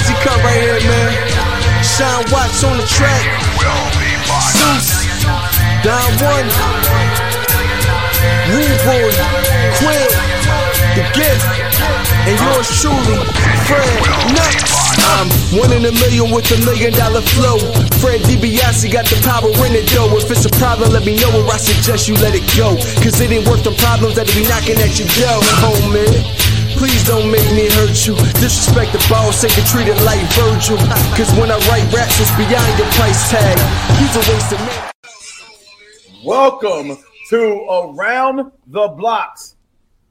Posse 0.00 0.14
cut 0.24 0.42
right 0.42 0.56
here, 0.56 0.80
man. 0.88 1.12
On 2.64 2.76
the 2.76 2.86
track. 2.88 3.20
Zeus, 4.56 4.88
Don 5.84 6.08
One, 6.24 6.48
Rude 8.48 8.80
Boy, 8.84 9.12
Quinn, 9.76 10.08
The 10.96 11.04
Gift, 11.12 11.44
and 12.24 12.36
yours 12.40 12.68
truly, 12.80 13.20
Fred 13.68 13.84
Nuts. 14.32 14.80
I'm 15.20 15.28
one 15.58 15.72
in 15.72 15.84
a 15.84 15.92
million 15.92 16.30
with 16.32 16.50
a 16.52 16.64
million 16.64 16.92
dollar 16.92 17.20
flow. 17.20 17.58
Ted 18.00 18.20
DiBiase 18.22 18.90
got 18.90 19.04
the 19.04 19.20
power 19.20 19.52
in 19.66 19.76
it 19.76 19.88
though. 19.92 20.16
If 20.16 20.30
it's 20.30 20.46
a 20.46 20.50
problem, 20.56 20.92
let 20.92 21.04
me 21.04 21.16
know 21.16 21.44
or 21.44 21.52
I 21.52 21.58
suggest 21.58 22.08
you 22.08 22.14
let 22.16 22.34
it 22.34 22.44
go. 22.56 22.76
Cause 23.04 23.20
it 23.20 23.30
ain't 23.30 23.46
worth 23.46 23.64
the 23.64 23.72
problems 23.72 24.16
that'll 24.16 24.34
be 24.34 24.48
knocking 24.48 24.80
at 24.80 24.98
your 24.98 25.08
door, 25.20 25.40
homie. 25.60 26.39
Please 26.80 27.04
don't 27.06 27.30
make 27.30 27.44
me 27.52 27.68
hurt 27.68 28.06
you. 28.06 28.16
Disrespect 28.40 28.92
the 28.92 29.06
boss, 29.10 29.44
ain't 29.44 29.54
get 29.54 29.66
treated 29.66 30.00
like 30.02 30.18
Virgil. 30.32 30.78
Cause 31.14 31.30
when 31.38 31.50
I 31.50 31.58
write 31.68 31.92
raps, 31.92 32.18
it's 32.18 32.34
beyond 32.38 32.78
your 32.78 32.88
price 32.92 33.30
tag. 33.30 33.58
He's 33.98 34.16
a 34.16 34.20
waste 34.32 34.52
of 34.52 34.60
man. 34.60 34.90
Welcome 36.24 36.96
to 37.28 37.66
Around 37.68 38.50
the 38.68 38.88
Bloxxx 38.88 39.56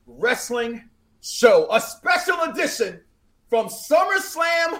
Wrestling 0.05 0.87
Show, 1.21 1.67
a 1.71 1.81
special 1.81 2.39
edition 2.43 3.01
from 3.49 3.65
SummerSlam, 3.65 4.79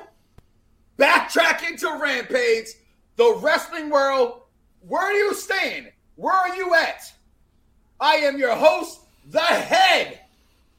backtracking 1.00 1.80
to 1.80 1.98
Rampage, 2.00 2.68
the 3.16 3.40
wrestling 3.42 3.90
world. 3.90 4.44
Where 4.82 5.02
are 5.02 5.14
you 5.14 5.34
stand? 5.34 5.92
Where 6.18 6.36
are 6.36 6.56
you 6.56 6.76
at? 6.76 7.12
I 8.00 8.18
am 8.18 8.38
your 8.38 8.56
host, 8.56 9.00
the 9.32 9.40
head 9.40 10.20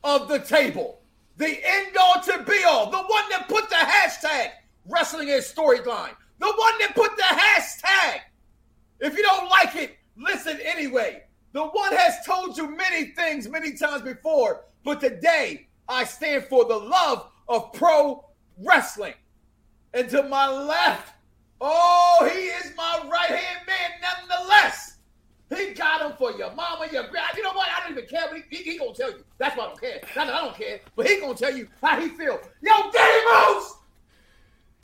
of 0.04 0.28
the 0.28 0.38
table, 0.38 0.99
the 1.40 1.58
end 1.64 1.96
all 1.98 2.20
to 2.22 2.44
be 2.44 2.62
all, 2.64 2.90
the 2.90 2.98
one 2.98 3.24
that 3.30 3.48
put 3.48 3.68
the 3.70 3.76
hashtag 3.76 4.50
wrestling 4.86 5.28
is 5.28 5.50
storyline, 5.50 6.14
the 6.38 6.46
one 6.46 6.74
that 6.80 6.92
put 6.94 7.16
the 7.16 7.22
hashtag. 7.22 8.20
If 9.00 9.16
you 9.16 9.22
don't 9.22 9.48
like 9.48 9.74
it, 9.74 9.96
listen 10.18 10.58
anyway. 10.62 11.22
The 11.52 11.64
one 11.64 11.96
has 11.96 12.24
told 12.26 12.58
you 12.58 12.76
many 12.76 13.06
things 13.12 13.48
many 13.48 13.72
times 13.72 14.02
before, 14.02 14.66
but 14.84 15.00
today 15.00 15.66
I 15.88 16.04
stand 16.04 16.44
for 16.44 16.66
the 16.66 16.76
love 16.76 17.30
of 17.48 17.72
pro 17.72 18.22
wrestling. 18.58 19.14
And 19.94 20.10
to 20.10 20.22
my 20.24 20.46
left, 20.46 21.14
oh, 21.62 22.30
he 22.30 22.38
is 22.38 22.72
my 22.76 23.00
right 23.10 23.30
hand 23.30 23.66
man, 23.66 24.12
nonetheless. 24.28 24.89
He 25.56 25.74
got 25.74 26.00
him 26.02 26.16
for 26.16 26.30
your 26.32 26.52
mama, 26.54 26.86
your 26.92 27.08
grandma. 27.08 27.28
You 27.36 27.42
know 27.42 27.52
what? 27.52 27.68
I 27.68 27.80
don't 27.82 27.98
even 27.98 28.08
care. 28.08 28.26
But 28.30 28.42
he, 28.50 28.56
he, 28.56 28.72
he 28.72 28.78
gonna 28.78 28.94
tell 28.94 29.10
you. 29.10 29.24
That's 29.38 29.56
why 29.56 29.64
I 29.64 29.66
don't 29.66 29.80
care. 29.80 30.00
Not 30.14 30.26
that 30.26 30.34
I 30.34 30.44
don't 30.44 30.56
care, 30.56 30.80
but 30.94 31.08
he 31.08 31.20
gonna 31.20 31.34
tell 31.34 31.56
you 31.56 31.66
how 31.82 32.00
he 32.00 32.08
feel. 32.10 32.38
Yo, 32.62 32.90
Daddy 32.92 33.54
Moose. 33.54 33.74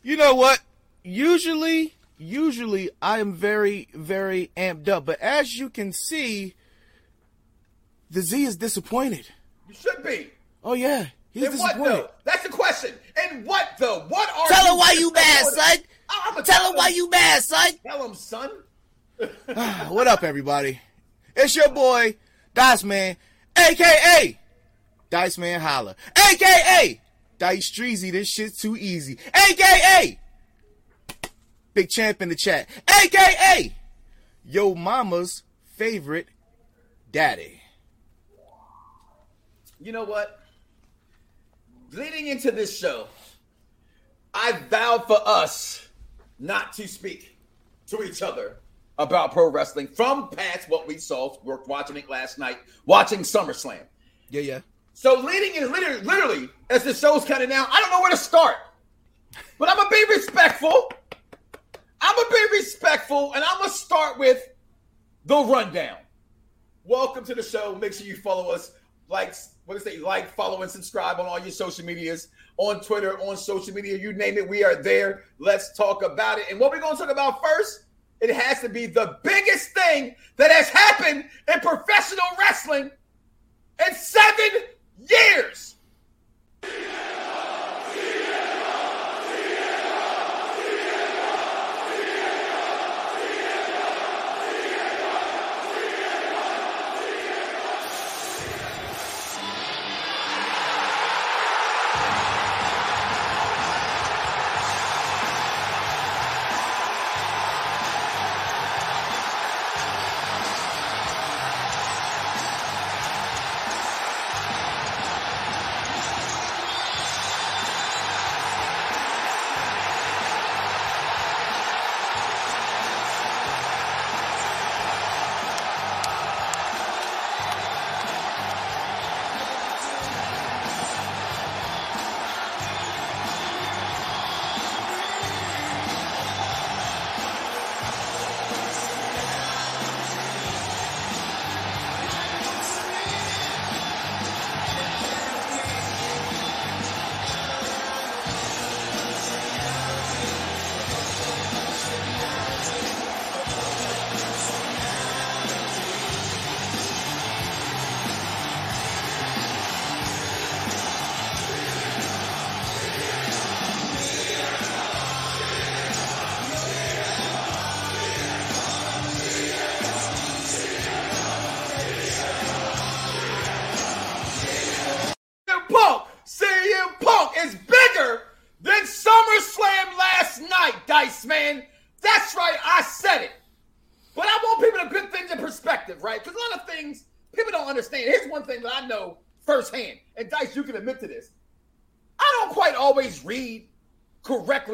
You 0.03 0.17
know 0.17 0.35
what? 0.35 0.61
Usually, 1.05 1.95
usually 2.19 2.91
I 3.01 3.21
am 3.21 3.33
very, 3.33 3.89
very 3.95 4.51
amped 4.57 4.89
up. 4.89 5.05
But 5.05 5.21
as 5.21 5.57
you 5.57 5.71
can 5.71 5.93
see, 5.93 6.55
the 8.11 8.23
Z 8.23 8.45
is 8.45 8.57
disappointed. 8.57 9.29
You 9.69 9.75
should 9.75 10.03
be. 10.03 10.31
Oh 10.65 10.75
yeah, 10.75 11.07
he's 11.31 11.45
what 11.45 11.53
disappointed. 11.53 11.93
though? 11.93 12.11
That's 12.25 12.43
the 12.43 12.49
question. 12.49 12.93
And 13.17 13.47
what 13.47 13.71
though? 13.79 14.01
What 14.09 14.29
are 14.31 14.49
Tell 14.49 14.67
her 14.67 14.77
why 14.77 14.97
you 14.99 15.13
mad, 15.13 15.47
son. 15.47 15.79
Tell 16.45 16.73
her 16.73 16.77
why 16.77 16.89
you 16.89 17.09
mad, 17.09 17.43
son. 17.45 17.71
Tell 17.87 18.05
him, 18.05 18.15
son. 18.15 18.51
what 19.89 20.07
up, 20.07 20.23
everybody? 20.23 20.79
It's 21.35 21.57
your 21.57 21.71
boy 21.71 22.17
Dice 22.53 22.85
Man, 22.85 23.17
aka 23.57 24.39
Dice 25.09 25.39
Man 25.39 25.61
Holla, 25.61 25.97
aka 26.15 27.01
Dice 27.39 27.71
Streezy. 27.71 28.13
This 28.13 28.29
shit's 28.29 28.61
too 28.61 28.77
easy, 28.77 29.19
aka 29.35 30.19
Big 31.73 31.89
Champ 31.89 32.21
in 32.21 32.29
the 32.29 32.35
chat, 32.35 32.69
aka 33.03 33.75
Yo 34.45 34.75
Mama's 34.75 35.45
favorite 35.77 36.29
daddy. 37.11 37.63
You 39.81 39.93
know 39.93 40.05
what? 40.05 40.41
Leading 41.93 42.27
into 42.27 42.51
this 42.51 42.77
show, 42.77 43.07
I 44.35 44.61
vowed 44.69 45.07
for 45.07 45.21
us 45.25 45.89
not 46.39 46.75
to 46.75 46.87
speak 46.87 47.39
to 47.87 48.03
each 48.03 48.21
other 48.21 48.57
about 48.99 49.33
pro 49.33 49.51
wrestling 49.51 49.87
from 49.87 50.29
past 50.31 50.69
what 50.69 50.87
we 50.87 50.99
saw. 50.99 51.37
We're 51.45 51.63
watching 51.65 51.97
it 51.97 52.09
last 52.09 52.39
night, 52.39 52.59
watching 52.87 53.21
SummerSlam. 53.21 53.81
Yeah, 54.31 54.41
yeah. 54.41 54.61
So 54.95 55.21
leading 55.21 55.63
in 55.63 55.71
literally, 55.71 56.03
literally 56.03 56.49
as 56.71 56.85
the 56.85 56.95
show's 56.95 57.25
cutting 57.25 57.51
down, 57.51 57.67
I 57.71 57.81
don't 57.81 57.91
know 57.91 58.01
where 58.01 58.11
to 58.11 58.17
start. 58.17 58.57
But 59.59 59.69
I'm 59.69 59.77
gonna 59.77 59.91
be 59.91 60.05
respectful. 60.09 60.91
I'm 62.01 62.17
gonna 62.17 62.29
be 62.31 62.57
respectful, 62.57 63.33
and 63.35 63.45
I'm 63.45 63.59
gonna 63.59 63.71
start 63.71 64.19
with 64.19 64.49
the 65.27 65.37
rundown. 65.37 65.99
Welcome 66.85 67.25
to 67.25 67.35
the 67.35 67.43
show. 67.43 67.75
Make 67.75 67.93
sure 67.93 68.07
you 68.07 68.17
follow 68.17 68.51
us. 68.51 68.73
Like, 69.09 69.35
what 69.67 69.77
is 69.77 69.87
it? 69.87 70.01
Like, 70.01 70.35
follow, 70.35 70.63
and 70.63 70.71
subscribe 70.71 71.21
on 71.21 71.27
all 71.27 71.39
your 71.39 71.51
social 71.51 71.85
medias, 71.85 72.29
on 72.59 72.81
Twitter, 72.81 73.19
on 73.21 73.37
social 73.37 73.75
media, 73.75 73.99
you 73.99 74.13
name 74.13 74.39
it, 74.39 74.49
we 74.49 74.65
are 74.65 74.77
there. 74.83 75.25
Let's 75.39 75.77
talk 75.77 76.03
about 76.03 76.39
it. 76.39 76.47
And 76.51 76.59
what 76.59 76.71
we're 76.71 76.81
gonna 76.81 76.97
talk 76.97 77.11
about 77.11 77.43
first, 77.43 77.85
it 78.21 78.35
has 78.35 78.61
to 78.61 78.69
be 78.69 78.87
the 78.87 79.19
biggest 79.23 79.71
thing 79.71 80.15
that 80.37 80.51
has 80.51 80.69
happened 80.69 81.25
in 81.53 81.61
professional 81.61 82.27
wrestling 82.39 82.91
in 83.87 83.95
seven 83.95 84.51
years. 85.09 85.75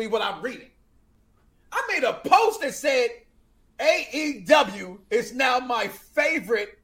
Correctly 0.03 0.07
what 0.07 0.23
I'm 0.23 0.43
reading. 0.43 0.71
I 1.73 1.83
made 1.89 2.05
a 2.05 2.15
post 2.15 2.61
that 2.61 2.75
said 2.75 3.11
AEW 3.81 4.99
is 5.11 5.35
now 5.35 5.59
my 5.59 5.89
favorite 5.89 6.79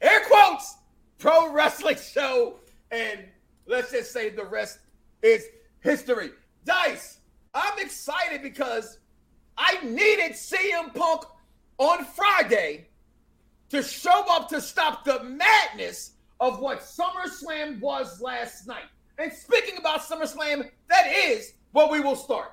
air 0.00 0.20
quotes 0.26 0.76
pro 1.18 1.52
wrestling 1.52 1.96
show 2.12 2.56
and 2.90 3.20
let's 3.66 3.90
just 3.90 4.12
say 4.12 4.30
the 4.30 4.44
rest 4.44 4.78
is 5.22 5.44
history 5.80 6.30
Dice, 6.64 7.18
I'm 7.54 7.78
excited 7.78 8.42
because 8.42 8.98
I 9.56 9.78
needed 9.84 10.32
CM 10.32 10.92
Punk 10.94 11.22
on 11.78 12.04
Friday 12.04 12.88
to 13.68 13.82
show 13.82 14.24
up 14.30 14.48
to 14.48 14.60
stop 14.60 15.04
the 15.04 15.22
madness 15.22 16.12
of 16.40 16.58
what 16.58 16.80
SummerSlam 16.80 17.80
was 17.80 18.20
last 18.20 18.66
night. 18.66 18.86
And 19.18 19.32
speaking 19.32 19.78
about 19.78 20.00
SummerSlam, 20.00 20.68
that 20.88 21.12
is 21.14 21.52
where 21.76 21.88
we 21.88 22.00
will 22.00 22.16
start. 22.16 22.52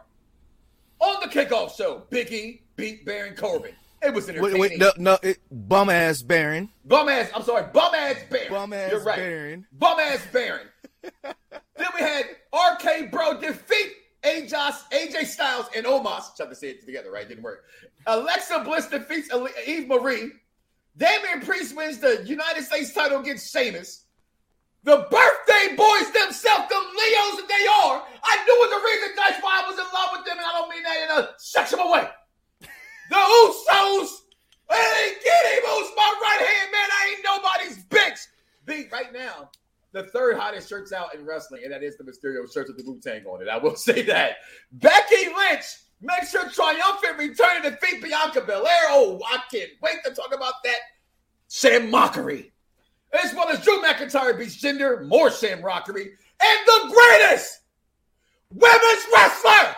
On 1.00 1.16
the 1.22 1.28
kickoff 1.28 1.76
show, 1.78 2.04
Biggie 2.12 2.60
beat 2.76 3.06
Baron 3.06 3.36
Corbin. 3.36 3.72
It 4.02 4.14
was 4.14 4.28
entertaining. 4.28 4.60
Wait, 4.60 4.72
wait, 4.72 4.80
no, 4.80 4.92
no, 4.98 5.18
it, 5.24 5.40
bum 5.50 5.90
ass 5.90 6.22
Baron. 6.22 6.70
Bum 6.84 7.08
ass, 7.08 7.32
I'm 7.34 7.44
sorry, 7.44 7.66
bum 7.72 7.96
ass 7.96 8.18
Baron. 8.30 8.50
Bum 8.50 8.74
ass 8.74 8.92
You're 8.92 9.04
right. 9.04 9.16
Baron. 9.18 9.66
Bum 9.72 9.98
ass 9.98 10.28
Baron. 10.34 10.68
then 11.24 11.88
we 11.96 12.02
had 12.02 12.26
RK 12.54 13.12
Bro 13.12 13.40
defeat 13.40 13.94
AJ, 14.24 14.52
AJ 14.92 15.26
Styles 15.26 15.68
and 15.74 15.86
Omos. 15.86 16.36
Trying 16.36 16.50
to 16.50 16.56
say 16.56 16.72
it 16.72 16.86
together, 16.86 17.10
right? 17.10 17.28
Didn't 17.28 17.44
work. 17.44 17.64
Alexa 18.06 18.60
Bliss 18.66 18.88
defeats 18.88 19.30
Eva 19.66 19.88
Marie. 19.88 20.32
Damian 20.98 21.42
Priest 21.46 21.76
wins 21.78 22.00
the 22.00 22.24
United 22.26 22.64
States 22.64 22.94
title 22.94 23.22
against 23.22 23.54
Sheamus. 23.54 24.03
The 24.84 25.08
birthday 25.10 25.76
boys 25.76 26.12
themselves, 26.12 26.68
the 26.68 26.76
Leos 26.76 27.40
that 27.40 27.48
they 27.48 27.68
are. 27.68 28.04
I 28.24 28.44
knew 28.44 28.56
it 28.56 28.60
was 28.60 28.72
the 28.72 28.86
reason 28.86 29.16
that's 29.16 29.42
why 29.42 29.64
I 29.64 29.70
was 29.70 29.80
in 29.80 29.86
love 29.94 30.10
with 30.12 30.26
them, 30.26 30.38
and 30.38 30.46
I 30.46 30.52
don't 30.52 30.70
mean 30.70 30.84
that 30.84 31.04
in 31.04 31.24
a 31.24 31.30
sexual 31.38 31.92
way. 31.92 32.08
The 33.10 33.18
Usos. 33.18 34.10
Hey, 34.72 35.14
get 35.24 35.46
him, 35.54 35.64
who's 35.68 35.92
my 35.96 36.16
right 36.22 36.48
hand 36.48 36.72
man? 36.72 36.90
I 36.90 37.12
ain't 37.12 37.26
nobody's 37.26 37.84
bitch. 37.86 38.28
Beat 38.66 38.92
right 38.94 39.12
now. 39.12 39.52
The 39.92 40.04
third 40.04 40.38
hottest 40.38 40.70
shirts 40.70 40.94
out 40.94 41.14
in 41.14 41.26
wrestling, 41.26 41.62
and 41.66 41.74
that 41.74 41.84
is 41.84 41.98
the 41.98 42.06
Mysterio 42.06 42.52
shirts 42.52 42.70
with 42.70 42.78
the 42.78 42.84
Wu 42.90 43.00
Tang 43.02 43.26
on 43.26 43.42
it. 43.42 43.50
I 43.50 43.58
will 43.58 43.76
say 43.78 44.04
that. 44.04 44.38
Becky 44.72 45.28
Lynch 45.38 45.66
makes 46.02 46.34
her 46.34 46.50
triumphant 46.50 47.18
return 47.18 47.62
to 47.64 47.72
defeat 47.72 48.02
Bianca 48.02 48.42
Belair. 48.42 48.86
Oh, 48.90 49.22
I 49.30 49.40
can't 49.52 49.70
wait 49.82 49.98
to 50.06 50.12
talk 50.12 50.34
about 50.34 50.54
that. 50.64 50.80
Sam 51.48 51.92
Mockery. 51.92 52.53
As 53.22 53.34
well 53.34 53.50
as 53.50 53.64
Drew 53.64 53.82
McIntyre 53.82 54.38
beats 54.38 54.60
Jinder, 54.60 55.06
more 55.08 55.30
Sam 55.30 55.62
Mockery, 55.62 56.12
and 56.42 56.60
the 56.66 56.94
greatest 56.94 57.60
women's 58.52 59.06
wrestler 59.14 59.76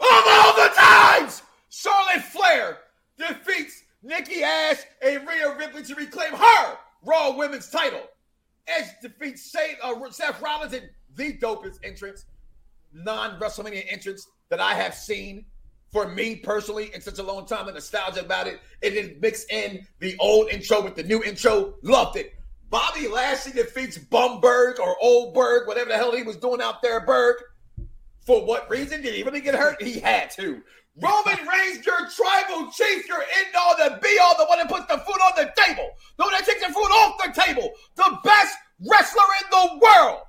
of 0.00 0.24
all 0.26 0.54
the 0.54 0.72
times, 0.76 1.42
Charlotte 1.70 2.22
Flair 2.22 2.78
defeats 3.16 3.82
Nikki 4.02 4.42
Ash 4.42 4.82
and 5.02 5.26
Rhea 5.26 5.56
Ripley 5.56 5.82
to 5.84 5.94
reclaim 5.94 6.32
her 6.32 6.76
Raw 7.02 7.36
Women's 7.36 7.70
title. 7.70 8.02
Edge 8.66 8.88
defeats 9.02 9.54
uh, 9.82 10.10
Seth 10.10 10.40
Rollins 10.40 10.72
in 10.72 10.88
the 11.16 11.36
dopest 11.38 11.78
entrance, 11.82 12.26
non 12.92 13.38
WrestleMania 13.38 13.84
entrance 13.88 14.28
that 14.48 14.60
I 14.60 14.74
have 14.74 14.94
seen 14.94 15.46
for 15.94 16.08
me 16.08 16.34
personally 16.34 16.90
in 16.92 17.00
such 17.00 17.20
a 17.20 17.22
long 17.22 17.46
time. 17.46 17.66
The 17.66 17.72
nostalgia 17.72 18.20
about 18.20 18.48
it. 18.48 18.58
It 18.82 18.90
didn't 18.90 19.20
mix 19.20 19.46
in 19.48 19.86
the 20.00 20.16
old 20.18 20.48
intro 20.50 20.82
with 20.82 20.96
the 20.96 21.04
new 21.04 21.22
intro. 21.22 21.74
Loved 21.82 22.16
it. 22.16 22.34
Bobby 22.68 23.06
Lashley 23.06 23.52
defeats 23.52 23.96
Bumberg 23.96 24.80
or 24.80 24.96
Oldberg, 25.00 25.68
whatever 25.68 25.90
the 25.90 25.96
hell 25.96 26.14
he 26.14 26.24
was 26.24 26.36
doing 26.36 26.60
out 26.60 26.82
there, 26.82 27.06
Berg. 27.06 27.36
For 28.26 28.44
what 28.44 28.68
reason? 28.68 29.02
Did 29.02 29.14
he 29.14 29.22
really 29.22 29.40
get 29.40 29.54
hurt? 29.54 29.80
He 29.80 30.00
had 30.00 30.30
to. 30.32 30.60
Roman 31.00 31.38
Reigns, 31.46 31.86
your 31.86 32.08
tribal 32.10 32.72
chief, 32.72 33.06
your 33.06 33.20
end 33.20 33.54
all, 33.56 33.76
the 33.76 34.00
be 34.02 34.18
all, 34.20 34.36
the 34.36 34.46
one 34.46 34.58
that 34.58 34.68
puts 34.68 34.86
the 34.86 34.98
food 34.98 35.20
on 35.24 35.32
the 35.36 35.52
table, 35.56 35.90
the 36.16 36.24
one 36.24 36.32
that 36.32 36.44
takes 36.44 36.66
the 36.66 36.72
food 36.72 36.80
off 36.80 37.20
the 37.24 37.40
table, 37.40 37.70
the 37.94 38.18
best 38.24 38.56
wrestler 38.80 39.22
in 39.42 39.50
the 39.50 39.80
world. 39.80 40.22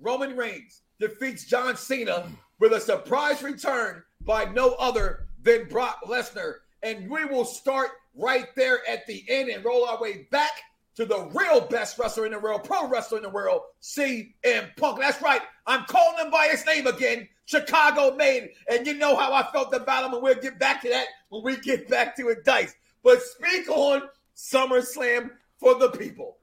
Roman 0.00 0.34
Reigns 0.34 0.80
defeats 0.98 1.44
John 1.44 1.76
Cena 1.76 2.26
with 2.58 2.72
a 2.72 2.80
surprise 2.80 3.42
return 3.42 4.02
by 4.24 4.44
no 4.44 4.74
other 4.74 5.26
than 5.42 5.68
Brock 5.68 6.00
Lesnar. 6.06 6.54
And 6.82 7.08
we 7.10 7.24
will 7.24 7.44
start 7.44 7.90
right 8.14 8.46
there 8.56 8.80
at 8.88 9.06
the 9.06 9.24
end 9.28 9.48
and 9.48 9.64
roll 9.64 9.86
our 9.86 10.00
way 10.00 10.26
back 10.30 10.50
to 10.96 11.04
the 11.04 11.28
real 11.34 11.60
best 11.60 11.98
wrestler 11.98 12.26
in 12.26 12.32
the 12.32 12.38
world, 12.38 12.64
pro 12.64 12.86
wrestler 12.88 13.18
in 13.18 13.24
the 13.24 13.30
world, 13.30 13.62
CM 13.82 14.76
Punk. 14.76 15.00
That's 15.00 15.20
right. 15.20 15.40
I'm 15.66 15.84
calling 15.86 16.24
him 16.24 16.30
by 16.30 16.48
his 16.50 16.64
name 16.66 16.86
again. 16.86 17.28
Chicago 17.46 18.14
made. 18.14 18.50
And 18.70 18.86
you 18.86 18.94
know 18.94 19.16
how 19.16 19.32
I 19.32 19.50
felt 19.52 19.74
about 19.74 20.04
him, 20.04 20.14
and 20.14 20.22
we'll 20.22 20.34
get 20.36 20.58
back 20.58 20.82
to 20.82 20.88
that 20.90 21.06
when 21.30 21.42
we 21.42 21.56
get 21.56 21.88
back 21.88 22.16
to 22.16 22.28
it, 22.28 22.44
Dice. 22.44 22.74
But 23.02 23.20
speak 23.22 23.68
on 23.68 24.02
SummerSlam 24.36 25.30
for 25.58 25.74
the 25.74 25.90
people. 25.90 26.38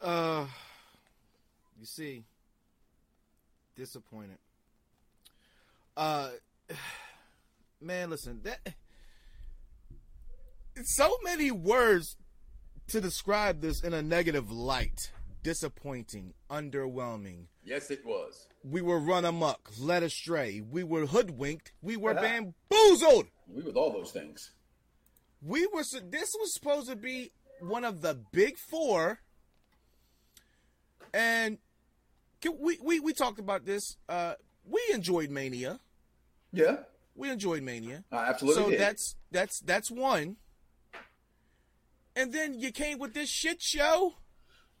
Uh, 0.00 0.46
you 1.78 1.86
see, 1.86 2.24
disappointed. 3.76 4.38
Uh, 5.98 6.30
man, 7.80 8.08
listen, 8.08 8.40
that 8.44 8.74
so 10.84 11.10
many 11.24 11.50
words 11.50 12.16
to 12.86 13.00
describe 13.00 13.60
this 13.60 13.82
in 13.82 13.92
a 13.92 14.00
negative 14.00 14.50
light. 14.50 15.12
Disappointing, 15.42 16.34
underwhelming. 16.50 17.46
Yes, 17.64 17.90
it 17.90 18.04
was. 18.04 18.48
We 18.64 18.82
were 18.82 18.98
run 18.98 19.24
amok, 19.24 19.70
led 19.78 20.02
astray. 20.02 20.60
We 20.60 20.84
were 20.84 21.06
hoodwinked. 21.06 21.72
We 21.80 21.96
were 21.96 22.12
bamboozled. 22.12 23.26
We 23.46 23.62
with 23.62 23.76
all 23.76 23.92
those 23.92 24.10
things. 24.10 24.50
We 25.40 25.66
were. 25.72 25.82
This 25.82 26.34
was 26.38 26.54
supposed 26.54 26.88
to 26.88 26.96
be 26.96 27.30
one 27.60 27.84
of 27.84 28.02
the 28.02 28.20
big 28.32 28.56
four, 28.58 29.20
and 31.14 31.58
we 32.60 32.78
we 32.82 33.00
we 33.00 33.12
talked 33.12 33.38
about 33.38 33.64
this. 33.64 33.96
Uh, 34.08 34.34
we 34.68 34.82
enjoyed 34.92 35.30
Mania. 35.30 35.80
Yeah, 36.52 36.78
we 37.14 37.30
enjoyed 37.30 37.62
Mania. 37.62 38.04
I 38.10 38.26
absolutely. 38.28 38.62
So 38.62 38.70
did. 38.70 38.80
that's 38.80 39.16
that's 39.30 39.60
that's 39.60 39.90
one. 39.90 40.36
And 42.16 42.32
then 42.32 42.58
you 42.58 42.72
came 42.72 42.98
with 42.98 43.14
this 43.14 43.28
shit 43.28 43.62
show. 43.62 44.14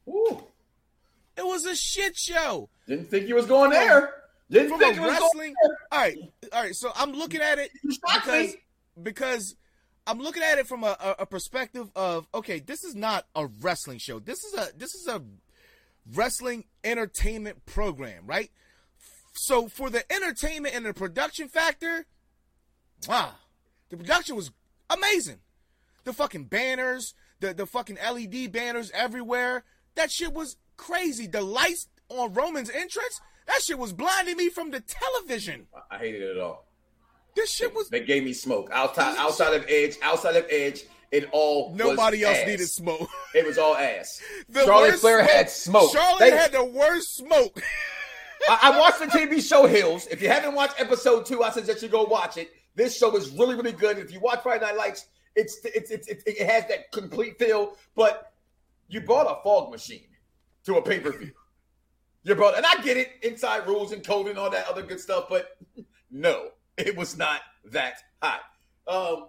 Ooh. 0.08 0.42
It 1.36 1.46
was 1.46 1.64
a 1.66 1.76
shit 1.76 2.16
show. 2.16 2.68
Didn't 2.88 3.10
think 3.10 3.28
you 3.28 3.36
was 3.36 3.46
going 3.46 3.70
there. 3.70 4.12
Didn't 4.50 4.70
From 4.70 4.80
think 4.80 4.96
you 4.96 5.02
was 5.02 5.12
wrestling. 5.12 5.30
going 5.36 5.54
there. 5.62 5.76
All 5.92 5.98
right, 6.00 6.16
all 6.52 6.62
right. 6.62 6.74
So 6.74 6.90
I'm 6.96 7.12
looking 7.12 7.40
at 7.40 7.58
it 7.58 7.70
because 7.84 8.56
because 9.00 9.56
I'm 10.06 10.18
looking 10.18 10.42
at 10.42 10.58
it 10.58 10.66
from 10.66 10.82
a, 10.82 10.96
a, 10.98 11.14
a 11.20 11.26
perspective 11.26 11.90
of 11.94 12.26
okay, 12.34 12.58
this 12.58 12.82
is 12.82 12.94
not 12.94 13.26
a 13.36 13.46
wrestling 13.46 13.98
show. 13.98 14.18
This 14.18 14.42
is 14.42 14.54
a 14.54 14.68
this 14.76 14.94
is 14.94 15.06
a 15.06 15.22
wrestling 16.14 16.64
entertainment 16.82 17.66
program, 17.66 18.24
right? 18.26 18.50
So 19.38 19.68
for 19.68 19.88
the 19.88 20.10
entertainment 20.12 20.74
and 20.74 20.84
the 20.84 20.92
production 20.92 21.48
factor, 21.48 22.06
wow, 23.08 23.30
the 23.88 23.96
production 23.96 24.34
was 24.36 24.50
amazing. 24.90 25.38
The 26.04 26.12
fucking 26.12 26.44
banners, 26.44 27.14
the 27.40 27.54
the 27.54 27.66
fucking 27.66 27.96
LED 27.96 28.50
banners 28.52 28.90
everywhere. 28.92 29.64
That 29.94 30.10
shit 30.10 30.34
was 30.34 30.56
crazy. 30.76 31.26
The 31.26 31.40
lights 31.40 31.86
on 32.08 32.34
Roman's 32.34 32.70
entrance, 32.70 33.20
that 33.46 33.62
shit 33.62 33.78
was 33.78 33.92
blinding 33.92 34.36
me 34.36 34.48
from 34.48 34.70
the 34.70 34.80
television. 34.80 35.66
I 35.90 35.98
hated 35.98 36.22
it 36.22 36.38
all. 36.38 36.66
This 37.36 37.50
shit 37.52 37.72
was 37.74 37.88
They 37.88 38.04
gave 38.04 38.24
me 38.24 38.32
smoke 38.32 38.68
outside, 38.72 39.16
outside 39.18 39.54
of 39.54 39.64
Edge, 39.68 39.96
outside 40.02 40.34
of 40.36 40.46
Edge. 40.50 40.82
It 41.10 41.28
all 41.32 41.70
was 41.70 41.78
nobody 41.78 42.24
else 42.24 42.38
ass. 42.38 42.46
needed 42.46 42.68
smoke. 42.68 43.08
It 43.34 43.46
was 43.46 43.56
all 43.56 43.76
ass. 43.76 44.20
The 44.48 44.64
Charlotte 44.64 44.96
Flair 44.96 45.22
had 45.22 45.48
smoke. 45.48 45.92
Charlotte 45.92 46.18
They- 46.20 46.36
had 46.36 46.52
the 46.52 46.64
worst 46.64 47.16
smoke. 47.16 47.62
I, 48.48 48.58
I 48.62 48.78
watched 48.78 49.00
the 49.00 49.06
TV 49.06 49.46
show 49.46 49.66
Hills. 49.66 50.06
If 50.10 50.22
you 50.22 50.28
haven't 50.28 50.54
watched 50.54 50.80
episode 50.80 51.26
two, 51.26 51.42
I 51.42 51.50
suggest 51.50 51.82
you 51.82 51.88
go 51.88 52.04
watch 52.04 52.36
it. 52.36 52.50
This 52.74 52.96
show 52.96 53.16
is 53.16 53.30
really, 53.30 53.54
really 53.54 53.72
good. 53.72 53.98
If 53.98 54.12
you 54.12 54.20
watch 54.20 54.42
Friday 54.42 54.64
Night 54.64 54.76
Lights, 54.76 55.06
it's 55.34 55.58
it's, 55.64 55.90
it's, 55.90 56.06
it's 56.08 56.24
it 56.24 56.46
has 56.46 56.66
that 56.68 56.92
complete 56.92 57.38
feel. 57.38 57.76
But 57.94 58.32
you 58.88 59.00
brought 59.00 59.26
a 59.26 59.42
fog 59.42 59.70
machine 59.70 60.06
to 60.64 60.76
a 60.76 60.82
pay 60.82 61.00
per 61.00 61.12
view. 61.12 61.32
You 62.24 62.34
brought, 62.34 62.56
and 62.56 62.66
I 62.66 62.82
get 62.82 62.96
it, 62.96 63.12
inside 63.22 63.66
rules 63.66 63.92
and 63.92 64.04
code 64.04 64.26
and 64.28 64.38
all 64.38 64.50
that 64.50 64.68
other 64.68 64.82
good 64.82 65.00
stuff. 65.00 65.26
But 65.28 65.56
no, 66.10 66.50
it 66.76 66.96
was 66.96 67.16
not 67.16 67.40
that 67.66 67.94
hot. 68.22 68.40
Um, 68.86 69.28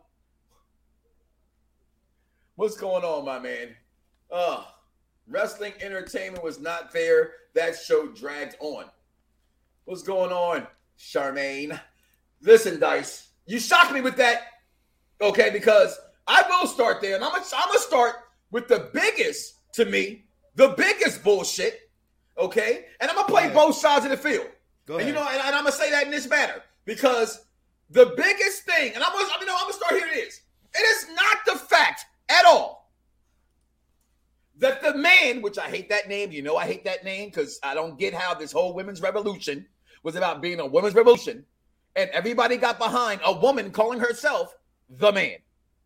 what's 2.55 2.75
going 2.77 3.03
on, 3.03 3.25
my 3.25 3.39
man? 3.39 3.69
Uh, 4.31 4.63
wrestling 5.27 5.73
entertainment 5.81 6.43
was 6.43 6.59
not 6.59 6.91
there. 6.91 7.31
That 7.53 7.77
show 7.77 8.07
dragged 8.07 8.55
on. 8.59 8.85
What's 9.89 10.03
going 10.03 10.31
on, 10.31 10.67
Charmaine? 11.00 11.81
Listen, 12.43 12.79
Dice, 12.79 13.29
you 13.48 13.60
shocked 13.60 13.91
me 13.91 14.01
with 14.01 14.17
that. 14.17 14.43
Okay, 15.19 15.50
because 15.50 16.00
I 16.27 16.43
will 16.48 16.67
start 16.67 17.01
there, 17.01 17.15
and 17.15 17.24
I'm 17.24 17.31
gonna, 17.31 17.43
I'm 17.58 17.69
gonna 17.69 17.79
start 17.79 18.17
with 18.51 18.67
the 18.67 18.91
biggest 18.93 19.55
to 19.74 19.86
me, 19.86 20.25
the 20.53 20.75
biggest 20.77 21.24
bullshit. 21.24 21.89
Okay, 22.38 22.86
and 23.01 23.10
I'm 23.10 23.15
gonna 23.15 23.27
play 23.27 23.46
ahead. 23.46 23.55
both 23.55 23.77
sides 23.77 24.05
of 24.05 24.12
the 24.12 24.17
field. 24.17 24.46
Go 24.86 24.98
And 25.00 25.08
you 25.08 25.13
know, 25.15 25.27
and, 25.27 25.41
and 25.41 25.55
I'm 25.55 25.63
gonna 25.63 25.72
say 25.72 25.89
that 25.89 26.05
in 26.05 26.12
this 26.12 26.29
manner 26.29 26.62
because 26.86 27.48
the 27.89 28.13
biggest 28.15 28.65
thing, 28.65 28.93
and 28.93 29.03
I'm 29.03 29.12
gonna, 29.12 29.27
you 29.39 29.48
know, 29.48 29.55
I'm 29.55 29.63
gonna 29.63 29.74
start 29.74 29.93
here. 29.93 30.05
It 30.05 30.17
is. 30.17 30.39
It 30.75 30.84
is 30.84 31.08
not 31.15 31.38
the 31.48 31.55
fact 31.55 32.05
at 32.29 32.46
all 32.46 32.91
that 34.60 34.84
the 34.84 34.93
man, 34.96 35.41
which 35.41 35.58
I 35.58 35.67
hate 35.67 35.89
that 35.89 36.08
name, 36.08 36.31
you 36.31 36.43
know 36.43 36.58
I 36.58 36.67
hate 36.67 36.84
that 36.84 37.03
name 37.03 37.29
because 37.29 37.60
I 37.63 37.74
don't 37.74 37.98
get 37.98 38.13
how 38.13 38.36
this 38.36 38.51
whole 38.51 38.75
women's 38.75 39.01
revolution 39.01 39.65
was 40.03 40.15
about 40.15 40.41
being 40.41 40.60
a 40.60 40.65
women's 40.65 40.96
revolution, 40.96 41.46
and 41.96 42.10
everybody 42.12 42.58
got 42.58 42.79
behind 42.79 43.22
a 43.25 43.38
woman 43.39 43.72
calling 43.72 44.00
herself 44.00 44.56
the 44.89 45.12
man. 45.12 45.38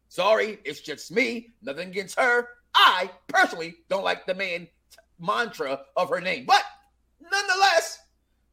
Sorry, 0.10 0.60
it's 0.64 0.82
just 0.82 1.12
me. 1.12 1.54
Nothing 1.62 1.90
against 1.90 2.20
her. 2.20 2.48
I 2.76 3.10
personally 3.28 3.76
don't 3.90 4.04
like 4.04 4.26
the 4.26 4.36
man 4.36 4.62
t- 4.62 4.98
mantra 5.20 5.82
of 5.96 6.10
her 6.10 6.22
name, 6.22 6.46
but 6.46 6.64
nonetheless, 7.20 8.00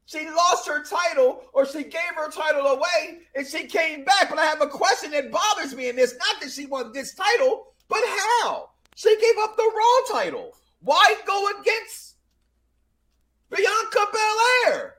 she 0.05 0.27
lost 0.29 0.67
her 0.67 0.83
title 0.83 1.43
or 1.53 1.65
she 1.65 1.83
gave 1.83 2.15
her 2.15 2.29
title 2.29 2.65
away 2.67 3.19
and 3.35 3.47
she 3.47 3.65
came 3.65 4.03
back. 4.03 4.29
But 4.29 4.39
I 4.39 4.45
have 4.45 4.61
a 4.61 4.67
question 4.67 5.11
that 5.11 5.31
bothers 5.31 5.73
me 5.73 5.87
in 5.87 5.95
this. 5.95 6.15
Not 6.17 6.41
that 6.41 6.51
she 6.51 6.65
won 6.65 6.91
this 6.91 7.13
title, 7.13 7.67
but 7.87 8.01
how? 8.05 8.71
She 8.95 9.15
gave 9.21 9.35
up 9.41 9.55
the 9.55 9.71
Raw 9.73 10.19
title. 10.19 10.51
Why 10.81 11.15
go 11.25 11.47
against 11.59 12.15
Bianca 13.49 14.07
Belair? 14.11 14.95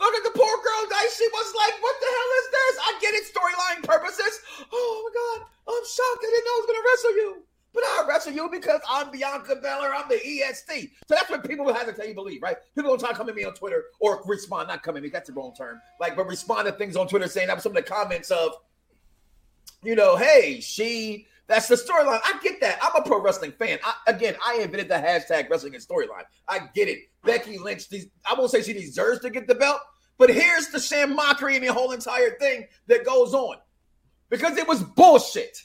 Look 0.00 0.14
at 0.14 0.24
the 0.24 0.30
poor 0.38 0.56
girl. 0.62 0.82
She 1.16 1.28
was 1.32 1.54
like, 1.54 1.80
what 1.82 1.96
the 2.00 2.06
hell 2.06 2.30
is 2.40 2.46
this? 2.50 2.74
I 2.80 2.98
get 3.00 3.14
it, 3.14 3.24
storyline 3.30 3.86
purposes. 3.86 4.40
Oh 4.72 5.02
my 5.04 5.10
God, 5.14 5.46
I'm 5.68 5.84
shocked. 5.84 6.24
I 6.24 6.30
didn't 6.30 6.44
know 6.44 6.50
I 6.50 6.58
was 6.58 6.66
going 6.66 6.82
to 6.82 6.88
wrestle 6.90 7.16
you. 7.16 7.42
But 7.72 7.84
I 7.84 8.04
wrestle 8.08 8.32
you 8.32 8.48
because 8.50 8.80
I'm 8.88 9.10
Bianca 9.10 9.56
Belair. 9.56 9.94
I'm 9.94 10.08
the 10.08 10.16
EST. 10.16 10.90
So 11.08 11.14
that's 11.14 11.30
what 11.30 11.46
people 11.46 11.64
will 11.64 11.74
have 11.74 11.86
to 11.86 11.92
tell 11.92 12.06
you 12.06 12.14
believe, 12.14 12.42
right? 12.42 12.56
People 12.74 12.90
don't 12.90 12.98
try 12.98 13.10
to 13.10 13.16
come 13.16 13.28
at 13.28 13.34
me 13.34 13.44
on 13.44 13.54
Twitter 13.54 13.84
or 14.00 14.22
respond, 14.26 14.68
not 14.68 14.82
come 14.82 14.96
at 14.96 15.02
me. 15.02 15.08
That's 15.08 15.28
the 15.28 15.34
wrong 15.34 15.54
term. 15.56 15.80
Like, 16.00 16.16
but 16.16 16.26
respond 16.26 16.66
to 16.66 16.72
things 16.72 16.96
on 16.96 17.06
Twitter 17.06 17.28
saying 17.28 17.48
that 17.48 17.54
was 17.54 17.62
some 17.62 17.76
of 17.76 17.76
the 17.76 17.82
comments 17.82 18.30
of, 18.30 18.52
you 19.82 19.94
know, 19.94 20.16
hey, 20.16 20.60
she. 20.60 21.26
That's 21.46 21.68
the 21.68 21.74
storyline. 21.74 22.20
I 22.24 22.38
get 22.42 22.60
that. 22.62 22.78
I'm 22.82 23.02
a 23.02 23.04
pro 23.04 23.20
wrestling 23.20 23.52
fan. 23.52 23.78
I, 23.84 23.94
again, 24.06 24.34
I 24.44 24.60
invented 24.62 24.88
the 24.88 24.94
hashtag 24.94 25.50
wrestling 25.50 25.74
and 25.74 25.86
storyline. 25.86 26.24
I 26.48 26.60
get 26.74 26.88
it. 26.88 27.00
Becky 27.22 27.58
Lynch. 27.58 27.88
These, 27.88 28.06
I 28.28 28.34
won't 28.34 28.50
say 28.50 28.62
she 28.62 28.72
deserves 28.72 29.20
to 29.20 29.30
get 29.30 29.46
the 29.46 29.54
belt, 29.54 29.80
but 30.16 30.30
here's 30.30 30.68
the 30.68 30.80
sham 30.80 31.14
mockery 31.14 31.56
and 31.56 31.66
the 31.66 31.72
whole 31.72 31.92
entire 31.92 32.38
thing 32.38 32.66
that 32.86 33.04
goes 33.04 33.34
on 33.34 33.56
because 34.30 34.56
it 34.56 34.66
was 34.66 34.82
bullshit. 34.82 35.58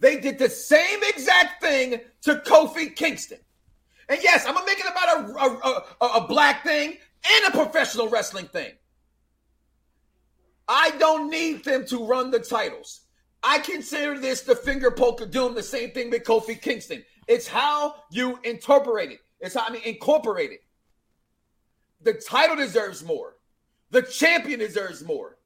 They 0.00 0.20
did 0.20 0.38
the 0.38 0.48
same 0.48 1.00
exact 1.08 1.62
thing 1.62 2.00
to 2.22 2.36
Kofi 2.36 2.94
Kingston. 2.94 3.38
And 4.08 4.20
yes, 4.22 4.46
I'm 4.46 4.54
gonna 4.54 4.66
make 4.66 4.78
it 4.78 4.86
about 4.86 5.18
a, 5.18 6.06
a, 6.06 6.06
a, 6.06 6.22
a 6.22 6.28
black 6.28 6.62
thing 6.62 6.96
and 7.30 7.54
a 7.54 7.56
professional 7.56 8.08
wrestling 8.08 8.46
thing. 8.46 8.72
I 10.68 10.90
don't 10.98 11.30
need 11.30 11.64
them 11.64 11.86
to 11.86 12.06
run 12.06 12.30
the 12.30 12.38
titles. 12.38 13.00
I 13.42 13.58
consider 13.58 14.18
this 14.18 14.42
the 14.42 14.56
finger 14.56 14.90
poke 14.90 15.20
of 15.20 15.30
doom, 15.30 15.54
the 15.54 15.62
same 15.62 15.90
thing 15.90 16.10
with 16.10 16.24
Kofi 16.24 16.60
Kingston. 16.60 17.04
It's 17.26 17.46
how 17.46 17.94
you 18.10 18.38
interpret 18.42 19.12
it. 19.12 19.20
It's 19.40 19.54
how 19.54 19.66
I 19.66 19.70
mean 19.70 19.82
incorporate 19.84 20.50
it. 20.50 20.64
The 22.02 22.14
title 22.14 22.56
deserves 22.56 23.04
more. 23.04 23.36
The 23.90 24.02
champion 24.02 24.58
deserves 24.58 25.04
more. 25.04 25.38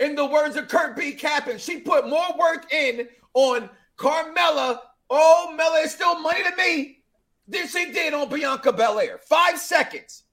In 0.00 0.14
the 0.14 0.26
words 0.26 0.56
of 0.56 0.68
Kurt 0.68 0.96
B. 0.96 1.14
Cappan, 1.14 1.58
she 1.58 1.80
put 1.80 2.08
more 2.08 2.36
work 2.38 2.72
in 2.72 3.08
on 3.34 3.70
Carmella. 3.96 4.80
Oh, 5.10 5.54
Mella 5.56 5.80
is 5.80 5.92
still 5.92 6.18
money 6.20 6.42
to 6.42 6.56
me 6.56 6.98
than 7.46 7.68
she 7.68 7.92
did 7.92 8.14
on 8.14 8.28
Bianca 8.28 8.72
Belair. 8.72 9.18
Five 9.18 9.58
seconds. 9.58 10.24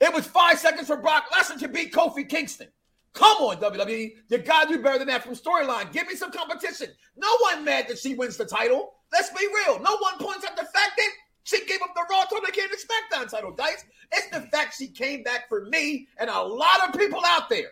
It 0.00 0.12
was 0.12 0.26
five 0.26 0.58
seconds 0.58 0.88
for 0.88 0.96
Brock 0.96 1.26
Lesnar 1.32 1.58
to 1.60 1.68
beat 1.68 1.92
Kofi 1.92 2.28
Kingston. 2.28 2.68
Come 3.14 3.38
on, 3.42 3.56
WWE. 3.58 4.12
You 4.28 4.38
gotta 4.38 4.68
do 4.68 4.82
better 4.82 4.98
than 4.98 5.08
that 5.08 5.22
from 5.22 5.34
storyline. 5.34 5.92
Give 5.92 6.06
me 6.06 6.16
some 6.16 6.32
competition. 6.32 6.88
No 7.16 7.28
one 7.40 7.64
mad 7.64 7.86
that 7.88 7.98
she 7.98 8.14
wins 8.14 8.36
the 8.36 8.44
title. 8.44 8.94
Let's 9.12 9.30
be 9.30 9.46
real. 9.46 9.78
No 9.78 9.96
one 9.98 10.18
points 10.18 10.44
out 10.44 10.56
the 10.56 10.64
fact 10.64 10.92
that 10.96 11.10
she 11.44 11.64
gave 11.66 11.80
up 11.82 11.94
the 11.94 12.04
Raw 12.10 12.24
title, 12.24 12.40
came 12.52 12.68
to 12.68 12.76
SmackDown 12.76 13.30
title, 13.30 13.52
Dice. 13.52 13.84
It's 14.12 14.28
the 14.30 14.40
fact 14.48 14.76
she 14.76 14.88
came 14.88 15.22
back 15.22 15.48
for 15.48 15.66
me 15.66 16.08
and 16.18 16.28
a 16.28 16.42
lot 16.42 16.88
of 16.88 16.98
people 16.98 17.20
out 17.24 17.48
there 17.48 17.70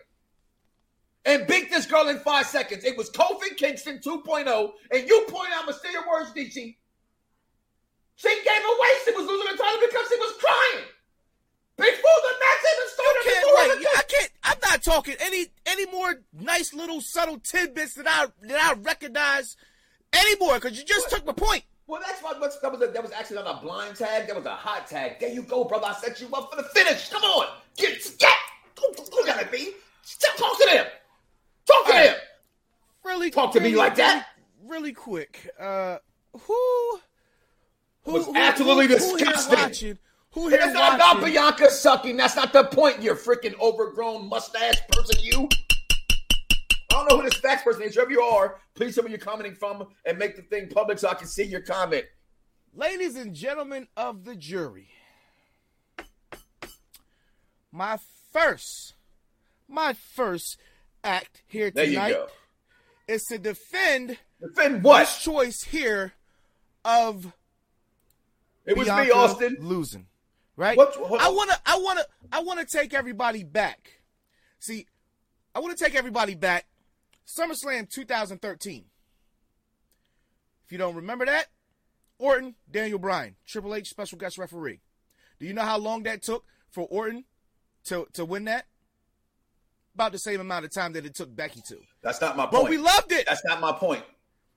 and 1.25 1.47
beat 1.47 1.69
this 1.69 1.85
girl 1.85 2.07
in 2.07 2.19
five 2.19 2.45
seconds. 2.45 2.83
It 2.85 2.97
was 2.97 3.09
Kofi 3.09 3.57
Kingston 3.57 3.99
2.0, 3.99 4.71
and 4.91 5.07
you 5.07 5.25
point 5.27 5.49
out 5.53 5.65
mysterious 5.65 6.03
words, 6.09 6.31
DC. 6.31 6.75
She 8.15 8.29
gave 8.29 8.63
away 8.63 8.89
she 9.05 9.11
was 9.11 9.25
losing 9.25 9.51
the 9.51 9.57
title 9.57 9.81
because 9.87 10.07
she 10.07 10.15
was 10.17 10.35
crying. 10.39 10.85
Before 11.75 11.91
the 11.91 12.33
match 12.39 12.63
even 12.75 12.89
started, 12.89 13.23
can't, 13.23 13.79
wait, 13.79 13.87
I 13.97 14.01
can't. 14.07 14.31
I'm 14.43 14.57
not 14.61 14.83
talking 14.83 15.15
any 15.19 15.47
any 15.65 15.85
more 15.87 16.21
nice 16.39 16.73
little 16.73 17.01
subtle 17.01 17.39
tidbits 17.39 17.95
that 17.95 18.07
I 18.07 18.27
that 18.47 18.59
I 18.61 18.79
recognize 18.79 19.57
anymore 20.13 20.55
because 20.55 20.77
you 20.77 20.85
just 20.85 21.11
what? 21.11 21.17
took 21.17 21.25
my 21.25 21.33
point. 21.33 21.63
Well, 21.87 22.01
that's 22.05 22.21
why 22.21 22.33
that 22.33 22.41
was. 22.71 22.81
A, 22.81 22.87
that 22.87 23.01
was 23.01 23.11
actually 23.11 23.37
not 23.37 23.57
a 23.57 23.61
blind 23.65 23.95
tag. 23.95 24.27
That 24.27 24.35
was 24.35 24.45
a 24.45 24.51
hot 24.51 24.87
tag. 24.87 25.19
There 25.19 25.33
you 25.33 25.41
go, 25.41 25.63
brother. 25.63 25.87
I 25.87 25.93
set 25.93 26.21
you 26.21 26.27
up 26.33 26.51
for 26.51 26.61
the 26.61 26.67
finish. 26.69 27.09
Come 27.09 27.23
on, 27.23 27.47
get 27.75 27.99
get. 28.19 28.33
Look 29.11 29.27
at 29.27 29.41
it, 29.41 29.51
B. 29.51 29.71
Talk 30.37 30.59
to 30.59 30.69
them. 30.71 30.85
Talk 31.65 31.85
to 31.85 31.91
right. 31.91 32.09
him. 32.09 32.15
Really, 33.03 33.31
talk 33.31 33.51
to 33.53 33.59
really, 33.59 33.71
me 33.71 33.77
like 33.77 33.95
that. 33.95 34.27
Really 34.65 34.93
quick. 34.93 35.49
Uh, 35.59 35.97
who? 36.33 36.99
Who 38.03 38.11
was 38.11 38.25
who, 38.25 38.35
absolutely 38.35 38.87
who, 38.87 39.17
disgusting. 39.17 39.97
Who 40.33 40.49
here 40.49 40.59
it's 40.61 40.73
not 40.73 40.95
about 40.95 41.23
Bianca 41.23 41.69
sucking. 41.69 42.17
That's 42.17 42.35
not 42.35 42.53
the 42.53 42.63
point. 42.63 43.01
You 43.01 43.13
freaking 43.13 43.59
overgrown 43.59 44.27
mustache 44.27 44.79
person. 44.91 45.19
You. 45.21 45.47
I 46.91 46.95
don't 46.95 47.09
know 47.09 47.17
who 47.17 47.29
this 47.29 47.39
facts 47.39 47.63
person 47.63 47.83
is. 47.83 47.95
Whoever 47.95 48.11
you 48.11 48.21
are, 48.21 48.59
please 48.73 48.95
tell 48.95 49.03
me 49.03 49.11
you're 49.11 49.19
commenting 49.19 49.55
from 49.55 49.87
and 50.05 50.17
make 50.17 50.35
the 50.35 50.41
thing 50.41 50.69
public 50.69 50.97
so 50.97 51.09
I 51.09 51.13
can 51.13 51.27
see 51.27 51.43
your 51.43 51.61
comment. 51.61 52.05
Ladies 52.75 53.15
and 53.15 53.35
gentlemen 53.35 53.87
of 53.95 54.25
the 54.25 54.35
jury, 54.35 54.89
my 57.71 57.99
first, 58.31 58.95
my 59.67 59.93
first 59.93 60.57
act 61.03 61.43
here 61.45 61.69
tonight 61.69 62.17
is 63.07 63.23
to 63.25 63.37
defend 63.37 64.17
defend 64.41 64.83
what 64.83 65.01
this 65.01 65.21
choice 65.21 65.63
here 65.63 66.13
of 66.83 67.33
it 68.65 68.75
was 68.75 68.87
Bianca 68.87 69.03
me, 69.03 69.11
Austin 69.11 69.57
losing. 69.59 70.07
Right? 70.55 70.77
What, 70.77 70.95
I 71.19 71.29
wanna 71.29 71.53
I 71.65 71.79
wanna 71.79 72.03
I 72.31 72.41
wanna 72.41 72.65
take 72.65 72.93
everybody 72.93 73.43
back. 73.43 74.01
See, 74.59 74.85
I 75.55 75.59
wanna 75.59 75.75
take 75.75 75.95
everybody 75.95 76.35
back. 76.35 76.65
SummerSlam 77.27 77.89
2013. 77.89 78.85
If 80.65 80.71
you 80.71 80.77
don't 80.77 80.95
remember 80.95 81.25
that, 81.25 81.47
Orton, 82.19 82.55
Daniel 82.69 82.99
Bryan, 82.99 83.35
Triple 83.45 83.75
H 83.75 83.89
special 83.89 84.17
guest 84.17 84.37
referee. 84.37 84.81
Do 85.39 85.45
you 85.45 85.53
know 85.53 85.63
how 85.63 85.77
long 85.77 86.03
that 86.03 86.21
took 86.21 86.45
for 86.69 86.85
Orton 86.89 87.25
to, 87.85 88.07
to 88.13 88.25
win 88.25 88.45
that? 88.45 88.65
about 89.93 90.11
the 90.11 90.19
same 90.19 90.41
amount 90.41 90.65
of 90.65 90.71
time 90.71 90.93
that 90.93 91.05
it 91.05 91.13
took 91.13 91.33
Becky 91.35 91.61
to. 91.61 91.77
That's 92.01 92.19
not 92.21 92.35
my 92.35 92.45
point. 92.45 92.63
But 92.63 92.69
we 92.69 92.77
loved 92.77 93.11
it. 93.11 93.25
That's 93.27 93.45
not 93.45 93.61
my 93.61 93.71
point. 93.71 94.03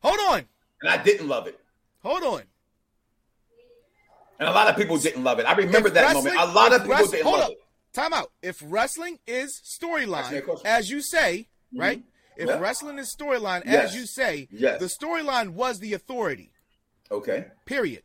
Hold 0.00 0.18
on. 0.30 0.44
And 0.82 0.90
I 0.90 1.02
didn't 1.02 1.28
love 1.28 1.46
it. 1.46 1.58
Hold 2.02 2.22
on. 2.22 2.42
And 4.38 4.48
a 4.48 4.52
lot 4.52 4.68
of 4.68 4.76
people 4.76 4.98
didn't 4.98 5.24
love 5.24 5.38
it. 5.38 5.46
I 5.46 5.54
remember 5.54 5.88
if 5.88 5.94
that 5.94 6.14
moment. 6.14 6.36
A 6.38 6.46
lot 6.46 6.72
of 6.72 6.82
people 6.82 7.06
didn't 7.06 7.26
love 7.26 7.40
up. 7.40 7.50
it. 7.50 7.58
Time 7.92 8.12
out. 8.12 8.30
If 8.42 8.62
wrestling 8.64 9.18
is 9.26 9.60
storyline, 9.64 10.42
as 10.64 10.90
you 10.90 11.00
say, 11.00 11.48
mm-hmm. 11.72 11.80
right? 11.80 12.02
If 12.36 12.48
yeah. 12.48 12.58
wrestling 12.58 12.98
is 12.98 13.14
storyline, 13.14 13.64
yes. 13.64 13.90
as 13.90 13.96
you 13.96 14.04
say, 14.04 14.48
yes. 14.50 14.78
the 14.78 14.86
storyline 14.86 15.50
was 15.50 15.80
the 15.80 15.94
authority. 15.94 16.52
Okay. 17.10 17.46
Period. 17.64 18.02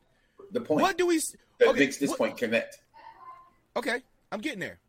The 0.51 0.61
point. 0.61 0.81
What 0.81 0.97
do 0.97 1.07
we? 1.07 1.19
That 1.59 1.69
okay. 1.69 1.79
makes 1.79 1.97
this 1.97 2.11
what, 2.11 2.19
point 2.19 2.38
connect. 2.38 2.81
Okay, 3.75 4.01
I'm 4.31 4.41
getting 4.41 4.59
there. 4.59 4.79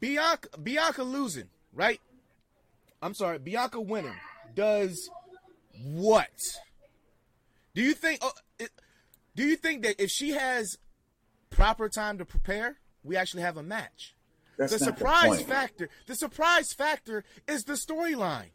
Bianca 0.00 0.48
Bianca 0.58 1.02
losing, 1.02 1.48
right? 1.72 2.00
I'm 3.02 3.14
sorry, 3.14 3.38
Bianca 3.38 3.80
winning 3.80 4.16
does 4.54 5.10
what? 5.82 6.30
Do 7.74 7.82
you 7.82 7.94
think? 7.94 8.22
Uh, 8.22 8.30
it, 8.58 8.70
do 9.36 9.44
you 9.44 9.54
think 9.54 9.82
that 9.82 10.02
if 10.02 10.10
she 10.10 10.30
has 10.30 10.78
proper 11.50 11.88
time 11.88 12.18
to 12.18 12.24
prepare, 12.24 12.78
we 13.04 13.16
actually 13.16 13.42
have 13.42 13.58
a 13.58 13.62
match? 13.62 14.14
That's 14.58 14.72
the 14.72 14.78
surprise 14.78 15.38
the 15.38 15.44
factor. 15.44 15.88
The 16.06 16.14
surprise 16.14 16.72
factor 16.72 17.22
is 17.46 17.64
the 17.64 17.74
storyline. 17.74 18.50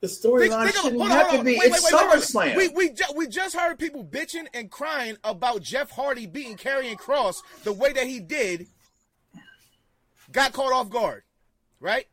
The 0.00 0.08
storyline 0.08 0.72
shouldn't 0.72 1.00
hold 1.00 1.10
have 1.10 1.30
to 1.30 1.44
be. 1.44 1.56
Wait, 1.58 1.70
it's 1.70 1.84
wait, 1.84 1.92
wait, 1.92 2.02
SummerSlam. 2.02 2.56
We 2.56 2.68
we, 2.68 2.90
ju- 2.90 3.04
we 3.16 3.28
just 3.28 3.56
heard 3.56 3.78
people 3.78 4.04
bitching 4.04 4.46
and 4.52 4.70
crying 4.70 5.16
about 5.22 5.62
Jeff 5.62 5.90
Hardy 5.90 6.26
beating 6.26 6.56
Karrion 6.56 6.96
Kross 6.96 7.36
the 7.62 7.72
way 7.72 7.92
that 7.92 8.06
he 8.06 8.18
did 8.18 8.66
got 10.32 10.52
caught 10.52 10.72
off 10.72 10.90
guard, 10.90 11.22
right? 11.78 12.06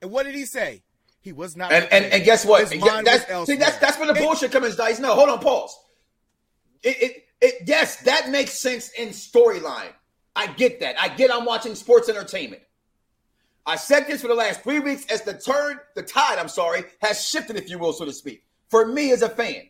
And 0.00 0.10
what 0.10 0.24
did 0.24 0.34
he 0.34 0.46
say? 0.46 0.82
He 1.20 1.32
was 1.32 1.56
not. 1.56 1.72
And 1.72 1.86
and, 1.90 2.06
and, 2.06 2.24
guess 2.24 2.44
what? 2.44 2.70
that's, 2.70 3.46
see, 3.46 3.56
that's 3.56 3.76
that's 3.78 3.98
where 3.98 4.06
the 4.06 4.18
bullshit 4.18 4.52
comes. 4.52 4.76
Dice. 4.76 4.98
No, 4.98 5.14
hold 5.14 5.28
on, 5.28 5.40
pause. 5.40 5.78
It, 6.82 7.02
it 7.02 7.23
it 7.44 7.62
yes, 7.66 7.96
that 7.96 8.30
makes 8.30 8.52
sense 8.52 8.90
in 8.98 9.08
storyline. 9.08 9.92
I 10.34 10.48
get 10.48 10.80
that. 10.80 11.00
I 11.00 11.08
get. 11.08 11.32
I'm 11.32 11.44
watching 11.44 11.74
sports 11.74 12.08
entertainment. 12.08 12.62
I 13.66 13.76
said 13.76 14.06
this 14.06 14.22
for 14.22 14.28
the 14.28 14.34
last 14.34 14.62
three 14.62 14.80
weeks 14.80 15.06
as 15.06 15.22
the 15.22 15.34
turn, 15.34 15.78
the 15.94 16.02
tide. 16.02 16.38
I'm 16.38 16.48
sorry, 16.48 16.84
has 17.00 17.26
shifted, 17.26 17.56
if 17.56 17.70
you 17.70 17.78
will, 17.78 17.92
so 17.92 18.04
to 18.04 18.12
speak. 18.12 18.44
For 18.68 18.86
me 18.86 19.12
as 19.12 19.22
a 19.22 19.28
fan, 19.28 19.62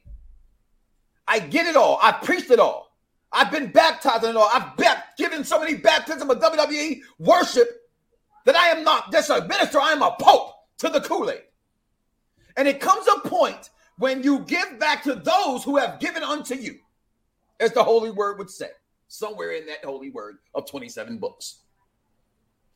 I 1.29 1.39
get 1.39 1.67
it 1.67 1.77
all. 1.77 1.99
I 2.03 2.13
preached 2.13 2.51
it 2.51 2.59
all. 2.59 2.97
I've 3.33 3.51
been 3.51 3.71
baptized 3.71 4.25
in 4.25 4.31
it 4.31 4.37
all. 4.37 4.51
I've 4.53 4.77
been 4.77 4.97
given 5.19 5.45
so 5.45 5.59
many 5.59 5.75
baptism 5.75 6.31
of 6.31 6.39
WWE 6.39 7.01
worship 7.19 7.69
that 8.45 8.55
I 8.55 8.69
am 8.69 8.85
not 8.85 9.11
just 9.11 9.31
a 9.31 9.47
minister, 9.47 9.81
I 9.81 9.93
am 9.93 10.03
a 10.03 10.15
pope 10.21 10.53
to 10.79 10.89
the 10.89 11.01
Kool-Aid. 11.01 11.43
And 12.57 12.69
it 12.69 12.81
comes 12.81 13.07
a 13.09 13.29
point 13.29 13.71
when 13.99 14.23
you 14.23 14.41
give 14.41 14.79
back 14.79 15.03
to 15.05 15.15
those 15.15 15.65
who 15.65 15.77
have 15.77 15.99
given 15.99 16.23
unto 16.23 16.55
you, 16.55 16.79
as 17.65 17.73
the 17.73 17.83
holy 17.83 18.11
word 18.11 18.39
would 18.39 18.51
say, 18.51 18.69
somewhere 19.09 19.53
in 19.53 19.67
that 19.67 19.85
holy 19.85 20.11
word 20.11 20.37
of 20.55 20.69
27 20.69 21.19
books. 21.19 21.61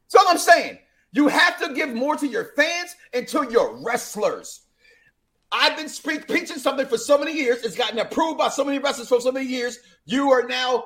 So 0.08 0.18
I'm 0.26 0.38
saying, 0.38 0.78
you 1.12 1.28
have 1.28 1.58
to 1.60 1.74
give 1.74 1.94
more 1.94 2.16
to 2.16 2.26
your 2.26 2.52
fans 2.56 2.94
and 3.12 3.26
to 3.28 3.48
your 3.50 3.82
wrestlers. 3.82 4.62
I've 5.50 5.76
been 5.76 5.88
preaching 6.20 6.58
something 6.58 6.86
for 6.86 6.98
so 6.98 7.16
many 7.16 7.32
years. 7.32 7.64
It's 7.64 7.76
gotten 7.76 7.98
approved 7.98 8.38
by 8.38 8.48
so 8.48 8.64
many 8.64 8.78
wrestlers 8.78 9.08
for 9.08 9.20
so 9.20 9.32
many 9.32 9.46
years. 9.46 9.78
You 10.04 10.30
are 10.30 10.46
now 10.46 10.84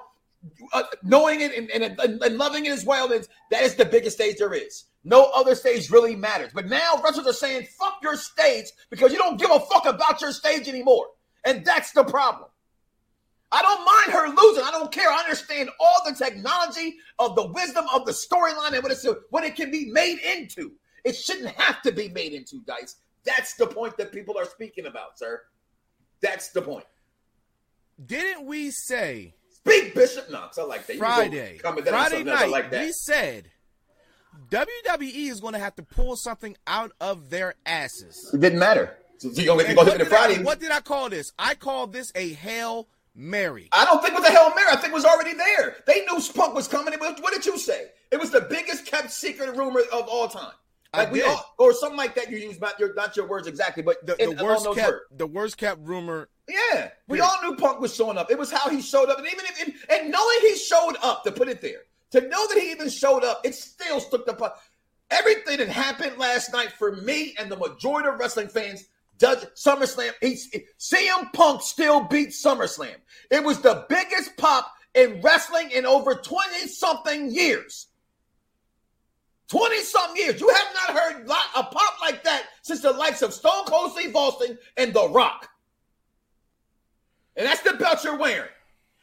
uh, 0.72 0.84
knowing 1.02 1.40
it 1.40 1.52
and, 1.56 1.70
and, 1.70 1.98
and, 2.22 2.38
loving 2.38 2.66
it 2.66 2.72
as 2.72 2.84
well. 2.84 3.08
That 3.08 3.26
that 3.50 3.62
is 3.62 3.74
the 3.74 3.84
biggest 3.84 4.16
stage 4.16 4.36
there 4.38 4.54
is. 4.54 4.84
No 5.04 5.30
other 5.34 5.56
stage 5.56 5.90
really 5.90 6.14
matters. 6.14 6.52
But 6.54 6.68
now 6.68 7.00
wrestlers 7.02 7.26
are 7.26 7.32
saying, 7.32 7.66
fuck 7.78 7.94
your 8.02 8.16
stage 8.16 8.66
because 8.90 9.12
you 9.12 9.18
don't 9.18 9.38
give 9.38 9.50
a 9.50 9.58
fuck 9.58 9.86
about 9.86 10.20
your 10.20 10.32
stage 10.32 10.68
anymore. 10.68 11.06
And 11.44 11.64
that's 11.64 11.90
the 11.90 12.04
problem. 12.04 12.48
I 13.52 13.60
don't 13.60 13.84
mind 13.84 14.12
her 14.12 14.42
losing. 14.42 14.64
I 14.64 14.70
don't 14.70 14.90
care. 14.90 15.10
I 15.10 15.20
understand 15.20 15.68
all 15.78 15.94
the 16.06 16.14
technology 16.14 16.96
of 17.18 17.36
the 17.36 17.46
wisdom 17.48 17.84
of 17.94 18.06
the 18.06 18.12
storyline 18.12 18.72
and 18.72 18.82
what, 18.82 18.90
it's, 18.90 19.06
what 19.30 19.44
it 19.44 19.54
can 19.54 19.70
be 19.70 19.90
made 19.92 20.18
into. 20.20 20.72
It 21.04 21.14
shouldn't 21.14 21.48
have 21.48 21.82
to 21.82 21.92
be 21.92 22.08
made 22.08 22.32
into, 22.32 22.62
Dice. 22.66 22.96
That's 23.24 23.54
the 23.54 23.66
point 23.66 23.96
that 23.98 24.10
people 24.10 24.38
are 24.38 24.46
speaking 24.46 24.86
about, 24.86 25.18
sir. 25.18 25.42
That's 26.22 26.50
the 26.50 26.62
point. 26.62 26.86
Didn't 28.04 28.46
we 28.46 28.70
say 28.70 29.34
Speak 29.50 29.94
Bishop 29.94 30.30
Knoxxx? 30.30 30.58
I 30.58 30.62
like 30.62 30.86
that. 30.86 30.96
Friday, 30.96 31.58
Friday 31.58 32.24
night, 32.24 32.48
like 32.48 32.70
that. 32.70 32.86
we 32.86 32.92
said 32.92 33.50
WWE 34.50 35.30
is 35.30 35.40
going 35.40 35.52
to 35.52 35.58
have 35.58 35.74
to 35.76 35.82
pull 35.82 36.16
something 36.16 36.56
out 36.66 36.92
of 37.00 37.30
their 37.30 37.54
asses. 37.66 38.30
It 38.32 38.40
didn't 38.40 38.58
matter. 38.58 38.96
So 39.18 39.28
you 39.28 39.46
going 39.46 39.66
to 39.66 39.74
go 39.74 40.04
Friday? 40.06 40.40
I, 40.40 40.42
what 40.42 40.58
did 40.58 40.72
I 40.72 40.80
call 40.80 41.10
this? 41.10 41.32
I 41.38 41.54
called 41.54 41.92
this 41.92 42.10
a 42.14 42.30
hail 42.30 42.88
Mary. 43.14 43.68
I 43.72 43.84
don't 43.84 44.02
think 44.02 44.14
it 44.14 44.20
was 44.20 44.28
a 44.28 44.32
Hail 44.32 44.54
Mary. 44.54 44.68
I 44.70 44.76
think 44.76 44.92
it 44.92 44.94
was 44.94 45.04
already 45.04 45.34
there. 45.34 45.76
They 45.86 46.04
knew 46.04 46.20
Punk 46.34 46.54
was 46.54 46.66
coming. 46.68 46.98
Was, 46.98 47.20
what 47.20 47.34
did 47.34 47.44
you 47.44 47.58
say? 47.58 47.88
It 48.10 48.18
was 48.18 48.30
the 48.30 48.40
biggest 48.42 48.86
kept 48.86 49.10
secret 49.10 49.56
rumor 49.56 49.80
of 49.92 50.08
all 50.08 50.28
time. 50.28 50.52
Like 50.94 51.10
we 51.10 51.22
all, 51.22 51.54
or 51.58 51.72
something 51.72 51.96
like 51.96 52.14
that. 52.16 52.30
You 52.30 52.36
use 52.36 52.60
not 52.60 52.78
your 52.78 52.92
not 52.92 53.16
your 53.16 53.26
words 53.26 53.46
exactly, 53.46 53.82
but 53.82 54.04
the, 54.04 54.14
the 54.14 54.44
worst 54.44 54.66
kept 54.74 54.88
words. 54.88 55.00
the 55.16 55.26
worst 55.26 55.56
kept 55.56 55.80
rumor. 55.80 56.28
Yeah, 56.46 56.90
we 57.08 57.20
all 57.20 57.38
knew 57.42 57.56
Punk 57.56 57.80
was 57.80 57.94
showing 57.94 58.18
up. 58.18 58.30
It 58.30 58.38
was 58.38 58.50
how 58.50 58.68
he 58.68 58.82
showed 58.82 59.08
up, 59.08 59.16
and 59.16 59.26
even 59.26 59.44
if 59.46 59.62
and, 59.62 59.74
and 59.88 60.10
knowing 60.10 60.36
he 60.42 60.54
showed 60.54 60.96
up 61.02 61.24
to 61.24 61.32
put 61.32 61.48
it 61.48 61.62
there, 61.62 61.84
to 62.10 62.20
know 62.28 62.46
that 62.46 62.58
he 62.58 62.70
even 62.70 62.90
showed 62.90 63.24
up, 63.24 63.40
it 63.44 63.54
still 63.54 64.00
stuck 64.00 64.26
the. 64.26 64.52
Everything 65.10 65.58
that 65.58 65.68
happened 65.68 66.16
last 66.16 66.52
night 66.52 66.72
for 66.72 66.96
me 66.96 67.34
and 67.38 67.52
the 67.52 67.56
majority 67.56 68.08
of 68.08 68.18
wrestling 68.18 68.48
fans 68.48 68.86
does 69.22 69.46
SummerSlam. 69.54 70.10
He's, 70.20 70.50
CM 70.80 71.32
Punk 71.32 71.62
still 71.62 72.02
beat 72.02 72.30
SummerSlam. 72.30 72.96
It 73.30 73.44
was 73.44 73.60
the 73.60 73.86
biggest 73.88 74.36
pop 74.36 74.70
in 74.94 75.20
wrestling 75.22 75.70
in 75.70 75.86
over 75.86 76.16
20 76.16 76.66
something 76.66 77.30
years. 77.30 77.86
20 79.48 79.78
something 79.78 80.16
years. 80.16 80.40
You 80.40 80.48
have 80.48 80.74
not 80.74 80.98
heard 80.98 81.22
a 81.22 81.62
pop 81.62 82.00
like 82.00 82.24
that 82.24 82.46
since 82.62 82.80
the 82.80 82.90
likes 82.90 83.22
of 83.22 83.32
Stone 83.32 83.66
Cold 83.66 83.92
Steve 83.92 84.14
Austin 84.16 84.58
and 84.76 84.92
The 84.92 85.08
Rock. 85.08 85.48
And 87.36 87.46
that's 87.46 87.62
the 87.62 87.74
belt 87.74 88.02
you're 88.02 88.18
wearing. 88.18 88.50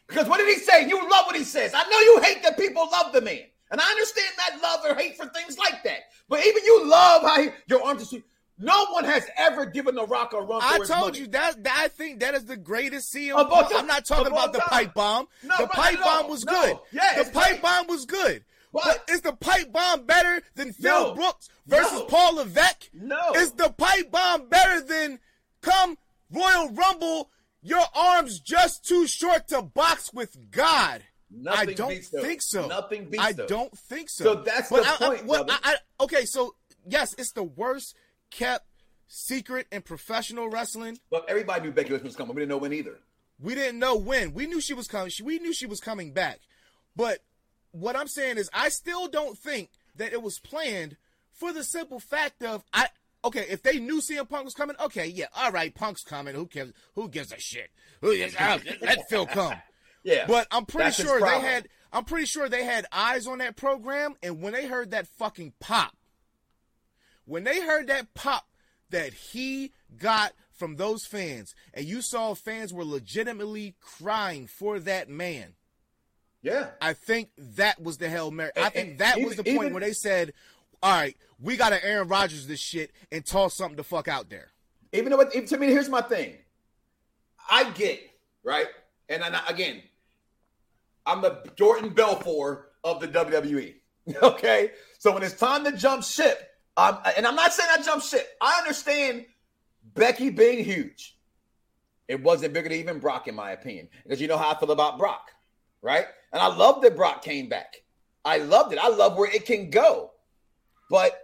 Because 0.10 0.28
what 0.28 0.40
did 0.40 0.50
he 0.50 0.56
say? 0.56 0.86
You 0.86 0.98
love 1.10 1.28
what 1.28 1.36
he 1.38 1.46
says. 1.46 1.72
I 1.74 1.84
know 1.90 2.00
you 2.00 2.20
hate 2.22 2.44
that 2.44 2.58
people 2.58 2.90
love 2.92 3.14
the 3.14 3.22
man. 3.22 3.44
And 3.72 3.80
I 3.80 3.90
understand 3.90 4.34
that 4.38 4.62
love 4.62 4.82
or 4.86 5.00
hate 5.00 5.16
for 5.16 5.28
things 5.28 5.58
like 5.58 5.82
that. 5.84 6.00
But 6.28 6.46
even 6.46 6.66
you 6.66 6.90
love 6.90 7.22
how 7.22 7.42
he, 7.42 7.50
your 7.68 7.84
arms 7.84 8.12
are. 8.14 8.18
No 8.60 8.88
one 8.88 9.06
has 9.06 9.26
ever 9.38 9.66
given 9.66 9.96
The 9.96 10.06
Rock 10.06 10.34
a 10.34 10.42
run. 10.42 10.62
I 10.62 10.80
told 10.80 11.18
you 11.18 11.28
that, 11.28 11.64
that, 11.64 11.78
I 11.78 11.88
think 11.88 12.20
that 12.20 12.36
is 12.36 12.46
the 12.46 12.58
greatest 12.58 13.14
CM. 13.14 13.34
I'm 13.36 13.88
not 13.88 14.06
talking 14.06 14.32
about 14.32 14.52
the 14.52 14.60
pipe 14.60 14.94
bomb. 14.94 15.28
No, 15.44 15.56
the 15.58 15.68
pipe 15.68 16.00
bomb 16.02 16.30
was 16.30 16.44
no. 16.46 16.52
good. 16.52 16.80
Yeah, 16.92 17.24
the 17.24 17.32
pipe 17.32 17.52
great. 17.52 17.62
bomb 17.62 17.88
was 17.88 18.06
good. 18.06 18.44
What? 18.72 19.04
But 19.08 19.14
is 19.14 19.22
the 19.22 19.34
pipe 19.34 19.72
bomb 19.72 20.06
better 20.06 20.42
than 20.56 20.74
Phil 20.74 21.10
no. 21.10 21.16
Brooks 21.16 21.50
versus 21.66 22.00
no. 22.00 22.06
Paul 22.06 22.36
Levesque? 22.36 22.90
No. 22.94 23.32
Is 23.36 23.54
the 23.54 23.70
pipe 23.70 24.12
bomb 24.12 24.48
better 24.50 24.82
than 24.82 25.20
come 25.62 25.98
Royal 26.32 26.70
Rumble? 26.70 27.32
Your 27.62 27.84
arms 27.96 28.40
just 28.40 28.86
too 28.86 29.08
short 29.08 29.48
to 29.50 29.62
box 29.62 30.14
with 30.14 30.52
God. 30.52 31.04
Nothing 31.32 31.70
I 31.70 31.74
don't 31.74 32.04
think 32.04 32.42
so. 32.42 32.68
Nothing 32.68 33.10
beats 33.10 33.24
I 33.24 33.34
don't 33.34 33.76
think 33.78 34.10
so. 34.10 34.24
So 34.24 34.36
that's 34.36 34.70
but 34.70 34.84
the 34.84 34.90
I, 34.90 35.08
point. 35.08 35.22
I, 35.22 35.26
well, 35.26 35.46
I, 35.50 35.76
okay, 36.02 36.26
so 36.26 36.56
yes, 36.88 37.14
it's 37.18 37.34
the 37.34 37.44
worst 37.44 37.96
kept 38.32 38.66
secret 39.08 39.68
in 39.72 39.82
professional 39.82 40.50
wrestling. 40.50 41.00
But 41.10 41.26
everybody 41.28 41.64
knew 41.64 41.72
Becky 41.72 41.92
Lynch 41.92 42.04
was 42.04 42.16
coming. 42.16 42.36
We 42.36 42.42
didn't 42.42 42.50
know 42.50 42.58
when 42.58 42.74
either. 42.74 43.00
We 43.42 43.56
didn't 43.56 43.80
know 43.80 43.96
when. 43.96 44.34
We 44.34 44.48
knew 44.48 44.62
she 44.62 44.74
was 44.74 44.88
coming. 44.88 45.12
We 45.24 45.40
knew 45.40 45.54
she 45.54 45.66
was 45.66 45.80
coming 45.80 46.14
back. 46.14 46.40
But 46.96 47.20
what 47.72 47.96
I'm 47.96 48.08
saying 48.08 48.38
is, 48.38 48.50
I 48.54 48.70
still 48.70 49.08
don't 49.08 49.38
think 49.38 49.70
that 49.96 50.14
it 50.14 50.22
was 50.22 50.40
planned 50.40 50.98
for 51.32 51.54
the 51.54 51.64
simple 51.64 52.00
fact 52.00 52.44
of 52.44 52.64
I. 52.74 52.88
Okay, 53.24 53.46
if 53.50 53.64
they 53.64 53.80
knew 53.80 54.00
CM 54.00 54.30
Punk 54.30 54.46
was 54.46 54.54
coming, 54.54 54.78
okay, 54.80 55.06
yeah, 55.08 55.26
all 55.36 55.52
right, 55.52 55.76
Punk's 55.76 56.04
coming. 56.04 56.36
Who 56.36 56.46
cares? 56.46 56.72
Who 56.96 57.10
gives 57.10 57.34
a 57.34 57.40
shit? 57.40 57.70
Who 58.00 58.12
is, 58.12 58.34
let 58.40 59.10
Phil 59.10 59.26
come. 59.26 59.56
Yeah, 60.02 60.28
but 60.28 60.48
I'm 60.50 60.66
pretty 60.66 60.92
sure 60.92 61.20
they 61.20 61.42
had. 61.42 61.68
I'm 61.92 62.06
pretty 62.06 62.26
sure 62.26 62.48
they 62.48 62.64
had 62.64 62.86
eyes 62.90 63.28
on 63.28 63.40
that 63.40 63.58
program, 63.58 64.16
and 64.24 64.42
when 64.42 64.54
they 64.54 64.66
heard 64.66 64.92
that 64.92 65.08
fucking 65.08 65.52
pop, 65.60 65.94
when 67.30 67.44
they 67.44 67.62
heard 67.62 67.88
that 67.88 68.14
pop 68.16 68.48
that 68.90 69.14
he 69.14 69.72
got 69.98 70.34
from 70.52 70.76
those 70.76 71.06
fans, 71.06 71.54
and 71.74 71.86
you 71.86 72.02
saw 72.02 72.34
fans 72.34 72.74
were 72.74 72.84
legitimately 72.84 73.76
crying 73.80 74.48
for 74.48 74.80
that 74.80 75.08
man. 75.08 75.54
Yeah. 76.42 76.70
I 76.82 76.94
think 76.94 77.30
that 77.38 77.82
was 77.82 77.98
the 77.98 78.10
Hail 78.10 78.32
Mary. 78.32 78.52
I 78.58 78.70
think 78.70 78.98
that 78.98 79.18
even, 79.18 79.28
was 79.28 79.38
the 79.38 79.44
point 79.44 79.56
even, 79.56 79.74
where 79.74 79.82
they 79.82 79.94
said, 79.94 80.34
all 80.82 80.92
right, 80.92 81.16
we 81.40 81.56
got 81.56 81.70
to 81.70 81.86
Aaron 81.86 82.08
Rodgers 82.08 82.48
this 82.48 82.60
shit 82.60 82.92
and 83.12 83.24
toss 83.24 83.54
something 83.54 83.78
the 83.78 83.84
fuck 83.84 84.08
out 84.08 84.30
there. 84.30 84.50
Even 84.92 85.12
though, 85.12 85.24
to 85.24 85.58
me, 85.58 85.68
here's 85.68 85.90
my 85.90 86.02
thing. 86.02 86.34
I 87.50 87.70
get, 87.72 88.00
right? 88.44 88.68
And 89.08 89.24
I, 89.24 89.42
again, 89.48 89.84
I'm 91.06 91.22
the 91.22 91.44
Jordan 91.56 91.90
Belfort 91.90 92.72
of 92.84 93.00
the 93.00 93.08
WWE. 93.08 93.76
Okay? 94.24 94.72
So 94.98 95.14
when 95.14 95.22
it's 95.22 95.36
time 95.36 95.64
to 95.66 95.72
jump 95.72 96.04
ship, 96.04 96.49
um, 96.80 97.00
and 97.18 97.28
I'm 97.28 97.36
not 97.36 97.54
saying 97.54 97.70
I 97.78 97.82
jump 97.82 98.04
shit. 98.04 98.28
I 98.42 98.58
understand 98.60 99.26
Becky 99.96 100.30
being 100.30 100.64
huge. 100.64 101.18
It 102.08 102.22
wasn't 102.24 102.54
bigger 102.54 102.70
than 102.70 102.80
even 102.80 103.00
Brock, 103.00 103.28
in 103.28 103.36
my 103.36 103.52
opinion, 103.52 103.90
because 104.04 104.20
you 104.20 104.28
know 104.28 104.38
how 104.38 104.52
I 104.52 104.60
feel 104.60 104.72
about 104.72 104.98
Brock, 104.98 105.30
right? 105.82 106.06
And 106.34 106.42
I 106.42 106.48
love 106.48 106.82
that 106.82 106.96
Brock 106.96 107.24
came 107.24 107.50
back. 107.50 107.76
I 108.26 108.38
loved 108.38 108.74
it. 108.74 108.80
I 108.80 108.88
love 108.88 109.18
where 109.18 109.30
it 109.30 109.46
can 109.46 109.70
go, 109.70 110.12
but 110.90 111.20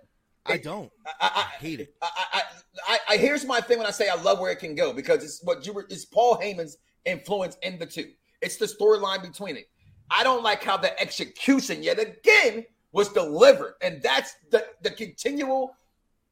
I 0.46 0.58
don't. 0.58 0.92
I, 1.06 1.12
I, 1.22 1.32
I 1.36 1.42
hate 1.60 1.80
it. 1.80 1.96
I, 2.02 2.42
I, 2.88 2.98
I, 3.10 3.18
here's 3.18 3.46
my 3.46 3.62
thing 3.62 3.78
when 3.78 3.88
I 3.88 3.92
say 3.92 4.10
I 4.10 4.16
love 4.16 4.40
where 4.40 4.52
it 4.52 4.60
can 4.60 4.76
go 4.76 4.94
because 4.94 5.24
it's 5.24 5.42
what 5.44 5.66
you 5.66 5.74
were. 5.74 5.88
It's 5.90 6.06
Paul 6.06 6.38
Heyman's 6.38 6.78
influence 7.06 7.58
in 7.64 7.80
the 7.80 7.86
two. 7.86 8.12
It's 8.42 8.58
the 8.58 8.66
storyline 8.66 9.22
between 9.22 9.58
it. 9.58 9.68
I 10.12 10.24
don't 10.24 10.44
like 10.44 10.64
how 10.64 10.78
the 10.78 11.00
execution 11.02 11.82
yet 11.82 12.00
again 12.00 12.66
was 12.96 13.10
delivered. 13.10 13.76
And 13.82 14.02
that's 14.02 14.38
the, 14.52 14.66
the 14.82 14.90
continual 14.90 15.76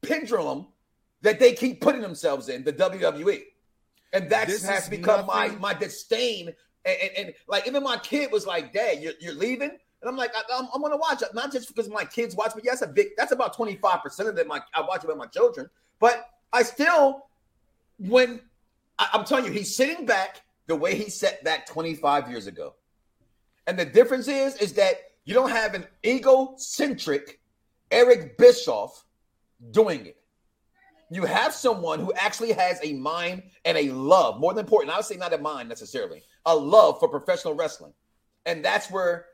pendulum 0.01 0.67
that 1.21 1.37
they 1.37 1.51
keep 1.51 1.81
putting 1.81 1.99
themselves 1.99 2.47
in, 2.47 2.63
the 2.63 2.71
WWE. 2.71 3.41
And 4.13 4.29
that 4.29 4.47
has 4.47 4.87
become 4.87 5.27
nothing... 5.27 5.59
my 5.59 5.73
my 5.73 5.73
disdain. 5.73 6.53
And, 6.85 6.97
and, 7.01 7.11
and, 7.17 7.33
like 7.49 7.67
even 7.67 7.83
my 7.83 7.97
kid 7.97 8.31
was 8.31 8.47
like, 8.47 8.71
Dad, 8.71 9.01
you're, 9.01 9.11
you're 9.19 9.33
leaving? 9.33 9.71
And 9.71 10.09
I'm 10.09 10.15
like, 10.15 10.31
I, 10.35 10.57
am 10.57 10.81
gonna 10.81 10.95
watch 10.95 11.21
it, 11.21 11.33
not 11.33 11.51
just 11.51 11.67
because 11.67 11.89
my 11.89 12.05
kids 12.05 12.33
watch, 12.33 12.51
but 12.55 12.63
yes, 12.63 12.81
a 12.81 12.87
big 12.87 13.09
that's 13.17 13.33
about 13.33 13.57
25% 13.57 14.29
of 14.29 14.37
it. 14.37 14.47
My 14.47 14.61
I 14.73 14.81
watch 14.81 15.03
it 15.03 15.07
with 15.07 15.17
my 15.17 15.27
children, 15.27 15.69
but 15.99 16.29
I 16.53 16.63
still 16.63 17.25
when 17.97 18.39
I, 18.97 19.09
I'm 19.11 19.25
telling 19.25 19.45
you, 19.45 19.51
he's 19.51 19.75
sitting 19.75 20.05
back 20.05 20.43
the 20.67 20.77
way 20.77 20.95
he 20.95 21.09
sat 21.09 21.43
back 21.43 21.65
25 21.65 22.29
years 22.29 22.47
ago. 22.47 22.75
And 23.67 23.77
the 23.77 23.85
difference 23.85 24.29
is, 24.29 24.55
is 24.57 24.73
that 24.73 25.12
you 25.25 25.33
don't 25.33 25.49
have 25.49 25.73
an 25.73 25.85
egocentric 26.05 27.39
Eric 27.91 28.37
Bischoff 28.37 29.05
doing 29.71 30.05
it. 30.05 30.17
You 31.09 31.25
have 31.25 31.53
someone 31.53 31.99
who 31.99 32.11
actually 32.13 32.53
has 32.53 32.79
a 32.83 32.93
mind 32.93 33.43
and 33.65 33.77
a 33.77 33.91
love, 33.91 34.39
more 34.39 34.53
than 34.53 34.65
important. 34.65 34.91
I 34.91 34.97
would 34.97 35.05
say 35.05 35.15
not 35.15 35.33
a 35.33 35.37
mind 35.37 35.69
necessarily, 35.69 36.23
a 36.45 36.55
love 36.55 36.99
for 36.99 37.07
professional 37.07 37.53
wrestling. 37.53 37.93
And 38.45 38.65
that's 38.65 38.89
where 38.89 39.27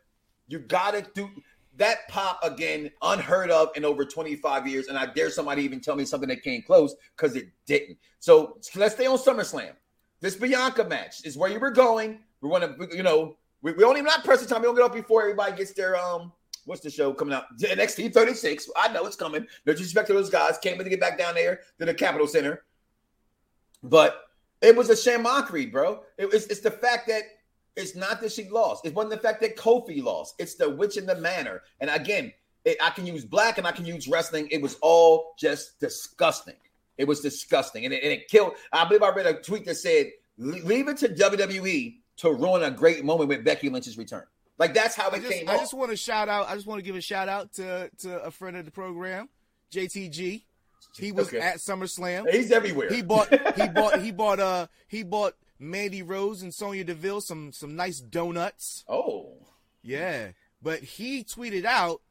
you 0.47 0.59
got 0.59 0.93
to 0.93 1.05
do 1.15 1.29
that 1.77 2.07
pop 2.09 2.39
again, 2.43 2.91
unheard 3.01 3.49
of 3.49 3.69
in 3.77 3.85
over 3.85 4.03
25 4.03 4.67
years. 4.67 4.87
And 4.87 4.97
I 4.97 5.05
dare 5.05 5.29
somebody 5.29 5.63
even 5.63 5.79
tell 5.79 5.95
me 5.95 6.03
something 6.03 6.27
that 6.27 6.43
came 6.43 6.61
close 6.63 6.95
because 7.15 7.35
it 7.37 7.47
didn't. 7.65 7.97
So 8.19 8.57
let's 8.75 8.95
stay 8.95 9.05
on 9.05 9.17
SummerSlam. 9.17 9.71
This 10.19 10.35
Bianca 10.35 10.83
match 10.83 11.25
is 11.25 11.37
where 11.37 11.49
you 11.49 11.59
were 11.59 11.71
going. 11.71 12.19
We 12.41 12.49
want 12.49 12.77
to, 12.77 12.95
you 12.95 13.03
know, 13.03 13.37
We, 13.61 13.73
we 13.73 13.79
don't 13.79 13.97
even 13.97 14.05
not 14.05 14.23
press 14.23 14.45
time. 14.45 14.61
We 14.61 14.67
don't 14.67 14.75
get 14.75 14.83
off 14.83 14.93
before 14.93 15.21
everybody 15.21 15.55
gets 15.55 15.73
their 15.73 15.97
um. 15.97 16.31
What's 16.65 16.81
the 16.81 16.89
show 16.89 17.13
coming 17.13 17.33
out? 17.33 17.45
NXT 17.59 18.13
36. 18.13 18.69
I 18.77 18.91
know 18.93 19.05
it's 19.05 19.15
coming. 19.15 19.47
No 19.65 19.73
disrespect 19.73 20.07
to 20.07 20.13
those 20.13 20.29
guys. 20.29 20.57
Can't 20.61 20.77
wait 20.77 20.83
to 20.83 20.89
get 20.89 20.99
back 20.99 21.17
down 21.17 21.33
there 21.33 21.61
to 21.79 21.85
the 21.85 21.93
Capitol 21.93 22.27
Center. 22.27 22.63
But 23.81 24.23
it 24.61 24.75
was 24.75 24.89
a 24.89 24.95
sham 24.95 25.23
mockery, 25.23 25.65
bro. 25.65 26.03
It 26.17 26.31
was, 26.31 26.45
it's 26.47 26.59
the 26.59 26.69
fact 26.69 27.07
that 27.07 27.23
it's 27.75 27.95
not 27.95 28.21
that 28.21 28.31
she 28.31 28.49
lost. 28.49 28.85
It 28.85 28.93
wasn't 28.93 29.11
the 29.11 29.27
fact 29.27 29.41
that 29.41 29.55
Kofi 29.55 30.03
lost. 30.03 30.35
It's 30.37 30.55
the 30.55 30.69
which 30.69 30.97
and 30.97 31.07
the 31.07 31.15
manner. 31.15 31.61
And 31.79 31.89
again, 31.89 32.33
it, 32.65 32.77
I 32.83 32.89
can 32.89 33.07
use 33.07 33.25
black 33.25 33.57
and 33.57 33.65
I 33.65 33.71
can 33.71 33.85
use 33.85 34.07
wrestling. 34.07 34.47
It 34.51 34.61
was 34.61 34.75
all 34.81 35.33
just 35.39 35.79
disgusting. 35.79 36.57
It 36.97 37.07
was 37.07 37.21
disgusting. 37.21 37.85
And 37.85 37.93
it, 37.93 38.03
and 38.03 38.11
it 38.11 38.27
killed. 38.27 38.53
I 38.73 38.85
believe 38.85 39.01
I 39.01 39.09
read 39.09 39.25
a 39.25 39.41
tweet 39.41 39.65
that 39.65 39.75
said, 39.75 40.11
leave 40.37 40.87
it 40.89 40.97
to 40.97 41.09
WWE 41.09 41.97
to 42.19 42.31
ruin 42.33 42.63
a 42.63 42.71
great 42.71 43.03
moment 43.03 43.27
with 43.29 43.43
Becky 43.43 43.69
Lynch's 43.69 43.97
return. 43.97 44.23
Like 44.57 44.73
that's 44.73 44.95
how 44.95 45.07
it 45.09 45.15
I 45.15 45.19
just, 45.19 45.31
came 45.31 45.49
I 45.49 45.53
off. 45.55 45.59
just 45.61 45.73
want 45.73 45.91
to 45.91 45.97
shout 45.97 46.27
out. 46.29 46.47
I 46.49 46.55
just 46.55 46.67
want 46.67 46.79
to 46.79 46.85
give 46.85 46.95
a 46.95 47.01
shout 47.01 47.27
out 47.29 47.53
to 47.53 47.89
to 47.99 48.21
a 48.23 48.31
friend 48.31 48.57
of 48.57 48.65
the 48.65 48.71
program, 48.71 49.29
JTG. 49.71 50.43
He 50.97 51.11
was 51.11 51.27
Okay. 51.27 51.39
at 51.39 51.57
SummerSlam. 51.57 52.29
He's 52.29 52.51
everywhere. 52.51 52.89
He 52.89 53.01
bought 53.01 53.29
he 53.55 53.67
bought 53.73 54.01
he 54.01 54.11
bought 54.11 54.39
uh 54.39 54.67
he 54.87 55.03
bought 55.03 55.35
Mandy 55.59 56.01
Rose 56.01 56.41
and 56.41 56.53
Sonya 56.53 56.83
Deville 56.83 57.21
some 57.21 57.51
some 57.53 57.75
nice 57.75 57.99
donuts. 57.99 58.83
oh, 58.87 59.33
Yeah, 59.83 60.29
but 60.61 60.79
he 60.79 61.23
tweeted 61.23 61.65
out, 61.65 62.01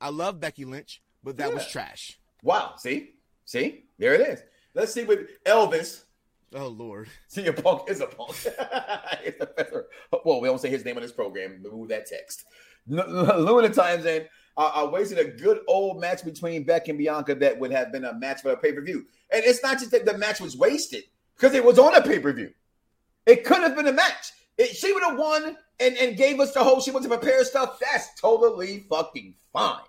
"I 0.00 0.10
love 0.10 0.38
Becky 0.40 0.64
Lynch, 0.64 1.02
but 1.24 1.36
that 1.38 1.52
was 1.52 1.66
trash." 1.66 2.18
wow. 2.42 2.74
See, 2.78 3.14
see, 3.44 3.84
there 3.98 4.14
it 4.14 4.20
is. 4.22 4.42
Let's 4.74 4.92
see 4.94 5.04
what 5.04 5.20
Elvis. 5.44 6.04
Oh 6.54 6.68
Lord, 6.68 7.08
See, 7.28 7.46
a 7.46 7.52
punk 7.52 7.88
is 7.88 8.00
a 8.00 8.06
punk. 8.06 8.36
Well, 10.24 10.40
we 10.40 10.48
don't 10.48 10.60
say 10.60 10.70
his 10.70 10.84
name 10.84 10.96
on 10.96 11.02
this 11.02 11.12
program. 11.12 11.60
Remove 11.62 11.88
that 11.88 12.06
text. 12.06 12.44
Luna 12.86 13.68
Times 13.68 14.04
and 14.04 14.28
I, 14.56 14.64
I 14.64 14.84
wasted 14.84 15.18
a 15.18 15.24
good 15.24 15.60
old 15.68 16.00
match 16.00 16.24
between 16.24 16.64
Beck 16.64 16.88
and 16.88 16.98
Bianca 16.98 17.34
that 17.36 17.58
would 17.58 17.70
have 17.70 17.92
been 17.92 18.04
a 18.04 18.14
match 18.14 18.42
for 18.42 18.50
a 18.50 18.56
pay 18.56 18.72
per 18.72 18.82
view. 18.82 19.06
And 19.32 19.42
it's 19.44 19.62
not 19.62 19.78
just 19.78 19.92
that 19.92 20.04
the 20.04 20.18
match 20.18 20.40
was 20.40 20.56
wasted 20.56 21.04
because 21.36 21.54
it 21.54 21.64
was 21.64 21.78
on 21.78 21.94
a 21.94 22.02
pay 22.02 22.18
per 22.18 22.32
view. 22.32 22.50
It 23.26 23.44
could 23.44 23.58
have 23.58 23.76
been 23.76 23.86
a 23.86 23.92
match. 23.92 24.32
It, 24.58 24.76
she 24.76 24.92
would 24.92 25.02
have 25.02 25.18
won 25.18 25.56
and, 25.78 25.96
and 25.96 26.16
gave 26.16 26.40
us 26.40 26.52
the 26.52 26.62
whole. 26.64 26.80
She 26.80 26.90
wants 26.90 27.08
to 27.08 27.16
prepare 27.16 27.44
stuff. 27.44 27.78
That's 27.80 28.20
totally 28.20 28.84
fucking 28.90 29.34
fine. 29.52 29.80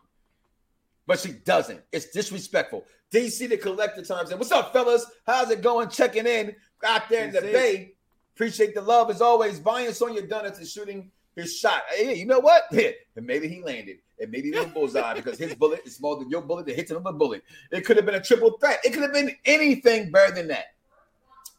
But 1.12 1.20
she 1.20 1.34
doesn't. 1.34 1.82
It's 1.92 2.10
disrespectful. 2.12 2.86
DC 3.12 3.50
the 3.50 3.58
collector 3.58 4.02
times 4.02 4.30
and 4.30 4.40
what's 4.40 4.54
up, 4.54 4.72
fellas? 4.72 5.06
How's 5.28 5.52
it 5.52 5.62
going? 5.62 5.90
Checking 5.90 6.26
in 6.26 6.56
out 6.86 7.10
there 7.10 7.26
in 7.26 7.34
the 7.34 7.42
bay. 7.42 7.96
Appreciate 8.34 8.74
the 8.74 8.82
love 8.82 9.10
as 9.10 9.20
always. 9.20 9.60
Buying 9.60 9.92
Sonya 9.92 10.22
Dunnett 10.22 10.62
is 10.62 10.72
shooting 10.72 11.12
his 11.36 11.54
shot. 11.58 11.82
Hey, 11.94 12.16
you 12.16 12.26
know 12.26 12.40
what? 12.40 12.64
Yeah, 12.72 12.92
and 13.18 13.26
maybe 13.28 13.50
he 13.50 13.62
landed. 13.62 13.98
And 14.22 14.32
maybe 14.32 14.52
didn't 14.52 14.74
bullseye 14.74 15.14
because 15.16 15.38
his 15.38 15.54
bullet 15.54 15.82
is 15.86 15.98
smaller 15.98 16.20
than 16.20 16.30
your 16.30 16.44
bullet 16.44 16.66
that 16.68 16.78
hits 16.78 16.92
another 16.92 17.12
bullet. 17.12 17.44
It 17.72 17.82
could 17.82 17.98
have 17.98 18.06
been 18.06 18.16
a 18.16 18.22
triple 18.22 18.52
threat. 18.58 18.80
It 18.86 18.94
could 18.94 19.02
have 19.04 19.12
been 19.12 19.36
anything 19.44 20.12
better 20.12 20.34
than 20.34 20.48
that, 20.48 20.68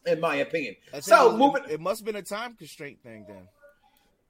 in 0.07 0.19
my 0.19 0.37
opinion. 0.37 0.77
So 0.99 1.27
it, 1.27 1.29
was- 1.29 1.37
moving, 1.37 1.69
It 1.69 1.79
must 1.79 1.99
have 2.01 2.07
been 2.07 2.15
a 2.15 2.23
time 2.23 2.55
constraint 2.55 3.03
thing 3.03 3.27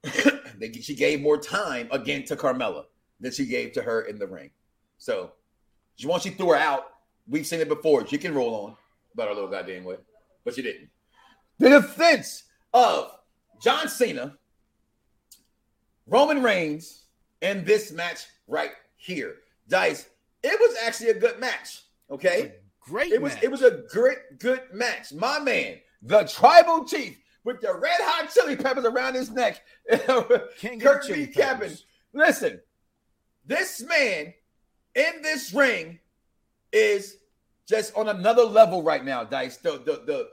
then. 0.02 0.72
she 0.82 0.94
gave 0.94 1.22
more 1.22 1.38
time 1.38 1.88
again 1.92 2.24
to 2.24 2.36
Carmella 2.36 2.84
than 3.20 3.32
she 3.32 3.46
gave 3.46 3.72
to 3.72 3.80
her 3.80 4.02
in 4.02 4.18
the 4.18 4.26
ring. 4.26 4.50
So 4.98 5.32
she 5.96 6.06
once 6.06 6.22
she 6.22 6.30
threw 6.30 6.50
her 6.50 6.56
out, 6.56 6.84
we've 7.28 7.46
seen 7.46 7.60
it 7.60 7.68
before. 7.68 8.06
She 8.06 8.18
can 8.18 8.34
roll 8.34 8.54
on 8.54 8.76
about 9.12 9.28
her 9.28 9.34
little 9.34 9.50
goddamn 9.50 9.84
way, 9.84 9.96
but 10.44 10.54
she 10.54 10.62
didn't. 10.62 10.88
The 11.58 11.68
defense 11.70 12.44
of 12.72 13.12
John 13.62 13.88
Cena, 13.88 14.36
Roman 16.06 16.42
Reigns, 16.42 17.04
and 17.42 17.64
this 17.64 17.92
match 17.92 18.26
right 18.48 18.70
here, 18.96 19.36
Dice. 19.68 20.08
It 20.42 20.58
was 20.60 20.76
actually 20.84 21.10
a 21.10 21.14
good 21.18 21.38
match. 21.40 21.82
Okay, 22.10 22.54
Great. 22.80 23.12
it 23.12 23.22
was 23.22 23.34
match. 23.34 23.42
it 23.44 23.50
was 23.50 23.62
a 23.62 23.82
great 23.90 24.38
good 24.38 24.60
match. 24.72 25.12
My 25.12 25.38
man, 25.38 25.78
the 26.02 26.24
tribal 26.24 26.84
chief 26.84 27.18
with 27.44 27.60
the 27.60 27.72
red 27.74 27.96
hot 28.00 28.30
chili 28.34 28.56
peppers 28.56 28.84
around 28.84 29.14
his 29.14 29.30
neck, 29.30 29.62
Kurt 29.90 31.02
chili 31.06 31.26
B. 31.26 31.32
Kevin. 31.32 31.72
Listen, 32.12 32.60
this 33.46 33.82
man 33.82 34.34
in 34.94 35.22
this 35.22 35.52
ring 35.52 35.98
is 36.72 37.18
just 37.66 37.94
on 37.96 38.08
another 38.08 38.42
level 38.42 38.82
right 38.82 39.04
now, 39.04 39.24
Dice. 39.24 39.56
The 39.56 39.72
the 39.72 40.02
the 40.06 40.28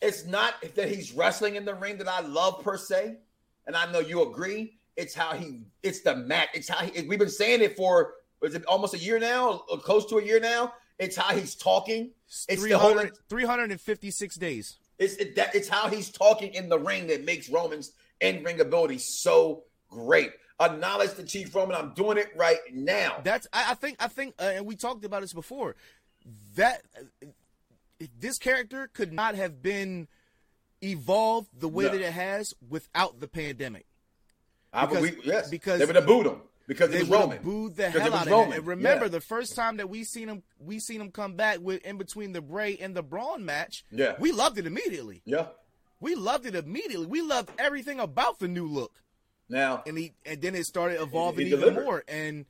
it's 0.00 0.26
not 0.26 0.54
that 0.74 0.88
he's 0.88 1.12
wrestling 1.12 1.56
in 1.56 1.64
the 1.64 1.74
ring 1.74 1.98
that 1.98 2.08
I 2.08 2.20
love 2.20 2.62
per 2.62 2.76
se, 2.76 3.18
and 3.66 3.76
I 3.76 3.90
know 3.92 4.00
you 4.00 4.22
agree. 4.30 4.78
It's 4.96 5.14
how 5.14 5.32
he. 5.34 5.62
It's 5.82 6.00
the 6.00 6.16
match. 6.16 6.48
It's 6.54 6.68
how 6.68 6.84
he. 6.84 7.06
We've 7.06 7.18
been 7.18 7.28
saying 7.28 7.60
it 7.60 7.76
for 7.76 8.14
was 8.40 8.54
it 8.54 8.64
almost 8.66 8.94
a 8.94 8.98
year 8.98 9.18
now, 9.18 9.62
or 9.70 9.78
close 9.78 10.06
to 10.06 10.18
a 10.18 10.24
year 10.24 10.40
now. 10.40 10.74
It's 10.98 11.16
how 11.16 11.34
he's 11.34 11.54
talking. 11.54 12.10
It's 12.48 12.62
the 12.62 12.78
whole. 12.78 13.00
356 13.28 14.36
days. 14.36 14.76
It's 14.98 15.14
it, 15.14 15.36
that, 15.36 15.54
it's 15.54 15.68
how 15.68 15.88
he's 15.88 16.10
talking 16.10 16.52
in 16.52 16.68
the 16.68 16.78
ring 16.78 17.06
that 17.06 17.24
makes 17.24 17.48
Roman's 17.48 17.92
in 18.20 18.44
ring 18.44 18.60
ability 18.60 18.98
so 18.98 19.64
great. 19.88 20.32
Acknowledge 20.60 21.12
the 21.14 21.22
Chief 21.24 21.54
Roman. 21.54 21.74
I'm 21.76 21.94
doing 21.94 22.18
it 22.18 22.28
right 22.36 22.58
now. 22.72 23.20
That's 23.24 23.46
I, 23.52 23.70
I 23.70 23.74
think 23.74 23.96
I 24.00 24.08
think 24.08 24.34
uh, 24.38 24.52
and 24.56 24.66
we 24.66 24.76
talked 24.76 25.04
about 25.04 25.22
this 25.22 25.32
before. 25.32 25.74
That 26.56 26.82
uh, 27.22 27.26
this 28.18 28.38
character 28.38 28.88
could 28.92 29.12
not 29.12 29.34
have 29.34 29.62
been 29.62 30.06
evolved 30.82 31.48
the 31.58 31.68
way 31.68 31.84
No. 31.84 31.90
that 31.92 32.00
it 32.00 32.12
has 32.12 32.54
without 32.68 33.20
the 33.20 33.28
pandemic. 33.28 33.86
I 34.72 34.86
because- 34.86 35.10
yes, 35.24 35.48
because 35.50 35.78
they 35.80 35.86
would 35.86 35.96
have 35.96 36.06
booed 36.06 36.26
him 36.26 36.40
because 36.66 36.90
They 36.90 37.02
would 37.02 37.10
Roman. 37.10 37.30
have 37.38 37.42
booed 37.42 37.76
the 37.76 37.90
hell 37.90 38.14
out 38.14 38.26
of 38.26 38.30
Roman. 38.32 38.52
him. 38.52 38.58
And 38.58 38.66
remember, 38.66 39.06
Yeah. 39.06 39.10
the 39.10 39.20
first 39.20 39.56
time 39.56 39.78
that 39.78 39.88
we 39.90 40.04
seen 40.04 40.28
him, 40.28 40.42
we 40.58 40.78
seen 40.78 41.00
him 41.00 41.10
come 41.10 41.34
back 41.34 41.58
with 41.60 41.84
in 41.84 41.98
between 41.98 42.32
the 42.32 42.40
Bray 42.40 42.76
and 42.76 42.94
the 42.94 43.02
Braun 43.02 43.44
match. 43.44 43.84
Yeah. 43.90 44.14
we 44.20 44.30
loved 44.30 44.56
it 44.58 44.66
immediately. 44.66 45.22
Yeah. 45.24 45.48
We 45.98 46.14
loved 46.14 46.46
it 46.46 46.54
immediately. 46.54 47.06
We 47.06 47.22
loved 47.22 47.50
everything 47.58 47.98
about 47.98 48.38
the 48.38 48.46
new 48.48 48.66
look. 48.68 49.02
Now 49.50 49.82
and 49.86 49.98
he 49.98 50.12
and 50.24 50.40
then 50.40 50.54
it 50.54 50.64
started 50.64 51.00
evolving 51.02 51.48
even 51.48 51.60
delivered. 51.60 51.84
more 51.84 52.04
and 52.08 52.46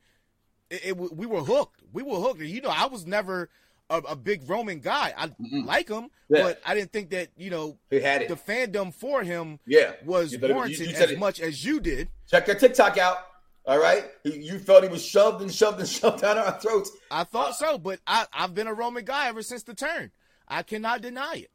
it, 0.69 0.81
it 0.85 0.97
we 0.97 1.25
were 1.25 1.41
hooked 1.41 1.81
we 1.91 2.03
were 2.03 2.15
hooked 2.17 2.39
you 2.41 2.61
know 2.61 2.69
i 2.69 2.85
was 2.85 3.05
never 3.05 3.49
a, 3.89 3.97
a 3.97 4.15
big 4.15 4.47
roman 4.49 4.79
guy 4.79 5.13
i 5.17 5.29
like 5.65 5.89
him 5.89 6.09
Yeah. 6.29 6.43
but 6.43 6.61
i 6.65 6.73
didn't 6.75 6.93
think 6.93 7.09
that 7.09 7.27
you 7.35 7.49
know 7.49 7.77
he 7.89 7.99
had 7.99 8.21
it. 8.21 8.29
the 8.29 8.35
fandom 8.35 8.93
for 8.93 9.23
him 9.23 9.59
Yeah. 9.65 9.93
was 10.05 10.31
You 10.31 10.39
you- 10.47 10.53
warranted 10.53 10.79
you 10.79 10.93
said 10.93 11.03
as 11.05 11.11
it. 11.11 11.19
much 11.19 11.39
as 11.41 11.65
you 11.65 11.79
did 11.81 12.07
Check 12.29 12.47
your 12.47 12.55
TikTok 12.55 12.97
out. 12.97 13.17
All 13.65 13.77
right. 13.77 14.05
You 14.23 14.57
felt 14.57 14.83
he 14.83 14.89
was 14.89 15.05
shoved 15.05 15.41
and 15.41 15.53
shoved 15.53 15.79
and 15.81 15.89
shoved 15.99 16.21
down 16.21 16.37
our 16.37 16.57
throats. 16.59 16.91
i 17.11 17.23
thought 17.25 17.55
so 17.55 17.77
but 17.77 17.99
I, 18.07 18.25
i've 18.31 18.53
been 18.55 18.67
a 18.67 18.73
roman 18.73 19.03
guy 19.03 19.27
ever 19.27 19.41
since 19.43 19.63
the 19.63 19.73
turn 19.73 20.11
i 20.47 20.63
cannot 20.63 21.01
deny 21.01 21.33
it 21.45 21.51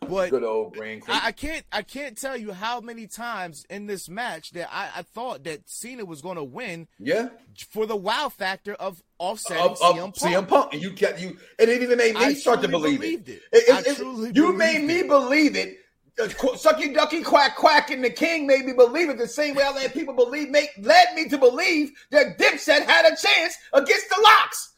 but 0.00 0.30
Good 0.30 0.44
old 0.44 0.74
brain. 0.74 1.02
I, 1.08 1.28
I 1.28 1.32
can't 1.32 1.64
I 1.72 1.82
can't 1.82 2.16
tell 2.16 2.36
you 2.36 2.52
how 2.52 2.80
many 2.80 3.06
times 3.06 3.64
in 3.70 3.86
this 3.86 4.08
match 4.08 4.50
that 4.52 4.68
I, 4.74 4.90
I 4.96 5.02
thought 5.02 5.44
that 5.44 5.68
Cena 5.68 6.04
was 6.04 6.20
going 6.20 6.36
to 6.36 6.44
win 6.44 6.88
yeah. 6.98 7.28
for 7.70 7.86
the 7.86 7.96
wow 7.96 8.28
factor 8.28 8.74
of 8.74 9.02
offsetting 9.18 9.62
Of, 9.62 9.80
of 9.82 9.96
CM 9.96 9.96
Punk. 9.96 10.16
CM 10.16 10.48
Punk. 10.48 10.72
And 10.74 10.82
you 10.82 10.92
kept 10.92 11.20
you 11.20 11.38
and 11.58 11.70
it 11.70 11.82
even 11.82 11.96
made 11.98 12.14
me 12.14 12.20
I 12.24 12.34
start 12.34 12.60
to 12.62 12.68
believe 12.68 13.02
it. 13.02 13.28
it. 13.28 13.42
It- 13.52 13.96
truly 13.96 14.26
you 14.34 14.52
believed 14.52 14.58
made 14.58 14.84
me 14.84 15.02
believe 15.08 15.56
it. 15.56 15.78
Uh, 16.22 16.28
qu- 16.28 16.52
Sucky 16.54 16.94
ducky 16.94 17.22
quack 17.22 17.56
quack 17.56 17.90
and 17.90 18.04
the 18.04 18.10
king 18.10 18.46
made 18.46 18.64
me 18.64 18.72
believe 18.72 19.08
it 19.08 19.18
the 19.18 19.26
same 19.26 19.54
way 19.56 19.64
I 19.64 19.70
let 19.72 19.92
people 19.94 20.14
believe 20.14 20.48
make 20.50 20.70
led 20.78 21.12
me 21.14 21.28
to 21.28 21.38
believe 21.38 21.90
that 22.12 22.38
Dipset 22.38 22.84
had 22.86 23.04
a 23.06 23.16
chance 23.16 23.56
against 23.72 24.08
the 24.10 24.20
Lox. 24.22 24.74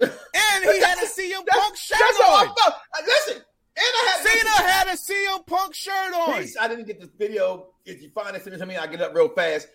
And 0.00 0.64
he 0.64 0.80
had 0.80 0.98
a 0.98 1.06
CM 1.06 1.46
Punk 1.48 1.76
shirt 1.76 1.98
That's 1.98 2.20
how 2.22 2.34
I 2.34 2.44
felt. 2.44 2.58
Uh, 2.74 3.02
Listen, 3.06 3.42
I 3.80 4.16
had 4.16 4.26
Cena 4.26 4.68
had 4.68 4.86
a 4.88 4.96
CM 4.96 5.46
Punk 5.46 5.74
shirt 5.74 6.14
on. 6.14 6.34
Please, 6.34 6.56
I 6.60 6.68
didn't 6.68 6.86
get 6.86 7.00
this 7.00 7.10
video. 7.18 7.68
If 7.84 8.02
you 8.02 8.10
find 8.10 8.36
it, 8.36 8.42
send 8.42 8.54
it 8.54 8.58
to 8.58 8.66
me. 8.66 8.76
I'll 8.76 8.88
get 8.88 9.00
up 9.00 9.14
real 9.14 9.28
fast. 9.28 9.68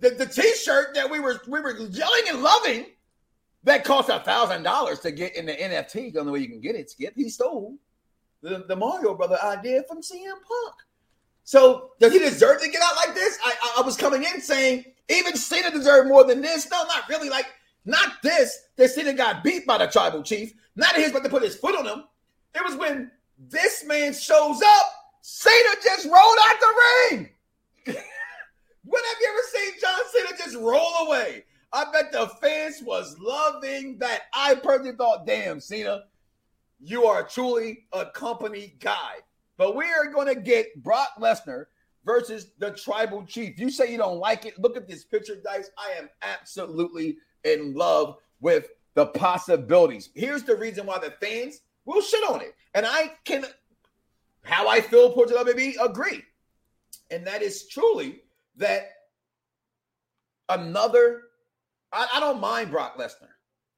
The, 0.00 0.10
the 0.10 0.26
t-shirt 0.26 0.94
that 0.94 1.10
we 1.10 1.20
were 1.20 1.40
we 1.46 1.60
were 1.60 1.76
yelling 1.78 2.22
and 2.28 2.42
loving 2.42 2.86
that 3.64 3.84
cost 3.84 4.08
a 4.08 4.20
thousand 4.20 4.62
dollars 4.62 5.00
to 5.00 5.10
get 5.10 5.36
in 5.36 5.46
the 5.46 5.52
NFT. 5.52 6.12
The 6.12 6.20
only 6.20 6.32
way 6.32 6.38
you 6.40 6.48
can 6.48 6.60
get 6.60 6.74
it, 6.74 6.90
Skip. 6.90 7.14
He 7.16 7.28
stole 7.28 7.76
the, 8.42 8.64
the 8.66 8.76
Mario 8.76 9.14
brother 9.14 9.38
idea 9.44 9.82
from 9.86 10.00
CM 10.00 10.24
Punk. 10.24 10.74
So 11.44 11.90
does 11.98 12.12
he 12.12 12.18
deserve 12.18 12.60
to 12.62 12.68
get 12.68 12.82
out 12.82 12.96
like 12.96 13.14
this? 13.14 13.38
I, 13.44 13.54
I, 13.62 13.82
I 13.82 13.82
was 13.84 13.96
coming 13.96 14.22
in 14.22 14.40
saying 14.40 14.84
even 15.08 15.36
Cena 15.36 15.70
deserved 15.70 16.08
more 16.08 16.24
than 16.24 16.40
this. 16.40 16.70
No, 16.70 16.84
not 16.84 17.08
really. 17.08 17.28
Like 17.28 17.46
not 17.84 18.22
this. 18.22 18.56
That 18.76 18.88
Cena 18.90 19.12
got 19.12 19.44
beat 19.44 19.66
by 19.66 19.78
the 19.78 19.86
tribal 19.86 20.22
chief. 20.22 20.54
Not 20.76 20.94
that 20.94 21.00
he's 21.00 21.10
about 21.10 21.24
to 21.24 21.30
put 21.30 21.42
his 21.42 21.56
foot 21.56 21.76
on 21.76 21.86
him. 21.86 22.04
It 22.54 22.64
was 22.64 22.76
when 22.76 23.10
this 23.48 23.84
man 23.84 24.12
shows 24.12 24.60
up. 24.62 24.86
Cena 25.22 25.74
just 25.82 26.06
rolled 26.06 26.38
out 26.44 26.60
the 26.60 27.16
ring. 27.16 27.28
when 27.86 29.04
have 29.04 29.16
you 29.20 29.28
ever 29.28 29.46
seen 29.52 29.80
John 29.80 30.00
Cena 30.12 30.38
just 30.38 30.56
roll 30.56 31.06
away? 31.06 31.44
I 31.72 31.84
bet 31.92 32.12
the 32.12 32.28
fans 32.40 32.82
was 32.82 33.16
loving 33.18 33.98
that. 33.98 34.22
I 34.34 34.56
personally 34.56 34.96
thought, 34.96 35.26
damn, 35.26 35.60
Cena, 35.60 36.04
you 36.80 37.04
are 37.04 37.26
truly 37.26 37.84
a 37.92 38.06
company 38.06 38.74
guy. 38.80 39.16
But 39.56 39.76
we 39.76 39.84
are 39.84 40.06
going 40.12 40.34
to 40.34 40.40
get 40.40 40.82
Brock 40.82 41.10
Lesnar 41.18 41.66
versus 42.04 42.52
the 42.58 42.70
tribal 42.70 43.24
chief. 43.24 43.58
You 43.58 43.70
say 43.70 43.92
you 43.92 43.98
don't 43.98 44.18
like 44.18 44.46
it. 44.46 44.58
Look 44.58 44.76
at 44.76 44.88
this 44.88 45.04
picture, 45.04 45.36
Dice. 45.36 45.70
I 45.78 45.98
am 45.98 46.08
absolutely 46.22 47.18
in 47.44 47.74
love 47.74 48.16
with 48.40 48.68
the 48.94 49.06
possibilities. 49.06 50.10
Here's 50.14 50.42
the 50.42 50.56
reason 50.56 50.86
why 50.86 50.98
the 50.98 51.14
fans 51.24 51.60
will 51.84 52.00
shit 52.00 52.28
on 52.28 52.40
it. 52.40 52.54
And 52.74 52.86
I 52.86 53.12
can, 53.24 53.44
how 54.42 54.68
I 54.68 54.80
feel 54.80 55.12
towards 55.12 55.32
WWE, 55.32 55.74
agree. 55.82 56.22
And 57.10 57.26
that 57.26 57.42
is 57.42 57.68
truly 57.68 58.20
that 58.56 58.90
another, 60.48 61.22
I, 61.92 62.08
I 62.14 62.20
don't 62.20 62.40
mind 62.40 62.70
Brock 62.70 62.96
Lesnar. 62.98 63.28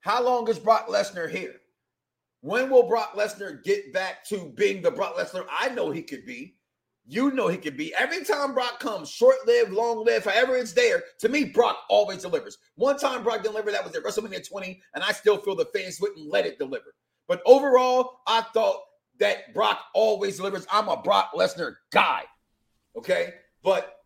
How 0.00 0.22
long 0.22 0.48
is 0.48 0.58
Brock 0.58 0.88
Lesnar 0.88 1.30
here? 1.30 1.54
When 2.40 2.70
will 2.70 2.88
Brock 2.88 3.14
Lesnar 3.14 3.62
get 3.62 3.92
back 3.92 4.26
to 4.28 4.52
being 4.56 4.82
the 4.82 4.90
Brock 4.90 5.16
Lesnar 5.16 5.46
I 5.48 5.68
know 5.70 5.90
he 5.90 6.02
could 6.02 6.26
be? 6.26 6.56
You 7.06 7.30
know 7.32 7.48
he 7.48 7.56
could 7.56 7.76
be. 7.76 7.92
Every 7.94 8.24
time 8.24 8.54
Brock 8.54 8.78
comes, 8.78 9.08
short 9.08 9.36
lived, 9.46 9.72
long 9.72 10.04
lived, 10.04 10.24
however 10.24 10.56
it's 10.56 10.72
there, 10.72 11.02
to 11.20 11.28
me, 11.28 11.44
Brock 11.44 11.78
always 11.88 12.22
delivers. 12.22 12.58
One 12.76 12.96
time 12.96 13.22
Brock 13.22 13.42
delivered, 13.42 13.74
that 13.74 13.84
was 13.84 13.94
at 13.96 14.04
WrestleMania 14.04 14.48
20, 14.48 14.80
and 14.94 15.02
I 15.02 15.12
still 15.12 15.38
feel 15.38 15.56
the 15.56 15.68
fans 15.74 16.00
wouldn't 16.00 16.30
let 16.30 16.46
it 16.46 16.58
deliver. 16.58 16.94
But 17.28 17.42
overall, 17.46 18.20
I 18.26 18.42
thought 18.54 18.80
that 19.20 19.54
Brock 19.54 19.80
always 19.94 20.36
delivers. 20.36 20.66
I'm 20.70 20.88
a 20.88 20.96
Brock 20.96 21.32
Lesnar 21.34 21.76
guy. 21.90 22.24
Okay. 22.96 23.34
But 23.62 23.96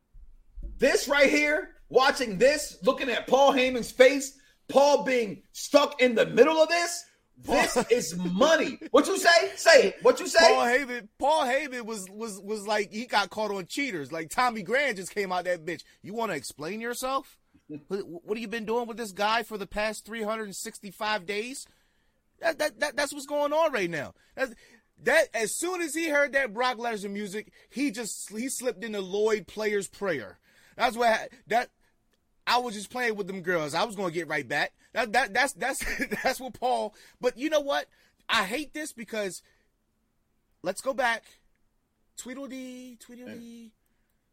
this 0.78 1.08
right 1.08 1.30
here, 1.30 1.70
watching 1.88 2.38
this, 2.38 2.78
looking 2.82 3.08
at 3.08 3.26
Paul 3.26 3.52
Heyman's 3.52 3.90
face, 3.90 4.38
Paul 4.68 5.04
being 5.04 5.42
stuck 5.52 6.00
in 6.02 6.14
the 6.14 6.26
middle 6.26 6.60
of 6.60 6.68
this, 6.68 7.04
this 7.38 7.76
is 7.90 8.16
money. 8.16 8.78
What 8.90 9.06
you 9.06 9.18
say? 9.18 9.52
Say 9.56 9.82
it. 9.88 9.96
What 10.02 10.18
you 10.20 10.26
say? 10.26 10.54
Paul 10.54 10.64
Heyman. 10.64 11.08
Paul 11.18 11.44
Heyman 11.44 11.82
was 11.82 12.08
was 12.10 12.40
was 12.40 12.66
like 12.66 12.92
he 12.92 13.06
got 13.06 13.30
caught 13.30 13.50
on 13.50 13.66
cheaters. 13.66 14.10
Like 14.10 14.30
Tommy 14.30 14.62
Grand 14.62 14.96
just 14.96 15.14
came 15.14 15.32
out 15.32 15.44
that 15.44 15.64
bitch. 15.64 15.82
You 16.02 16.14
want 16.14 16.32
to 16.32 16.36
explain 16.36 16.80
yourself? 16.80 17.38
what, 17.88 18.06
what 18.06 18.36
have 18.36 18.38
you 18.38 18.48
been 18.48 18.64
doing 18.64 18.86
with 18.86 18.96
this 18.96 19.12
guy 19.12 19.42
for 19.42 19.58
the 19.58 19.66
past 19.66 20.06
365 20.06 21.26
days? 21.26 21.66
That, 22.40 22.58
that, 22.58 22.80
that 22.80 22.96
that's 22.96 23.12
what's 23.12 23.26
going 23.26 23.52
on 23.52 23.72
right 23.72 23.90
now. 23.90 24.14
That's, 24.34 24.54
that 25.02 25.28
as 25.34 25.54
soon 25.54 25.80
as 25.80 25.94
he 25.94 26.08
heard 26.08 26.32
that 26.32 26.54
Brock 26.54 26.78
Lesnar 26.78 27.10
music, 27.10 27.52
he 27.68 27.90
just 27.90 28.30
he 28.30 28.48
slipped 28.48 28.82
into 28.82 29.00
Lloyd 29.00 29.46
Player's 29.46 29.88
prayer. 29.88 30.38
That's 30.76 30.96
what 30.96 31.30
that 31.48 31.70
I 32.46 32.58
was 32.58 32.74
just 32.74 32.90
playing 32.90 33.16
with 33.16 33.26
them 33.26 33.42
girls. 33.42 33.74
I 33.74 33.84
was 33.84 33.96
gonna 33.96 34.10
get 34.10 34.28
right 34.28 34.46
back. 34.46 34.72
That 34.92 35.12
that 35.12 35.34
that's 35.34 35.52
that's 35.54 35.84
that's 36.22 36.40
what 36.40 36.58
Paul. 36.58 36.94
But 37.20 37.36
you 37.36 37.50
know 37.50 37.60
what? 37.60 37.86
I 38.28 38.44
hate 38.44 38.72
this 38.72 38.92
because 38.92 39.42
let's 40.62 40.80
go 40.80 40.94
back. 40.94 41.24
Tweedledee, 42.16 42.96
Tweedledee. 42.98 43.72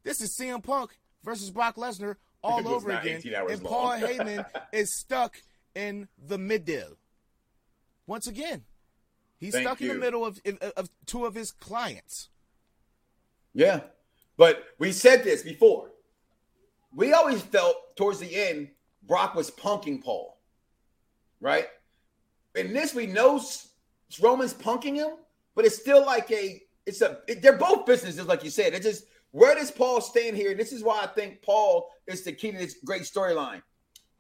This 0.03 0.21
is 0.21 0.35
CM 0.37 0.63
Punk 0.63 0.97
versus 1.23 1.51
Brock 1.51 1.75
Lesnar 1.75 2.15
all 2.41 2.67
over 2.67 2.91
again, 2.91 3.21
and 3.49 3.63
Paul 3.63 3.91
Heyman 3.99 4.45
is 4.71 4.97
stuck 4.97 5.41
in 5.75 6.07
the 6.17 6.37
middle. 6.37 6.97
Once 8.07 8.27
again, 8.27 8.63
he's 9.37 9.53
Thank 9.53 9.65
stuck 9.67 9.81
you. 9.81 9.91
in 9.91 9.99
the 9.99 10.05
middle 10.05 10.25
of, 10.25 10.39
of, 10.45 10.71
of 10.77 10.89
two 11.05 11.25
of 11.25 11.35
his 11.35 11.51
clients. 11.51 12.29
Yeah, 13.53 13.81
but 14.37 14.63
we 14.79 14.91
said 14.91 15.23
this 15.23 15.43
before. 15.43 15.91
We 16.93 17.13
always 17.13 17.41
felt 17.41 17.95
towards 17.95 18.19
the 18.19 18.35
end 18.35 18.69
Brock 19.05 19.35
was 19.35 19.51
punking 19.51 20.03
Paul 20.03 20.33
right? 21.43 21.67
In 22.55 22.73
this, 22.73 22.95
we 22.95 23.05
know 23.05 23.39
Roman's 24.19 24.53
punking 24.53 24.95
him, 24.95 25.11
but 25.55 25.65
it's 25.65 25.75
still 25.75 26.03
like 26.03 26.31
a 26.31 26.61
it's 26.87 27.01
a 27.01 27.19
it, 27.27 27.41
they're 27.41 27.57
both 27.57 27.85
businesses, 27.85 28.25
like 28.25 28.43
you 28.43 28.49
said. 28.49 28.73
It's 28.73 28.85
just 28.85 29.05
where 29.31 29.53
does 29.53 29.69
Paul 29.69 30.01
stand 30.01 30.37
here? 30.37 30.51
And 30.51 30.59
this 30.59 30.71
is 30.71 30.83
why 30.83 31.01
I 31.03 31.07
think 31.07 31.41
Paul 31.43 31.89
is 32.07 32.23
the 32.23 32.31
key 32.31 32.51
to 32.51 32.57
this 32.57 32.77
great 32.85 33.03
storyline. 33.03 33.61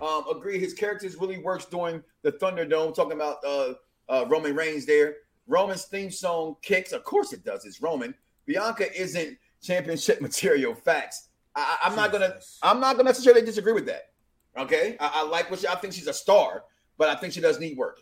Um, 0.03 0.25
agree, 0.29 0.59
his 0.59 0.73
characters 0.73 1.15
really 1.15 1.37
works 1.37 1.65
during 1.65 2.03
the 2.23 2.31
Thunderdome. 2.31 2.93
Talking 2.93 3.13
about 3.13 3.37
uh, 3.45 3.73
uh, 4.09 4.25
Roman 4.27 4.55
Reigns 4.55 4.85
there. 4.85 5.15
Roman's 5.47 5.85
theme 5.85 6.11
song 6.11 6.55
kicks. 6.61 6.91
Of 6.91 7.03
course 7.03 7.33
it 7.33 7.43
does. 7.43 7.65
It's 7.65 7.81
Roman. 7.81 8.13
Bianca 8.45 8.93
isn't 8.99 9.37
championship 9.61 10.21
material. 10.21 10.75
Facts. 10.75 11.29
I, 11.55 11.77
am 11.83 11.95
not 11.95 12.11
gonna. 12.11 12.35
I'm 12.61 12.79
not 12.79 12.97
gonna 12.97 13.09
necessarily 13.09 13.45
disagree 13.45 13.73
with 13.73 13.85
that. 13.85 14.11
Okay. 14.57 14.97
I, 14.99 15.11
I 15.15 15.23
like 15.23 15.49
what 15.49 15.59
she, 15.59 15.67
I 15.67 15.75
think 15.75 15.93
she's 15.93 16.07
a 16.07 16.13
star 16.13 16.63
but 16.97 17.09
I 17.09 17.15
think 17.15 17.33
she 17.33 17.41
does 17.41 17.59
need 17.59 17.77
work. 17.77 18.01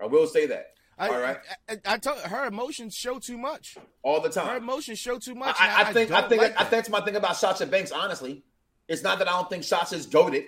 I 0.00 0.06
will 0.06 0.26
say 0.26 0.46
that. 0.46 0.72
I, 0.98 1.08
All 1.08 1.20
right. 1.20 1.38
I, 1.68 1.76
I, 1.86 1.98
told 1.98 2.18
her 2.20 2.46
emotions 2.46 2.94
show 2.94 3.18
too 3.18 3.36
much 3.36 3.76
all 4.02 4.20
the 4.20 4.28
time. 4.28 4.46
Her 4.46 4.56
emotions 4.56 4.98
show 4.98 5.18
too 5.18 5.34
much. 5.34 5.56
I, 5.58 5.82
I 5.82 5.92
think. 5.92 6.12
I, 6.12 6.28
think. 6.28 6.40
Like 6.40 6.52
I 6.52 6.58
think 6.58 6.70
that's 6.70 6.88
my 6.88 7.00
thing 7.00 7.16
about 7.16 7.36
Sasha 7.36 7.66
Banks. 7.66 7.90
Honestly, 7.90 8.44
it's 8.86 9.02
not 9.02 9.18
that 9.18 9.28
I 9.28 9.32
don't 9.32 9.50
think 9.50 9.64
Sasha's 9.64 10.06
goaded. 10.06 10.44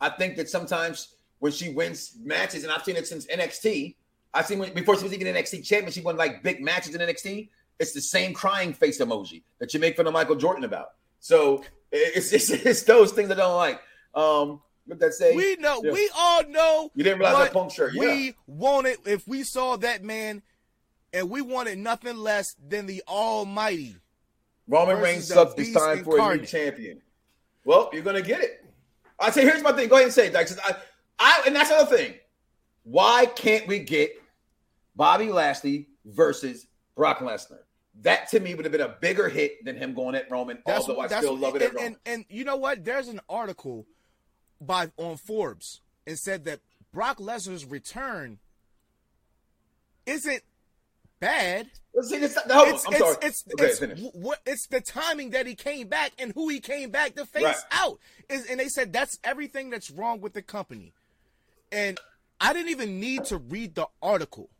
I 0.00 0.10
think 0.10 0.36
that 0.36 0.48
sometimes 0.48 1.14
when 1.40 1.52
she 1.52 1.70
wins 1.70 2.16
matches, 2.22 2.64
and 2.64 2.72
I've 2.72 2.84
seen 2.84 2.96
it 2.96 3.06
since 3.06 3.26
NXT. 3.26 3.96
I've 4.32 4.46
seen 4.46 4.60
when, 4.60 4.72
before 4.72 4.96
she 4.96 5.02
was 5.02 5.12
even 5.12 5.26
NXT 5.26 5.64
champion, 5.66 5.90
she 5.92 6.02
won 6.02 6.16
like 6.16 6.42
big 6.42 6.62
matches 6.62 6.94
in 6.94 7.00
NXT. 7.00 7.48
It's 7.80 7.92
the 7.92 8.00
same 8.00 8.32
crying 8.32 8.72
face 8.72 9.00
emoji 9.00 9.42
that 9.58 9.74
you 9.74 9.80
make 9.80 9.96
fun 9.96 10.06
of 10.06 10.12
Michael 10.12 10.36
Jordan 10.36 10.64
about. 10.64 10.92
So 11.18 11.64
it's 11.90 12.32
it's, 12.32 12.50
it's 12.50 12.82
those 12.84 13.12
things 13.12 13.30
I 13.30 13.34
don't 13.34 13.56
like. 13.56 13.80
Um, 14.14 14.60
what 14.86 14.98
that 15.00 15.14
say? 15.14 15.34
We 15.34 15.56
know. 15.56 15.80
Yeah. 15.82 15.92
We 15.92 16.10
all 16.16 16.44
know. 16.48 16.90
You 16.94 17.04
didn't 17.04 17.20
realize 17.20 17.44
that 17.44 17.52
punk 17.52 17.72
shirt. 17.72 17.94
Yeah. 17.94 18.00
We 18.02 18.34
wanted 18.46 18.98
if 19.06 19.26
we 19.26 19.42
saw 19.42 19.76
that 19.76 20.04
man, 20.04 20.42
and 21.12 21.30
we 21.30 21.42
wanted 21.42 21.78
nothing 21.78 22.16
less 22.16 22.54
than 22.68 22.86
the 22.86 23.02
Almighty. 23.08 23.96
Roman 24.68 24.98
Reigns 25.00 25.28
sucks. 25.28 25.54
It's 25.56 25.72
time 25.72 26.04
for 26.04 26.14
incarnate. 26.14 26.38
a 26.38 26.40
new 26.42 26.46
champion. 26.46 27.02
Well, 27.64 27.90
you're 27.92 28.02
gonna 28.02 28.22
get 28.22 28.40
it. 28.40 28.64
I 29.20 29.30
say, 29.30 29.42
here's 29.42 29.62
my 29.62 29.72
thing. 29.72 29.88
Go 29.88 29.96
ahead 29.96 30.06
and 30.06 30.14
say 30.14 30.28
it, 30.28 30.32
Dyke. 30.32 30.48
I, 30.64 30.76
I, 31.18 31.42
and 31.46 31.54
that's 31.54 31.70
another 31.70 31.96
thing. 31.96 32.14
Why 32.84 33.26
can't 33.26 33.66
we 33.66 33.80
get 33.80 34.20
Bobby 34.96 35.30
Lashley 35.30 35.88
versus 36.04 36.66
Brock 36.96 37.18
Lesnar? 37.18 37.58
That 38.02 38.28
to 38.30 38.40
me 38.40 38.54
would 38.54 38.64
have 38.64 38.72
been 38.72 38.80
a 38.80 38.96
bigger 39.00 39.28
hit 39.28 39.64
than 39.64 39.76
him 39.76 39.94
going 39.94 40.14
at 40.14 40.30
Roman. 40.30 40.62
That's 40.64 40.82
although 40.82 40.94
what, 40.94 41.12
I 41.12 41.18
still 41.20 41.36
love 41.36 41.56
it. 41.56 41.62
And, 41.62 41.78
and, 41.78 41.96
and 42.06 42.24
you 42.30 42.44
know 42.44 42.56
what? 42.56 42.84
There's 42.84 43.08
an 43.08 43.20
article 43.28 43.86
by 44.60 44.90
on 44.96 45.16
Forbes 45.16 45.82
and 46.06 46.18
said 46.18 46.44
that 46.46 46.60
Brock 46.92 47.18
Lesnar's 47.18 47.64
return 47.66 48.38
isn't 50.06 50.42
bad. 51.20 51.68
See, 52.02 52.16
it's, 52.16 52.36
no, 52.46 52.64
it's, 52.64 52.86
I'm 52.86 52.92
it's, 52.94 52.98
sorry. 52.98 53.16
It's, 53.22 53.44
it's, 53.46 53.82
okay, 53.82 53.92
it's, 53.94 54.38
it's, 54.46 54.66
the 54.68 54.80
timing 54.80 55.30
that 55.30 55.46
he 55.46 55.54
came 55.54 55.88
back 55.88 56.12
and 56.18 56.32
who 56.32 56.48
he 56.48 56.60
came 56.60 56.90
back 56.90 57.14
to 57.16 57.26
face 57.26 57.44
right. 57.44 57.56
out. 57.72 57.98
Is, 58.28 58.46
and 58.46 58.58
they 58.58 58.68
said 58.68 58.92
that's 58.92 59.18
everything 59.22 59.70
that's 59.70 59.90
wrong 59.90 60.20
with 60.20 60.32
the 60.32 60.42
company. 60.42 60.94
And 61.70 61.98
I 62.40 62.52
didn't 62.52 62.70
even 62.70 63.00
need 63.00 63.24
to 63.26 63.36
read 63.36 63.74
the 63.74 63.86
article 64.02 64.50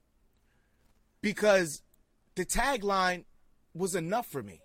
because 1.23 1.83
the 2.35 2.45
tagline 2.45 3.25
was 3.75 3.95
enough 3.95 4.27
for 4.27 4.43
me. 4.43 4.61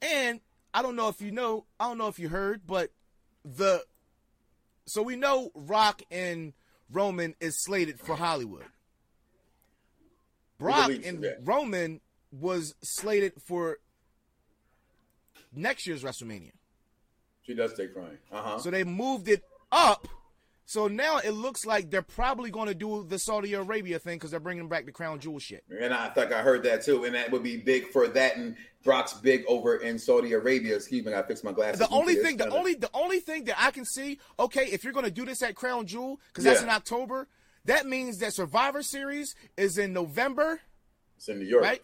And 0.00 0.40
I 0.72 0.82
don't 0.82 0.96
know 0.96 1.08
if 1.08 1.20
you 1.20 1.32
know, 1.32 1.64
I 1.80 1.88
don't 1.88 1.98
know 1.98 2.08
if 2.08 2.18
you 2.18 2.28
heard, 2.28 2.62
but 2.66 2.90
the 3.44 3.82
so 4.86 5.02
we 5.02 5.16
know 5.16 5.50
Rock 5.54 6.02
and 6.10 6.52
Roman 6.90 7.34
is 7.40 7.62
slated 7.62 8.00
for 8.00 8.16
Hollywood. 8.16 8.64
Brock 10.58 10.90
and 11.04 11.24
Roman 11.42 12.00
was 12.32 12.74
slated 12.82 13.32
for 13.46 13.78
next 15.52 15.86
year's 15.86 16.02
WrestleMania. 16.02 16.52
She 17.42 17.54
does 17.54 17.72
stay 17.72 17.88
crying. 17.88 18.18
Uh-huh. 18.30 18.58
So 18.58 18.70
they 18.70 18.84
moved 18.84 19.28
it 19.28 19.42
up 19.72 20.06
so 20.68 20.86
now 20.86 21.16
it 21.16 21.30
looks 21.30 21.64
like 21.64 21.90
they're 21.90 22.02
probably 22.02 22.50
going 22.50 22.68
to 22.68 22.74
do 22.74 23.02
the 23.02 23.18
Saudi 23.18 23.54
Arabia 23.54 23.98
thing 23.98 24.16
because 24.16 24.32
they're 24.32 24.38
bringing 24.38 24.68
back 24.68 24.84
the 24.84 24.92
crown 24.92 25.18
jewel 25.18 25.38
shit. 25.38 25.64
And 25.70 25.94
I 25.94 26.10
think 26.10 26.30
I 26.30 26.42
heard 26.42 26.62
that 26.64 26.84
too, 26.84 27.04
and 27.04 27.14
that 27.14 27.30
would 27.30 27.42
be 27.42 27.56
big 27.56 27.86
for 27.86 28.06
that. 28.06 28.36
And 28.36 28.54
Brock's 28.84 29.14
big 29.14 29.44
over 29.48 29.76
in 29.76 29.98
Saudi 29.98 30.34
Arabia. 30.34 30.76
Excuse 30.76 31.06
me, 31.06 31.14
I 31.14 31.22
fixed 31.22 31.42
my 31.42 31.52
glasses. 31.52 31.78
The 31.78 31.88
only 31.88 32.16
thing, 32.16 32.36
the 32.36 32.50
only, 32.50 32.74
the 32.74 32.90
only 32.92 33.18
thing 33.18 33.44
that 33.44 33.56
I 33.58 33.70
can 33.70 33.86
see, 33.86 34.18
okay, 34.38 34.66
if 34.66 34.84
you're 34.84 34.92
going 34.92 35.06
to 35.06 35.10
do 35.10 35.24
this 35.24 35.42
at 35.42 35.54
Crown 35.54 35.86
Jewel 35.86 36.20
because 36.28 36.44
that's 36.44 36.60
yeah. 36.60 36.68
in 36.68 36.70
October, 36.74 37.28
that 37.68 37.86
means 37.86 38.18
that 38.18 38.34
Survivor 38.34 38.82
Series 38.82 39.34
is 39.56 39.78
in 39.78 39.92
November. 39.92 40.60
It's 41.16 41.28
in 41.28 41.38
New 41.38 41.46
York, 41.46 41.64
right? 41.64 41.82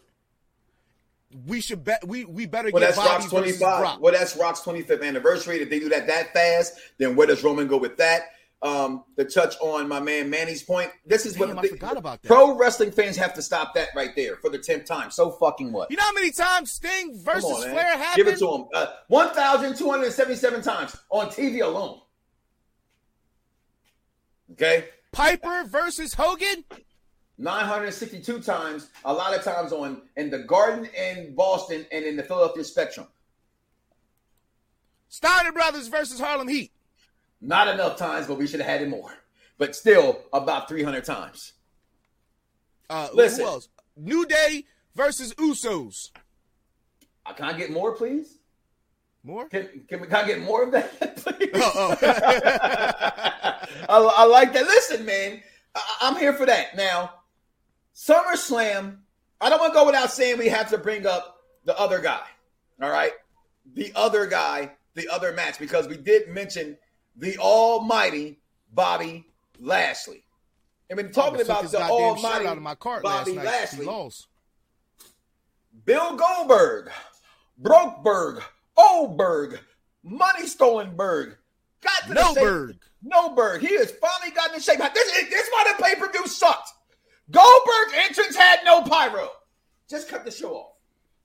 we 1.46 1.60
should 1.60 1.82
bet 1.82 2.06
we 2.06 2.24
we 2.24 2.46
better 2.46 2.68
get. 2.68 2.74
well, 2.74 2.80
get 2.80 2.94
that's 2.94 2.98
Bobby 2.98 3.24
Rock's 3.24 3.30
25. 3.30 4.00
Well, 4.00 4.12
that's 4.12 4.36
Rock's 4.36 4.60
25th 4.60 5.02
anniversary. 5.02 5.60
If 5.60 5.70
they 5.70 5.80
do 5.80 5.88
that 5.88 6.06
that 6.06 6.32
fast, 6.32 6.78
then 6.98 7.16
where 7.16 7.26
does 7.26 7.42
Roman 7.42 7.66
go 7.66 7.76
with 7.76 7.96
that? 7.96 8.30
um, 8.64 9.04
to 9.18 9.24
touch 9.26 9.56
on 9.60 9.86
my 9.88 10.00
man 10.00 10.30
Manny's 10.30 10.62
point. 10.62 10.90
This 11.04 11.26
is 11.26 11.34
Damn, 11.34 11.54
what 11.54 11.66
I 11.66 11.68
forgot 11.68 11.98
about 11.98 12.22
that. 12.22 12.28
pro 12.28 12.56
wrestling 12.56 12.90
fans 12.92 13.16
have 13.18 13.34
to 13.34 13.42
stop 13.42 13.74
that 13.74 13.88
right 13.94 14.16
there 14.16 14.36
for 14.36 14.48
the 14.48 14.58
tenth 14.58 14.86
time. 14.86 15.10
So 15.10 15.30
fucking 15.30 15.70
what? 15.70 15.90
You 15.90 15.98
know 15.98 16.02
how 16.02 16.14
many 16.14 16.30
times 16.30 16.72
Sting 16.72 17.14
versus 17.14 17.44
on, 17.44 17.62
Flair 17.70 17.98
happened? 17.98 18.16
Give 18.16 18.28
it 18.28 18.38
to 18.38 18.54
him. 18.54 18.64
Uh, 18.72 18.86
One 19.08 19.28
thousand 19.34 19.76
two 19.76 19.90
hundred 19.90 20.12
seventy-seven 20.12 20.62
times 20.62 20.96
on 21.10 21.26
TV 21.26 21.62
alone. 21.62 22.00
Okay. 24.52 24.88
Piper 25.14 25.64
versus 25.64 26.12
Hogan. 26.12 26.64
962 27.38 28.40
times, 28.40 28.88
a 29.04 29.12
lot 29.12 29.36
of 29.36 29.42
times 29.44 29.72
on 29.72 30.02
in 30.16 30.28
the 30.28 30.40
Garden 30.40 30.88
in 30.96 31.34
Boston 31.34 31.86
and 31.92 32.04
in 32.04 32.16
the 32.16 32.22
Philadelphia 32.22 32.64
Spectrum. 32.64 33.06
Steiner 35.08 35.52
Brothers 35.52 35.88
versus 35.88 36.18
Harlem 36.18 36.48
Heat. 36.48 36.72
Not 37.40 37.68
enough 37.68 37.96
times, 37.96 38.26
but 38.26 38.38
we 38.38 38.46
should 38.46 38.60
have 38.60 38.68
had 38.68 38.82
it 38.82 38.88
more. 38.88 39.12
But 39.58 39.76
still, 39.76 40.22
about 40.32 40.68
300 40.68 41.04
times. 41.04 41.52
Uh, 42.90 43.08
Listen. 43.12 43.44
Who 43.44 43.46
else? 43.46 43.68
New 43.96 44.26
Day 44.26 44.64
versus 44.96 45.32
Usos. 45.34 46.10
Uh, 47.24 47.32
Can 47.32 47.44
I 47.44 47.52
get 47.52 47.70
more, 47.70 47.92
please? 47.92 48.38
More? 49.24 49.48
Can, 49.48 49.84
can, 49.88 50.00
we, 50.00 50.06
can 50.06 50.16
I 50.16 50.26
get 50.26 50.40
more 50.42 50.62
of 50.62 50.72
that, 50.72 51.16
please? 51.16 51.50
Oh, 51.54 51.72
oh. 51.74 51.96
I, 53.88 54.12
I 54.16 54.24
like 54.24 54.52
that. 54.52 54.66
Listen, 54.66 55.06
man, 55.06 55.42
I, 55.74 55.96
I'm 56.02 56.16
here 56.16 56.34
for 56.34 56.44
that. 56.44 56.76
Now, 56.76 57.14
SummerSlam, 57.94 58.98
I 59.40 59.48
don't 59.48 59.60
want 59.60 59.72
to 59.72 59.78
go 59.78 59.86
without 59.86 60.10
saying 60.10 60.38
we 60.38 60.48
have 60.48 60.68
to 60.70 60.78
bring 60.78 61.06
up 61.06 61.38
the 61.64 61.78
other 61.78 62.00
guy. 62.00 62.20
All 62.82 62.90
right? 62.90 63.12
The 63.72 63.92
other 63.94 64.26
guy, 64.26 64.72
the 64.94 65.08
other 65.08 65.32
match, 65.32 65.58
because 65.58 65.88
we 65.88 65.96
did 65.96 66.28
mention 66.28 66.76
the 67.16 67.38
almighty 67.38 68.40
Bobby 68.72 69.26
Lashley. 69.58 70.24
And 70.90 70.98
we're 70.98 71.08
talking 71.08 71.38
Took 71.38 71.46
about 71.46 71.70
the 71.70 71.80
almighty 71.80 72.46
out 72.46 72.58
of 72.58 72.62
my 72.62 72.74
cart 72.74 73.02
Bobby 73.02 73.32
last 73.32 73.36
night. 73.36 73.42
He 73.42 73.46
Lashley. 73.46 73.86
lost. 73.86 74.26
Bill 75.86 76.14
Goldberg, 76.16 76.90
Brokeberg, 77.60 78.42
Oldberg, 78.76 79.60
Money 80.02 80.46
Stolenberg, 80.46 81.36
got 81.82 82.02
to 82.02 82.08
the 82.08 82.14
No 82.14 82.34
Berg. 82.34 82.78
Noberg. 83.04 83.60
He 83.60 83.76
has 83.76 83.92
finally 83.92 84.34
gotten 84.34 84.54
in 84.56 84.60
shape. 84.60 84.78
This 84.94 85.16
is 85.16 85.30
this 85.30 85.42
is 85.44 85.50
why 85.52 85.74
the 85.76 85.82
pay 85.82 85.94
per 85.94 86.10
view 86.10 86.26
sucked. 86.26 86.70
Goldberg 87.30 87.94
entrance 87.94 88.36
had 88.36 88.60
no 88.64 88.82
pyro. 88.82 89.28
Just 89.88 90.08
cut 90.08 90.24
the 90.24 90.30
show 90.30 90.54
off. 90.54 90.72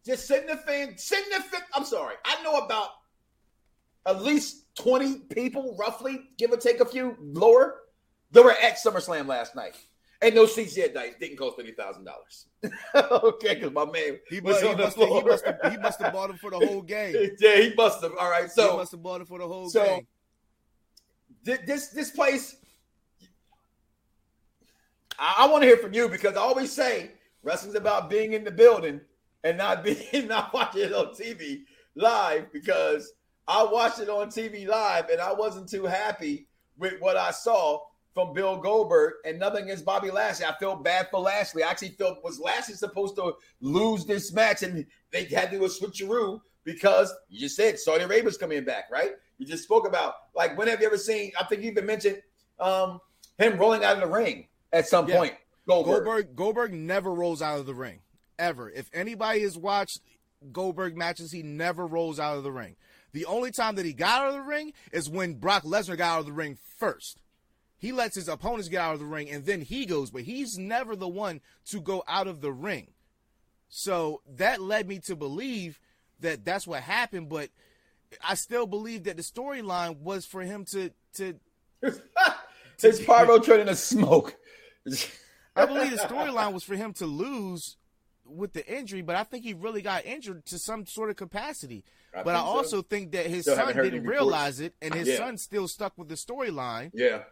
Just 0.06 0.28
send 0.28 0.48
the 0.50 0.58
fan, 0.58 0.98
send 0.98 1.26
the 1.32 1.42
fit. 1.44 1.62
I'm 1.74 1.86
sorry. 1.86 2.16
I 2.26 2.42
know 2.44 2.58
about 2.58 2.90
at 4.06 4.24
least 4.24 4.76
20 4.76 5.20
people, 5.34 5.76
roughly, 5.78 6.30
give 6.38 6.52
or 6.52 6.58
take 6.58 6.80
a 6.80 6.86
few 6.86 7.16
lower, 7.20 7.82
that 8.32 8.44
were 8.44 8.52
at 8.52 8.78
SummerSlam 8.78 9.28
last 9.28 9.56
night. 9.56 9.76
And 10.22 10.36
no 10.36 10.46
seats 10.46 10.76
yet, 10.76 10.94
dice 10.94 11.14
didn't 11.20 11.38
cost 11.38 11.56
fifty 11.56 11.72
thousand 11.72 12.04
dollars. 12.06 12.48
okay, 13.24 13.56
because 13.56 13.72
my 13.72 13.86
man 13.86 14.20
He 14.30 14.42
was 14.42 14.56
must, 14.56 14.64
he, 14.64 14.70
on 14.70 14.78
the 14.78 14.84
must 14.84 14.98
have, 14.98 15.08
he, 15.08 15.14
floor. 15.14 15.24
must 15.32 15.46
have, 15.46 15.72
he 15.72 15.78
must 15.78 16.02
have 16.02 16.14
bought 16.14 16.30
him 16.30 16.38
for 16.38 16.52
the 16.52 16.58
whole 16.60 16.82
game. 16.82 17.16
Yeah, 17.40 17.56
he 17.58 17.74
must 17.74 18.02
have. 18.04 18.12
All 18.20 18.30
right, 18.30 18.52
so 18.52 18.72
he 18.72 18.78
must 18.78 18.92
have 18.92 19.02
bought 19.02 19.22
him 19.22 19.28
for 19.28 19.40
the 19.40 19.48
whole 19.48 19.70
so- 19.70 19.86
game. 19.86 20.08
Thi- 21.46 21.66
this 21.66 21.88
this 21.88 22.12
place 22.12 22.58
I, 25.18 25.36
I 25.40 25.48
want 25.48 25.62
to 25.64 25.68
hear 25.68 25.78
from 25.78 25.94
you 25.94 26.10
because 26.10 26.36
I 26.36 26.40
always 26.42 26.72
say 26.72 27.12
wrestling's 27.44 27.76
about 27.76 28.10
being 28.10 28.34
in 28.34 28.44
the 28.44 28.52
building 28.52 29.00
and 29.44 29.58
not 29.58 29.84
being 29.86 30.28
not 30.28 30.54
watching 30.54 30.82
it 30.82 30.94
on 30.94 31.08
TV 31.14 31.62
live 31.96 32.52
because 32.52 33.14
I 33.48 33.64
watched 33.64 34.00
it 34.00 34.10
on 34.10 34.28
TV 34.28 34.68
live 34.68 35.10
and 35.10 35.22
I 35.22 35.34
wasn't 35.34 35.70
too 35.70 35.86
happy 35.86 36.48
with 36.78 37.00
what 37.00 37.16
I 37.18 37.32
saw 37.32 37.80
from 38.20 38.34
Bill 38.34 38.58
Goldberg 38.58 39.14
and 39.26 39.40
nothing 39.40 39.64
against 39.66 39.86
Bobby 39.86 40.12
Lashley. 40.12 40.46
I 40.46 40.54
felt 40.60 40.84
bad 40.84 41.08
for 41.10 41.20
Lashley. 41.20 41.64
I 41.64 41.70
actually 41.70 41.90
felt 41.90 42.24
was 42.24 42.40
Lashley 42.40 42.76
supposed 42.76 43.16
to 43.16 43.34
lose 43.62 44.06
this 44.06 44.34
match 44.34 44.64
and 44.64 44.86
they 45.12 45.24
had 45.26 45.52
to 45.52 45.58
do 45.58 45.66
a 45.66 45.70
switcheroo 45.70 46.42
because 46.64 47.14
you 47.30 47.40
just 47.40 47.56
said 47.56 47.80
Saudi 47.80 48.04
Arabia's 48.04 48.38
coming 48.38 48.64
back, 48.66 48.86
right? 48.92 49.12
You 49.38 49.46
just 49.46 49.64
spoke 49.64 49.88
about 49.88 50.16
like 50.36 50.58
when 50.58 50.68
have 50.68 50.82
you 50.82 50.88
ever 50.88 50.98
seen? 50.98 51.32
I 51.40 51.46
think 51.46 51.64
you 51.64 51.72
even 51.72 51.86
mentioned 51.86 52.22
um, 52.60 53.00
him 53.38 53.58
rolling 53.58 53.84
out 53.84 53.96
of 53.96 54.02
the 54.02 54.08
ring 54.14 54.48
at 54.74 54.88
some 54.88 55.08
Yeah. 55.08 55.18
point. 55.18 55.34
Goldberg. 55.68 56.04
Goldberg 56.04 56.36
Goldberg 56.36 56.74
never 56.74 57.14
rolls 57.14 57.42
out 57.42 57.60
of 57.60 57.66
the 57.66 57.76
ring 57.76 58.00
ever. 58.38 58.70
If 58.70 58.90
anybody 58.94 59.42
has 59.42 59.58
watched 59.58 60.02
Goldberg 60.52 60.98
matches, 60.98 61.32
he 61.32 61.44
never 61.44 61.88
rolls 61.88 62.20
out 62.20 62.38
of 62.38 62.44
the 62.44 62.52
ring. 62.52 62.76
The 63.14 63.26
only 63.26 63.52
time 63.52 63.76
that 63.76 63.86
he 63.86 63.94
got 63.94 64.22
out 64.24 64.28
of 64.30 64.34
the 64.36 64.42
ring 64.42 64.74
is 64.92 65.10
when 65.10 65.36
Brock 65.36 65.64
Lesnar 65.64 65.98
got 65.98 66.16
out 66.16 66.20
of 66.22 66.26
the 66.26 66.32
ring 66.34 66.58
first. 66.78 67.22
He 67.80 67.92
lets 67.92 68.15
his 68.15 68.28
opponents 68.28 68.68
get 68.68 68.82
out 68.82 68.94
of 68.94 69.00
the 69.00 69.06
ring 69.06 69.30
and 69.30 69.46
then 69.46 69.62
he 69.62 69.86
goes, 69.86 70.12
but 70.12 70.24
he's 70.24 70.58
never 70.58 70.96
the 70.96 71.08
one 71.08 71.42
to 71.68 71.82
go 71.82 72.04
out 72.08 72.28
of 72.28 72.42
the 72.42 72.52
ring. 72.52 72.89
So 73.70 74.22
that 74.36 74.62
led 74.62 74.88
me 74.88 75.00
to 75.00 75.15
believe 75.15 75.80
that 76.20 76.44
that's 76.46 76.68
what 76.68 76.82
happened, 76.84 77.30
but 77.30 77.50
I 78.24 78.36
still 78.36 78.68
believe 78.68 79.06
that 79.06 79.15
the 79.18 79.24
storyline 79.24 80.00
was 80.00 80.26
for 80.26 80.42
him 80.42 80.65
to 80.65 80.92
to 81.15 81.36
His 82.82 83.00
pyro 83.02 83.39
turned 83.39 83.62
into 83.62 83.76
smoke. 83.76 84.36
I 85.56 85.65
believe 85.65 85.92
the 85.92 85.98
storyline 85.98 86.54
was 86.54 86.63
for 86.63 86.76
him 86.76 86.94
to 86.94 87.06
lose 87.06 87.78
with 88.26 88.54
the 88.54 88.65
injury, 88.68 89.02
but 89.02 89.15
I 89.15 89.24
think 89.24 89.44
he 89.44 89.54
really 89.54 89.82
got 89.82 90.06
injured 90.06 90.46
to 90.48 90.60
some 90.60 90.86
sort 90.86 91.10
of 91.10 91.15
capacity. 91.15 91.84
I 92.13 92.24
but 92.24 92.36
I 92.36 92.39
think 92.39 92.48
so. 92.48 92.58
also 92.58 92.82
think 92.82 93.12
that 93.12 93.26
his 93.28 93.44
Still 93.46 93.56
son 93.56 93.76
didn't 93.76 94.06
realize 94.06 94.60
it, 94.60 94.76
and 94.82 94.94
his 94.94 95.08
Yeah. 95.08 95.18
son 95.18 95.38
still 95.38 95.68
stuck 95.68 95.98
with 95.98 96.08
the 96.10 96.15
storyline 96.15 96.92
yeah. 96.94 97.24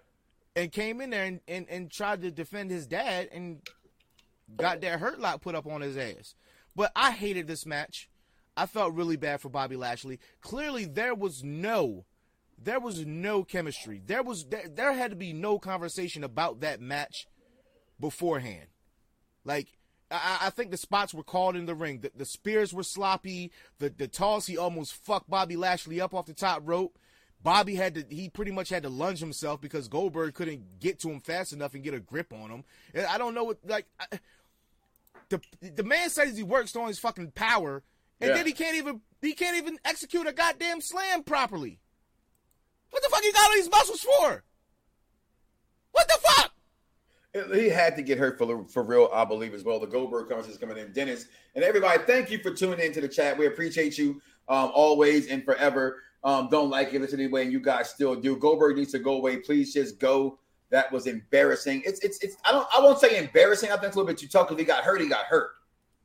And 0.57 0.71
came 0.71 0.99
in 1.01 1.11
there 1.11 1.23
and, 1.23 1.39
and, 1.47 1.69
and 1.69 1.91
tried 1.91 2.23
to 2.23 2.31
defend 2.31 2.71
his 2.71 2.87
dad 2.87 3.29
and 3.31 3.61
got 4.55 4.81
that 4.81 4.99
hurt 4.99 5.19
lock 5.19 5.41
put 5.41 5.53
up 5.53 5.67
on 5.67 5.81
his 5.81 5.95
ass. 5.95 6.33
But 6.75 6.91
I 6.95 7.11
hated 7.11 7.45
this 7.47 7.65
match. 7.65 8.09
I 8.57 8.65
felt 8.65 8.95
really 8.95 9.17
bad 9.17 9.39
for 9.39 9.49
Bobby 9.49 9.75
Lashley. 9.75 10.19
Clearly, 10.41 10.85
there 10.85 11.13
was 11.13 11.43
no, 11.43 12.05
there 12.61 12.79
was 12.79 13.05
no 13.05 13.43
chemistry. 13.43 14.01
There 14.03 14.23
was 14.23 14.45
there, 14.45 14.67
there 14.67 14.93
had 14.93 15.11
to 15.11 15.15
be 15.15 15.31
no 15.31 15.59
conversation 15.59 16.23
about 16.23 16.61
that 16.61 16.81
match 16.81 17.27
beforehand. 17.99 18.65
Like 19.45 19.67
I, 20.09 20.39
I 20.41 20.49
think 20.49 20.71
the 20.71 20.77
spots 20.77 21.13
were 21.13 21.23
called 21.23 21.55
in 21.55 21.67
the 21.67 21.75
ring. 21.75 21.99
The, 21.99 22.11
the 22.15 22.25
spears 22.25 22.73
were 22.73 22.81
sloppy. 22.81 23.51
The 23.77 23.89
the 23.95 24.07
toss 24.07 24.47
he 24.47 24.57
almost 24.57 24.93
fucked 25.05 25.29
Bobby 25.29 25.55
Lashley 25.55 26.01
up 26.01 26.15
off 26.15 26.25
the 26.25 26.33
top 26.33 26.63
rope. 26.65 26.97
Bobby 27.43 27.76
had 27.76 27.95
to 27.95 28.06
he 28.10 28.30
pretty 28.30 28.52
much 28.52 28.69
had 28.69 28.84
to 28.84 28.89
lunge 28.89 29.19
himself 29.19 29.62
because 29.62 29.88
Goldberg 29.88 30.34
couldn't 30.34 30.80
get 30.80 31.00
to 31.02 31.10
him 31.10 31.19
fast 31.21 31.54
enough 31.54 31.73
and 31.73 31.84
get 31.84 31.93
a 31.93 32.00
grip 32.00 32.34
on 32.34 32.50
him. 32.50 32.63
And 32.93 33.06
I 33.06 33.17
don't 33.17 33.34
know 33.34 33.43
what 33.43 33.60
like 33.65 33.86
I, 34.00 34.19
the 35.30 35.39
the 35.62 35.84
man 35.84 36.10
says 36.10 36.36
he 36.36 36.43
works 36.43 36.76
on 36.76 36.88
his 36.88 37.00
fucking 37.00 37.32
power, 37.32 37.84
and 38.19 38.30
Yeah. 38.30 38.36
then 38.38 38.45
he 38.47 38.54
can't 38.54 38.76
even 38.76 39.02
he 39.21 39.34
can't 39.34 39.58
even 39.58 39.78
execute 39.86 40.28
a 40.28 40.34
goddamn 40.34 40.82
slam 40.82 41.23
properly. 41.23 41.80
What 42.89 43.04
the 43.04 43.10
fuck 43.10 43.23
you 43.23 43.34
got 43.34 43.50
all 43.50 43.56
these 43.56 43.69
muscles 43.69 44.02
for? 44.02 44.43
What 45.91 46.08
the 46.08 46.19
fuck? 46.21 46.52
He 47.54 47.69
had 47.69 47.95
to 47.97 48.02
get 48.02 48.17
hurt 48.17 48.38
for 48.38 48.65
for 48.67 48.84
real, 48.84 49.10
I 49.13 49.26
believe, 49.26 49.54
as 49.54 49.63
well. 49.63 49.80
The 49.80 49.86
Goldberg 49.88 50.28
conference 50.30 50.47
is 50.54 50.58
coming 50.58 50.78
in. 50.78 50.91
Dennis 50.91 51.26
and 51.56 51.63
everybody, 51.63 52.02
thank 52.04 52.32
you 52.32 52.39
for 52.39 52.52
tuning 52.52 52.80
into 52.86 53.02
the 53.02 53.08
chat. 53.08 53.38
We 53.38 53.45
appreciate 53.45 53.97
you 53.97 54.21
um, 54.49 54.71
always 54.73 55.27
and 55.27 55.43
forever. 55.43 56.03
Um, 56.23 56.49
don't 56.49 56.69
like 56.69 56.93
it, 56.93 56.99
listen 57.01 57.19
anyway, 57.19 57.43
and 57.43 57.51
you 57.51 57.60
guys 57.60 57.89
still 57.89 58.15
do. 58.15 58.36
Goldberg 58.36 58.75
needs 58.77 58.91
to 58.91 58.99
go 58.99 59.13
away. 59.13 59.38
Please 59.38 59.73
just 59.73 59.99
go. 59.99 60.39
That 60.69 60.91
was 60.91 61.07
embarrassing. 61.07 61.83
It's 61.86 61.99
it's 62.01 62.21
it's. 62.23 62.36
I 62.43 62.51
don't. 62.51 62.67
I 62.75 62.81
won't 62.81 62.99
say 62.99 63.17
embarrassing. 63.17 63.69
I 63.69 63.73
think 63.73 63.86
it's 63.86 63.95
a 63.95 63.99
little 63.99 64.07
bit 64.12 64.17
too 64.17 64.27
tough 64.27 64.47
because 64.49 64.60
he 64.60 64.65
got 64.65 64.83
hurt. 64.83 64.99
He 64.99 65.07
got 65.07 65.25
hurt. 65.25 65.51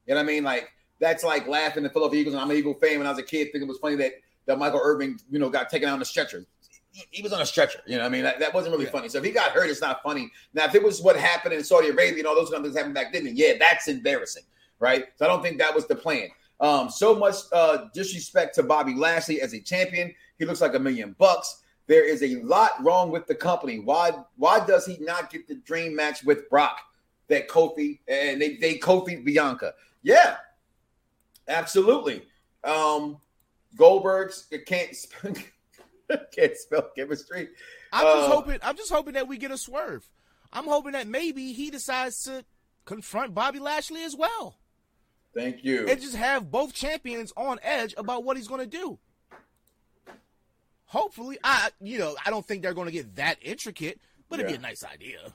You 0.07 0.15
know 0.15 0.21
what 0.21 0.25
I 0.25 0.33
mean? 0.33 0.45
Like 0.45 0.71
that's 1.01 1.25
like 1.25 1.49
laughing 1.49 1.85
at 1.85 1.89
the 1.89 1.93
Philadelphia 1.93 2.21
Eagles. 2.21 2.35
And 2.35 2.43
I'm 2.43 2.51
an 2.51 2.57
Eagle 2.57 2.75
fan 2.75 2.99
when 2.99 3.07
I 3.07 3.11
was 3.11 3.19
a 3.19 3.25
kid, 3.25 3.47
thinking 3.47 3.63
it 3.63 3.69
was 3.69 3.79
funny 3.79 3.97
that 3.97 4.13
that 4.47 4.59
Michael 4.59 4.81
Irvin, 4.83 5.19
you 5.31 5.39
know, 5.41 5.49
got 5.49 5.69
taken 5.69 5.89
out 5.89 5.95
on 5.95 6.03
a 6.03 6.05
stretcher. 6.05 6.45
He, 6.93 7.05
he 7.11 7.23
was 7.23 7.33
on 7.33 7.41
a 7.41 7.47
stretcher. 7.47 7.81
You 7.87 7.97
know 7.97 8.03
what 8.03 8.07
I 8.09 8.11
mean? 8.11 8.23
That, 8.23 8.39
that 8.39 8.53
wasn't 8.55 8.73
really 8.73 8.85
Yeah. 8.85 8.91
funny. 8.93 9.09
So 9.09 9.19
if 9.19 9.25
he 9.25 9.31
got 9.31 9.51
hurt, 9.53 9.69
it's 9.71 9.81
not 9.81 10.03
funny. 10.03 10.31
Now, 10.53 10.67
if 10.67 10.75
it 10.75 10.83
was 10.83 11.01
what 11.01 11.17
happened 11.17 11.55
in 11.55 11.65
Saudi 11.65 11.89
Arabia 11.89 12.19
and 12.19 12.27
all 12.27 12.35
those 12.35 12.51
kind 12.51 12.59
of 12.59 12.65
things 12.65 12.77
happened 12.77 12.95
back 12.95 13.13
then, 13.13 13.25
then 13.25 13.35
yeah, 13.37 13.55
that's 13.59 13.89
embarrassing, 13.89 14.43
right? 14.79 15.07
So 15.17 15.25
I 15.25 15.29
don't 15.29 15.43
think 15.43 15.59
that 15.59 15.75
was 15.75 15.87
the 15.87 15.95
plan. 15.97 16.29
Um, 16.61 16.91
so 16.91 17.15
much 17.15 17.37
uh, 17.53 17.87
disrespect 17.93 18.55
to 18.57 18.63
Bobby 18.63 18.95
Lashley 18.95 19.41
as 19.41 19.53
a 19.53 19.61
champion. 19.61 20.15
He 20.39 20.45
looks 20.45 20.61
like 20.61 20.75
a 20.75 20.79
million 20.79 21.15
bucks. 21.19 21.63
There 21.89 22.05
is 22.09 22.23
a 22.23 22.37
lot 22.43 22.71
wrong 22.81 23.11
with 23.11 23.27
the 23.27 23.35
company. 23.35 23.81
Why? 23.81 24.13
Why 24.37 24.65
does 24.65 24.87
he 24.87 24.99
not 25.01 25.31
get 25.31 25.49
the 25.49 25.57
dream 25.57 25.97
match 25.97 26.23
with 26.25 26.49
Brock? 26.49 26.79
That 27.29 27.49
Kofi 27.49 28.01
and 28.09 28.41
they 28.43 28.57
they 28.57 28.79
Kofi 28.79 29.25
Bianca. 29.25 29.73
Yeah, 30.03 30.37
absolutely. 31.49 32.23
Um, 32.65 33.19
Goldberg's 33.77 34.47
can't 34.67 34.95
spell, 34.95 35.33
can't 36.37 36.57
spell 36.57 36.91
chemistry. 36.97 37.49
I'm 37.93 38.05
just 38.05 38.29
Uh, 38.29 38.31
hoping. 38.31 38.59
I'm 38.63 38.77
just 38.77 38.93
hoping 38.93 39.15
that 39.15 39.29
we 39.29 39.39
get 39.39 39.51
a 39.51 39.59
swerve. 39.59 40.09
I'm 40.53 40.65
hoping 40.65 40.93
that 40.93 41.07
maybe 41.09 41.53
he 41.53 41.71
decides 41.71 42.23
to 42.25 42.45
confront 42.85 43.35
Bobby 43.35 43.59
Lashley 43.59 44.03
as 44.03 44.15
well, 44.15 44.59
Thank 45.35 45.65
you. 45.65 45.89
and 45.89 46.01
just 46.01 46.17
have 46.17 46.51
both 46.51 46.75
champions 46.75 47.33
on 47.37 47.59
edge 47.63 47.95
about 47.97 48.23
what 48.25 48.37
he's 48.37 48.49
going 48.49 48.61
to 48.61 48.67
do. 48.67 48.99
Hopefully, 50.87 51.39
I 51.43 51.71
you 51.81 51.99
know 51.99 52.15
I 52.25 52.31
don't 52.31 52.47
think 52.47 52.63
they're 52.63 52.75
going 52.75 52.87
to 52.89 52.93
get 52.93 53.17
that 53.17 53.39
intricate, 53.41 53.99
but 54.29 54.39
it'd 54.41 54.51
be 54.51 54.57
a 54.57 54.61
nice 54.61 54.85
idea. 54.85 55.33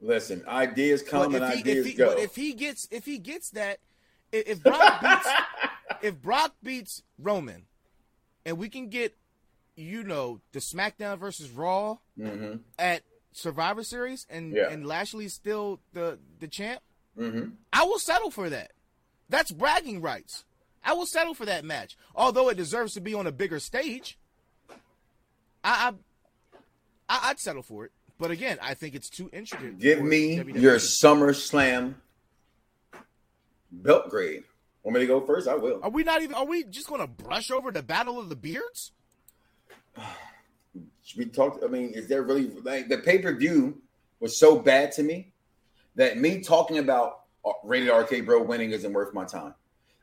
Listen, 0.00 0.44
ideas 0.46 1.02
come 1.02 1.34
and 1.34 1.44
he, 1.52 1.60
ideas 1.60 1.86
he, 1.86 1.94
go. 1.94 2.08
but 2.10 2.18
if 2.18 2.34
he 2.36 2.52
gets 2.52 2.88
if 2.90 3.06
he 3.06 3.18
gets 3.18 3.50
that, 3.50 3.78
if, 4.32 4.62
Brock 4.62 5.00
beats 5.00 5.28
if 6.02 6.20
Brock 6.20 6.54
beats 6.62 7.02
Roman, 7.18 7.64
and 8.44 8.58
we 8.58 8.68
can 8.68 8.88
get 8.88 9.16
you 9.76 10.02
know 10.02 10.40
the 10.52 10.58
SmackDown 10.58 11.18
versus 11.18 11.48
Raw 11.50 11.96
Mhm. 12.18 12.60
at 12.78 13.02
Survivor 13.32 13.84
Series 13.84 14.26
and 14.28 14.52
Yeah. 14.52 14.68
and 14.68 14.86
Lashley's 14.86 15.32
still 15.32 15.80
the 15.94 16.18
the 16.38 16.48
champ, 16.48 16.82
Mm-hmm. 17.18 17.50
I 17.72 17.84
will 17.84 17.98
settle 17.98 18.30
for 18.30 18.50
that. 18.50 18.71
That's 19.32 19.50
bragging 19.50 20.02
rights. 20.02 20.44
I 20.84 20.92
will 20.92 21.06
settle 21.06 21.32
for 21.32 21.46
that 21.46 21.64
match, 21.64 21.96
although 22.14 22.50
it 22.50 22.58
deserves 22.58 22.92
to 22.94 23.00
be 23.00 23.14
on 23.14 23.26
a 23.26 23.32
bigger 23.32 23.60
stage. 23.60 24.18
I, 25.64 25.94
I, 27.08 27.30
I'd 27.30 27.40
settle 27.40 27.62
for 27.62 27.86
it, 27.86 27.92
but 28.18 28.30
again, 28.30 28.58
I 28.60 28.74
think 28.74 28.94
it's 28.94 29.08
too 29.08 29.30
intricate. 29.32 29.78
Give 29.78 30.02
me 30.02 30.36
WWE. 30.36 30.60
your 30.60 30.76
SummerSlam 30.76 31.94
belt 33.70 34.10
grade. 34.10 34.44
Want 34.82 34.96
me 34.96 35.00
to 35.00 35.06
go 35.06 35.22
first? 35.22 35.48
I 35.48 35.54
will. 35.54 35.80
Are 35.82 35.88
we 35.88 36.02
not 36.02 36.20
even? 36.20 36.34
Are 36.34 36.44
we 36.44 36.64
just 36.64 36.88
going 36.88 37.00
to 37.00 37.06
brush 37.06 37.50
over 37.50 37.72
the 37.72 37.82
Battle 37.82 38.20
of 38.20 38.28
the 38.28 38.36
Beards? 38.36 38.92
we 41.16 41.24
talked. 41.24 41.64
I 41.64 41.68
mean, 41.68 41.92
is 41.94 42.06
there 42.06 42.22
really 42.22 42.50
like 42.64 42.88
the 42.90 42.98
pay 42.98 43.18
per 43.18 43.34
view 43.34 43.80
was 44.20 44.38
so 44.38 44.58
bad 44.58 44.92
to 44.92 45.02
me 45.02 45.32
that 45.94 46.18
me 46.18 46.42
talking 46.42 46.76
about 46.76 47.21
Uh, 47.44 47.52
rated 47.64 47.90
RK 47.90 48.24
bro 48.24 48.42
winning 48.42 48.70
isn't 48.70 48.92
worth 48.92 49.14
my 49.14 49.24
time. 49.24 49.54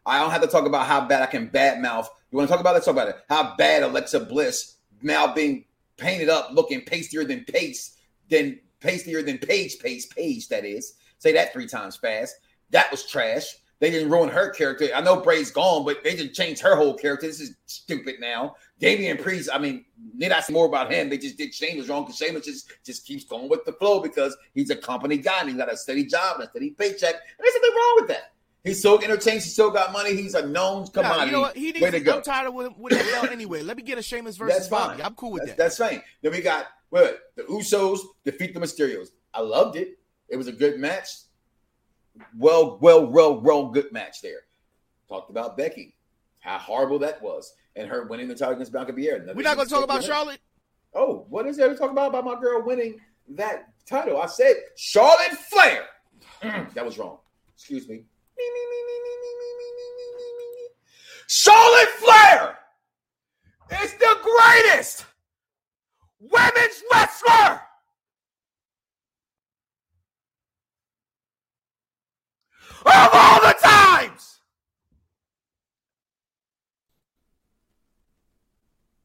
I 0.06 0.20
don't 0.20 0.32
have 0.32 0.42
to 0.42 0.48
talk 0.48 0.66
about 0.66 0.88
how 0.88 1.06
bad 1.08 1.22
I 1.22 1.28
can 1.28 1.48
bad 1.48 1.82
mouth. 1.82 2.10
You 2.32 2.38
want 2.38 2.50
to 2.50 2.52
talk 2.52 2.62
about 2.62 2.76
it? 2.76 2.84
Talk 2.84 2.94
about 2.94 3.10
it. 3.10 3.18
How 3.30 3.56
bad 3.58 3.84
Alexa 3.84 4.22
Bliss 4.22 4.76
now 5.02 5.34
being 5.34 5.66
painted 5.98 6.30
up, 6.30 6.50
looking 6.52 6.82
pastier 6.82 7.24
than 7.24 7.44
paste, 7.46 8.00
than 8.30 8.60
pastier 8.80 9.22
than 9.22 9.38
page 9.38 9.80
paste 9.80 10.16
page. 10.16 10.48
That 10.48 10.66
is, 10.66 10.94
say 11.20 11.34
that 11.34 11.54
three 11.54 11.68
times 11.68 11.96
fast. 11.96 12.36
That 12.72 12.90
was 12.92 13.06
trash. 13.06 13.56
They 13.80 13.92
didn't 13.92 14.10
ruin 14.10 14.30
her 14.30 14.50
character. 14.50 14.90
I 14.94 15.00
know 15.02 15.22
Bray's 15.22 15.52
gone, 15.52 15.86
but 15.86 16.04
they 16.04 16.16
didn't 16.16 16.34
change 16.34 16.60
her 16.60 16.76
whole 16.76 16.96
character. 16.96 17.28
This 17.28 17.40
is 17.40 17.56
stupid 17.66 18.16
now. 18.20 18.56
Damian 18.80 19.18
Priest, 19.18 19.50
I 19.54 19.58
mean, 19.58 19.86
need 20.14 20.32
I 20.34 20.42
say 20.42 20.52
more 20.52 20.66
about 20.66 20.92
him? 20.92 21.10
They 21.10 21.18
just 21.18 21.38
did 21.38 21.54
Sheamus 21.54 21.88
wrong 21.88 22.04
because 22.04 22.18
Sheamus 22.18 22.46
just, 22.46 22.72
just 22.86 23.06
keeps 23.06 23.24
going 23.24 23.48
with 23.50 23.64
the 23.66 23.72
flow 23.74 24.02
because 24.02 24.36
he's 24.54 24.70
a 24.70 24.76
company 24.76 25.18
guy 25.18 25.40
and 25.40 25.50
he's 25.50 25.58
got 25.58 25.72
a 25.72 25.78
steady 25.78 26.06
job 26.06 26.36
and 26.36 26.46
a 26.46 26.50
steady 26.50 26.72
paycheck. 26.72 27.14
And 27.14 27.40
there's 27.40 27.54
nothing 27.56 27.76
wrong 27.76 27.98
with 28.02 28.08
that. 28.10 28.34
He's 28.66 28.82
so 28.82 29.02
entertained. 29.02 29.42
He 29.42 29.50
still 29.50 29.72
got 29.72 29.94
money. 29.94 30.14
He's 30.14 30.34
a 30.34 30.46
known 30.46 30.82
No, 30.82 30.88
commodity. 30.90 31.28
you 31.28 31.32
know 31.32 31.42
what? 31.42 31.56
He 31.56 31.68
Way 31.68 31.80
needs 31.80 31.86
to 31.86 31.92
to 31.92 32.00
go. 32.02 32.16
I'm 32.18 32.22
tired 32.24 32.48
of 32.48 32.54
with, 32.54 32.78
with 32.78 32.92
that 32.92 33.10
belt 33.14 33.32
anyway. 33.32 33.62
Let 33.62 33.78
me 33.78 33.84
get 33.84 33.98
a 33.98 34.02
Sheamus 34.02 34.36
versus 34.36 34.58
That's 34.58 34.68
fine. 34.68 34.90
Bobby. 34.90 35.04
I'm 35.04 35.16
cool 35.16 35.32
with 35.32 35.46
that's, 35.46 35.52
that. 35.58 35.64
That's 35.64 35.78
fine. 35.78 36.02
Then 36.22 36.34
we 36.34 36.42
got 36.42 36.66
what 36.90 37.20
the 37.38 37.44
Usos 37.44 38.00
defeat 38.26 38.54
the 38.54 38.60
Mysterios. 38.60 39.08
I 39.34 39.40
loved 39.40 39.78
it. 39.78 39.98
It 40.28 40.36
was 40.36 40.48
a 40.48 40.52
good 40.52 40.80
match 40.80 41.08
well, 42.38 42.78
well, 42.82 43.06
well, 43.06 43.40
well, 43.40 43.68
good 43.70 43.92
match 43.92 44.22
there. 44.22 44.42
Talked 45.08 45.30
about 45.30 45.58
Becky, 45.58 45.96
how 46.40 46.58
horrible 46.58 47.00
that 47.00 47.22
was, 47.22 47.54
and 47.76 47.88
her 47.88 48.06
winning 48.06 48.28
the 48.28 48.36
title 48.36 48.56
against 48.56 48.72
Bianca 48.72 48.94
We're 48.94 49.42
not 49.42 49.56
going 49.56 49.68
to 49.68 49.74
talk 49.74 49.84
about 49.84 50.04
Charlotte. 50.04 50.40
Oh, 50.94 51.26
what 51.30 51.46
is 51.46 51.58
there 51.58 51.70
to 51.70 51.76
talk 51.76 51.92
about 51.92 52.10
about 52.10 52.26
my 52.26 52.40
girl 52.40 52.64
winning 52.64 53.00
that 53.30 53.70
title? 53.86 54.22
I 54.22 54.26
said 54.28 54.56
Charlotte 54.76 55.38
Flair. 55.50 55.86
that 56.42 56.86
was 56.86 56.98
wrong. 56.98 57.18
Excuse 57.56 57.88
me. 57.88 58.04
Charlotte 61.28 61.90
Flair 61.90 62.58
is 63.84 63.94
the 63.94 64.18
greatest 64.24 65.06
women's 66.20 66.84
wrestler 66.92 67.62
of 72.86 73.10
all 73.14 73.42
the 73.42 73.56
times. 73.62 74.40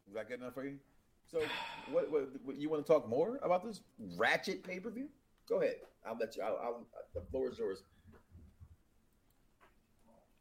Is 0.09 0.14
that 0.14 0.29
good 0.29 0.41
enough 0.41 0.55
for 0.55 0.64
you? 0.64 0.79
So, 1.31 1.41
what, 1.91 2.11
what, 2.11 2.29
what 2.45 2.57
you 2.57 2.68
want 2.68 2.87
to 2.87 2.93
talk 2.93 3.09
more 3.09 3.39
about 3.43 3.64
this 3.64 3.81
ratchet 4.16 4.62
pay 4.62 4.79
per 4.79 4.91
view? 4.91 5.09
Go 5.49 5.61
ahead. 5.61 5.77
I'll 6.07 6.16
let 6.18 6.37
you. 6.37 6.43
I'll, 6.43 6.59
I'll, 6.62 6.87
the 7.14 7.20
floor 7.31 7.51
is 7.51 7.59
yours. 7.59 7.83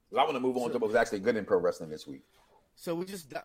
'Cause 0.09 0.19
I 0.19 0.23
want 0.25 0.35
to 0.35 0.39
move 0.39 0.57
on 0.57 0.71
to 0.71 0.77
what 0.77 0.89
was 0.89 0.95
actually 0.95 1.21
good 1.21 1.35
in 1.35 1.43
pro 1.45 1.57
wrestling 1.57 1.89
this 1.89 2.05
week. 2.05 2.21
So 2.75 2.93
we 2.93 3.05
just 3.05 3.33
uh, 3.33 3.41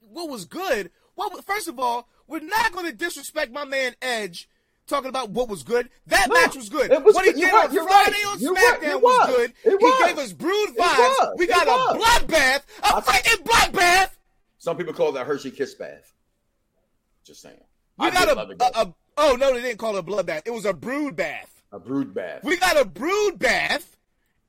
what 0.00 0.28
was 0.28 0.44
good. 0.44 0.90
What 1.14 1.44
first 1.44 1.68
of 1.68 1.78
all, 1.78 2.08
we're 2.26 2.40
not 2.40 2.72
going 2.72 2.86
to 2.86 2.92
disrespect 2.92 3.52
my 3.52 3.64
man 3.64 3.94
Edge. 4.02 4.48
Talking 4.92 5.08
about 5.08 5.30
what 5.30 5.48
was 5.48 5.62
good, 5.62 5.88
that 6.08 6.28
No, 6.28 6.34
match 6.34 6.54
was 6.54 6.68
good. 6.68 6.90
it 6.92 7.02
was 7.02 7.14
what 7.14 7.24
he 7.24 7.32
good. 7.32 7.40
You're 7.40 7.48
did 7.50 7.54
right, 7.56 7.68
on 7.70 7.74
you're 7.74 7.84
Friday 7.84 8.10
right. 8.12 8.26
on 8.26 8.40
You're. 8.40 8.54
SmackDown 8.54 8.82
It 8.90 9.00
was. 9.02 9.18
was. 9.28 9.36
good. 9.36 9.52
It 9.64 9.80
he 9.80 10.04
gave 10.06 10.18
us 10.18 10.32
brood 10.34 10.68
It 10.68 10.76
vibes. 10.78 11.38
We 11.38 11.46
got 11.46 11.66
a 11.66 11.98
bloodbath, 11.98 12.62
a 12.82 12.96
I- 12.96 13.00
freaking 13.00 13.42
bloodbath. 13.42 14.10
Some 14.58 14.76
people 14.76 14.92
call 14.92 15.12
that 15.12 15.26
Hershey 15.26 15.50
Kiss 15.50 15.74
Bath. 15.74 16.12
Just 17.24 17.40
saying. 17.40 17.56
We 17.98 18.08
I 18.08 18.10
got 18.10 18.28
a, 18.28 18.38
a, 18.38 18.82
a 18.84 18.94
oh 19.16 19.36
no, 19.36 19.54
they 19.54 19.62
didn't 19.62 19.78
call 19.78 19.96
it 19.96 20.00
a 20.00 20.02
bloodbath. 20.02 20.42
It 20.44 20.50
was 20.52 20.66
a 20.66 20.74
brood 20.74 21.16
bath. 21.16 21.62
a 21.72 21.78
brood 21.78 22.12
bath. 22.12 22.44
We 22.44 22.58
got 22.58 22.78
a 22.78 22.84
brood 22.84 23.38
bath, 23.38 23.96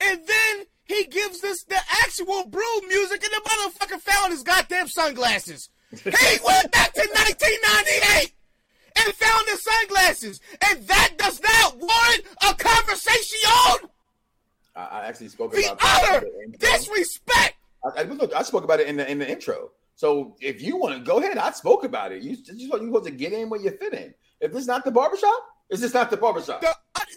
and 0.02 0.20
then 0.28 0.66
he 0.84 1.06
gives 1.06 1.42
us 1.46 1.64
the 1.64 1.78
actual 2.04 2.48
brood 2.48 2.84
music, 2.90 3.24
and 3.24 3.32
the 3.32 3.50
motherfucker 3.50 4.02
found 4.02 4.34
his 4.34 4.44
goddamn 4.44 4.90
sunglasses. 4.90 5.70
he 5.92 6.10
went 6.46 6.70
back 6.74 6.92
to 6.96 7.00
1998 7.02 8.34
and 8.98 9.14
found 9.14 9.48
his 9.48 9.64
sunglasses, 9.64 10.42
and 10.70 10.88
that 10.88 11.14
does 11.18 11.42
not 11.42 11.78
warrant 11.78 12.24
a 12.50 12.54
conversation. 12.56 13.90
I, 14.76 14.82
I 14.82 15.06
actually 15.06 15.30
spoke 15.30 15.52
The 15.52 15.66
about 15.72 15.80
utter 15.82 16.28
the 16.52 16.58
disrespect. 16.58 17.56
I, 17.86 18.02
I, 18.02 18.04
look, 18.04 18.34
I 18.34 18.44
spoke 18.44 18.64
about 18.64 18.80
it 18.80 18.88
in 18.88 18.98
the 18.98 19.10
in 19.10 19.20
the 19.20 19.30
intro. 19.30 19.72
So 19.96 20.36
if 20.42 20.62
you 20.62 20.78
want 20.78 20.98
to 20.98 21.04
go 21.04 21.20
ahead, 21.20 21.38
I 21.38 21.52
spoke 21.52 21.84
about 21.84 22.12
it. 22.12 22.24
You 22.24 22.32
you 22.32 22.56
you 22.56 22.70
supposed 22.70 23.06
to 23.06 23.12
get 23.12 23.34
in 23.34 23.50
where 23.50 23.62
you 23.62 23.72
fit 23.72 23.94
in. 23.94 24.14
If 24.42 24.52
this 24.52 24.62
is 24.62 24.68
not 24.68 24.84
the 24.84 24.92
barbershop, 24.92 25.46
is 25.74 25.82
this 25.82 25.94
not 25.94 26.10
the 26.10 26.18
barbershop? 26.18 26.62
The, 26.62 26.70
uh, 26.70 26.74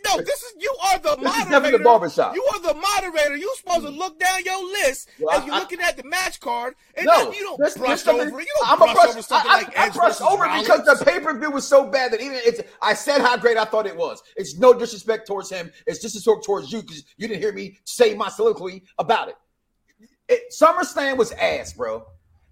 no, 0.07 0.17
this 0.19 0.43
is 0.43 0.55
you 0.59 0.75
are 0.91 0.99
the 0.99 1.11
This 1.11 1.19
is 1.19 1.25
moderator. 1.25 1.51
definitely 1.51 1.79
the 1.79 1.85
barbershop. 1.85 2.35
You 2.35 2.45
are 2.55 2.61
the 2.61 2.75
moderator. 2.75 3.37
You're 3.37 3.55
supposed 3.57 3.83
to 3.83 3.91
look 3.91 4.19
down 4.19 4.45
your 4.45 4.65
list 4.65 5.09
Well, 5.21 5.37
as 5.39 5.45
you're 5.47 5.55
I- 5.55 5.59
looking 5.59 5.81
at 5.81 5.97
the 5.97 6.05
match 6.05 6.41
card, 6.41 6.75
and 6.97 7.07
no, 7.07 7.25
then 7.25 7.33
you 7.35 7.41
don't 7.43 7.59
this- 7.61 7.77
brush 7.77 8.03
this 8.03 8.09
over. 8.09 8.25
You 8.25 8.31
don't 8.59 8.71
I'm 8.73 8.79
brush, 8.79 8.95
brush 8.95 9.09
over 9.11 9.23
something 9.23 9.51
I, 9.51 9.55
I, 9.55 9.57
like 9.59 9.79
I 9.79 9.91
brushed 9.91 10.19
versus 10.21 10.21
over 10.23 10.45
Rollins. 10.45 10.69
because 10.69 10.99
the 10.99 11.05
pay 11.05 11.21
per 11.21 11.39
view 11.39 11.51
was 11.51 11.67
so 11.67 11.87
bad 11.87 12.13
that 12.13 12.21
even 12.21 12.39
it's. 12.45 12.61
I 12.83 12.95
said 12.95 13.21
how 13.21 13.37
great 13.37 13.57
I 13.57 13.65
thought 13.65 13.87
it 13.87 13.97
was. 13.97 14.23
It's 14.37 14.57
no 14.59 14.73
disrespect 14.73 15.27
towards 15.27 15.51
him. 15.51 15.71
It's 15.87 15.99
disrespect 15.99 16.45
towards 16.45 16.73
you 16.73 16.83
because 16.83 17.05
you 17.17 17.29
didn't 17.29 17.41
hear 17.41 17.53
me 17.53 17.79
say 17.85 18.15
my 18.15 18.29
soliloquy 18.29 18.85
about 18.99 19.29
it. 19.29 19.37
it. 20.29 20.43
SummerSlam 20.59 21.17
was 21.17 21.33
ass, 21.33 21.73
bro, 21.73 22.05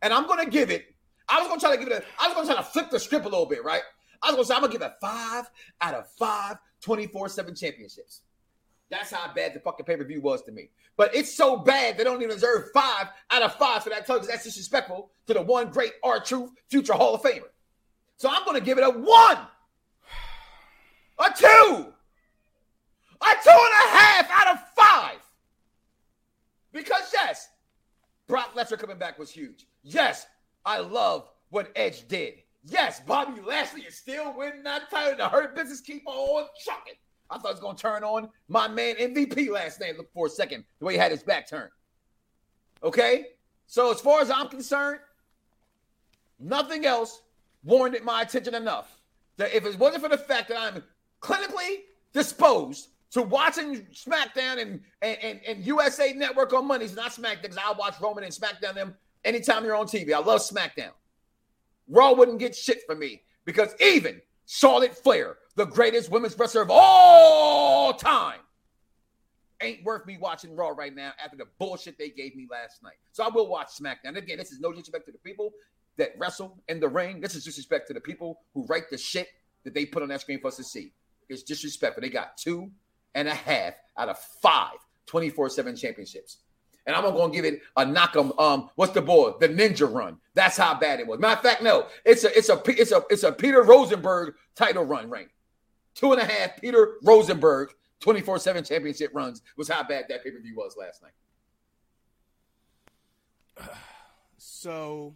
and 0.02 0.12
I'm 0.12 0.26
gonna 0.26 0.46
give 0.46 0.70
it. 0.70 0.84
I 1.28 1.38
was 1.40 1.48
gonna 1.48 1.60
try 1.60 1.70
to 1.74 1.78
give 1.82 1.90
it 1.90 2.02
a. 2.02 2.22
I 2.22 2.26
was 2.28 2.34
gonna 2.36 2.46
try 2.48 2.56
to 2.56 2.62
flip 2.62 2.90
the 2.90 2.98
script 3.00 3.24
a 3.24 3.28
little 3.28 3.46
bit, 3.46 3.64
right? 3.64 3.82
I 4.24 4.28
was 4.28 4.36
gonna 4.36 4.44
say 4.44 4.54
I'm 4.54 4.60
gonna 4.62 4.72
give 4.72 4.82
it 4.82 4.92
five 5.00 5.50
out 5.80 5.94
of 5.94 6.08
five 6.18 6.56
24/7 6.80 7.54
championships. 7.58 8.22
That's 8.90 9.10
how 9.10 9.32
bad 9.34 9.54
the 9.54 9.60
fucking 9.60 9.86
pay 9.86 9.96
per 9.96 10.04
view 10.04 10.20
was 10.20 10.42
to 10.42 10.52
me. 10.52 10.70
But 10.96 11.14
it's 11.14 11.34
so 11.34 11.56
bad 11.56 11.96
they 11.98 12.04
don't 12.04 12.22
even 12.22 12.34
deserve 12.34 12.70
five 12.72 13.08
out 13.30 13.42
of 13.42 13.54
five 13.56 13.82
for 13.82 13.90
that 13.90 14.06
because 14.06 14.28
that's 14.28 14.44
disrespectful 14.44 15.10
to 15.26 15.34
the 15.34 15.42
one 15.42 15.70
great 15.70 15.92
R 16.02 16.20
Truth 16.20 16.50
future 16.68 16.92
Hall 16.92 17.14
of 17.14 17.22
Famer. 17.22 17.48
So 18.16 18.28
I'm 18.30 18.54
to 18.54 18.60
give 18.60 18.78
it 18.78 18.84
a 18.84 18.90
one, 18.90 19.38
a 21.18 21.32
two, 21.36 21.92
a 23.20 23.34
two 23.42 23.50
and 23.50 23.74
a 23.74 23.88
half 23.88 24.30
out 24.30 24.54
of 24.54 24.60
five. 24.76 25.18
Because 26.72 27.10
yes, 27.12 27.48
Brock 28.28 28.54
Lesnar 28.54 28.78
coming 28.78 28.98
back 28.98 29.18
was 29.18 29.30
huge. 29.30 29.66
Yes, 29.82 30.26
I 30.64 30.78
love 30.78 31.28
what 31.50 31.72
Edge 31.74 32.06
did. 32.06 32.43
Yes, 32.66 33.00
Bobby 33.00 33.40
Lashley 33.42 33.82
is 33.82 33.96
still 33.96 34.34
winning 34.36 34.62
that 34.62 34.90
title. 34.90 35.16
The 35.16 35.28
Hurt 35.28 35.54
Business 35.54 35.80
keep 35.80 36.02
on 36.06 36.46
chucking. 36.64 36.94
I 37.30 37.38
thought 37.38 37.48
it 37.48 37.52
was 37.52 37.60
going 37.60 37.76
to 37.76 37.82
turn 37.82 38.04
on 38.04 38.30
my 38.48 38.68
man 38.68 38.96
MVP 38.96 39.50
last 39.50 39.80
night. 39.80 39.96
Look 39.96 40.12
for 40.12 40.26
a 40.26 40.30
second, 40.30 40.64
the 40.78 40.86
way 40.86 40.94
he 40.94 40.98
had 40.98 41.10
his 41.10 41.22
back 41.22 41.48
turned. 41.48 41.70
Okay? 42.82 43.26
So, 43.66 43.90
as 43.90 44.00
far 44.00 44.20
as 44.20 44.30
I'm 44.30 44.48
concerned, 44.48 45.00
nothing 46.38 46.86
else 46.86 47.22
warranted 47.64 48.02
my 48.02 48.22
attention 48.22 48.54
enough. 48.54 49.00
That 49.36 49.54
if 49.54 49.66
it 49.66 49.78
wasn't 49.78 50.02
for 50.02 50.08
the 50.08 50.18
fact 50.18 50.48
that 50.48 50.58
I'm 50.58 50.82
clinically 51.20 51.82
disposed 52.12 52.88
to 53.10 53.22
watching 53.22 53.86
SmackDown 53.92 54.60
and, 54.60 54.80
and, 55.02 55.18
and, 55.22 55.40
and 55.46 55.66
USA 55.66 56.12
Network 56.12 56.52
on 56.52 56.66
Mondays, 56.66 56.94
not 56.94 57.12
SmackDown, 57.12 57.42
because 57.42 57.58
I'll 57.58 57.74
watch 57.74 57.94
Roman 58.00 58.24
and 58.24 58.32
SmackDown 58.32 58.74
them 58.74 58.94
anytime 59.24 59.64
they're 59.64 59.74
on 59.74 59.86
TV. 59.86 60.12
I 60.12 60.18
love 60.18 60.40
SmackDown. 60.40 60.90
Raw 61.88 62.12
wouldn't 62.12 62.38
get 62.38 62.54
shit 62.54 62.80
from 62.86 62.98
me 62.98 63.22
because 63.44 63.74
even 63.80 64.20
Charlotte 64.46 64.96
Flair, 64.96 65.36
the 65.56 65.66
greatest 65.66 66.10
women's 66.10 66.38
wrestler 66.38 66.62
of 66.62 66.70
all 66.70 67.92
time, 67.94 68.40
ain't 69.60 69.84
worth 69.84 70.06
me 70.06 70.18
watching 70.18 70.54
Raw 70.54 70.68
right 70.68 70.94
now 70.94 71.12
after 71.22 71.36
the 71.36 71.46
bullshit 71.58 71.98
they 71.98 72.10
gave 72.10 72.36
me 72.36 72.46
last 72.50 72.82
night. 72.82 72.96
So 73.12 73.24
I 73.24 73.28
will 73.28 73.48
watch 73.48 73.68
SmackDown. 73.68 74.16
Again, 74.16 74.38
this 74.38 74.52
is 74.52 74.60
no 74.60 74.70
disrespect 74.70 75.06
to 75.06 75.12
the 75.12 75.18
people 75.18 75.52
that 75.96 76.12
wrestle 76.18 76.58
in 76.68 76.80
the 76.80 76.88
ring. 76.88 77.20
This 77.20 77.34
is 77.34 77.44
disrespect 77.44 77.86
to 77.88 77.94
the 77.94 78.00
people 78.00 78.40
who 78.52 78.66
write 78.66 78.90
the 78.90 78.98
shit 78.98 79.28
that 79.64 79.74
they 79.74 79.86
put 79.86 80.02
on 80.02 80.08
that 80.08 80.20
screen 80.20 80.40
for 80.40 80.48
us 80.48 80.56
to 80.56 80.64
see. 80.64 80.92
It's 81.28 81.42
disrespectful. 81.42 82.02
They 82.02 82.10
got 82.10 82.36
two 82.36 82.70
and 83.14 83.28
a 83.28 83.34
half 83.34 83.74
out 83.96 84.08
of 84.08 84.18
five 84.18 84.76
24-7 85.06 85.78
championships. 85.78 86.38
And 86.86 86.94
I'm 86.94 87.02
gonna 87.02 87.32
give 87.32 87.44
it 87.46 87.62
a 87.76 87.84
knock 87.86 88.14
'em. 88.16 88.32
Um, 88.38 88.70
what's 88.74 88.92
the 88.92 89.00
boy? 89.02 89.32
The 89.40 89.48
ninja 89.48 89.90
run. 89.92 90.18
That's 90.34 90.56
how 90.56 90.74
bad 90.74 91.00
it 91.00 91.06
was. 91.06 91.18
Matter 91.18 91.38
of 91.38 91.42
fact, 91.42 91.62
no, 91.62 91.86
it's 92.04 92.24
a 92.24 92.36
it's 92.36 92.48
a 92.50 92.62
it's 92.66 92.92
a 92.92 93.02
it's 93.10 93.22
a 93.22 93.32
Peter 93.32 93.62
Rosenberg 93.62 94.34
title 94.54 94.84
run 94.84 95.08
ring. 95.10 95.28
two 95.94 96.12
and 96.12 96.20
a 96.20 96.24
half 96.24 96.60
Peter 96.60 96.96
Rosenberg 97.02 97.70
24 98.00 98.38
7 98.38 98.64
championship 98.64 99.12
runs 99.14 99.40
was 99.56 99.68
how 99.68 99.82
bad 99.82 100.04
that 100.08 100.22
pay 100.22 100.30
per 100.30 100.40
view 100.40 100.54
was 100.56 100.76
last 100.76 101.02
night. 101.02 101.12
So, 104.36 105.14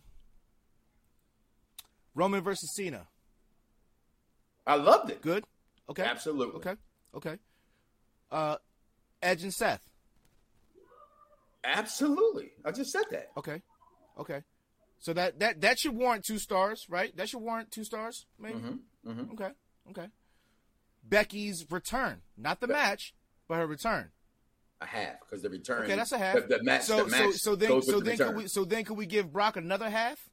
Roman 2.15 2.43
versus 2.43 2.75
Cena. 2.75 3.09
I 4.67 4.75
loved 4.77 5.11
it. 5.11 5.21
Good. 5.23 5.45
Okay. 5.89 6.03
Absolutely. 6.03 6.57
Okay. 6.57 6.75
Okay. 7.15 7.39
Uh, 8.31 8.57
Edge 9.23 9.43
and 9.43 9.53
Seth. 9.53 9.88
Absolutely. 11.69 12.51
I 12.65 12.73
just 12.73 12.91
said 12.91 13.05
that. 13.11 13.31
Okay. 13.37 13.63
Okay. 14.19 14.43
So 14.99 15.13
that 15.13 15.39
that 15.41 15.61
that 15.61 15.79
should 15.79 15.95
warrant 15.95 16.25
two 16.25 16.39
stars, 16.39 16.87
right? 16.89 17.17
That 17.17 17.29
should 17.29 17.41
warrant 17.41 17.71
two 17.71 17.85
stars, 17.85 18.27
maybe. 18.39 18.59
Mm-hmm. 18.59 19.11
Mm-hmm. 19.11 19.33
Okay. 19.33 19.51
Okay. 19.91 20.07
Becky's 21.05 21.67
return, 21.71 22.23
not 22.37 22.61
the 22.61 22.67
match, 22.67 23.15
but 23.47 23.57
her 23.57 23.67
return. 23.67 24.11
A 24.81 24.87
half 24.87 25.21
because 25.21 25.43
the 25.43 25.51
return. 25.51 25.85
Okay, 25.85 25.97
that's 25.97 26.13
a 26.13 26.19
half. 26.19 26.35
The, 26.35 26.59
the 26.59 26.63
match. 26.63 26.83
so 26.83 27.05
the 27.05 27.11
so 27.11 27.27
match 27.27 27.35
so 27.35 27.57
then 27.57 27.69
goes 27.69 27.87
so 27.87 28.01
then 28.01 28.17
could 28.17 28.37
we 28.37 28.47
so 28.49 28.65
then 28.65 28.85
could 28.85 28.97
we 28.97 29.07
give 29.07 29.33
Brock 29.33 29.57
another 29.57 29.91
half? 29.91 30.29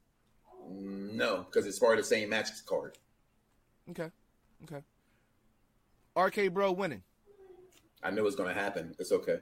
No, 0.68 1.44
because 1.44 1.66
it's 1.66 1.78
part 1.78 1.98
of 1.98 2.04
the 2.04 2.08
same 2.08 2.28
match 2.30 2.48
card. 2.66 2.98
Okay. 3.90 4.10
Okay. 4.64 4.82
RK 6.16 6.52
Bro 6.52 6.72
winning. 6.72 7.02
I 8.02 8.10
knew 8.10 8.20
it 8.20 8.24
was 8.24 8.36
going 8.36 8.54
to 8.54 8.60
happen. 8.60 8.94
It's 8.98 9.12
okay. 9.12 9.38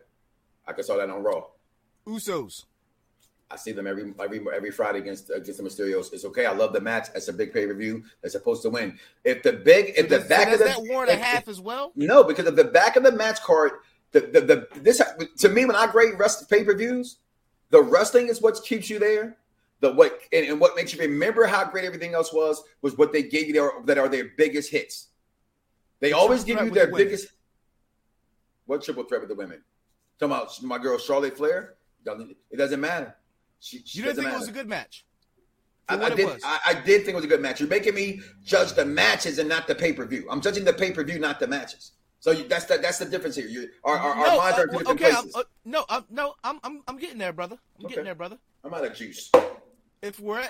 I 0.67 0.73
could 0.73 0.85
saw 0.85 0.97
that 0.97 1.11
on 1.11 1.23
Raw. 1.23 1.45
Usos. 2.07 2.65
I 3.51 3.57
see 3.57 3.73
them 3.73 3.87
every 3.87 4.13
every 4.21 4.45
every 4.55 4.71
Friday 4.71 4.99
against 4.99 5.31
against 5.31 5.59
the 5.59 5.63
Mysterios. 5.69 6.13
It's 6.13 6.25
okay. 6.25 6.47
I 6.47 6.53
love 6.53 6.73
the 6.73 6.81
match. 6.81 7.09
It's 7.15 7.29
a 7.29 7.33
big 7.33 7.53
pay 7.53 7.67
per 7.67 7.75
view. 7.75 8.03
They're 8.21 8.31
supposed 8.31 8.63
to 8.63 8.71
win. 8.71 8.99
If 9.23 9.43
the 9.43 9.53
big, 9.53 9.95
if 9.97 10.09
the 10.09 10.19
does, 10.19 10.29
back 10.29 10.49
does 10.49 10.61
of 10.61 10.67
the 10.67 10.73
that 10.83 10.83
warrant 10.93 11.13
a 11.13 11.17
half 11.17 11.43
if- 11.43 11.49
as 11.49 11.61
well? 11.61 11.93
no, 11.95 12.25
because 12.25 12.47
of 12.47 12.57
the 12.57 12.65
back 12.65 12.97
of 12.97 13.03
the 13.03 13.13
match 13.13 13.41
card, 13.43 13.73
the 14.13 14.21
the, 14.21 14.41
the 14.41 14.69
this 14.81 15.01
to 15.39 15.49
me 15.49 15.67
when 15.67 15.77
I 15.77 15.87
grade 15.87 16.19
rest 16.19 16.49
pay 16.51 16.65
per 16.65 16.75
views, 16.75 17.19
the 17.71 17.83
wrestling 17.83 18.29
is 18.29 18.41
what 18.43 18.61
keeps 18.65 18.91
you 18.91 18.99
there. 18.99 19.37
The 19.81 19.93
what 19.93 20.19
and, 20.33 20.47
and 20.47 20.59
what 20.59 20.75
makes 20.75 20.93
you 20.95 21.01
remember 21.01 21.47
how 21.47 21.65
great 21.65 21.85
everything 21.85 22.15
else 22.15 22.33
was 22.33 22.63
was 22.83 22.97
what 22.99 23.13
they 23.13 23.23
gave 23.23 23.47
you 23.49 23.53
there 23.53 23.71
that 23.85 23.99
are 23.99 24.09
their 24.09 24.31
biggest 24.37 24.71
hits. 24.71 25.09
They 26.01 26.11
The 26.11 26.17
always 26.17 26.43
give 26.45 26.61
you 26.61 26.71
their 26.71 26.87
the 26.87 26.93
women. 26.93 27.07
biggest. 27.07 27.29
What 28.67 28.83
triple 28.83 29.05
threat 29.05 29.21
with 29.21 29.29
the 29.29 29.35
women? 29.37 29.63
Talking 30.19 30.35
about 30.35 30.63
my 30.63 30.79
girl 30.79 30.99
Charlotte 30.99 31.37
Flair. 31.37 31.75
Doesn't- 32.05 32.37
It 32.51 32.57
doesn't 32.57 32.81
matter. 32.81 33.15
She, 33.61 33.83
she 33.85 33.99
You 33.99 34.05
didn't 34.05 34.17
think 34.25 34.29
it 34.29 34.39
was 34.39 34.49
a 34.49 34.53
good 34.53 34.69
match? 34.69 35.05
I, 35.89 35.97
I 35.99 36.11
did. 36.15 36.29
I, 36.43 36.59
I 36.67 36.75
did 36.75 37.05
think 37.05 37.09
it 37.11 37.15
was 37.17 37.25
a 37.25 37.29
good 37.29 37.43
match. 37.43 37.61
You're 37.61 37.69
making 37.69 37.95
me 37.95 38.21
judge 38.43 38.73
the 38.73 38.85
matches 38.87 39.39
and 39.39 39.49
not 39.49 39.67
the 39.67 39.75
pay 39.75 39.93
per 39.93 40.07
view. 40.07 40.27
I'm 40.31 40.41
judging 40.41 40.65
the 40.65 40.73
pay 40.73 40.93
per 40.93 41.05
view, 41.05 41.19
not 41.19 41.41
the 41.41 41.47
matches. 41.47 41.93
So 42.21 42.31
you, 42.31 42.49
that's 42.49 42.65
the 42.65 42.79
that's 42.79 42.99
the 42.99 43.05
difference 43.05 43.37
here. 43.37 43.47
You, 43.47 43.69
our, 43.85 43.97
our, 43.99 44.15
our 44.15 44.27
no, 44.29 44.39
minds 44.39 44.59
uh, 44.59 44.63
are 44.63 44.65
in 44.65 44.71
different 44.79 44.89
okay, 45.01 45.11
I'm, 45.11 45.15
places. 45.25 45.35
uh, 45.37 45.43
no, 45.67 45.85
I'm, 45.91 46.05
no, 46.11 46.35
I'm, 46.43 46.59
I'm, 46.65 46.83
I'm 46.89 46.97
getting 46.99 47.19
there, 47.19 47.35
brother. 47.35 47.59
I'm 47.79 47.85
Okay. 47.85 47.97
getting 47.97 48.05
there, 48.07 48.15
brother. 48.15 48.39
I'm 48.65 48.73
out 48.73 48.85
of 48.87 48.95
juice. 48.95 49.31
If 50.01 50.19
we're 50.21 50.41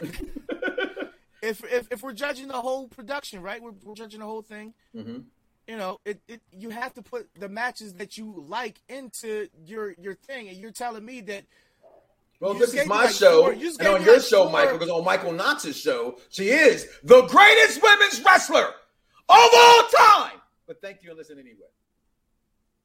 if, 1.42 1.64
if 1.64 1.88
if 1.90 2.02
we're 2.04 2.12
judging 2.12 2.46
the 2.46 2.54
whole 2.54 2.86
production, 2.86 3.42
right? 3.42 3.60
We're, 3.60 3.72
we're 3.82 3.94
judging 3.94 4.20
the 4.20 4.26
whole 4.26 4.42
thing. 4.42 4.72
hmm 4.94 5.18
You 5.66 5.76
know, 5.78 5.98
it, 6.04 6.20
it 6.28 6.40
you 6.52 6.70
have 6.70 6.92
to 6.94 7.02
put 7.02 7.28
the 7.38 7.48
matches 7.48 7.94
that 7.94 8.18
you 8.18 8.44
like 8.48 8.80
into 8.88 9.48
your 9.64 9.94
your 9.98 10.14
thing, 10.14 10.48
and 10.48 10.56
you're 10.58 10.70
telling 10.72 11.04
me 11.04 11.22
that 11.22 11.44
Well, 12.40 12.52
this 12.54 12.74
is 12.74 12.86
my 12.86 13.04
like 13.04 13.14
show, 13.14 13.42
four- 13.44 13.52
and 13.52 13.62
on 13.88 14.02
your 14.04 14.14
like 14.16 14.22
show, 14.22 14.42
four- 14.44 14.52
Michael, 14.52 14.74
because 14.78 14.90
on 14.90 15.04
Michael 15.04 15.32
Knoxxx's 15.32 15.76
show, 15.80 16.18
she 16.28 16.50
is 16.50 16.86
the 17.02 17.22
greatest 17.22 17.82
women's 17.82 18.20
wrestler 18.22 18.66
of 18.66 18.74
all 19.28 19.82
time. 19.96 20.32
But 20.66 20.82
thank 20.82 21.02
you 21.02 21.08
and 21.10 21.18
listen 21.18 21.38
anyway. 21.38 21.68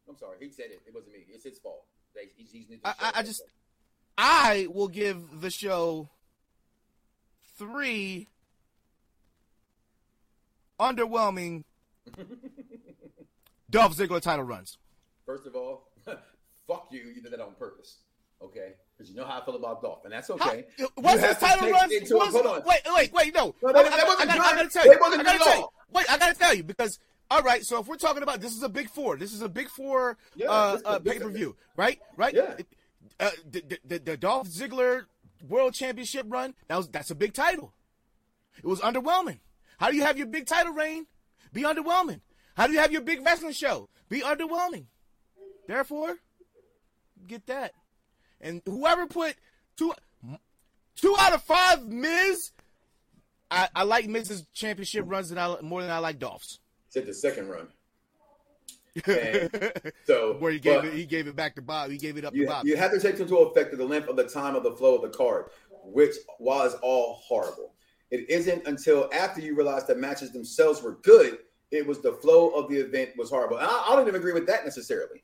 I'm 0.07 0.15
sorry, 0.17 0.37
he 0.39 0.49
said 0.49 0.67
it. 0.69 0.81
It 0.87 0.93
wasn't 0.95 1.13
me. 1.13 1.19
It's 1.29 1.43
his 1.43 1.59
fault. 1.59 1.83
He's, 2.37 2.49
he's 2.51 2.69
new 2.69 2.77
to 2.77 2.81
the 2.83 2.87
I-. 2.89 2.93
I- 2.99 3.11
I 3.19 3.23
just- 3.23 3.43
I 4.17 4.67
will 4.73 4.87
give 4.89 5.41
the 5.41 5.49
show 5.49 6.09
three 7.57 8.27
underwhelming 10.79 11.63
Dolph 13.69 13.95
Ziggler 13.95 14.21
title 14.21 14.45
runs. 14.45 14.77
First 15.25 15.45
of 15.45 15.55
all, 15.55 15.89
fuck 16.67 16.87
you. 16.91 17.03
You 17.15 17.21
did 17.21 17.31
that 17.33 17.39
on 17.41 17.53
purpose. 17.55 17.97
Okay? 18.41 18.73
Because 18.97 19.09
you 19.09 19.17
know 19.17 19.25
how 19.25 19.41
I 19.41 19.45
feel 19.45 19.55
about 19.55 19.81
Dolph, 19.81 20.03
and 20.05 20.13
that's 20.13 20.27
How, 20.29 20.35
okay. 20.35 20.65
was 20.97 21.21
You 21.21 21.27
his 21.27 21.37
title 21.37 21.69
runs? 21.71 21.91
into- 21.91 22.15
was- 22.15 22.33
hold 22.33 22.45
on. 22.45 22.61
Wait, 22.65 22.79
wait, 22.93 23.11
wait, 23.13 23.33
no. 23.35 23.53
No, 23.61 23.73
that- 23.73 23.85
I- 23.85 23.89
I- 23.89 24.15
I, 24.19 24.25
gotta, 24.25 24.41
I 24.41 24.55
gotta 24.55 24.69
tell 24.69 24.85
you. 24.85 24.91
I 24.93 24.95
gotta 25.23 25.39
tell 25.39 25.57
you. 25.59 25.67
Wait, 25.91 26.11
I 26.11 26.17
gotta 26.17 26.35
tell 26.35 26.53
you 26.55 26.63
because 26.63 26.99
all 27.31 27.41
right. 27.41 27.63
So 27.65 27.79
if 27.79 27.87
we're 27.87 27.97
talking 27.97 28.23
about 28.23 28.39
this 28.41 28.55
is 28.55 28.63
a 28.63 28.69
big 28.69 28.89
four. 28.89 29.17
This 29.17 29.33
is 29.33 29.41
a 29.41 29.49
big 29.49 29.67
four 29.69 30.17
Yeah, 30.35 30.47
uh, 30.49 30.79
uh, 30.85 30.99
pay 30.99 31.19
per 31.19 31.29
view, 31.29 31.55
right? 31.75 31.99
Right? 32.17 32.33
Yeah. 32.33 32.55
Uh, 33.19 33.31
the, 33.49 33.79
the, 33.85 33.99
the 33.99 34.17
Dolph 34.17 34.47
Ziggler 34.47 35.03
World 35.47 35.73
Championship 35.73 36.25
run 36.29 36.53
that 36.67 36.77
was 36.77 36.87
that's 36.87 37.11
a 37.11 37.15
big 37.15 37.33
title. 37.33 37.73
It 38.57 38.65
was 38.65 38.79
underwhelming. 38.81 39.39
How 39.79 39.89
do 39.91 39.95
you 39.97 40.03
have 40.03 40.17
your 40.17 40.27
big 40.27 40.45
title 40.45 40.73
reign 40.73 41.05
be 41.53 41.63
underwhelming? 41.63 42.21
How 42.59 42.67
do 42.67 42.73
you 42.73 42.79
have 42.79 42.91
your 42.91 43.01
big 43.01 43.25
wrestling 43.25 43.53
show 43.53 43.87
be 44.09 44.19
underwhelming? 44.19 44.87
Therefore, 45.65 46.17
get 47.25 47.47
that. 47.47 47.71
And 48.41 48.61
whoever 48.65 49.07
put 49.07 49.35
two 49.77 49.93
two 50.97 51.15
out 51.17 51.31
of 51.31 51.41
five 51.43 51.87
Miz, 51.87 52.51
I, 53.49 53.69
I 53.73 53.83
like 53.83 54.09
Miz's 54.09 54.45
championship 54.53 55.05
runs 55.07 55.29
than 55.29 55.37
I, 55.37 55.55
more 55.61 55.81
than 55.81 55.89
I 55.89 55.99
like 55.99 56.19
Dolph's. 56.19 56.59
Said 56.89 57.05
the 57.05 57.13
second 57.13 57.47
run. 57.47 57.67
And 59.07 59.71
so 60.05 60.33
Where 60.39 60.51
he 60.51 60.59
gave 60.59 60.83
it, 60.83 60.93
he 60.93 61.05
gave 61.05 61.27
it 61.27 61.35
back 61.37 61.55
to 61.55 61.61
Bob. 61.61 61.91
He 61.91 61.97
gave 61.97 62.17
it 62.17 62.25
up 62.25 62.35
you, 62.35 62.41
to 62.41 62.47
Bob. 62.47 62.65
you 62.65 62.75
have 62.75 62.91
to 62.91 62.99
take 62.99 63.17
into 63.21 63.37
effect 63.37 63.77
the 63.77 63.85
length 63.85 64.09
of 64.09 64.17
the 64.17 64.27
time 64.27 64.55
of 64.55 64.63
the 64.63 64.71
flow 64.73 64.95
of 64.95 65.01
the 65.03 65.17
card, 65.17 65.45
which 65.85 66.15
was 66.39 66.75
all 66.81 67.21
horrible. 67.23 67.75
It 68.11 68.29
isn't 68.29 68.67
until 68.67 69.09
after 69.13 69.39
you 69.39 69.55
realize 69.55 69.85
the 69.85 69.95
matches 69.95 70.33
themselves 70.33 70.81
were 70.81 70.97
good, 71.03 71.37
it 71.71 71.85
was 71.85 71.99
the 71.99 72.13
flow 72.13 72.49
of 72.49 72.69
the 72.69 72.77
event 72.77 73.11
was 73.17 73.29
horrible. 73.29 73.57
And 73.57 73.67
I, 73.67 73.85
I 73.89 73.95
don't 73.95 74.07
even 74.07 74.15
agree 74.19 74.33
with 74.33 74.47
that 74.47 74.65
necessarily. 74.65 75.23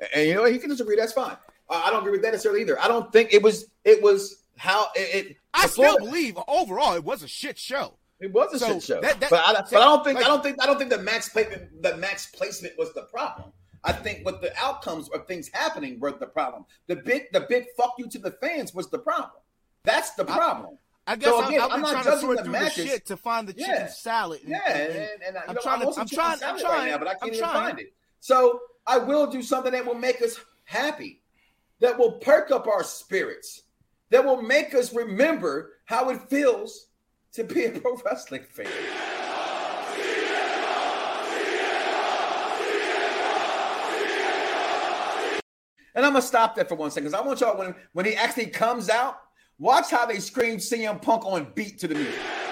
And, 0.00 0.08
and 0.14 0.28
you 0.28 0.34
know, 0.34 0.44
he 0.44 0.58
can 0.58 0.68
disagree. 0.70 0.96
That's 0.96 1.12
fine. 1.12 1.36
I, 1.70 1.82
I 1.86 1.90
don't 1.90 2.00
agree 2.00 2.12
with 2.12 2.22
that 2.22 2.32
necessarily 2.32 2.60
either. 2.62 2.80
I 2.80 2.88
don't 2.88 3.12
think 3.12 3.32
it 3.32 3.42
was. 3.42 3.66
It 3.84 4.02
was 4.02 4.42
how 4.56 4.88
it. 4.94 5.26
it 5.28 5.36
I 5.54 5.66
still 5.66 5.98
believe 5.98 6.38
overall 6.48 6.94
it 6.94 7.04
was 7.04 7.22
a 7.22 7.28
shit 7.28 7.58
show. 7.58 7.94
It 8.18 8.32
was 8.32 8.54
a 8.54 8.58
So, 8.58 8.66
shit 8.74 8.82
show, 8.82 9.00
that- 9.02 9.20
that- 9.20 9.30
but, 9.30 9.40
I, 9.46 9.52
but 9.52 9.74
I 9.74 9.84
don't 9.84 10.02
think 10.04 10.16
like- 10.16 10.24
I 10.24 10.28
don't 10.28 10.42
think 10.42 10.62
I 10.62 10.66
don't 10.66 10.78
think 10.78 10.90
the 10.90 10.98
max 10.98 11.28
placement 11.28 11.82
the 11.82 11.96
max 11.98 12.26
placement 12.26 12.74
was 12.78 12.92
the 12.94 13.02
problem. 13.02 13.52
I 13.84 13.92
think 13.92 14.24
what 14.24 14.40
the 14.40 14.52
outcomes 14.58 15.08
of 15.10 15.26
things 15.26 15.48
happening 15.52 16.00
were 16.00 16.10
the 16.12 16.26
problem. 16.26 16.64
The 16.88 16.96
big 16.96 17.30
the 17.32 17.40
big 17.48 17.66
fuck 17.76 17.94
you 17.98 18.08
to 18.08 18.18
the 18.18 18.32
fans 18.32 18.74
was 18.74 18.88
the 18.88 18.98
problem. 18.98 19.40
That's 19.84 20.10
the 20.12 20.24
problem. 20.24 20.78
I 21.08 21.14
guess 21.16 21.28
So 21.28 21.40
I'm, 21.40 21.48
again, 21.48 21.60
I've 21.60 21.70
I'm 21.70 21.80
not 21.82 21.90
trying 21.92 22.04
to 22.04 22.10
judging 22.10 22.20
sort 22.20 22.36
the 22.38 22.42
through 22.44 22.52
matches. 22.52 22.76
the 22.84 22.86
shit 22.90 23.06
to 23.06 23.16
find 23.16 23.48
the 23.48 23.52
chicken 23.52 23.74
Yeah. 23.76 23.86
salad. 23.88 24.40
and- 24.40 24.50
yeah, 24.50 24.72
and- 24.72 24.92
and, 24.92 25.22
and, 25.28 25.38
I- 25.38 25.52
know, 25.52 25.60
trying 25.62 25.80
to- 25.80 25.86
I'm, 26.00 26.06
trying- 26.08 26.38
I'm 26.44 26.58
trying- 26.58 26.64
right 26.64 26.90
now, 26.90 26.98
but 26.98 27.08
I 27.08 27.14
can't 27.14 27.32
even 27.34 27.44
find 27.48 27.78
it. 27.78 27.92
So 28.20 28.60
I 28.86 28.98
will 28.98 29.26
do 29.28 29.42
something 29.42 29.72
that 29.72 29.86
will 29.86 29.94
make 29.94 30.20
us 30.22 30.38
happy, 30.64 31.22
that 31.80 31.96
will 31.98 32.12
perk 32.12 32.50
up 32.50 32.66
our 32.66 32.82
spirits, 32.82 33.62
that 34.10 34.24
will 34.24 34.42
make 34.42 34.74
us 34.74 34.92
remember 34.92 35.74
how 35.84 36.10
it 36.10 36.20
feels 36.28 36.88
to 37.34 37.44
be 37.44 37.66
a 37.66 37.70
pro 37.70 37.96
wrestling 38.04 38.42
fan. 38.44 38.66
And 45.94 46.04
I'm 46.04 46.12
gonna 46.12 46.20
stop 46.22 46.54
there 46.54 46.66
for 46.66 46.74
one 46.74 46.90
second 46.90 47.08
because 47.08 47.18
I 47.18 47.26
want 47.26 47.40
y'all 47.40 47.56
when 47.58 47.74
when 47.94 48.04
he 48.04 48.14
actually 48.14 48.48
comes 48.48 48.90
out, 48.90 49.16
watch 49.58 49.90
how 49.90 50.06
they 50.06 50.18
scream 50.18 50.58
CM 50.58 51.00
Punk 51.00 51.24
on 51.24 51.46
beat 51.54 51.78
to 51.80 51.88
the 51.88 51.94
music. 51.94 52.45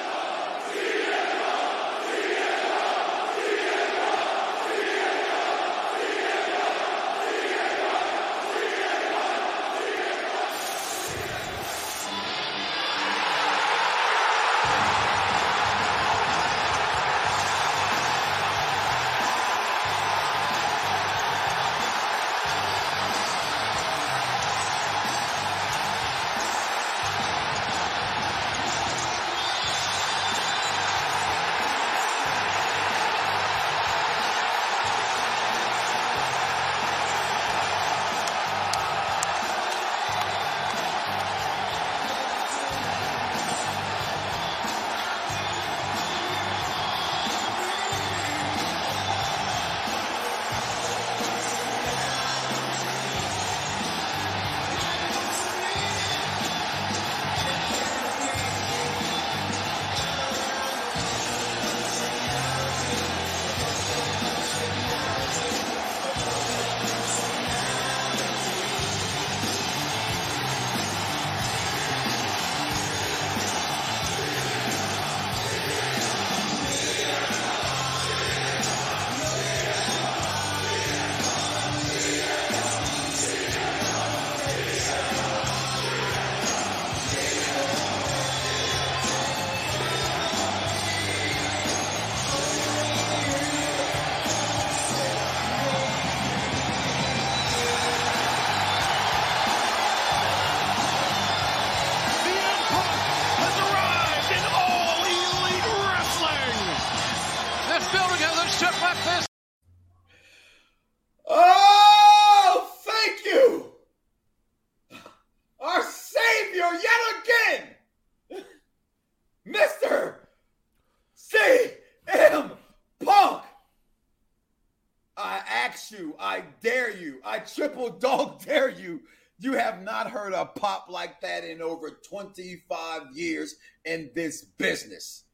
25 132.35 133.17
years 133.17 133.55
in 133.85 134.11
this 134.15 134.45
business. 134.45 135.25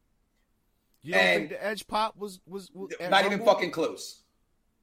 You 1.03 1.15
don't 1.15 1.23
And- 1.23 1.39
think 1.49 1.61
the 1.61 1.65
Edge 1.67 1.87
pop 1.87 2.17
was 2.17 2.41
was, 2.47 2.71
was 2.73 2.93
Not 3.01 3.21
even 3.25 3.39
Rumble? 3.39 3.47
fucking 3.47 3.71
close. 3.71 4.23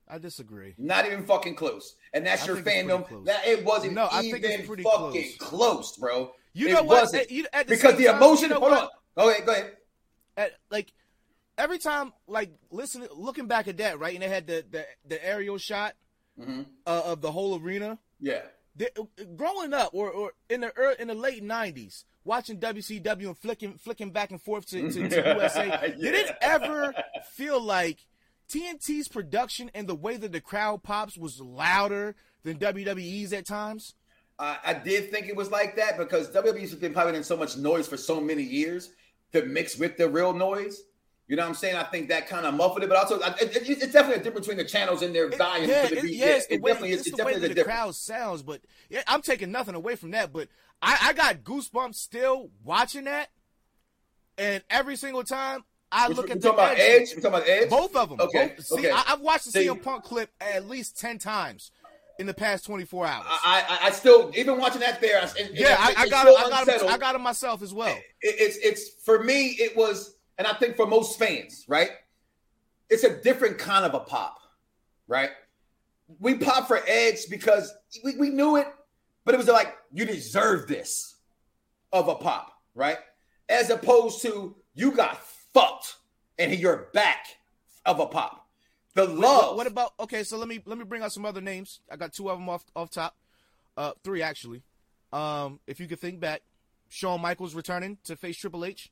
I 0.07 0.17
disagree. 0.19 0.73
Not 0.77 1.05
even 1.05 1.25
fucking 1.25 1.55
close. 1.55 1.95
And 2.13 2.25
that's 2.25 2.43
I 2.43 2.45
your 2.47 2.55
think 2.55 2.67
it's 2.67 2.85
pretty 2.87 3.03
fandom. 3.03 3.07
close. 3.07 3.25
That 3.25 3.45
it 3.47 3.63
wasn't 3.65 3.93
No, 3.93 4.05
I 4.05 4.21
even 4.23 4.41
think 4.41 4.53
it's 4.59 4.67
pretty 4.67 4.83
fucking 4.83 5.31
close. 5.37 5.97
bro. 5.97 6.33
You 6.53 6.69
it 6.69 6.71
know 6.73 6.83
what? 6.83 7.01
wasn't. 7.03 7.23
At- 7.23 7.31
you- 7.31 7.45
at 7.53 7.67
the 7.67 7.75
because 7.75 7.97
the 7.97 8.05
time, 8.05 8.15
emotion. 8.15 8.43
you 8.43 8.49
know 8.55 8.59
hold 8.61 8.71
what? 8.71 8.83
on. 8.83 8.89
Go 9.25 9.29
ahead. 9.29 9.45
Go 9.45 9.51
ahead. 9.51 9.77
At, 10.37 10.51
like 10.71 10.93
every 11.57 11.77
time, 11.77 12.13
like 12.27 12.51
listening, 12.71 13.09
looking 13.13 13.47
back 13.47 13.67
at 13.67 13.77
that, 13.77 13.99
right? 13.99 14.13
And 14.13 14.23
they 14.23 14.29
had 14.29 14.47
the 14.47 14.65
the, 14.69 14.85
the 15.05 15.23
aerial 15.25 15.57
shot 15.57 15.93
Mm-hmm. 16.39 16.61
uh, 16.85 17.01
of 17.05 17.21
the 17.21 17.31
whole 17.31 17.59
arena. 17.59 17.97
Yeah. 18.19 18.43
They, 18.77 18.89
growing 19.35 19.73
up, 19.73 19.89
or, 19.93 20.09
or 20.11 20.31
in 20.49 20.61
the 20.61 20.71
ear 20.77 20.95
in 20.99 21.07
the 21.07 21.15
late 21.15 21.43
'90s, 21.43 22.03
watching 22.23 22.59
WCW 22.59 23.27
and 23.27 23.37
flicking 23.37 23.77
flicking 23.77 24.11
back 24.11 24.31
and 24.31 24.41
forth 24.41 24.67
to, 24.67 24.91
to, 24.91 25.09
to 25.09 25.33
USA, 25.35 25.95
did 25.99 26.13
it 26.13 26.35
ever 26.41 26.93
feel 27.31 27.59
like 27.59 28.05
TNT's 28.49 29.07
production 29.07 29.71
and 29.73 29.87
the 29.87 29.95
way 29.95 30.17
that 30.17 30.31
the 30.31 30.41
crowd 30.41 30.83
pops 30.83 31.17
was 31.17 31.41
louder 31.41 32.15
than 32.43 32.59
WWE's 32.59 33.33
at 33.33 33.45
times? 33.45 33.95
I, 34.39 34.57
I 34.63 34.73
did 34.73 35.09
think 35.11 35.27
it 35.27 35.35
was 35.35 35.49
like 35.49 35.75
that 35.77 35.97
because 35.97 36.29
WWE's 36.29 36.75
been 36.75 36.93
putting 36.93 37.15
in 37.15 37.23
so 37.23 37.35
much 37.35 37.57
noise 37.57 37.87
for 37.87 37.97
so 37.97 38.21
many 38.21 38.43
years 38.43 38.91
to 39.33 39.45
mix 39.45 39.77
with 39.77 39.97
the 39.97 40.07
real 40.07 40.33
noise. 40.33 40.83
You 41.27 41.35
know 41.35 41.43
what 41.43 41.49
I'm 41.49 41.55
saying? 41.55 41.75
I 41.75 41.83
think 41.83 42.07
that 42.09 42.27
kind 42.29 42.45
of 42.45 42.53
muffled 42.53 42.83
it, 42.83 42.89
but 42.89 42.97
also 42.97 43.19
I- 43.21 43.35
it, 43.41 43.55
it, 43.55 43.69
it's 43.69 43.91
definitely 43.91 44.21
a 44.21 44.23
difference 44.23 44.47
between 44.47 44.57
the 44.63 44.69
channels 44.69 45.01
and 45.01 45.13
their 45.13 45.27
It- 45.27 45.37
volume. 45.37 45.69
yeah, 45.69 45.87
the 45.87 45.97
it, 45.97 46.03
yeah, 46.05 46.25
it's 46.27 46.47
the 46.47 46.53
it 46.55 46.61
way, 46.61 46.71
definitely 46.71 46.91
is. 46.95 47.01
it's 47.01 47.11
the 47.11 47.17
definitely 47.17 47.41
is 47.43 47.49
the 47.49 47.55
difference. 47.55 47.75
crowd 47.77 47.95
sounds. 47.95 48.43
But 48.43 48.61
yeah, 48.89 49.03
I'm 49.07 49.21
taking 49.21 49.51
nothing 49.51 49.75
away 49.75 49.95
from 49.95 50.11
that. 50.11 50.31
But 50.31 50.47
I, 50.81 50.97
I 51.01 51.13
got 51.13 51.43
goosebumps 51.43 51.95
still 51.95 52.49
watching 52.63 53.03
that, 53.05 53.27
and 54.37 54.63
every 54.69 54.95
single 54.95 55.23
time 55.23 55.63
I 55.91 56.07
look 56.09 56.29
at 56.29 56.41
the 56.41 56.49
talking 56.49 56.59
about 56.65 56.77
Edge, 56.79 57.09
talking 57.09 57.25
about 57.25 57.47
Edge. 57.47 57.69
both 57.69 57.95
of 57.95 58.09
them. 58.09 58.21
Okay, 58.21 58.53
Both, 58.55 58.65
see, 58.65 58.75
okay. 58.79 58.91
I, 58.91 59.03
I've 59.09 59.21
watched 59.21 59.45
the 59.45 59.51
See- 59.51 59.67
CM 59.67 59.81
Punk 59.81 60.03
clip 60.03 60.29
at 60.39 60.67
least 60.67 60.99
ten 60.99 61.17
times 61.17 61.71
in 62.19 62.25
the 62.25 62.33
past 62.33 62.65
24 62.65 63.05
hours. 63.05 63.25
I, 63.29 63.63
I, 63.83 63.87
I 63.87 63.91
still 63.91 64.31
even 64.35 64.57
watching 64.59 64.81
that 64.81 64.99
there. 65.01 65.19
I- 65.19 65.41
and 65.41 65.55
yeah, 65.57 65.75
I, 65.79 65.91
it's 65.91 65.99
I 66.01 66.09
got 66.09 66.27
him, 66.27 66.33
I 66.37 66.49
got 66.49 66.81
him. 66.81 66.87
I 66.89 66.97
got 66.97 67.15
him 67.15 67.21
myself 67.21 67.61
as 67.61 67.73
well. 67.73 67.95
it- 68.21 68.35
it's 68.39 68.57
it's 68.57 68.89
for 69.03 69.23
me 69.23 69.49
it 69.59 69.75
was 69.77 70.13
and 70.37 70.47
i 70.47 70.53
think 70.53 70.75
for 70.75 70.85
most 70.85 71.19
fans 71.19 71.65
right 71.67 71.91
it's 72.89 73.03
a 73.03 73.21
different 73.21 73.57
kind 73.57 73.85
of 73.85 73.93
a 73.93 73.99
pop 73.99 74.39
right 75.07 75.31
we 76.19 76.35
pop 76.35 76.67
for 76.67 76.79
edge 76.87 77.27
because 77.29 77.73
we, 78.03 78.15
we 78.15 78.29
knew 78.29 78.55
it 78.55 78.67
but 79.25 79.33
it 79.33 79.37
was 79.37 79.47
like 79.47 79.75
you 79.91 80.05
deserve 80.05 80.67
this 80.67 81.15
of 81.91 82.07
a 82.07 82.15
pop 82.15 82.53
right 82.75 82.97
as 83.49 83.69
opposed 83.69 84.21
to 84.21 84.55
you 84.73 84.91
got 84.91 85.21
fucked 85.53 85.95
and 86.37 86.53
you're 86.53 86.89
back 86.93 87.25
of 87.85 87.99
a 87.99 88.05
pop 88.05 88.47
the 88.97 89.05
love 89.05 89.49
What, 89.49 89.57
what 89.57 89.67
about 89.67 89.93
okay? 89.99 90.23
So 90.23 90.37
let 90.37 90.47
me 90.47 90.59
let 90.65 90.77
me 90.77 90.83
bring 90.83 91.03
out 91.03 91.13
some 91.13 91.23
other 91.23 91.39
names. 91.39 91.81
I 91.89 91.97
got 91.97 92.13
two 92.13 92.31
of 92.31 92.39
them 92.39 92.49
off 92.49 92.65
off 92.75 92.89
top, 92.89 93.15
uh, 93.77 93.91
three 94.03 94.23
actually. 94.23 94.63
Um, 95.13 95.59
if 95.67 95.79
you 95.79 95.87
could 95.87 95.99
think 95.99 96.19
back, 96.19 96.41
Shawn 96.89 97.21
Michaels 97.21 97.53
returning 97.53 97.99
to 98.05 98.15
face 98.15 98.37
Triple 98.37 98.65
H, 98.65 98.91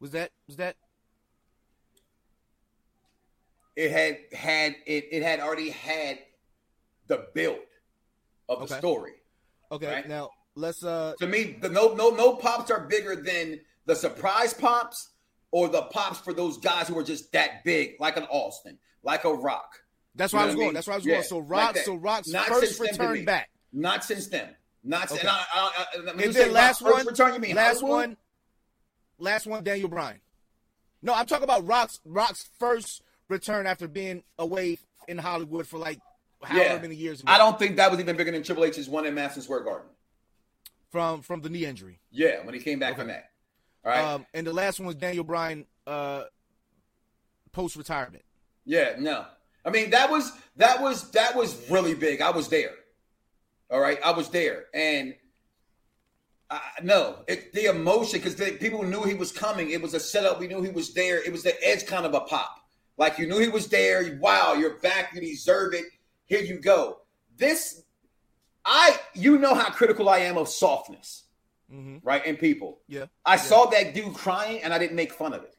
was 0.00 0.10
that 0.10 0.32
was 0.48 0.56
that 0.56 0.74
it 3.76 3.90
had 3.90 4.18
had 4.38 4.76
it, 4.86 5.08
it 5.10 5.22
had 5.22 5.40
already 5.40 5.70
had 5.70 6.18
the 7.06 7.26
build 7.34 7.58
of 8.48 8.58
the 8.60 8.64
Okay. 8.66 8.78
story 8.78 9.12
okay? 9.72 9.86
Right. 9.88 10.08
Now 10.08 10.30
let's 10.54 10.84
uh 10.84 11.14
to 11.20 11.26
me, 11.26 11.56
the 11.60 11.68
no 11.68 11.94
no 11.94 12.10
no 12.10 12.34
pops 12.36 12.70
are 12.70 12.86
bigger 12.86 13.16
than 13.16 13.60
the 13.86 13.94
surprise 13.96 14.54
pops 14.54 15.10
or 15.50 15.68
the 15.68 15.82
pops 15.82 16.18
for 16.20 16.32
those 16.32 16.58
guys 16.58 16.88
who 16.88 16.98
are 16.98 17.02
just 17.04 17.30
that 17.32 17.62
big, 17.64 17.94
like 18.00 18.16
an 18.16 18.24
Austin, 18.24 18.78
like 19.02 19.24
a 19.24 19.32
Rock. 19.32 19.70
That's 20.14 20.32
You 20.32 20.38
where 20.38 20.42
I 20.44 20.46
was 20.46 20.54
I 20.54 20.56
going. 20.56 20.66
mean? 20.68 20.74
That's 20.74 20.86
where 20.86 20.94
I 20.94 20.96
was 20.98 21.06
Yeah, 21.06 21.14
going. 21.14 21.24
So 21.24 21.38
like 21.38 21.48
Rock, 21.48 21.74
that. 21.74 21.84
so 21.84 21.94
Rock's 21.94 22.28
Not 22.28 22.46
first 22.46 22.76
since 22.76 22.80
return 22.80 23.24
back, 23.24 23.50
Not 23.72 24.04
since 24.04 24.26
then. 24.28 24.54
Not 24.82 25.08
since. 25.08 25.20
Okay. 25.20 25.28
And, 25.28 25.36
I, 25.36 25.44
I, 25.54 25.86
I, 26.10 26.24
and 26.24 26.34
then 26.34 26.52
last 26.52 26.82
one. 26.82 27.06
return. 27.06 27.34
You 27.34 27.40
mean 27.40 27.56
last 27.56 27.80
Hollywood? 27.80 27.90
one, 27.90 28.16
last 29.18 29.46
one, 29.46 29.64
Daniel 29.64 29.88
Bryan. 29.88 30.20
No, 31.02 31.14
I'm 31.14 31.26
talking 31.26 31.44
about 31.44 31.66
Rock's 31.66 32.00
Rock's 32.04 32.48
first 32.58 33.02
return 33.28 33.66
after 33.66 33.88
being 33.88 34.22
away 34.38 34.78
in 35.08 35.18
Hollywood 35.18 35.66
for 35.66 35.78
like 35.78 36.00
however 36.42 36.64
Yeah. 36.74 36.78
many 36.80 36.94
years. 36.94 37.20
ago. 37.20 37.32
I 37.32 37.38
don't 37.38 37.58
think 37.58 37.76
that 37.76 37.90
was 37.90 38.00
even 38.00 38.16
bigger 38.16 38.30
than 38.32 38.42
Triple 38.42 38.64
H's 38.64 38.88
one 38.88 39.06
in 39.06 39.14
Madison 39.14 39.42
Square 39.42 39.60
Garden. 39.64 39.88
from 40.90 41.22
from 41.22 41.40
the 41.40 41.48
knee 41.48 41.64
injury. 41.64 42.00
Yeah, 42.10 42.44
when 42.44 42.54
he 42.54 42.60
came 42.60 42.78
back 42.78 42.92
Okay. 42.92 43.00
from 43.00 43.08
that. 43.08 43.30
All 43.84 43.90
right. 43.90 44.04
Um, 44.04 44.26
and 44.32 44.46
the 44.46 44.52
last 44.52 44.78
one 44.78 44.86
was 44.86 44.94
Daniel 44.96 45.24
Bryan 45.24 45.66
uh, 45.86 46.24
post 47.52 47.76
retirement. 47.76 48.24
Yeah, 48.64 48.94
no. 48.98 49.26
I 49.64 49.70
mean, 49.70 49.90
that 49.90 50.10
was 50.10 50.32
that 50.56 50.80
was 50.80 51.10
that 51.12 51.34
was 51.34 51.68
really 51.70 51.94
big. 51.94 52.20
I 52.20 52.30
was 52.30 52.48
there. 52.48 52.74
All 53.70 53.80
right, 53.80 53.98
I 54.04 54.12
was 54.12 54.28
there, 54.28 54.66
and 54.72 55.14
I, 56.50 56.60
no, 56.82 57.24
it, 57.26 57.52
the 57.54 57.64
emotion 57.64 58.20
because 58.20 58.34
people 58.58 58.82
knew 58.84 59.02
he 59.02 59.14
was 59.14 59.32
coming. 59.32 59.70
It 59.70 59.80
was 59.82 59.94
a 59.94 60.00
setup. 60.00 60.38
We 60.38 60.46
knew 60.46 60.62
he 60.62 60.70
was 60.70 60.92
there. 60.94 61.22
It 61.22 61.32
was 61.32 61.42
the 61.42 61.54
edge 61.66 61.86
kind 61.86 62.06
of 62.06 62.14
a 62.14 62.20
pop. 62.20 62.60
Like 62.96 63.18
you 63.18 63.26
knew 63.26 63.38
he 63.38 63.48
was 63.48 63.68
there. 63.68 64.18
Wow, 64.20 64.54
you're 64.54 64.78
back. 64.78 65.12
You 65.14 65.20
deserve 65.20 65.74
it. 65.74 65.84
Here 66.26 66.40
you 66.40 66.60
go. 66.60 67.00
This, 67.36 67.82
I, 68.64 68.96
you 69.14 69.38
know 69.38 69.54
how 69.54 69.70
critical 69.70 70.08
I 70.08 70.18
am 70.18 70.36
of 70.38 70.48
softness, 70.48 71.24
hmm 71.70 71.96
right? 72.02 72.24
In 72.24 72.36
people. 72.36 72.78
Yeah. 72.88 73.06
I 73.24 73.36
saw 73.36 73.66
that 73.66 73.94
dude 73.94 74.14
crying 74.14 74.62
and 74.62 74.72
I 74.72 74.78
didn't 74.78 74.96
make 74.96 75.12
fun 75.12 75.32
of 75.32 75.42
it. 75.42 75.54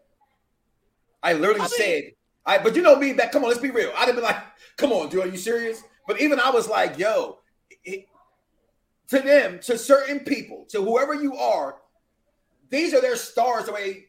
I 1.21 1.33
literally 1.33 1.61
I 1.61 1.63
mean- 1.63 1.71
said, 1.77 2.03
I 2.45 2.57
but 2.59 2.75
you 2.75 2.81
know 2.83 2.95
me, 2.95 3.11
back, 3.13 3.31
come 3.31 3.43
on, 3.43 3.49
let's 3.49 3.59
be 3.61 3.71
real. 3.71 3.91
I'd 3.97 4.05
have 4.05 4.15
been 4.15 4.23
like, 4.23 4.37
come 4.77 4.91
on, 4.91 5.09
dude, 5.09 5.25
are 5.25 5.27
you 5.27 5.37
serious? 5.37 5.83
But 6.07 6.21
even 6.21 6.39
I 6.39 6.51
was 6.51 6.67
like, 6.69 6.97
yo, 6.99 7.39
it, 7.83 8.05
to 9.07 9.19
them, 9.19 9.59
to 9.63 9.77
certain 9.77 10.19
people, 10.19 10.65
to 10.69 10.81
whoever 10.83 11.15
you 11.15 11.35
are, 11.35 11.77
these 12.69 12.93
are 12.93 13.01
their 13.01 13.15
stars 13.15 13.65
the 13.65 13.73
way 13.73 14.05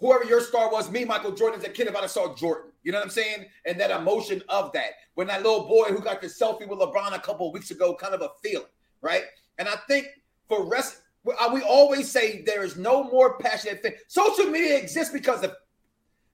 whoever 0.00 0.24
your 0.24 0.40
star 0.40 0.70
was, 0.70 0.90
me, 0.90 1.04
Michael 1.04 1.32
Jordan, 1.32 1.60
as 1.60 1.66
a 1.66 1.70
kid, 1.70 1.86
if 1.86 1.94
I 1.94 2.06
saw 2.06 2.34
Jordan. 2.34 2.72
You 2.82 2.92
know 2.92 2.98
what 2.98 3.04
I'm 3.04 3.10
saying? 3.10 3.46
And 3.66 3.78
that 3.78 3.90
emotion 3.90 4.42
of 4.48 4.72
that. 4.72 4.92
When 5.14 5.26
that 5.28 5.42
little 5.42 5.68
boy 5.68 5.88
who 5.88 6.00
got 6.00 6.20
the 6.20 6.26
selfie 6.26 6.66
with 6.66 6.78
LeBron 6.78 7.14
a 7.14 7.18
couple 7.20 7.52
weeks 7.52 7.70
ago, 7.70 7.94
kind 7.94 8.14
of 8.14 8.22
a 8.22 8.30
feeling, 8.42 8.66
right? 9.02 9.24
And 9.58 9.68
I 9.68 9.76
think 9.86 10.06
for 10.48 10.66
rest, 10.66 11.02
we 11.24 11.34
uh, 11.38 11.52
we 11.52 11.60
always 11.62 12.10
say 12.10 12.42
there 12.42 12.64
is 12.64 12.76
no 12.76 13.04
more 13.04 13.38
passionate 13.38 13.82
thing. 13.82 13.92
Social 14.08 14.46
media 14.46 14.78
exists 14.78 15.12
because 15.12 15.44
of 15.44 15.54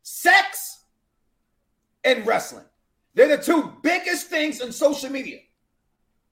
sex 0.03 0.85
and 2.05 2.25
wrestling. 2.25 2.65
They're 3.15 3.37
the 3.37 3.43
two 3.43 3.73
biggest 3.83 4.29
things 4.29 4.61
in 4.61 4.71
social 4.71 5.11
media. 5.11 5.41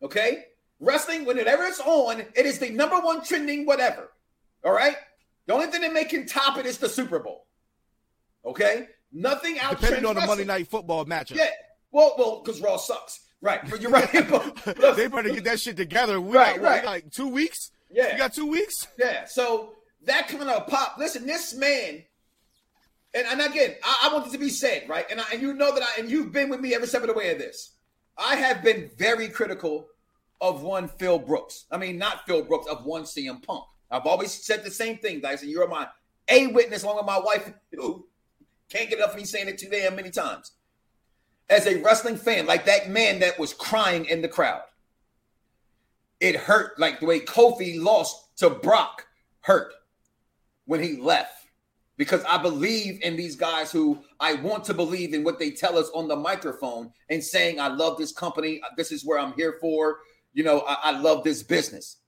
Okay? 0.03 0.45
Wrestling, 0.79 1.25
whenever 1.25 1.65
it's 1.65 1.81
on, 1.81 2.21
it 2.21 2.47
is 2.47 2.59
the 2.59 2.71
number 2.71 3.01
one 3.01 3.25
trending 3.25 3.67
whatever. 3.67 4.13
All 4.65 4.73
right? 4.73 4.97
The 5.47 5.55
only 5.55 5.67
thing 5.67 5.83
that 5.83 5.93
may 5.93 6.05
can 6.05 6.27
top 6.27 6.59
it 6.59 6.67
is 6.67 6.79
the 6.79 6.89
Super 6.89 7.19
Bowl. 7.19 7.47
Okay? 8.45 8.89
Nothing 9.13 9.59
out 9.59 9.81
Depending 9.81 10.07
on 10.07 10.15
the 10.17 10.27
Monday 10.27 10.45
Night 10.45 10.69
Football 10.69 11.05
matchup. 11.07 11.37
Yeah. 11.37 11.51
Well, 11.93 12.15
well, 12.19 12.43
because 12.45 12.61
Raw 12.61 12.77
sucks. 12.77 13.21
Right. 13.41 13.61
But 13.69 13.81
you're 13.83 13.91
right. 13.91 14.11
They 14.97 15.07
better 15.07 15.29
get 15.31 15.45
that 15.45 15.61
shit 15.61 15.77
together. 15.77 16.21
We 16.21 16.37
Right, 16.37 16.57
got, 16.57 16.63
right. 16.65 16.85
like 16.85 17.11
two 17.11 17.29
weeks. 17.29 17.71
yeah. 17.91 18.13
You 18.13 18.19
got 18.19 18.33
two 18.33 18.47
weeks. 18.47 18.87
Yeah. 18.99 19.27
So 19.27 19.75
that 20.05 20.29
kind 20.29 20.43
of 20.49 20.67
pop. 20.67 20.97
Listen, 20.99 21.27
this 21.27 21.55
man, 21.55 22.03
and, 23.15 23.27
and 23.27 23.41
again, 23.43 23.75
I, 23.85 24.09
I 24.11 24.15
want 24.15 24.27
it 24.27 24.33
to 24.33 24.39
be 24.39 24.49
said, 24.49 24.89
right? 24.89 25.05
And 25.11 25.21
I, 25.21 25.25
and 25.33 25.43
you 25.43 25.53
know 25.53 25.73
that 25.75 25.83
I 25.83 26.01
and 26.01 26.11
you've 26.11 26.33
been 26.33 26.49
with 26.49 26.61
me 26.61 26.75
every 26.75 26.89
step 26.89 27.03
of 27.03 27.09
the 27.09 27.15
way 27.15 27.31
of 27.33 27.39
this. 27.39 27.73
I 28.17 28.37
have 28.37 28.63
been 28.63 28.91
very 28.97 29.29
critical 29.29 29.87
of 30.41 30.63
one 30.63 30.89
Phil 30.89 31.19
Brooks. 31.19 31.67
I 31.71 31.77
mean, 31.77 31.99
not 31.99 32.27
Phil 32.27 32.43
Brooks, 32.45 32.67
of 32.69 32.85
one 32.85 33.03
CM 33.05 33.43
Punk. 33.43 33.65
I've 33.91 34.07
always 34.07 34.33
said 34.33 34.65
the 34.65 34.71
same 34.71 34.99
thing, 34.99 35.21
Dyson. 35.21 35.49
You're 35.49 35.69
my 35.69 35.89
a 36.29 36.47
witness, 36.49 36.83
along 36.83 36.97
with 36.97 37.07
my 37.07 37.19
wife, 37.19 37.53
can't 38.71 38.89
get 38.89 38.99
enough 38.99 39.11
of 39.11 39.17
me 39.17 39.25
saying 39.25 39.49
it 39.49 39.59
too 39.59 39.69
damn 39.69 39.97
many 39.97 40.11
times. 40.11 40.53
As 41.51 41.67
a 41.67 41.81
wrestling 41.83 42.17
fan, 42.17 42.47
like 42.47 42.65
that 42.65 42.89
man 42.89 43.21
that 43.21 43.39
was 43.39 43.53
crying 43.53 44.07
in 44.07 44.23
the 44.23 44.29
crowd, 44.29 44.63
it 46.21 46.37
hurt 46.37 46.79
like 46.79 47.01
the 47.01 47.07
way 47.07 47.21
Kofi 47.21 47.81
lost 47.81 48.37
to 48.39 48.49
Brock 48.49 49.07
hurt 49.41 49.75
when 50.65 50.83
he 50.83 50.97
left 50.97 51.45
because 51.97 52.25
I 52.25 52.39
believe 52.39 53.01
in 53.03 53.17
these 53.17 53.37
guys 53.37 53.71
who 53.71 54.03
I 54.19 54.35
want 54.35 54.65
to 54.65 54.75
believe 54.75 55.15
in 55.15 55.23
what 55.23 55.39
they 55.39 55.51
tell 55.51 55.79
us 55.79 55.91
on 55.95 56.09
the 56.09 56.17
microphone 56.17 56.93
and 57.11 57.23
saying, 57.23 57.61
I 57.61 57.69
love 57.69 57.99
this 57.99 58.13
company. 58.13 58.61
This 58.77 58.91
is 58.91 59.05
where 59.05 59.19
I'm 59.19 59.35
here 59.35 59.59
for. 59.61 59.99
You 60.33 60.45
know, 60.45 60.61
I, 60.61 60.77
I 60.85 60.99
love 60.99 61.23
this 61.23 61.43
business. 61.43 61.99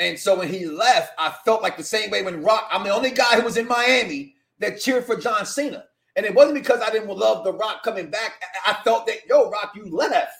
And 0.00 0.18
so 0.18 0.36
when 0.38 0.48
he 0.48 0.64
left, 0.64 1.12
I 1.18 1.30
felt 1.44 1.62
like 1.62 1.76
the 1.76 1.84
same 1.84 2.10
way 2.10 2.22
when 2.22 2.42
Rock, 2.42 2.68
I'm 2.72 2.84
the 2.84 2.90
only 2.90 3.10
guy 3.10 3.36
who 3.36 3.42
was 3.42 3.58
in 3.58 3.68
Miami 3.68 4.34
that 4.58 4.80
cheered 4.80 5.04
for 5.04 5.14
John 5.14 5.44
Cena. 5.44 5.84
And 6.16 6.24
it 6.24 6.34
wasn't 6.34 6.54
because 6.54 6.80
I 6.80 6.90
didn't 6.90 7.08
love 7.10 7.44
The 7.44 7.52
Rock 7.52 7.82
coming 7.82 8.10
back. 8.10 8.42
I 8.66 8.78
felt 8.82 9.06
that, 9.06 9.18
yo, 9.28 9.50
Rock, 9.50 9.72
you 9.76 9.94
left. 9.94 10.32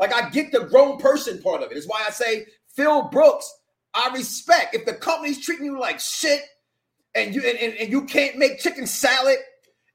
Like 0.00 0.12
I 0.12 0.28
get 0.30 0.50
the 0.50 0.64
grown 0.64 0.98
person 0.98 1.40
part 1.40 1.62
of 1.62 1.70
it. 1.70 1.76
It's 1.76 1.86
why 1.86 2.04
I 2.06 2.10
say 2.10 2.46
Phil 2.74 3.08
Brooks, 3.08 3.48
I 3.94 4.10
respect. 4.12 4.74
If 4.74 4.84
the 4.84 4.94
company's 4.94 5.44
treating 5.44 5.66
you 5.66 5.78
like 5.78 6.00
shit 6.00 6.42
and 7.14 7.32
you 7.32 7.42
and, 7.42 7.56
and, 7.58 7.74
and 7.74 7.92
you 7.92 8.02
can't 8.06 8.36
make 8.36 8.58
chicken 8.58 8.84
salad, 8.84 9.36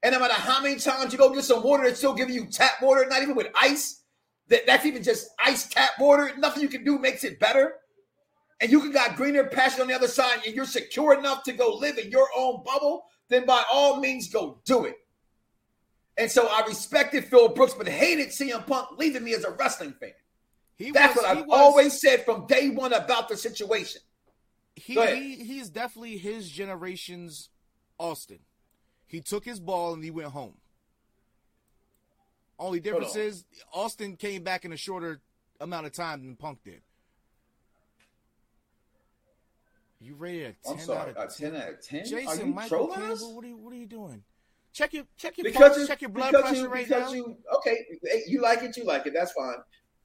and 0.02 0.14
no 0.14 0.18
matter 0.18 0.32
how 0.32 0.62
many 0.62 0.76
times 0.76 1.12
you 1.12 1.18
go 1.18 1.34
get 1.34 1.44
some 1.44 1.62
water, 1.62 1.84
it's 1.84 1.98
still 1.98 2.14
giving 2.14 2.34
you 2.34 2.46
tap 2.46 2.80
water, 2.80 3.04
not 3.06 3.20
even 3.22 3.36
with 3.36 3.48
ice. 3.54 4.02
That, 4.48 4.66
that's 4.66 4.86
even 4.86 5.02
just 5.02 5.28
ice 5.44 5.68
tap 5.68 5.90
water. 6.00 6.32
Nothing 6.38 6.62
you 6.62 6.70
can 6.70 6.84
do 6.84 6.98
makes 6.98 7.22
it 7.22 7.38
better. 7.38 7.74
And 8.60 8.70
you 8.70 8.80
can 8.80 8.92
got 8.92 9.16
greener 9.16 9.44
pasture 9.44 9.82
on 9.82 9.88
the 9.88 9.94
other 9.94 10.08
side, 10.08 10.40
and 10.46 10.54
you're 10.54 10.66
secure 10.66 11.18
enough 11.18 11.42
to 11.44 11.52
go 11.52 11.74
live 11.74 11.98
in 11.98 12.10
your 12.10 12.28
own 12.36 12.62
bubble, 12.64 13.06
then 13.28 13.46
by 13.46 13.62
all 13.72 14.00
means 14.00 14.28
go 14.28 14.60
do 14.64 14.84
it. 14.84 14.96
And 16.18 16.30
so 16.30 16.46
I 16.46 16.66
respected 16.66 17.24
Phil 17.24 17.48
Brooks, 17.48 17.72
but 17.72 17.88
hated 17.88 18.28
CM 18.28 18.66
Punk 18.66 18.98
leaving 18.98 19.24
me 19.24 19.32
as 19.32 19.44
a 19.44 19.52
wrestling 19.52 19.94
fan. 19.98 20.12
He 20.76 20.90
That's 20.90 21.16
was, 21.16 21.24
what 21.24 21.36
I've 21.36 21.46
was, 21.46 21.58
always 21.58 22.00
said 22.00 22.24
from 22.24 22.46
day 22.46 22.68
one 22.68 22.92
about 22.92 23.28
the 23.28 23.36
situation. 23.36 24.02
He, 24.76 24.94
he 24.94 25.44
he's 25.44 25.68
definitely 25.68 26.16
his 26.16 26.48
generation's 26.48 27.50
Austin. 27.98 28.40
He 29.06 29.20
took 29.20 29.44
his 29.44 29.60
ball 29.60 29.94
and 29.94 30.04
he 30.04 30.10
went 30.10 30.28
home. 30.28 30.54
Only 32.58 32.80
difference 32.80 33.16
is 33.16 33.44
Austin 33.72 34.16
came 34.16 34.42
back 34.42 34.64
in 34.64 34.72
a 34.72 34.76
shorter 34.76 35.20
amount 35.60 35.86
of 35.86 35.92
time 35.92 36.22
than 36.22 36.36
Punk 36.36 36.62
did. 36.64 36.82
You 40.00 40.14
rated 40.14 40.56
a 40.64 40.68
10 40.68 40.72
I'm 40.72 40.78
sorry, 40.80 41.10
out 41.10 41.26
of 41.26 41.36
10? 41.36 41.48
A 41.48 41.52
10 41.52 41.62
out 41.62 41.68
of 41.68 41.86
10? 41.86 42.04
Jason 42.06 42.54
Michael 42.54 42.88
Campbell, 42.88 43.34
what 43.34 43.44
are 43.44 43.48
you 43.48 43.56
what 43.56 43.72
are 43.72 43.76
you 43.76 43.86
doing? 43.86 44.22
Check 44.72 44.94
your 44.94 45.04
check 45.16 45.36
your 45.36 45.44
because 45.44 45.76
pulse, 45.76 45.88
check 45.88 46.00
your 46.00 46.10
blood 46.10 46.32
pressure 46.32 46.56
you, 46.56 46.68
right 46.68 46.88
now. 46.88 47.12
You, 47.12 47.36
okay, 47.56 47.76
you 48.26 48.40
like 48.40 48.62
it, 48.62 48.76
you 48.76 48.84
like 48.84 49.06
it. 49.06 49.12
That's 49.14 49.32
fine. 49.32 49.56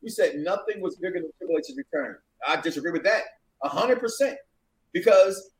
You 0.01 0.09
said 0.09 0.37
nothing 0.37 0.81
was 0.81 0.97
bigger 0.97 1.19
than 1.19 1.29
Triple 1.37 1.57
H's 1.57 1.77
return. 1.77 2.17
I 2.45 2.59
disagree 2.59 2.91
with 2.91 3.03
that 3.03 3.23
hundred 3.63 3.99
percent 3.99 4.37
because 4.91 5.51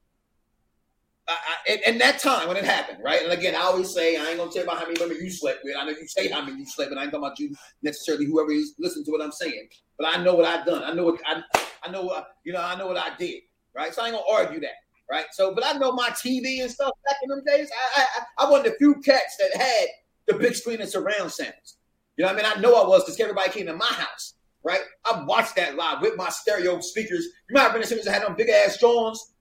I, 1.27 1.37
I, 1.67 1.77
and, 1.87 1.99
that 2.01 2.19
time 2.19 2.47
when 2.47 2.55
it 2.55 2.65
happened, 2.65 2.99
right? 3.03 3.23
And 3.23 3.31
again, 3.31 3.55
I 3.55 3.61
always 3.61 3.91
say 3.91 4.15
I 4.15 4.27
ain't 4.27 4.37
gonna 4.37 4.51
tell 4.51 4.63
you 4.63 4.69
about 4.69 4.77
how 4.77 4.85
many 4.85 4.99
women 4.99 5.17
you 5.19 5.31
slept 5.31 5.61
with. 5.63 5.75
I 5.75 5.83
know 5.83 5.91
you 5.91 6.07
say 6.07 6.29
how 6.29 6.43
many 6.45 6.59
you 6.59 6.67
slept, 6.67 6.91
but 6.91 6.99
I 6.99 7.03
ain't 7.03 7.11
talking 7.11 7.25
about 7.25 7.39
you 7.39 7.55
necessarily. 7.81 8.25
Whoever 8.25 8.51
is 8.51 8.75
listening 8.77 9.05
to 9.05 9.11
what 9.11 9.21
I'm 9.21 9.31
saying, 9.31 9.69
but 9.97 10.07
I 10.07 10.23
know 10.23 10.35
what 10.35 10.45
I've 10.45 10.65
done. 10.65 10.83
I 10.83 10.93
know 10.93 11.05
what 11.05 11.19
I, 11.25 11.41
I 11.83 11.91
know 11.91 12.03
what 12.03 12.27
you 12.43 12.53
know. 12.53 12.61
I 12.61 12.77
know 12.77 12.85
what 12.85 12.97
I 12.97 13.15
did, 13.17 13.41
right? 13.75 13.93
So 13.93 14.01
I 14.01 14.07
ain't 14.07 14.15
gonna 14.15 14.25
argue 14.29 14.59
that 14.61 14.75
right? 15.09 15.25
So, 15.31 15.53
but 15.53 15.65
I 15.65 15.73
know 15.73 15.91
my 15.91 16.09
TV 16.09 16.61
and 16.61 16.71
stuff 16.71 16.91
back 17.05 17.17
in 17.23 17.29
them 17.29 17.43
days. 17.45 17.69
I 17.95 18.01
I, 18.01 18.45
I 18.45 18.49
wasn't 18.49 18.73
a 18.73 18.77
few 18.77 18.95
cats 18.95 19.37
that 19.37 19.59
had 19.59 19.87
the 20.27 20.33
big 20.35 20.55
screen 20.55 20.81
and 20.81 20.89
surround 20.89 21.31
sounds. 21.31 21.77
You 22.17 22.25
know 22.25 22.33
what 22.33 22.45
I 22.45 22.49
mean? 22.49 22.57
I 22.57 22.61
know 22.61 22.81
I 22.81 22.87
was 22.87 23.03
because 23.03 23.19
everybody 23.19 23.51
came 23.51 23.65
to 23.67 23.75
my 23.75 23.85
house, 23.85 24.35
right? 24.63 24.81
I 25.05 25.23
watched 25.25 25.55
that 25.57 25.75
live 25.75 26.01
with 26.01 26.15
my 26.15 26.29
stereo 26.29 26.79
speakers. 26.79 27.25
You 27.49 27.53
might 27.53 27.61
have 27.61 27.73
been 27.73 27.81
as 27.81 28.07
I 28.07 28.11
had 28.11 28.23
them 28.23 28.35
big 28.35 28.49
ass 28.49 28.77
Jones, 28.77 29.33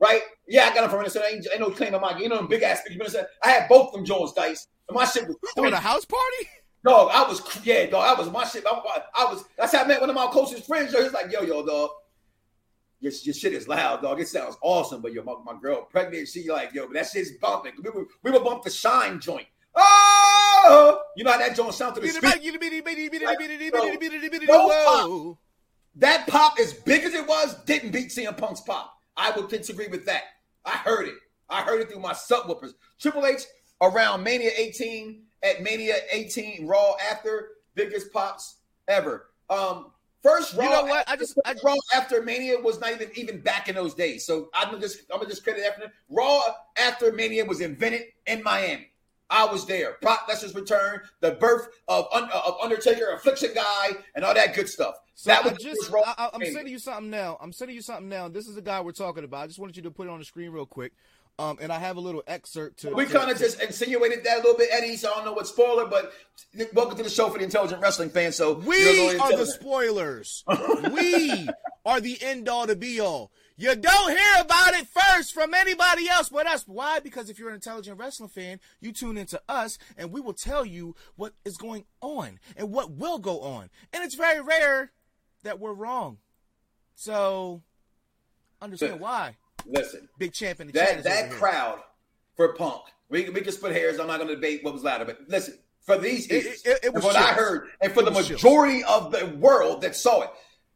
right? 0.00 0.22
Yeah, 0.46 0.66
I 0.66 0.74
got 0.74 0.82
them 0.82 0.90
from 0.90 1.00
Minnesota. 1.00 1.26
Ain't, 1.30 1.46
ain't 1.50 1.60
no 1.60 1.70
claim 1.70 1.94
on 1.94 2.00
my, 2.00 2.16
you 2.18 2.28
know, 2.28 2.36
them 2.36 2.46
big 2.46 2.62
ass 2.62 2.80
speakers. 2.84 3.16
I 3.42 3.48
had 3.48 3.68
both 3.68 3.92
them 3.92 4.04
Jones 4.04 4.32
dice. 4.32 4.68
And 4.88 4.94
my 4.94 5.04
shit 5.04 5.26
was 5.26 5.36
doing 5.56 5.72
a 5.72 5.80
house 5.80 6.04
party. 6.04 6.48
Dog, 6.84 7.10
I 7.12 7.28
was 7.28 7.40
yeah, 7.64 7.86
dog. 7.86 8.04
I 8.04 8.20
was 8.20 8.30
my 8.32 8.44
shit. 8.44 8.64
I, 8.66 8.80
I 9.14 9.24
was. 9.32 9.44
That's 9.56 9.72
how 9.72 9.84
I 9.84 9.86
met 9.86 10.00
one 10.00 10.10
of 10.10 10.16
my 10.16 10.26
closest 10.26 10.66
friends. 10.66 10.92
He's 10.92 11.12
like, 11.12 11.30
yo, 11.30 11.42
yo, 11.42 11.64
dog 11.64 11.90
your, 13.02 13.12
your 13.22 13.34
shit 13.34 13.52
is 13.52 13.66
loud, 13.66 14.00
dog. 14.00 14.20
It 14.20 14.28
sounds 14.28 14.56
awesome, 14.62 15.02
but 15.02 15.12
your 15.12 15.24
my, 15.24 15.34
my 15.44 15.60
girl 15.60 15.82
pregnant, 15.82 16.28
she 16.28 16.48
like, 16.48 16.72
yo, 16.72 16.86
but 16.86 16.94
that 16.94 17.08
shit's 17.08 17.32
bumping. 17.32 17.72
We 17.82 17.90
were 17.90 18.06
we 18.22 18.30
were 18.30 18.40
bump 18.40 18.62
the 18.62 18.70
shine 18.70 19.20
joint. 19.20 19.46
Oh, 19.74 21.00
you 21.16 21.24
know 21.24 21.32
how 21.32 21.38
that 21.38 21.56
joint 21.56 21.74
sounds 21.74 21.94
to 21.94 22.00
the 22.00 22.08
speaker. 22.08 22.26
Like, 22.26 22.44
that 25.96 26.26
pop, 26.28 26.54
as 26.60 26.72
big 26.72 27.02
as 27.02 27.14
it 27.14 27.26
was, 27.26 27.54
didn't 27.64 27.90
beat 27.90 28.08
CM 28.08 28.36
Punk's 28.36 28.60
pop. 28.60 28.96
I 29.16 29.32
would 29.32 29.48
disagree 29.48 29.88
with 29.88 30.06
that. 30.06 30.22
I 30.64 30.70
heard 30.70 31.08
it. 31.08 31.14
I 31.50 31.62
heard 31.62 31.80
it 31.80 31.90
through 31.90 32.00
my 32.00 32.12
subwoofers. 32.12 32.72
Triple 33.00 33.26
H 33.26 33.42
around 33.82 34.22
Mania 34.22 34.50
18 34.56 35.22
at 35.42 35.62
Mania 35.62 35.96
18 36.12 36.66
Raw 36.66 36.94
after 37.10 37.48
biggest 37.74 38.12
pops 38.12 38.58
ever. 38.88 39.26
Um, 39.50 39.91
First 40.22 40.54
Raw, 40.54 40.64
you 40.64 40.70
know 40.70 40.84
what? 40.84 41.08
I 41.08 41.16
just 41.16 41.38
I, 41.44 41.54
Raw 41.64 41.74
after 41.94 42.22
Mania 42.22 42.58
was 42.60 42.80
not 42.80 42.92
even 42.92 43.10
even 43.16 43.40
back 43.40 43.68
in 43.68 43.74
those 43.74 43.94
days. 43.94 44.24
So 44.24 44.50
I'm 44.54 44.68
gonna 44.68 44.80
just 44.80 45.02
I'm 45.12 45.18
gonna 45.18 45.30
just 45.30 45.42
credit 45.42 45.64
after 45.64 45.92
Raw 46.08 46.40
after 46.78 47.12
Mania 47.12 47.44
was 47.44 47.60
invented 47.60 48.02
in 48.26 48.42
Miami. 48.42 48.88
I 49.30 49.46
was 49.46 49.66
there. 49.66 49.96
Brock 50.02 50.28
Lesnar's 50.28 50.54
return, 50.54 51.00
the 51.20 51.32
birth 51.32 51.68
of, 51.88 52.06
of 52.12 52.56
Undertaker, 52.62 53.12
Affliction 53.14 53.50
guy, 53.54 53.92
and 54.14 54.26
all 54.26 54.34
that 54.34 54.54
good 54.54 54.68
stuff. 54.68 54.96
So 55.14 55.30
that 55.30 55.42
was 55.42 55.54
I 55.54 55.56
just 55.56 55.90
Raw 55.90 56.02
I, 56.04 56.30
am 56.34 56.44
sending 56.44 56.72
you 56.72 56.78
something 56.78 57.10
now. 57.10 57.38
I'm 57.40 57.52
sending 57.52 57.74
you 57.74 57.82
something 57.82 58.08
now. 58.08 58.28
This 58.28 58.46
is 58.46 58.54
the 58.54 58.62
guy 58.62 58.80
we're 58.80 58.92
talking 58.92 59.24
about. 59.24 59.44
I 59.44 59.46
just 59.46 59.58
wanted 59.58 59.76
you 59.76 59.82
to 59.84 59.90
put 59.90 60.06
it 60.06 60.10
on 60.10 60.18
the 60.18 60.24
screen 60.24 60.50
real 60.50 60.66
quick. 60.66 60.92
Um, 61.42 61.58
and 61.60 61.72
I 61.72 61.78
have 61.78 61.96
a 61.96 62.00
little 62.00 62.22
excerpt 62.28 62.80
to. 62.80 62.94
We 62.94 63.04
kind 63.04 63.28
of 63.30 63.36
just 63.36 63.60
insinuated 63.60 64.22
that 64.24 64.34
a 64.34 64.40
little 64.42 64.56
bit, 64.56 64.68
Eddie. 64.70 64.96
So 64.96 65.10
I 65.10 65.16
don't 65.16 65.24
know 65.24 65.32
what 65.32 65.48
spoiler, 65.48 65.86
but 65.86 66.12
welcome 66.72 66.96
to 66.96 67.02
the 67.02 67.10
show 67.10 67.28
for 67.30 67.38
the 67.38 67.44
intelligent 67.44 67.82
wrestling 67.82 68.10
fan. 68.10 68.30
So 68.30 68.52
we 68.54 69.18
are 69.18 69.36
the 69.36 69.46
spoilers. 69.46 70.44
we 70.92 71.48
are 71.84 72.00
the 72.00 72.16
end 72.22 72.48
all 72.48 72.68
to 72.68 72.76
be 72.76 73.00
all. 73.00 73.32
You 73.56 73.74
don't 73.74 74.10
hear 74.10 74.40
about 74.40 74.74
it 74.74 74.86
first 74.86 75.34
from 75.34 75.52
anybody 75.52 76.08
else 76.08 76.28
but 76.28 76.46
us. 76.46 76.62
Why? 76.68 77.00
Because 77.00 77.28
if 77.28 77.40
you're 77.40 77.48
an 77.48 77.56
intelligent 77.56 77.98
wrestling 77.98 78.28
fan, 78.28 78.60
you 78.80 78.92
tune 78.92 79.18
into 79.18 79.42
us 79.48 79.78
and 79.96 80.12
we 80.12 80.20
will 80.20 80.32
tell 80.32 80.64
you 80.64 80.94
what 81.16 81.32
is 81.44 81.56
going 81.56 81.86
on 82.00 82.38
and 82.56 82.70
what 82.70 82.92
will 82.92 83.18
go 83.18 83.40
on. 83.40 83.68
And 83.92 84.04
it's 84.04 84.14
very 84.14 84.40
rare 84.40 84.92
that 85.42 85.58
we're 85.58 85.74
wrong. 85.74 86.18
So 86.94 87.62
understand 88.60 89.00
why. 89.00 89.36
Listen, 89.66 90.08
big 90.18 90.32
champion. 90.32 90.70
that 90.72 91.04
that 91.04 91.30
crowd 91.30 91.80
for 92.36 92.54
Punk. 92.54 92.82
We 93.08 93.28
we 93.30 93.40
can 93.40 93.52
split 93.52 93.72
hairs. 93.72 93.98
I'm 93.98 94.06
not 94.06 94.18
going 94.18 94.28
to 94.28 94.34
debate 94.34 94.64
what 94.64 94.72
was 94.72 94.82
louder, 94.82 95.04
but 95.04 95.20
listen 95.28 95.58
for 95.82 95.98
these 95.98 96.26
it, 96.28 96.46
it, 96.64 96.78
it 96.84 96.94
was 96.94 97.04
what 97.04 97.14
chills. 97.14 97.26
I 97.26 97.32
heard, 97.32 97.68
and 97.80 97.92
for 97.92 98.02
the 98.02 98.10
majority 98.10 98.80
chills. 98.80 99.04
of 99.04 99.12
the 99.12 99.36
world 99.36 99.82
that 99.82 99.96
saw 99.96 100.22
it, 100.22 100.30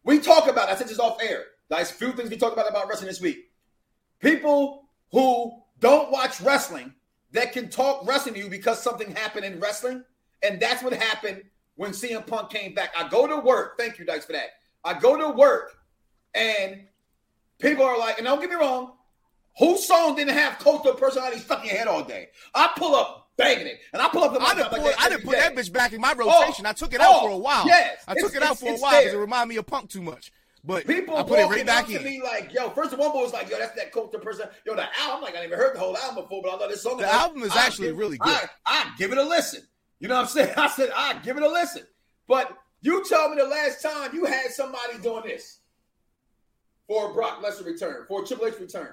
we 0.04 0.18
talk 0.18 0.48
about. 0.48 0.68
I 0.68 0.76
said 0.76 0.88
this 0.88 0.98
off 0.98 1.18
air. 1.22 1.44
There's 1.68 1.90
few 1.90 2.12
things 2.12 2.30
we 2.30 2.36
talk 2.36 2.52
about 2.52 2.68
about 2.68 2.88
wrestling 2.88 3.08
this 3.08 3.20
week. 3.20 3.50
People 4.20 4.88
who 5.12 5.62
don't 5.80 6.10
watch 6.10 6.40
wrestling 6.40 6.94
that 7.32 7.52
can 7.52 7.68
talk 7.68 8.06
wrestling 8.06 8.34
to 8.34 8.40
you 8.40 8.48
because 8.48 8.82
something 8.82 9.14
happened 9.14 9.44
in 9.44 9.60
wrestling, 9.60 10.04
and 10.42 10.60
that's 10.60 10.82
what 10.82 10.92
happened 10.92 11.42
when 11.76 11.90
CM 11.92 12.26
Punk 12.26 12.50
came 12.50 12.74
back. 12.74 12.92
I 12.98 13.08
go 13.08 13.26
to 13.26 13.36
work. 13.36 13.78
Thank 13.78 13.98
you, 13.98 14.04
Dice, 14.04 14.24
for 14.24 14.32
that. 14.32 14.48
I 14.84 14.94
go 14.94 15.16
to 15.16 15.36
work, 15.36 15.76
and 16.34 16.82
People 17.58 17.84
are 17.84 17.98
like, 17.98 18.18
and 18.18 18.26
don't 18.26 18.40
get 18.40 18.50
me 18.50 18.56
wrong, 18.56 18.92
whose 19.58 19.86
song 19.86 20.16
didn't 20.16 20.34
have 20.34 20.58
Cult 20.58 20.86
of 20.86 20.98
Personality 20.98 21.38
stuck 21.38 21.62
in 21.62 21.70
your 21.70 21.78
head 21.78 21.88
all 21.88 22.04
day? 22.04 22.28
I 22.54 22.70
pull 22.76 22.94
up 22.94 23.30
banging 23.36 23.66
it, 23.66 23.80
and 23.92 24.02
I 24.02 24.08
pull 24.08 24.24
up 24.24 24.34
the. 24.34 24.40
I 24.40 24.54
didn't, 24.54 24.70
pull, 24.70 24.84
like 24.84 25.00
I 25.00 25.08
didn't 25.08 25.24
put 25.24 25.32
day. 25.32 25.40
that 25.40 25.54
bitch 25.54 25.72
back 25.72 25.92
in 25.92 26.00
my 26.00 26.14
oh, 26.18 26.40
rotation. 26.40 26.66
Oh, 26.66 26.70
I 26.70 26.72
took 26.72 26.92
it 26.92 27.00
out 27.00 27.14
oh, 27.14 27.20
for 27.28 27.30
a 27.30 27.38
while. 27.38 27.66
Yes, 27.66 28.04
I 28.06 28.14
took 28.14 28.34
it 28.34 28.42
out 28.42 28.58
for 28.58 28.68
a 28.68 28.72
oh, 28.72 28.78
while 28.78 28.98
because 28.98 29.14
it 29.14 29.18
reminded 29.18 29.54
me 29.54 29.56
of 29.56 29.66
Punk 29.66 29.90
too 29.90 30.02
much. 30.02 30.32
But 30.66 30.84
people 30.86 31.16
I 31.16 31.22
put 31.22 31.38
it 31.38 31.48
right 31.48 31.64
back 31.64 31.88
in. 31.90 32.02
me 32.02 32.20
like, 32.22 32.52
yo, 32.52 32.70
first 32.70 32.92
of 32.92 32.98
all, 32.98 33.12
was 33.12 33.32
like, 33.32 33.48
yo, 33.48 33.56
that's 33.56 33.76
that 33.76 33.92
coastal 33.92 34.18
person. 34.18 34.48
Yo, 34.66 34.74
the 34.74 34.86
album, 34.98 35.22
like 35.22 35.36
I 35.36 35.40
never 35.40 35.56
heard 35.56 35.76
the 35.76 35.78
whole 35.78 35.96
album 35.96 36.24
before, 36.24 36.42
but 36.42 36.50
I 36.50 36.56
love 36.56 36.70
this 36.70 36.82
song. 36.82 36.96
The 36.96 37.12
album 37.12 37.42
is 37.42 37.52
I 37.52 37.66
actually 37.66 37.88
give, 37.88 37.98
really 37.98 38.18
good. 38.18 38.28
I, 38.28 38.48
I 38.66 38.92
give 38.98 39.12
it 39.12 39.18
a 39.18 39.22
listen. 39.22 39.62
You 40.00 40.08
know 40.08 40.16
what 40.16 40.22
I'm 40.22 40.28
saying? 40.28 40.54
I 40.56 40.68
said 40.68 40.90
I 40.94 41.14
give 41.20 41.36
it 41.36 41.44
a 41.44 41.48
listen. 41.48 41.82
But 42.26 42.56
you 42.80 43.04
told 43.08 43.30
me 43.30 43.40
the 43.40 43.48
last 43.48 43.80
time 43.80 44.12
you 44.12 44.24
had 44.24 44.50
somebody 44.50 44.98
doing 45.00 45.22
this 45.24 45.60
for 46.86 47.10
a 47.10 47.14
Brock 47.14 47.42
Lesnar 47.42 47.66
return, 47.66 48.04
for 48.06 48.24
Triple 48.24 48.46
H 48.46 48.60
return. 48.60 48.92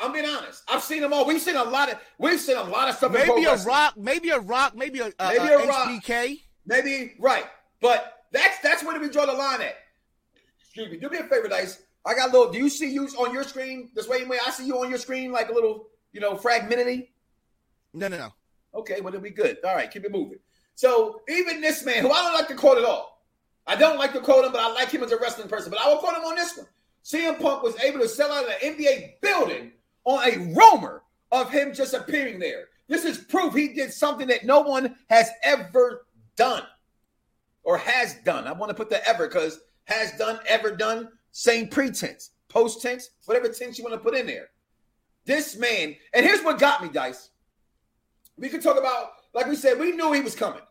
I'm 0.00 0.12
being 0.12 0.26
honest. 0.26 0.62
I've 0.68 0.82
seen 0.82 1.00
them 1.00 1.12
all. 1.12 1.26
We've 1.26 1.40
seen 1.40 1.56
a 1.56 1.64
lot 1.64 1.90
of. 1.90 1.98
We've 2.18 2.38
seen 2.38 2.56
a 2.56 2.62
lot 2.62 2.88
of 2.88 2.96
stuff. 2.96 3.12
Maybe 3.12 3.44
a 3.44 3.56
rock. 3.56 3.96
Maybe 3.96 4.30
a 4.30 4.38
rock. 4.38 4.76
Maybe 4.76 5.00
a, 5.00 5.06
a 5.06 5.28
maybe 5.28 5.52
a, 5.52 5.58
a 5.58 5.66
rock, 5.66 5.88
HBK. 5.88 6.40
Maybe 6.66 7.14
right. 7.18 7.44
But 7.80 8.24
that's 8.32 8.60
that's 8.60 8.84
where 8.84 8.98
we 9.00 9.08
draw 9.08 9.26
the 9.26 9.32
line 9.32 9.60
at. 9.60 9.74
Excuse 10.60 10.90
me. 10.90 10.98
Do 10.98 11.08
me 11.08 11.18
a 11.18 11.24
favor, 11.24 11.48
Dice. 11.48 11.82
I 12.06 12.14
got 12.14 12.30
a 12.30 12.32
little. 12.32 12.52
Do 12.52 12.58
you 12.58 12.68
see 12.68 12.92
you 12.92 13.06
on 13.18 13.34
your 13.34 13.42
screen 13.42 13.90
the 13.94 14.02
same 14.02 14.28
way 14.28 14.38
I 14.46 14.50
see 14.50 14.66
you 14.66 14.78
on 14.78 14.88
your 14.88 14.98
screen, 14.98 15.32
like 15.32 15.48
a 15.48 15.52
little, 15.52 15.88
you 16.12 16.20
know, 16.20 16.36
fragmentity? 16.36 17.10
No, 17.92 18.06
no, 18.06 18.18
no. 18.18 18.32
Okay, 18.74 19.00
well, 19.00 19.08
it'll 19.08 19.20
be 19.20 19.30
good. 19.30 19.58
All 19.64 19.74
right, 19.74 19.90
keep 19.90 20.04
it 20.04 20.12
moving. 20.12 20.38
So 20.74 21.22
even 21.28 21.60
this 21.60 21.84
man, 21.84 22.02
who 22.02 22.12
I 22.12 22.22
don't 22.22 22.34
like 22.34 22.46
to 22.48 22.54
quote 22.54 22.78
at 22.78 22.84
all, 22.84 23.17
I 23.68 23.76
don't 23.76 23.98
like 23.98 24.14
to 24.14 24.20
quote 24.20 24.46
him, 24.46 24.52
but 24.52 24.62
I 24.62 24.72
like 24.72 24.90
him 24.90 25.04
as 25.04 25.12
a 25.12 25.18
wrestling 25.18 25.48
person. 25.48 25.70
But 25.70 25.80
I 25.80 25.88
will 25.88 25.98
quote 25.98 26.16
him 26.16 26.24
on 26.24 26.34
this 26.34 26.56
one. 26.56 26.66
CM 27.04 27.40
Punk 27.40 27.62
was 27.62 27.78
able 27.80 28.00
to 28.00 28.08
sell 28.08 28.32
out 28.32 28.46
an 28.46 28.74
NBA 28.74 29.20
building 29.20 29.72
on 30.04 30.26
a 30.26 30.38
rumor 30.54 31.02
of 31.30 31.50
him 31.50 31.74
just 31.74 31.92
appearing 31.92 32.38
there. 32.38 32.68
This 32.88 33.04
is 33.04 33.18
proof 33.18 33.54
he 33.54 33.68
did 33.68 33.92
something 33.92 34.26
that 34.28 34.44
no 34.44 34.60
one 34.60 34.96
has 35.10 35.28
ever 35.44 36.06
done 36.36 36.62
or 37.62 37.76
has 37.76 38.14
done. 38.24 38.46
I 38.46 38.52
want 38.52 38.70
to 38.70 38.74
put 38.74 38.88
the 38.88 39.06
ever 39.06 39.28
because 39.28 39.60
has 39.84 40.12
done, 40.12 40.40
ever 40.48 40.74
done, 40.74 41.10
same 41.32 41.68
pretense, 41.68 42.30
post 42.48 42.80
tense, 42.80 43.10
whatever 43.26 43.48
tense 43.48 43.76
you 43.76 43.84
want 43.84 43.94
to 43.94 44.00
put 44.02 44.16
in 44.16 44.26
there. 44.26 44.48
This 45.26 45.56
man, 45.56 45.94
and 46.14 46.24
here's 46.24 46.42
what 46.42 46.58
got 46.58 46.82
me, 46.82 46.88
Dice. 46.88 47.30
We 48.38 48.48
could 48.48 48.62
talk 48.62 48.78
about, 48.78 49.10
like 49.34 49.46
we 49.46 49.56
said, 49.56 49.78
we 49.78 49.92
knew 49.92 50.12
he 50.12 50.22
was 50.22 50.34
coming. 50.34 50.62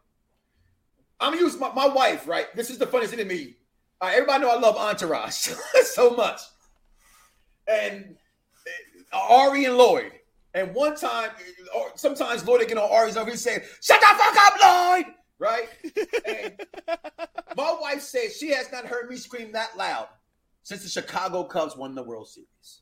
I'm 1.20 1.34
gonna 1.34 1.43
use 1.43 1.59
my, 1.59 1.72
my 1.74 1.88
wife, 1.88 2.28
right? 2.28 2.53
This 2.55 2.70
is 2.70 2.78
the 2.78 2.88
funniest 2.88 3.13
thing 3.13 3.28
to 3.28 3.34
me. 3.34 3.55
Right, 4.01 4.13
everybody 4.13 4.43
know 4.43 4.51
I 4.51 4.59
love 4.59 4.76
Entourage 4.76 5.34
so 5.84 6.11
much. 6.11 6.39
And 7.68 8.15
uh, 9.11 9.18
Ari 9.18 9.65
and 9.65 9.78
Lloyd. 9.78 10.11
And 10.53 10.74
one 10.74 10.95
time, 10.95 11.32
or 11.76 11.91
sometimes 11.95 12.45
Lloyd 12.45 12.59
would 12.59 12.68
get 12.68 12.78
on 12.78 12.89
Ari's 12.91 13.18
over, 13.18 13.30
he's 13.30 13.41
saying, 13.41 13.61
Shut 13.82 13.99
the 13.99 14.07
fuck 14.07 14.36
up, 14.38 14.53
Lloyd! 14.61 15.05
Right? 15.39 15.70
And 16.26 16.59
my 17.57 17.78
wife 17.80 18.01
says 18.01 18.38
she 18.38 18.49
has 18.49 18.72
not 18.72 18.86
heard 18.86 19.09
me 19.09 19.18
scream 19.18 19.51
that 19.51 19.78
loud 19.78 20.07
since 20.63 20.84
the 20.84 20.89
Chicago 20.89 21.43
Cubs 21.43 21.76
won 21.76 21.93
the 21.93 22.03
World 22.03 22.28
Series. 22.28 22.82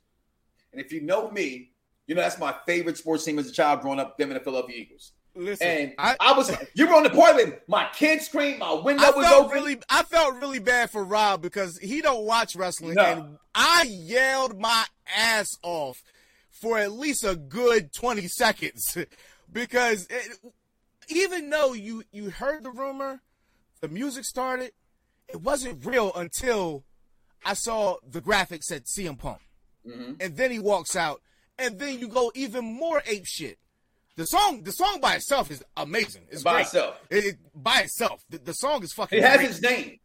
And 0.71 0.81
if 0.81 0.91
you 0.91 1.01
know 1.01 1.29
me, 1.31 1.71
you 2.07 2.15
know 2.15 2.21
that's 2.21 2.39
my 2.39 2.55
favorite 2.65 2.97
sports 2.97 3.25
team 3.25 3.39
as 3.39 3.49
a 3.49 3.51
child 3.51 3.81
growing 3.81 3.99
up, 3.99 4.17
them 4.17 4.29
and 4.29 4.39
the 4.39 4.43
Philadelphia 4.43 4.77
Eagles. 4.77 5.13
Listen, 5.35 5.67
And 5.67 5.93
I- 5.97 6.15
I, 6.19 6.31
was 6.37 6.49
you 6.73 6.87
were 6.87 6.93
on 6.95 7.03
the 7.03 7.09
toilet. 7.09 7.63
My 7.67 7.89
kids 7.93 8.25
screamed. 8.27 8.59
My 8.59 8.73
window 8.73 9.03
I 9.03 9.11
was 9.11 9.25
felt 9.27 9.45
open. 9.47 9.55
really, 9.55 9.77
I 9.89 10.03
felt 10.03 10.35
really 10.35 10.59
bad 10.59 10.89
for 10.91 11.03
Rob 11.03 11.41
because 11.41 11.77
he 11.77 12.01
don't 12.01 12.23
watch 12.25 12.55
wrestling, 12.55 12.93
No. 12.95 13.03
and 13.03 13.37
I 13.53 13.83
yelled 13.83 14.59
my 14.59 14.85
ass 15.15 15.57
off 15.61 16.01
for 16.49 16.77
at 16.77 16.93
least 16.93 17.23
a 17.25 17.35
good 17.35 17.91
twenty 17.91 18.27
seconds 18.29 18.97
because 19.51 20.07
it, 20.09 20.37
even 21.09 21.49
though 21.49 21.73
you 21.73 22.03
you 22.11 22.29
heard 22.29 22.63
the 22.63 22.71
rumor, 22.71 23.21
the 23.81 23.89
music 23.89 24.23
started, 24.23 24.71
it 25.27 25.41
wasn't 25.41 25.85
real 25.85 26.13
until 26.15 26.83
I 27.43 27.55
saw 27.55 27.97
the 28.09 28.21
graphics 28.21 28.71
at 28.71 28.85
CM 28.85 29.17
Punk, 29.19 29.39
Mm-hmm. 29.85 30.13
and 30.21 30.37
then 30.37 30.49
he 30.49 30.59
walks 30.59 30.95
out, 30.95 31.21
and 31.59 31.77
then 31.77 31.99
you 31.99 32.07
go 32.07 32.31
even 32.35 32.63
more 32.65 33.03
ape 33.05 33.25
shit. 33.25 33.59
The 34.15 34.25
song, 34.25 34.63
the 34.63 34.71
song 34.71 34.99
by 35.01 35.15
itself 35.15 35.51
is 35.51 35.63
amazing. 35.75 36.23
It's 36.29 36.41
By 36.43 36.53
great. 36.53 36.61
itself. 36.67 37.01
It, 37.09 37.25
it- 37.25 37.37
by 37.53 37.81
itself. 37.81 38.23
The, 38.29 38.37
the 38.37 38.53
song 38.53 38.83
is 38.83 38.93
fucking. 38.93 39.17
It 39.19 39.23
has 39.25 39.37
great. 39.37 39.47
his 39.47 39.61
name. 39.61 39.99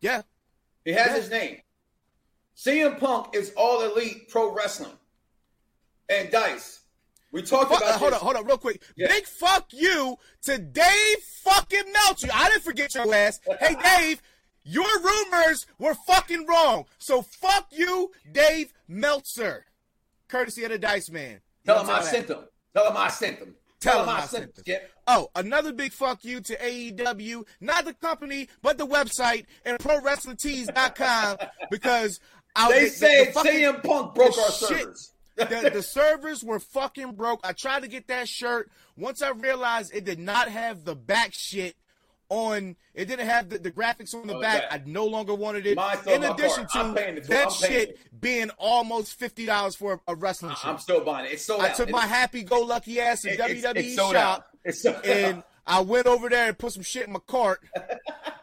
Yeah. 0.00 0.22
It 0.84 0.94
has 0.96 1.06
Yeah. 1.08 1.16
his 1.16 1.30
name. 1.30 1.60
CM 2.56 2.98
Punk 2.98 3.34
is 3.34 3.52
all 3.56 3.82
elite 3.82 4.28
pro 4.30 4.50
wrestling. 4.52 4.92
And 6.08 6.30
Dice, 6.30 6.80
we 7.32 7.42
talked 7.42 7.70
Fuck, 7.70 7.82
about 7.82 7.94
uh, 7.94 7.98
hold 7.98 8.12
this. 8.12 8.18
on, 8.20 8.24
hold 8.24 8.36
on, 8.36 8.46
real 8.46 8.58
quick. 8.58 8.82
Yeah. 8.96 9.08
Big 9.08 9.26
fuck 9.26 9.66
you 9.72 10.16
to 10.44 10.56
Dave 10.58 11.18
fucking 11.42 11.92
Meltzer. 11.92 12.28
I 12.32 12.48
didn't 12.48 12.62
forget 12.62 12.94
your 12.94 13.12
ass. 13.14 13.40
Hey, 13.60 13.76
Dave, 13.98 14.22
your 14.62 14.86
rumors 15.02 15.66
were 15.78 15.94
fucking 16.06 16.46
wrong. 16.46 16.84
So 16.98 17.22
fuck 17.22 17.66
you, 17.72 18.12
Dave 18.30 18.72
Meltzer. 18.88 19.66
Courtesy 20.28 20.64
of 20.64 20.70
the 20.70 20.78
Dice 20.78 21.10
Man. 21.10 21.40
Tell 21.66 21.82
him 21.82 21.90
I 21.90 22.02
sent 22.02 22.28
them. 22.28 22.44
Tell 22.76 22.90
him 22.90 22.96
I 22.96 23.08
sent 23.08 23.40
them. 23.40 23.54
Tell 23.80 24.02
him 24.02 24.08
I 24.10 24.20
sent 24.26 24.54
them. 24.54 24.64
Skip. 24.64 24.90
Oh, 25.06 25.30
another 25.34 25.72
big 25.72 25.92
fuck 25.92 26.24
you 26.24 26.40
to 26.40 26.56
AEW, 26.58 27.44
not 27.60 27.84
the 27.86 27.94
company, 27.94 28.48
but 28.60 28.76
the 28.78 28.86
website 28.86 29.46
and 29.64 29.78
ProWrestlingTees.com 29.78 31.36
because 31.70 32.20
I, 32.54 32.70
They 32.72 32.78
the- 32.80 32.84
the- 32.86 32.90
said 32.90 33.26
the 33.28 33.32
fucking- 33.32 33.52
CM 33.52 33.82
Punk 33.84 34.14
broke 34.14 34.38
our 34.38 34.50
shit- 34.50 34.68
servers. 34.68 35.12
the, 35.36 35.70
the 35.72 35.82
servers 35.86 36.42
were 36.44 36.58
fucking 36.60 37.12
broke. 37.12 37.40
I 37.44 37.52
tried 37.52 37.82
to 37.82 37.88
get 37.88 38.08
that 38.08 38.28
shirt. 38.28 38.70
Once 38.96 39.22
I 39.22 39.30
realized 39.30 39.94
it 39.94 40.04
did 40.04 40.18
not 40.18 40.48
have 40.48 40.84
the 40.84 40.94
back 40.96 41.30
shit 41.32 41.76
on, 42.28 42.76
it 42.94 43.06
didn't 43.06 43.26
have 43.26 43.48
the, 43.48 43.58
the 43.58 43.70
graphics 43.70 44.14
on 44.14 44.26
the 44.26 44.34
Oh, 44.36 44.40
back. 44.40 44.64
I 44.70 44.80
no 44.84 45.06
longer 45.06 45.34
wanted 45.34 45.66
it. 45.66 45.78
In 46.08 46.24
addition 46.24 46.66
to 46.72 46.92
paying 46.94 47.14
the 47.16 47.20
tw- 47.20 47.26
that 47.28 47.52
shit 47.52 47.88
it. 47.90 48.20
being 48.20 48.50
almost 48.58 49.18
fifty 49.18 49.46
dollars 49.46 49.74
for 49.76 49.94
a, 50.06 50.12
a 50.12 50.14
wrestling 50.14 50.54
shirt. 50.56 50.66
I'm 50.66 50.78
still 50.78 51.04
buying 51.04 51.26
it. 51.26 51.32
It's 51.32 51.44
sold 51.44 51.60
I 51.62 51.70
out. 51.70 51.76
took 51.76 51.88
It- 51.88 51.92
my 51.92 52.06
happy-go-lucky 52.06 53.00
ass 53.00 53.22
to 53.22 53.30
it- 53.30 53.38
WWE 53.40 53.76
it's 53.76 53.96
sold 53.96 54.14
shop. 54.14 54.46
It's 54.64 54.84
and 54.84 55.38
out. 55.38 55.46
I 55.66 55.80
went 55.80 56.06
over 56.06 56.28
there 56.28 56.48
and 56.48 56.58
put 56.58 56.72
some 56.72 56.82
shit 56.82 57.06
in 57.06 57.12
my 57.12 57.20
cart. 57.26 57.60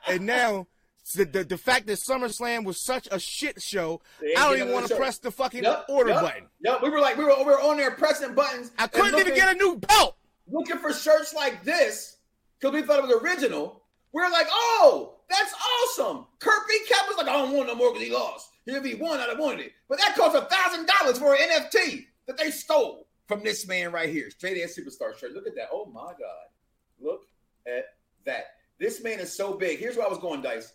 and 0.08 0.26
now 0.26 0.68
the, 1.16 1.26
the 1.26 1.44
the 1.44 1.58
fact 1.58 1.88
that 1.88 2.00
SummerSlam 2.00 2.64
was 2.64 2.80
such 2.82 3.08
a 3.12 3.20
shit 3.20 3.62
show, 3.62 4.02
I 4.38 4.48
don't 4.48 4.58
even 4.60 4.72
want 4.74 4.88
to 4.88 4.96
press 4.96 5.18
the 5.18 5.32
fucking 5.32 5.64
Yep, 5.64 5.86
order 5.90 6.12
yep, 6.12 6.22
button. 6.22 6.44
Yep, 6.62 6.82
we 6.82 6.90
were 6.90 7.00
like 7.02 7.18
we 7.18 7.26
were, 7.26 7.36
we 7.40 7.44
were 7.46 7.62
on 7.62 7.78
there 7.78 7.92
pressing 7.92 8.34
buttons. 8.34 8.72
I 8.80 8.88
couldn't 8.88 9.20
even 9.20 9.36
get 9.36 9.54
a 9.54 9.58
new 9.58 9.76
belt. 9.78 10.16
looking 10.48 10.78
for 10.78 10.94
shirts 10.94 11.34
like 11.34 11.64
this 11.64 12.18
because 12.64 12.82
we 12.82 12.88
thought 12.88 12.99
it 12.99 13.07
was 13.07 13.22
original. 13.22 13.82
We're 14.14 14.30
like, 14.30 14.47
oh, 14.49 15.16
that's 15.30 15.53
awesome. 15.53 16.28
Kurt 16.39 16.68
B. 16.70 16.80
Cap 16.88 17.05
was 17.07 17.18
like, 17.18 17.28
I 17.28 17.34
don't 17.34 17.51
want 17.51 17.68
no 17.68 17.76
more 17.76 17.91
because 17.91 18.07
he 18.07 18.14
lost. 18.14 18.51
If 18.66 18.86
he 18.86 18.95
won, 18.95 19.20
I'd 19.20 19.28
have 19.28 19.39
wanted 19.39 19.66
it. 19.66 19.74
But 19.89 19.97
that 19.97 20.16
cost 20.16 20.36
a 20.36 20.45
thousand 20.45 20.88
dollars 20.88 21.18
for 21.18 21.34
an 21.34 21.41
NFT 21.41 22.05
that 22.28 22.38
they 22.38 22.51
stole 22.51 23.07
from 23.28 23.43
this 23.43 23.68
man 23.68 23.91
right 23.91 24.07
here. 24.07 24.30
Straight 24.30 24.64
ass 24.64 24.78
superstar 24.80 25.18
shirt. 25.18 25.34
Look 25.34 25.45
at 25.47 25.55
that. 25.55 25.68
Oh 25.74 25.88
my 25.88 26.11
God. 26.11 26.47
Look 27.01 27.26
at 27.68 27.86
that. 28.26 28.45
This 28.80 29.03
man 29.03 29.20
is 29.20 29.36
so 29.36 29.55
big. 29.55 29.80
Here's 29.80 29.97
where 29.97 30.05
I 30.05 30.09
was 30.09 30.20
going, 30.20 30.41
Dice. 30.41 30.74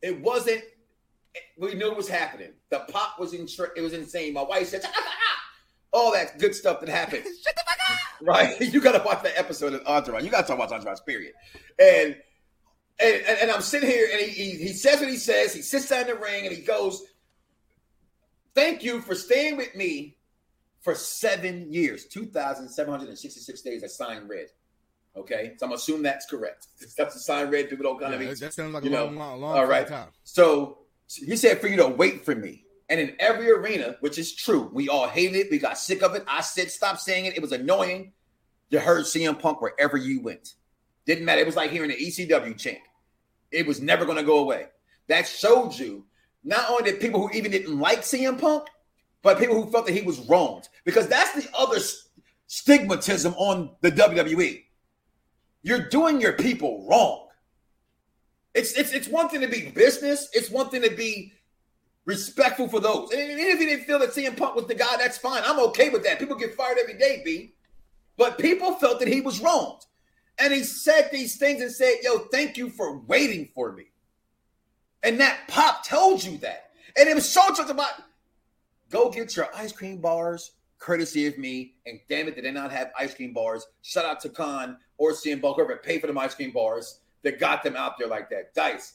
It 0.00 0.20
wasn't. 0.20 0.62
We 1.56 1.74
knew 1.74 1.92
it 1.92 1.96
was 1.96 2.08
happening. 2.08 2.52
The 2.70 2.80
pop 2.90 3.20
was 3.20 3.32
in. 3.32 3.46
It 3.76 3.80
was 3.80 3.92
insane. 3.92 4.32
My 4.32 4.42
wife 4.42 4.68
said, 4.68 4.82
all 5.92 6.12
that 6.12 6.38
good 6.38 6.54
stuff 6.54 6.80
that 6.80 6.88
happened. 6.88 7.24
Shut 7.44 7.54
the 7.54 7.62
fuck 7.66 7.90
up. 7.90 7.98
Right? 8.22 8.60
You 8.72 8.80
got 8.80 8.92
to 8.92 9.02
watch 9.04 9.22
that 9.24 9.36
episode 9.38 9.74
of 9.74 9.86
Entourage. 9.86 10.24
You 10.24 10.30
got 10.30 10.42
to 10.42 10.46
talk 10.46 10.56
about 10.56 10.72
Entourage, 10.72 11.00
period. 11.06 11.32
And 11.78 12.16
and, 13.00 13.16
and, 13.26 13.38
and 13.42 13.50
I'm 13.50 13.62
sitting 13.62 13.88
here, 13.90 14.08
and 14.12 14.20
he, 14.20 14.28
he 14.28 14.50
he 14.58 14.72
says 14.72 15.00
what 15.00 15.08
he 15.08 15.16
says. 15.16 15.52
He 15.54 15.62
sits 15.62 15.88
down 15.88 16.02
in 16.02 16.06
the 16.08 16.14
ring, 16.14 16.46
and 16.46 16.54
he 16.54 16.62
goes, 16.62 17.02
"Thank 18.54 18.84
you 18.84 19.00
for 19.00 19.14
staying 19.14 19.56
with 19.56 19.74
me 19.74 20.18
for 20.82 20.94
seven 20.94 21.72
years, 21.72 22.06
two 22.06 22.26
thousand 22.26 22.68
seven 22.68 22.92
hundred 22.92 23.08
and 23.08 23.18
sixty-six 23.18 23.62
days." 23.62 23.82
I 23.82 23.88
signed 23.88 24.28
red. 24.28 24.46
Okay, 25.16 25.52
so 25.58 25.66
I'm 25.66 25.72
assuming 25.72 26.02
that's 26.02 26.26
correct. 26.26 26.68
That's 26.96 27.16
a 27.16 27.18
sign 27.18 27.50
red. 27.50 27.68
People 27.68 27.84
don't 27.84 28.00
kind 28.00 28.12
Yeah, 28.22 28.30
of 28.30 28.38
that 28.40 28.54
sounds 28.54 28.72
like 28.72 28.82
a 28.82 28.86
you 28.86 28.92
know, 28.92 29.06
long, 29.06 29.16
long, 29.16 29.40
long 29.40 29.56
all 29.58 29.66
right. 29.66 29.86
time. 29.86 30.08
So 30.24 30.78
he 31.08 31.36
said 31.36 31.60
for 31.60 31.66
you 31.68 31.76
to 31.78 31.88
wait 31.88 32.24
for 32.24 32.34
me. 32.34 32.64
And 32.92 33.00
in 33.00 33.16
every 33.18 33.50
arena, 33.50 33.96
which 34.00 34.18
is 34.18 34.34
true, 34.34 34.68
we 34.70 34.90
all 34.90 35.08
hated 35.08 35.36
it. 35.36 35.50
We 35.50 35.58
got 35.58 35.78
sick 35.78 36.02
of 36.02 36.14
it. 36.14 36.24
I 36.28 36.42
said, 36.42 36.70
stop 36.70 36.98
saying 36.98 37.24
it. 37.24 37.34
It 37.34 37.40
was 37.40 37.52
annoying. 37.52 38.12
You 38.68 38.80
heard 38.80 39.06
CM 39.06 39.40
Punk 39.40 39.62
wherever 39.62 39.96
you 39.96 40.20
went. 40.20 40.56
Didn't 41.06 41.24
matter. 41.24 41.40
It 41.40 41.46
was 41.46 41.56
like 41.56 41.70
hearing 41.70 41.88
the 41.88 41.96
ECW 41.96 42.58
chant. 42.58 42.76
It 43.50 43.66
was 43.66 43.80
never 43.80 44.04
going 44.04 44.18
to 44.18 44.22
go 44.22 44.40
away. 44.40 44.66
That 45.06 45.26
showed 45.26 45.74
you 45.74 46.04
not 46.44 46.68
only 46.68 46.90
that 46.90 47.00
people 47.00 47.26
who 47.26 47.34
even 47.34 47.50
didn't 47.50 47.80
like 47.80 48.00
CM 48.00 48.38
Punk, 48.38 48.68
but 49.22 49.38
people 49.38 49.54
who 49.54 49.70
felt 49.70 49.86
that 49.86 49.94
he 49.94 50.02
was 50.02 50.18
wronged. 50.28 50.68
Because 50.84 51.08
that's 51.08 51.32
the 51.32 51.48
other 51.56 51.78
stigmatism 52.46 53.32
on 53.38 53.70
the 53.80 53.90
WWE. 53.90 54.64
You're 55.62 55.88
doing 55.88 56.20
your 56.20 56.34
people 56.34 56.86
wrong. 56.86 57.28
It's 58.52 58.74
it's 58.74 58.92
it's 58.92 59.08
one 59.08 59.30
thing 59.30 59.40
to 59.40 59.48
be 59.48 59.70
business. 59.70 60.28
It's 60.34 60.50
one 60.50 60.68
thing 60.68 60.82
to 60.82 60.94
be 60.94 61.32
respectful 62.04 62.68
for 62.68 62.80
those. 62.80 63.10
And 63.12 63.20
if 63.20 63.60
you 63.60 63.66
didn't 63.66 63.84
feel 63.84 63.98
that 64.00 64.10
CM 64.10 64.36
Punk 64.36 64.56
was 64.56 64.66
the 64.66 64.74
guy, 64.74 64.96
that's 64.96 65.18
fine. 65.18 65.42
I'm 65.44 65.60
okay 65.68 65.90
with 65.90 66.04
that. 66.04 66.18
People 66.18 66.36
get 66.36 66.54
fired 66.54 66.78
every 66.80 66.98
day, 66.98 67.22
B. 67.24 67.54
But 68.16 68.38
people 68.38 68.74
felt 68.74 68.98
that 69.00 69.08
he 69.08 69.20
was 69.20 69.40
wronged. 69.40 69.82
And 70.38 70.52
he 70.52 70.62
said 70.64 71.08
these 71.12 71.36
things 71.36 71.62
and 71.62 71.70
said, 71.70 71.96
Yo, 72.02 72.18
thank 72.32 72.56
you 72.56 72.70
for 72.70 72.98
waiting 73.00 73.48
for 73.54 73.72
me. 73.72 73.86
And 75.02 75.20
that 75.20 75.40
pop 75.48 75.84
told 75.86 76.22
you 76.22 76.38
that. 76.38 76.70
And 76.96 77.08
it 77.08 77.14
was 77.14 77.28
so 77.28 77.42
just 77.48 77.70
about 77.70 77.90
go 78.90 79.10
get 79.10 79.34
your 79.36 79.48
ice 79.54 79.72
cream 79.72 79.98
bars, 79.98 80.52
courtesy 80.78 81.26
of 81.26 81.38
me. 81.38 81.74
And 81.86 82.00
damn 82.08 82.28
it, 82.28 82.34
did 82.34 82.44
they 82.44 82.50
not 82.50 82.72
have 82.72 82.92
ice 82.98 83.14
cream 83.14 83.32
bars? 83.32 83.66
Shout 83.82 84.04
out 84.04 84.20
to 84.20 84.28
Khan 84.28 84.76
or 84.98 85.12
CM 85.12 85.40
Punk, 85.40 85.56
whoever 85.56 85.76
paid 85.76 86.00
for 86.00 86.06
them 86.06 86.18
ice 86.18 86.34
cream 86.34 86.52
bars 86.52 87.00
that 87.22 87.40
got 87.40 87.62
them 87.62 87.76
out 87.76 87.98
there 87.98 88.08
like 88.08 88.28
that. 88.30 88.54
Dice. 88.54 88.94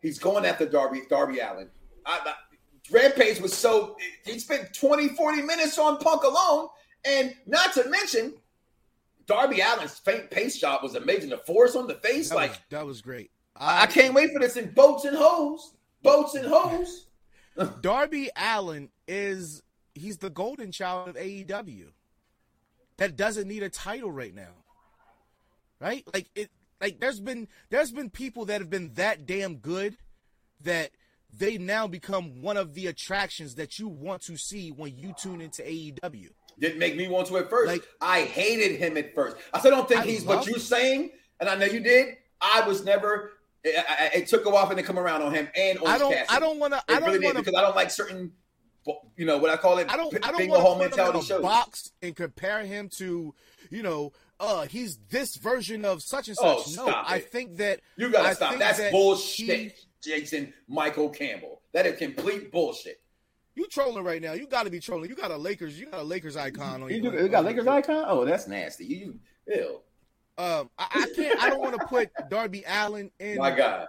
He's 0.00 0.18
going 0.18 0.44
after 0.44 0.66
Darby, 0.66 1.02
Darby 1.08 1.38
Allin. 1.40 1.68
I, 2.06 2.20
I, 2.24 2.34
Rampage 2.90 3.40
was 3.40 3.56
so 3.56 3.96
he 4.24 4.38
spent 4.38 4.74
20, 4.74 5.08
40 5.08 5.42
minutes 5.42 5.78
on 5.78 5.98
Punk 5.98 6.22
alone. 6.24 6.68
And 7.04 7.34
not 7.46 7.72
to 7.74 7.88
mention, 7.88 8.34
Darby 9.26 9.62
Allin's 9.62 9.98
faint 9.98 10.30
pace 10.30 10.58
job 10.58 10.82
was 10.82 10.94
amazing. 10.94 11.30
The 11.30 11.38
force 11.38 11.76
on 11.76 11.86
the 11.86 11.94
face, 11.94 12.30
That, 12.30 12.34
like 12.34 12.50
was, 12.50 12.58
that 12.70 12.86
was 12.86 13.00
great. 13.00 13.30
I, 13.56 13.82
I 13.82 13.86
can't 13.86 14.14
wait 14.14 14.32
for 14.32 14.40
this 14.40 14.56
in 14.56 14.70
boats 14.72 15.04
and 15.04 15.16
hoes. 15.16 15.74
Boats 16.02 16.34
and 16.34 16.46
hoes. 16.46 17.06
Darby 17.80 18.30
Allin 18.36 18.88
is 19.06 19.62
he's 19.94 20.18
the 20.18 20.30
golden 20.30 20.72
child 20.72 21.08
of 21.10 21.16
AEW. 21.16 21.88
That 22.96 23.16
doesn't 23.16 23.48
need 23.48 23.62
a 23.62 23.70
title 23.70 24.10
right 24.10 24.34
now. 24.34 24.52
Right? 25.80 26.04
Like 26.12 26.28
it 26.34 26.50
like 26.80 27.00
there's 27.00 27.20
been 27.20 27.48
there's 27.70 27.92
been 27.92 28.10
people 28.10 28.46
that 28.46 28.60
have 28.60 28.70
been 28.70 28.94
that 28.94 29.26
damn 29.26 29.56
good 29.56 29.96
that 30.62 30.90
they 31.32 31.58
now 31.58 31.86
become 31.86 32.42
one 32.42 32.56
of 32.56 32.74
the 32.74 32.86
attractions 32.86 33.54
that 33.54 33.78
you 33.78 33.88
want 33.88 34.22
to 34.22 34.36
see 34.36 34.70
when 34.70 34.96
you 34.96 35.14
tune 35.16 35.40
into 35.40 35.62
AEW. 35.62 36.28
Didn't 36.58 36.78
make 36.78 36.96
me 36.96 37.08
want 37.08 37.28
to 37.28 37.38
at 37.38 37.48
first. 37.48 37.68
Like- 37.68 37.86
I 38.00 38.22
hated 38.22 38.78
him 38.78 38.96
at 38.96 39.14
first. 39.14 39.36
I 39.52 39.60
still 39.60 39.70
don't 39.70 39.88
think 39.88 40.00
I 40.00 40.04
he's 40.04 40.24
what 40.24 40.46
you're 40.46 40.56
him. 40.56 40.60
saying, 40.60 41.10
and 41.38 41.48
I 41.48 41.54
know 41.54 41.66
you 41.66 41.80
did. 41.80 42.16
I 42.40 42.66
was 42.66 42.84
never. 42.84 43.32
I, 43.64 43.84
I, 43.88 44.10
it 44.16 44.26
took 44.26 44.46
a 44.46 44.50
while 44.50 44.66
for 44.66 44.74
me 44.74 44.82
to 44.82 44.86
come 44.86 44.98
around 44.98 45.20
on 45.22 45.34
him 45.34 45.48
and 45.54 45.78
on 45.80 45.86
I 45.86 45.98
don't 45.98 46.12
Cassidy. 46.12 46.34
I 46.36 46.40
don't 46.40 46.58
want 46.58 46.72
to 46.72 46.82
I 46.88 46.98
don't 46.98 47.10
really 47.10 47.24
want 47.24 47.36
to 47.36 47.42
because 47.42 47.58
I 47.58 47.60
don't 47.62 47.76
like 47.76 47.90
certain 47.90 48.32
you 49.16 49.26
know 49.26 49.38
what 49.38 49.50
I 49.50 49.56
call 49.56 49.78
it. 49.78 49.90
I 49.90 49.96
don't. 49.96 50.14
I 50.26 50.32
don't 50.32 50.48
want 50.48 50.62
to 50.62 50.88
put 50.88 50.98
him 50.98 51.10
in 51.10 51.16
a 51.16 51.22
shows. 51.22 51.42
box 51.42 51.92
and 52.02 52.16
compare 52.16 52.64
him 52.64 52.88
to, 52.96 53.34
you 53.70 53.82
know, 53.82 54.12
uh, 54.40 54.66
he's 54.66 54.98
this 55.10 55.36
version 55.36 55.84
of 55.84 56.02
such 56.02 56.26
and 56.28 56.36
such. 56.36 56.78
Oh, 56.78 56.86
no, 56.86 56.88
I 57.06 57.20
think 57.20 57.58
that 57.58 57.80
You 57.96 58.10
gotta 58.10 58.30
I 58.30 58.32
stop. 58.32 58.58
That's 58.58 58.78
that 58.78 58.90
bullshit, 58.90 59.72
he- 59.72 59.86
Jason 60.02 60.52
Michael 60.66 61.10
Campbell. 61.10 61.60
That 61.72 61.86
is 61.86 61.98
complete 61.98 62.50
bullshit. 62.50 63.00
you 63.54 63.66
trolling 63.68 64.02
right 64.02 64.20
now. 64.22 64.32
You 64.32 64.46
got 64.46 64.64
to 64.64 64.70
be 64.70 64.80
trolling. 64.80 65.10
You 65.10 65.14
got 65.16 65.30
a 65.30 65.36
Lakers. 65.36 65.78
You 65.78 65.86
got 65.86 66.00
a 66.00 66.04
Lakers 66.04 66.36
icon 66.36 66.82
on 66.82 66.88
your. 66.90 67.68
icon? 67.68 68.04
Oh, 68.08 68.24
that's 68.24 68.48
nasty. 68.48 68.86
You, 68.86 68.96
you 68.96 69.20
ew. 69.46 69.80
Um, 70.38 70.70
I, 70.78 70.86
I 70.94 71.06
can't. 71.14 71.38
I 71.42 71.50
don't 71.50 71.60
want 71.60 71.78
to 71.78 71.86
put 71.86 72.08
Darby 72.30 72.64
Allin 72.66 73.10
in 73.20 73.36
My 73.36 73.50
God. 73.54 73.88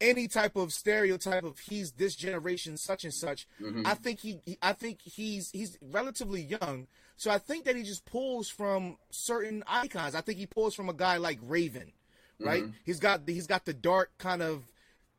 any 0.00 0.26
type 0.26 0.56
of 0.56 0.72
stereotype 0.72 1.44
of 1.44 1.58
he's 1.60 1.92
this 1.92 2.16
generation 2.16 2.76
such 2.76 3.04
and 3.04 3.14
such. 3.14 3.46
Mhm. 3.60 3.86
I 3.86 3.94
think 3.94 4.18
he- 4.20 4.40
I 4.60 4.72
think 4.72 5.00
he's 5.02 5.50
he's 5.52 5.78
relatively 5.80 6.42
young, 6.42 6.88
so 7.18 7.32
I 7.32 7.38
think 7.38 7.64
that 7.64 7.74
he 7.74 7.82
just 7.82 8.04
pulls 8.04 8.48
from 8.48 8.96
certain 9.10 9.64
icons. 9.66 10.14
I 10.14 10.20
think 10.20 10.38
he 10.38 10.46
pulls 10.46 10.74
from 10.74 10.88
a 10.88 10.94
guy 10.94 11.16
like 11.16 11.40
Raven, 11.42 11.92
right? 12.38 12.62
Mm-hmm. 12.62 12.72
He's 12.86 13.00
got 13.00 13.26
the, 13.26 13.34
he's 13.34 13.48
got 13.48 13.64
the 13.64 13.74
dark 13.74 14.12
kind 14.18 14.40
of 14.40 14.62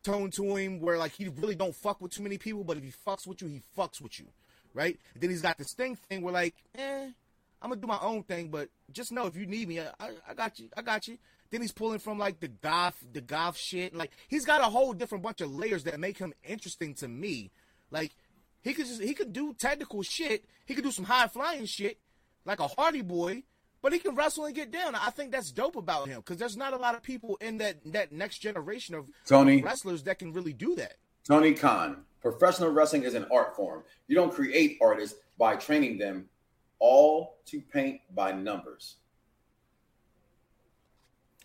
tone 0.01 0.31
to 0.31 0.55
him 0.55 0.79
where 0.79 0.97
like 0.97 1.11
he 1.11 1.27
really 1.27 1.55
don't 1.55 1.75
fuck 1.75 1.99
with 1.99 2.13
too 2.13 2.23
many 2.23 2.37
people, 2.37 2.63
but 2.63 2.77
if 2.77 2.83
he 2.85 2.93
fucks 3.05 3.27
with 3.27 3.41
you, 3.41 3.49
he 3.49 3.61
fucks 3.77 3.99
with 3.99 4.17
you, 4.17 4.27
right? 4.73 4.97
then 5.13 5.29
he's 5.29 5.41
got 5.41 5.57
this 5.57 5.73
thing 5.73 5.97
thing 5.97 6.21
where 6.21 6.33
like, 6.33 6.55
eh, 6.75 7.09
I'm 7.61 7.69
gonna 7.69 7.81
do 7.81 7.87
my 7.87 7.99
own 8.01 8.23
thing, 8.23 8.47
but 8.47 8.69
just 8.93 9.11
know 9.11 9.25
if 9.25 9.35
you 9.35 9.45
need 9.45 9.67
me, 9.67 9.81
I, 9.81 9.89
I, 9.99 10.11
I 10.29 10.33
got 10.33 10.57
you, 10.57 10.69
I 10.77 10.81
got 10.81 11.05
you. 11.09 11.17
Then 11.51 11.61
he's 11.61 11.73
pulling 11.73 11.99
from 11.99 12.17
like 12.17 12.39
the 12.39 12.47
goth, 12.47 13.03
the 13.11 13.21
goth 13.21 13.57
shit. 13.57 13.93
Like 13.93 14.11
he's 14.29 14.45
got 14.45 14.61
a 14.61 14.65
whole 14.65 14.93
different 14.93 15.23
bunch 15.23 15.41
of 15.41 15.53
layers 15.53 15.83
that 15.83 15.99
make 15.99 16.17
him 16.17 16.33
interesting 16.47 16.93
to 16.95 17.09
me. 17.09 17.51
Like 17.91 18.15
he 18.61 18.73
could 18.73 18.85
just 18.85 19.01
he 19.01 19.13
could 19.13 19.33
do 19.33 19.53
technical 19.53 20.01
shit. 20.01 20.45
He 20.65 20.73
could 20.73 20.83
do 20.83 20.91
some 20.91 21.05
high 21.05 21.27
flying 21.27 21.65
shit, 21.65 21.99
like 22.45 22.59
a 22.59 22.67
Hardy 22.67 23.01
Boy. 23.01 23.43
But 23.81 23.93
he 23.93 23.99
can 23.99 24.13
wrestle 24.13 24.43
and 24.43 24.53
get 24.53 24.71
down. 24.71 24.93
I 24.93 25.09
think 25.09 25.31
that's 25.31 25.51
dope 25.51 25.77
about 25.77 26.09
him 26.09 26.17
because 26.17 26.35
there's 26.35 26.57
not 26.57 26.73
a 26.73 26.77
lot 26.77 26.95
of 26.95 27.01
people 27.01 27.37
in 27.39 27.59
that 27.59 27.77
that 27.93 28.11
next 28.11 28.39
generation 28.39 28.93
of 28.93 29.07
Tony. 29.25 29.61
wrestlers 29.61 30.03
that 30.03 30.19
can 30.19 30.33
really 30.33 30.51
do 30.51 30.75
that. 30.75 30.95
Tony 31.25 31.53
Khan, 31.53 32.03
professional 32.21 32.71
wrestling 32.71 33.03
is 33.03 33.13
an 33.13 33.25
art 33.31 33.55
form. 33.55 33.83
You 34.07 34.15
don't 34.15 34.33
create 34.33 34.77
artists 34.81 35.17
by 35.37 35.55
training 35.55 35.97
them 35.97 36.27
all 36.79 37.37
to 37.45 37.61
paint 37.61 38.01
by 38.13 38.31
numbers. 38.33 38.95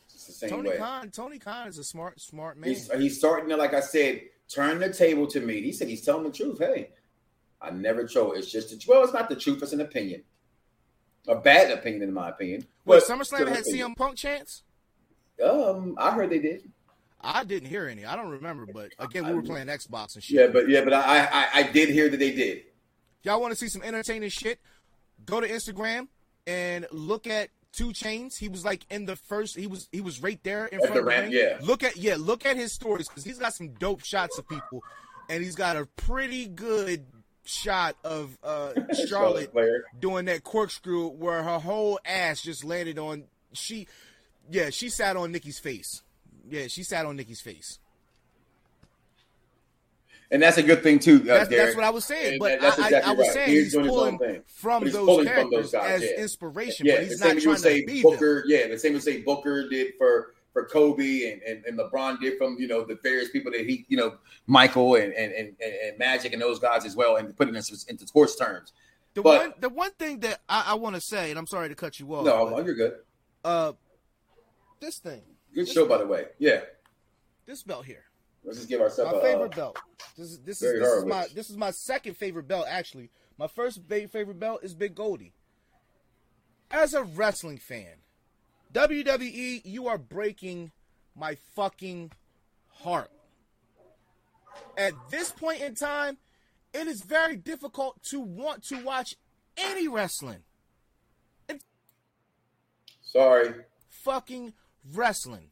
It's 0.06 0.26
the 0.26 0.32
same 0.32 0.50
Tony 0.50 0.70
way. 0.70 0.78
Khan, 0.78 1.10
Tony 1.10 1.38
Khan 1.38 1.68
is 1.68 1.78
a 1.78 1.84
smart, 1.84 2.20
smart 2.20 2.56
man. 2.56 2.70
He's, 2.70 2.90
he's 2.92 3.18
starting 3.18 3.48
to, 3.50 3.56
like 3.56 3.74
I 3.74 3.80
said, 3.80 4.22
turn 4.48 4.78
the 4.78 4.92
table 4.92 5.26
to 5.28 5.40
me. 5.40 5.60
He 5.60 5.72
said 5.72 5.88
he's 5.88 6.04
telling 6.04 6.24
the 6.24 6.30
truth. 6.30 6.58
Hey, 6.58 6.90
I 7.60 7.70
never 7.70 8.06
troll. 8.06 8.32
It's 8.32 8.50
just 8.50 8.70
the 8.70 8.84
well, 8.86 9.04
it's 9.04 9.12
not 9.12 9.28
the 9.28 9.36
truth. 9.36 9.62
It's 9.62 9.72
an 9.72 9.80
opinion, 9.80 10.22
a 11.28 11.36
bad 11.36 11.70
opinion 11.70 12.02
in 12.02 12.12
my 12.12 12.28
opinion. 12.30 12.66
But 12.84 13.02
SummerSlam 13.04 13.48
had 13.48 13.60
opinion. 13.60 13.92
CM 13.92 13.96
Punk 13.96 14.16
chance? 14.16 14.62
Um, 15.44 15.96
I 15.98 16.12
heard 16.12 16.30
they 16.30 16.38
did. 16.38 16.70
I 17.20 17.42
didn't 17.44 17.68
hear 17.70 17.88
any. 17.88 18.04
I 18.04 18.16
don't 18.16 18.28
remember, 18.28 18.66
but 18.66 18.90
again, 18.98 19.26
we 19.26 19.32
were 19.32 19.42
playing 19.42 19.68
Xbox 19.68 20.14
and 20.14 20.22
shit. 20.22 20.36
Yeah, 20.36 20.46
but 20.48 20.68
yeah, 20.68 20.84
but 20.84 20.92
I 20.92 21.24
I, 21.24 21.48
I 21.54 21.62
did 21.62 21.88
hear 21.88 22.08
that 22.10 22.18
they 22.18 22.32
did. 22.32 22.64
Y'all 23.22 23.40
want 23.40 23.52
to 23.52 23.56
see 23.56 23.68
some 23.68 23.82
entertaining 23.82 24.28
shit? 24.28 24.60
Go 25.24 25.40
to 25.40 25.48
Instagram 25.48 26.08
and 26.46 26.86
look 26.92 27.26
at 27.26 27.48
2 27.72 27.88
Chainz. 27.88 28.36
He 28.36 28.48
was 28.48 28.64
like 28.64 28.84
in 28.90 29.06
the 29.06 29.16
first. 29.16 29.56
He 29.56 29.66
was 29.66 29.88
he 29.90 30.02
was 30.02 30.22
right 30.22 30.38
there 30.44 30.66
in 30.66 30.74
At 30.74 30.80
front 30.80 30.94
the 30.94 30.98
of 31.00 31.04
the 31.06 31.10
ramp, 31.10 31.32
yeah. 31.32 31.58
Look 31.62 31.82
at 31.82 31.96
yeah. 31.96 32.16
Look 32.18 32.44
at 32.44 32.56
his 32.56 32.72
stories 32.72 33.08
because 33.08 33.24
he's 33.24 33.38
got 33.38 33.54
some 33.54 33.68
dope 33.68 34.04
shots 34.04 34.38
of 34.38 34.46
people, 34.46 34.84
and 35.30 35.42
he's 35.42 35.54
got 35.54 35.76
a 35.76 35.86
pretty 35.96 36.46
good 36.46 37.06
shot 37.44 37.96
of 38.04 38.36
uh 38.42 38.72
Charlotte 39.08 39.54
doing 39.98 40.26
that 40.26 40.44
corkscrew 40.44 41.08
where 41.08 41.42
her 41.42 41.58
whole 41.58 41.98
ass 42.04 42.42
just 42.42 42.64
landed 42.64 42.98
on 42.98 43.24
she. 43.52 43.86
Yeah, 44.50 44.68
she 44.70 44.90
sat 44.90 45.16
on 45.16 45.32
Nikki's 45.32 45.58
face. 45.58 46.02
Yeah, 46.48 46.66
she 46.66 46.82
sat 46.82 47.06
on 47.06 47.16
Nikki's 47.16 47.40
face. 47.40 47.78
And 50.30 50.42
that's 50.42 50.58
a 50.58 50.62
good 50.62 50.82
thing 50.82 50.98
too. 50.98 51.20
Uh, 51.22 51.26
That's, 51.26 51.48
that's 51.50 51.76
what 51.76 51.84
I 51.84 51.90
was 51.90 52.04
saying. 52.04 52.32
And 52.32 52.38
But 52.40 52.60
that's 52.60 52.78
I, 52.78 52.88
I, 52.88 53.10
I 53.10 53.12
was 53.12 53.26
right. 53.26 53.34
saying 53.34 53.50
he's 53.50 53.72
doing 53.72 53.86
pulling 53.86 54.42
from 54.46 54.82
he's 54.82 54.92
those 54.92 55.06
pulling 55.06 55.26
from 55.26 55.34
characters 55.34 55.70
those 55.70 55.80
guys, 55.80 56.02
as 56.02 56.10
yeah. 56.10 56.22
inspiration. 56.22 56.86
Yeah, 56.86 56.94
but 56.94 57.00
the 57.00 57.06
he's 57.06 57.20
same 57.20 57.34
not 57.34 57.42
trying 57.42 57.56
say 57.56 57.80
to 57.82 57.86
be 57.86 58.02
Booker. 58.02 58.42
Yeah, 58.46 58.66
the 58.66 58.78
same 58.78 58.96
as 58.96 59.04
say 59.04 59.22
Booker 59.22 59.68
did 59.68 59.94
for 59.96 60.33
for 60.54 60.64
Kobe 60.64 61.30
and, 61.30 61.42
and, 61.42 61.64
and 61.66 61.78
LeBron 61.78 62.18
did 62.20 62.38
from 62.38 62.56
you 62.58 62.66
know 62.66 62.82
the 62.84 62.98
various 63.02 63.28
people 63.28 63.52
that 63.52 63.66
he 63.66 63.84
you 63.88 63.98
know 63.98 64.14
Michael 64.46 64.94
and 64.94 65.12
and, 65.12 65.32
and, 65.34 65.54
and 65.60 65.98
Magic 65.98 66.32
and 66.32 66.40
those 66.40 66.58
guys 66.58 66.86
as 66.86 66.96
well 66.96 67.16
and 67.16 67.36
put 67.36 67.48
it 67.48 67.54
into, 67.54 67.76
into 67.88 68.06
sports 68.06 68.36
terms. 68.36 68.72
The 69.12 69.22
But- 69.22 69.40
one, 69.40 69.54
the 69.60 69.68
one 69.68 69.90
thing 69.92 70.20
that 70.20 70.40
I, 70.48 70.64
I 70.68 70.74
want 70.74 70.94
to 70.94 71.00
say, 71.00 71.28
and 71.30 71.38
I'm 71.38 71.46
sorry 71.46 71.68
to 71.68 71.74
cut 71.74 72.00
you 72.00 72.12
off. 72.14 72.24
No, 72.24 72.50
but, 72.50 72.64
you're 72.64 72.74
good. 72.74 72.94
uh, 73.44 73.72
this 74.80 74.98
thing, 74.98 75.22
Good 75.54 75.68
show 75.68 75.86
by 75.86 75.98
the 75.98 76.06
way. 76.06 76.26
Yeah, 76.38 76.62
this 77.44 77.62
belt 77.62 77.84
here, 77.84 78.04
let's 78.44 78.56
just 78.58 78.68
give 78.70 78.80
ourselves 78.80 79.12
my 79.12 79.18
a 79.18 79.22
favorite 79.22 79.52
uh, 79.52 79.56
belt. 79.56 79.78
This 80.16 80.30
is 80.30 80.38
this 80.40 80.62
is 80.62 80.80
this 80.80 80.88
is 80.88 81.04
my 81.04 81.26
this 81.34 81.50
is 81.50 81.56
my 81.56 81.70
second 81.72 82.16
favorite 82.16 82.48
belt 82.48 82.66
actually. 82.68 83.10
My 83.36 83.48
first 83.48 83.80
favorite 83.88 84.38
belt 84.38 84.60
is 84.62 84.74
Big 84.74 84.94
Goldie. 84.94 85.32
As 86.70 86.94
a 86.94 87.02
wrestling 87.02 87.58
fan, 87.58 88.03
WWE, 88.74 89.62
you 89.64 89.86
are 89.86 89.98
breaking 89.98 90.72
my 91.14 91.36
fucking 91.54 92.10
heart. 92.68 93.10
At 94.76 94.94
this 95.10 95.30
point 95.30 95.60
in 95.60 95.76
time, 95.76 96.18
it 96.72 96.88
is 96.88 97.02
very 97.02 97.36
difficult 97.36 98.02
to 98.10 98.20
want 98.20 98.64
to 98.64 98.82
watch 98.82 99.14
any 99.56 99.86
wrestling. 99.86 100.40
Sorry. 103.00 103.54
fucking 103.88 104.54
wrestling. 104.92 105.50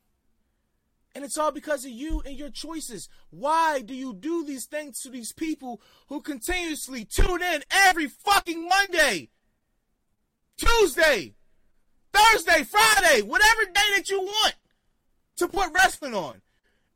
And 1.15 1.25
it's 1.25 1.39
all 1.39 1.53
because 1.53 1.85
of 1.85 1.93
you 1.93 2.21
and 2.27 2.37
your 2.37 2.51
choices. 2.51 3.09
Why 3.31 3.83
do 3.83 3.95
you 3.95 4.15
do 4.15 4.45
these 4.45 4.65
things 4.65 5.01
to 5.03 5.11
these 5.11 5.33
people 5.33 5.81
who 6.09 6.23
continuously 6.23 7.05
tune 7.05 7.41
in 7.41 7.63
every 7.71 8.09
fucking 8.09 8.69
Monday, 8.69 9.31
Tuesday, 10.57 11.35
Thursday, 12.13 12.65
Friday, 12.65 13.23
whatever 13.23 13.65
day 13.67 13.97
that 13.97 14.09
you 14.11 14.21
want 14.21 14.55
to 15.37 15.49
put 15.49 15.73
wrestling 15.75 16.15
on? 16.15 16.41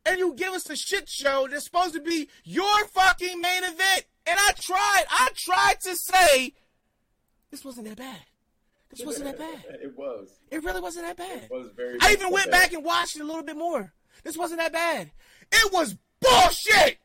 And 0.05 0.19
you 0.19 0.33
give 0.35 0.53
us 0.53 0.69
a 0.69 0.75
shit 0.75 1.09
show 1.09 1.47
that's 1.49 1.65
supposed 1.65 1.93
to 1.93 1.99
be 2.01 2.29
your 2.45 2.85
fucking 2.87 3.41
main 3.41 3.63
event. 3.63 4.05
And 4.25 4.37
I 4.39 4.51
tried, 4.59 5.03
I 5.09 5.29
tried 5.35 5.81
to 5.81 5.95
say 5.95 6.53
this 7.51 7.65
wasn't 7.65 7.87
that 7.87 7.97
bad. 7.97 8.19
This 8.89 9.05
wasn't 9.05 9.25
that 9.25 9.37
bad. 9.37 9.79
It 9.81 9.97
was. 9.97 10.29
It 10.49 10.63
really 10.63 10.79
wasn't 10.79 11.05
that 11.07 11.17
bad. 11.17 11.43
It 11.43 11.51
was 11.51 11.69
very. 11.75 11.97
I 12.01 12.13
even 12.13 12.31
went 12.31 12.49
back 12.51 12.71
and 12.73 12.85
watched 12.85 13.17
it 13.17 13.21
a 13.21 13.25
little 13.25 13.43
bit 13.43 13.57
more. 13.57 13.91
This 14.23 14.37
wasn't 14.37 14.59
that 14.61 14.71
bad. 14.71 15.11
It 15.51 15.73
was 15.73 15.95
bullshit, 16.21 16.97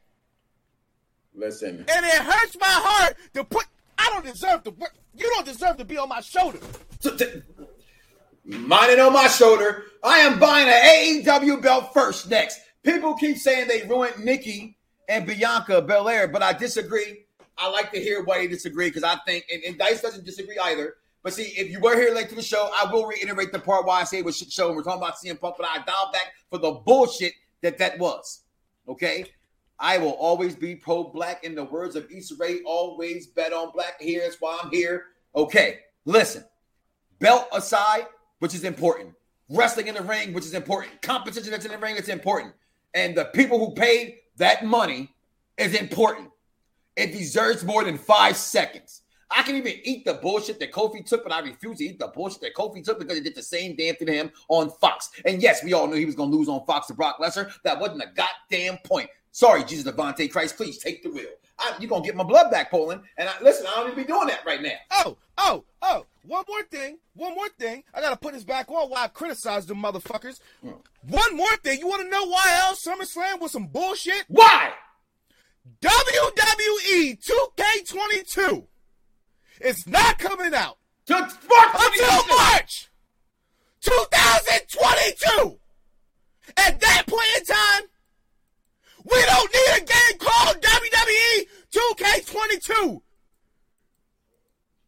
Listen. 1.35 1.79
and 1.89 2.07
it 2.07 2.13
hurts 2.23 2.57
my 2.61 2.67
heart 2.69 3.17
to 3.35 3.45
put. 3.45 3.67
I 3.99 4.11
don't 4.11 4.25
deserve 4.25 4.63
to. 4.65 4.71
work- 4.71 4.95
You 5.17 5.29
don't 5.35 5.45
deserve 5.47 5.77
to 5.79 5.85
be 5.85 5.99
on 5.99 6.09
my 6.09 6.21
shoulder. 6.21 6.59
T- 7.03 7.17
t- 7.17 7.43
Mine 8.45 8.99
on 8.99 9.13
my 9.13 9.29
shoulder. 9.29 9.85
I 10.03 10.19
am 10.19 10.39
buying 10.39 10.69
an 10.69 11.25
AEW 11.25 11.63
belt 11.63 11.93
first. 11.95 12.29
Next, 12.29 12.61
people 12.83 13.15
keep 13.15 13.37
saying 13.37 13.69
they 13.69 13.87
ruined 13.87 14.25
Nikki 14.25 14.77
and 15.09 15.27
Bianca 15.27 15.81
Belair, 15.81 16.27
but 16.27 16.43
I 16.43 16.53
disagree. 16.53 17.27
I 17.57 17.69
like 17.69 17.93
to 17.93 18.01
hear 18.01 18.25
why 18.25 18.41
you 18.41 18.49
disagree 18.49 18.89
because 18.89 19.05
I 19.05 19.17
think, 19.27 19.45
and, 19.53 19.63
and 19.63 19.79
Dice 19.79 20.01
doesn't 20.01 20.25
disagree 20.25 20.59
either. 20.59 20.97
But 21.23 21.35
see, 21.35 21.53
if 21.57 21.71
you 21.71 21.79
were 21.79 21.95
here 21.95 22.13
late 22.13 22.29
to 22.31 22.35
the 22.35 22.43
show, 22.43 22.71
I 22.75 22.91
will 22.91 23.07
reiterate 23.07 23.53
the 23.53 23.61
part 23.61 23.87
why 23.87 24.01
I 24.01 24.05
say 24.05 24.19
it 24.19 24.25
was 24.25 24.37
shit 24.37 24.51
show. 24.51 24.69
And 24.69 24.77
we're 24.77 24.83
talking 24.83 25.03
about 25.03 25.15
CM 25.17 25.41
Punk, 25.41 25.57
but 25.57 25.69
I 25.69 25.77
dial 25.85 26.11
back 26.13 26.33
for 26.51 26.59
the 26.59 26.73
bullshit 26.73 27.35
that 27.61 27.79
that 27.79 27.99
was. 27.99 28.41
Okay. 28.89 29.27
I 29.79 29.99
will 29.99 30.13
always 30.13 30.57
be 30.57 30.75
pro 30.75 31.05
black. 31.05 31.45
In 31.45 31.55
the 31.55 31.65
words 31.65 31.95
of 31.95 32.11
Issa 32.11 32.35
Rae, 32.39 32.61
always 32.65 33.29
bet 33.29 33.53
on 33.53 33.71
black. 33.73 33.95
Here's 34.01 34.37
why 34.41 34.59
I'm 34.63 34.71
here. 34.71 35.07
Okay. 35.37 35.81
Listen, 36.05 36.45
belt 37.21 37.47
aside, 37.53 38.07
which 38.43 38.57
is 38.57 38.65
important. 38.65 39.15
Wrestling 39.49 39.87
in 39.87 39.95
the 39.95 40.03
ring, 40.03 40.33
which 40.33 40.45
is 40.45 40.53
important. 40.53 41.01
Competition 41.01 41.53
that's 41.53 41.65
in 41.65 41.71
the 41.71 41.79
ring, 41.79 41.95
that's 41.95 42.09
important. 42.09 42.53
And 42.93 43.17
the 43.17 43.27
people 43.27 43.57
who 43.57 43.73
paid 43.73 44.17
that 44.39 44.65
money 44.65 45.15
is 45.57 45.77
important. 45.77 46.29
It 46.97 47.13
deserves 47.13 47.63
more 47.63 47.85
than 47.85 47.97
five 47.97 48.37
seconds. 48.37 49.03
I 49.31 49.45
can 49.45 49.55
even 49.55 49.75
eat 49.85 50.05
the 50.05 50.15
bullshit 50.15 50.59
that 50.59 50.73
Kofi 50.73 51.07
took, 51.07 51.23
but 51.23 51.33
I 51.33 51.39
refuse 51.39 51.79
to 51.79 51.85
eat 51.85 52.01
the 52.01 52.09
bullshit 52.09 52.41
that 52.41 52.57
Kofi 52.57 52.83
took 52.83 52.99
because 52.99 53.17
it 53.17 53.23
did 53.23 53.37
the 53.37 53.45
same 53.45 53.77
damn 53.77 53.95
thing 53.95 54.09
to 54.09 54.13
him 54.13 54.33
on 54.49 54.71
Fox. 54.71 55.13
And 55.25 55.41
yes, 55.41 55.63
we 55.63 55.73
all 55.73 55.87
knew 55.87 55.95
he 55.95 56.05
was 56.05 56.17
going 56.17 56.33
to 56.33 56.37
lose 56.37 56.49
on 56.49 56.67
Fox 56.67 56.89
to 56.89 56.95
Brock 56.95 57.19
Lesnar. 57.21 57.53
That 57.63 57.79
wasn't 57.79 58.03
a 58.03 58.11
goddamn 58.13 58.79
point. 58.85 59.09
Sorry, 59.31 59.63
Jesus 59.63 59.91
Devontae 59.91 60.33
Christ, 60.33 60.57
please 60.57 60.79
take 60.79 61.05
the 61.05 61.11
wheel. 61.11 61.31
I, 61.59 61.75
you're 61.79 61.89
going 61.89 62.03
to 62.03 62.07
get 62.07 62.17
my 62.17 62.25
blood 62.25 62.51
back, 62.51 62.71
Poland. 62.71 63.03
And 63.17 63.29
I, 63.29 63.33
listen, 63.43 63.67
I 63.67 63.77
don't 63.77 63.93
even 63.93 64.05
be 64.05 64.09
doing 64.09 64.29
that 64.29 64.45
right 64.47 64.61
now. 64.61 64.71
Oh, 64.91 65.17
oh, 65.39 65.65
oh! 65.83 66.07
One 66.25 66.45
more 66.49 66.63
thing. 66.63 66.99
One 67.15 67.35
more 67.35 67.49
thing. 67.59 67.83
I 67.93 68.01
gotta 68.01 68.17
put 68.17 68.33
this 68.33 68.45
back 68.45 68.71
on. 68.71 68.91
Why 68.91 69.05
I 69.05 69.09
criticized 69.09 69.69
the 69.69 69.75
motherfuckers. 69.75 70.39
Hmm. 70.61 70.71
One 71.09 71.37
more 71.37 71.57
thing. 71.65 71.81
You 71.81 71.89
want 71.89 72.03
to 72.03 72.09
know 72.09 72.27
why 72.27 72.61
else 72.63 72.85
SummerSlam 72.85 73.41
was 73.41 73.53
some 73.53 73.67
bullshit? 73.67 74.25
Why? 74.29 74.73
WWE 75.81 77.19
2K22 77.57 78.67
is 79.61 79.87
not 79.87 80.19
coming 80.19 80.55
out 80.55 80.79
To 81.07 81.17
until 81.17 82.37
March 82.37 82.89
2022. 83.81 85.59
At 86.57 86.81
that 86.81 87.05
point 87.07 87.29
in 87.39 87.45
time, 87.45 87.83
we 89.05 89.23
don't 89.27 89.53
need 89.53 89.83
a 89.83 89.85
game 89.85 90.19
called 90.19 90.57
WWE 90.61 91.47
2K22. 91.73 93.01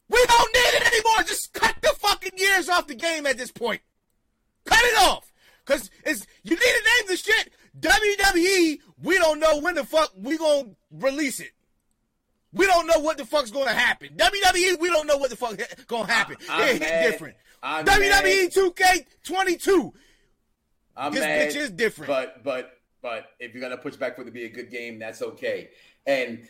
We 0.09 0.27
don't 0.27 0.55
need 0.55 0.79
it 0.79 0.87
anymore. 0.87 1.23
Just 1.27 1.53
cut 1.53 1.77
the 1.81 1.95
fucking 1.99 2.37
years 2.37 2.69
off 2.69 2.87
the 2.87 2.95
game 2.95 3.27
at 3.27 3.39
this 3.39 3.51
point. 3.51 3.81
Cut 4.65 4.83
it 4.83 4.99
off. 4.99 5.33
Cause 5.65 5.91
it's 6.05 6.27
you 6.43 6.51
need 6.51 6.59
to 6.61 6.62
name 6.62 7.09
the 7.09 7.17
shit 7.17 7.53
WWE. 7.81 8.79
We 9.03 9.19
don't 9.19 9.41
know 9.41 9.61
when 9.61 9.75
the 9.75 9.85
fuck 9.85 10.12
we 10.17 10.37
gonna 10.37 10.69
release 10.91 11.41
it. 11.41 11.53
We 12.53 12.67
don't 12.67 12.87
know 12.87 13.01
what 13.01 13.17
the 13.17 13.25
fuck's 13.25 13.51
gonna 13.51 13.73
happen. 13.73 14.11
WWE, 14.17 14.79
we 14.79 14.89
don't 14.91 15.07
know 15.07 15.17
what 15.17 15.31
the 15.31 15.37
fuck 15.37 15.59
gonna 15.89 16.11
happen. 16.11 16.37
I'm 16.49 16.77
it 16.77 16.83
hit 16.83 17.11
different. 17.11 17.37
I'm 17.62 17.85
WWE 17.87 18.55
2K22. 19.25 19.93
I'm 20.97 21.12
This 21.12 21.21
mad, 21.21 21.49
bitch 21.49 21.57
is 21.57 21.71
different. 21.71 22.09
But 22.09 22.45
but 22.45 22.74
but 23.05 23.26
if 23.38 23.52
you're 23.52 23.61
gonna 23.61 23.76
push 23.76 23.96
back 23.96 24.16
for 24.16 24.22
it 24.22 24.24
to 24.24 24.30
be 24.30 24.44
a 24.44 24.48
good 24.48 24.70
game, 24.70 24.98
that's 24.98 25.20
okay. 25.20 25.68
And 26.07 26.48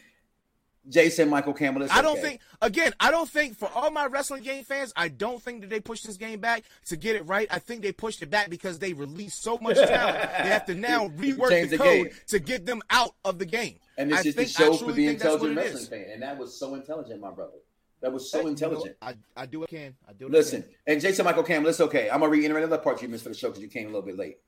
Jason 0.89 1.29
Michael 1.29 1.53
Campbell 1.53 1.83
is 1.83 1.91
I 1.91 2.01
don't 2.01 2.13
okay. 2.13 2.23
think 2.23 2.41
again, 2.63 2.93
I 3.01 3.11
don't 3.11 3.29
think 3.29 3.57
for 3.57 3.69
all 3.75 3.91
my 3.91 4.07
wrestling 4.07 4.45
game 4.45 4.63
fans, 4.63 4.93
I 4.95 5.09
don't 5.09 5.43
think 5.43 5.63
that 5.63 5.71
they 5.71 5.81
pushed 5.81 6.07
this 6.07 6.17
game 6.17 6.39
back 6.39 6.63
to 6.87 6.97
get 6.97 7.17
it 7.17 7.27
right. 7.27 7.49
I 7.51 7.59
think 7.59 7.83
they 7.83 7.91
pushed 7.91 8.23
it 8.23 8.31
back 8.31 8.51
because 8.51 8.79
they 8.79 8.93
released 8.93 9.43
so 9.43 9.59
much 9.59 9.77
talent. 9.89 10.31
they 10.45 10.49
have 10.49 10.65
to 10.67 10.77
now 10.77 11.09
rework 11.09 11.51
Change 11.51 11.71
the 11.71 11.77
the 11.77 11.83
code 11.83 12.11
to 12.29 12.39
get 12.39 12.65
them 12.65 12.83
out 12.89 13.17
of 13.25 13.41
the 13.41 13.47
game. 13.47 13.81
And 13.99 14.13
this 14.13 14.25
I 14.25 14.29
is 14.29 14.35
the 14.37 14.47
show 14.47 14.75
for 14.77 14.93
the 14.93 15.07
think 15.07 15.19
that's 15.19 15.41
what 15.41 15.49
intelligent 15.49 15.57
wrestling 15.57 15.87
fan, 16.05 16.13
and 16.13 16.23
that 16.23 16.39
was 16.39 16.57
so 16.57 16.77
intelligent, 16.77 17.21
my 17.21 17.33
brother. 17.33 17.59
That 18.01 18.13
was 18.13 18.31
so 18.31 18.39
Hey, 18.39 18.43
you 18.43 18.45
know, 18.45 18.51
intelligent. 18.51 18.97
I, 19.03 19.15
I 19.37 19.47
do 19.47 19.59
what 19.59 19.71
I 19.71 19.77
can. 19.77 19.97
I 20.09 20.13
do 20.13 20.27
what 20.27 20.33
Listen, 20.33 20.61
I 20.61 20.63
can. 20.63 20.75
and 20.87 21.01
Jason 21.01 21.25
Michael 21.25 21.43
Campbell, 21.43 21.71
it's 21.71 21.81
okay. 21.81 22.09
I'm 22.11 22.21
gonna 22.21 22.31
reiterate 22.31 22.63
another 22.63 22.81
part 22.81 23.03
you 23.03 23.09
missed 23.09 23.25
for 23.25 23.31
the 23.31 23.35
show 23.35 23.49
because 23.49 23.63
you 23.63 23.69
came 23.69 23.87
a 23.87 23.89
little 23.89 24.03
bit 24.03 24.17
late. 24.17 24.39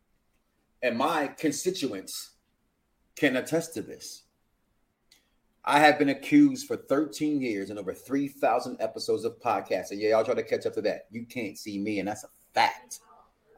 And 0.83 0.97
my 0.97 1.29
constituents 1.29 2.33
can 3.17 3.37
attest 3.37 3.75
to 3.75 3.83
this. 3.83 4.23
I 5.65 5.81
have 5.81 5.99
been 5.99 6.11
accused 6.11 6.69
for 6.69 6.77
13 6.77 7.41
years 7.41 7.71
and 7.71 7.79
over 7.79 7.93
3,000 7.93 8.77
episodes 8.81 9.25
of 9.25 9.41
podcasts. 9.41 9.91
And 9.91 10.01
yeah, 10.01 10.11
y'all 10.11 10.25
try 10.25 10.35
to 10.35 10.43
catch 10.45 10.65
up 10.65 10.75
to 10.75 10.83
that. 10.83 11.07
You 11.11 11.27
can't 11.27 11.59
see 11.59 11.79
me, 11.79 11.99
and 11.99 12.07
that's 12.07 12.23
a 12.23 12.29
fact. 12.55 13.01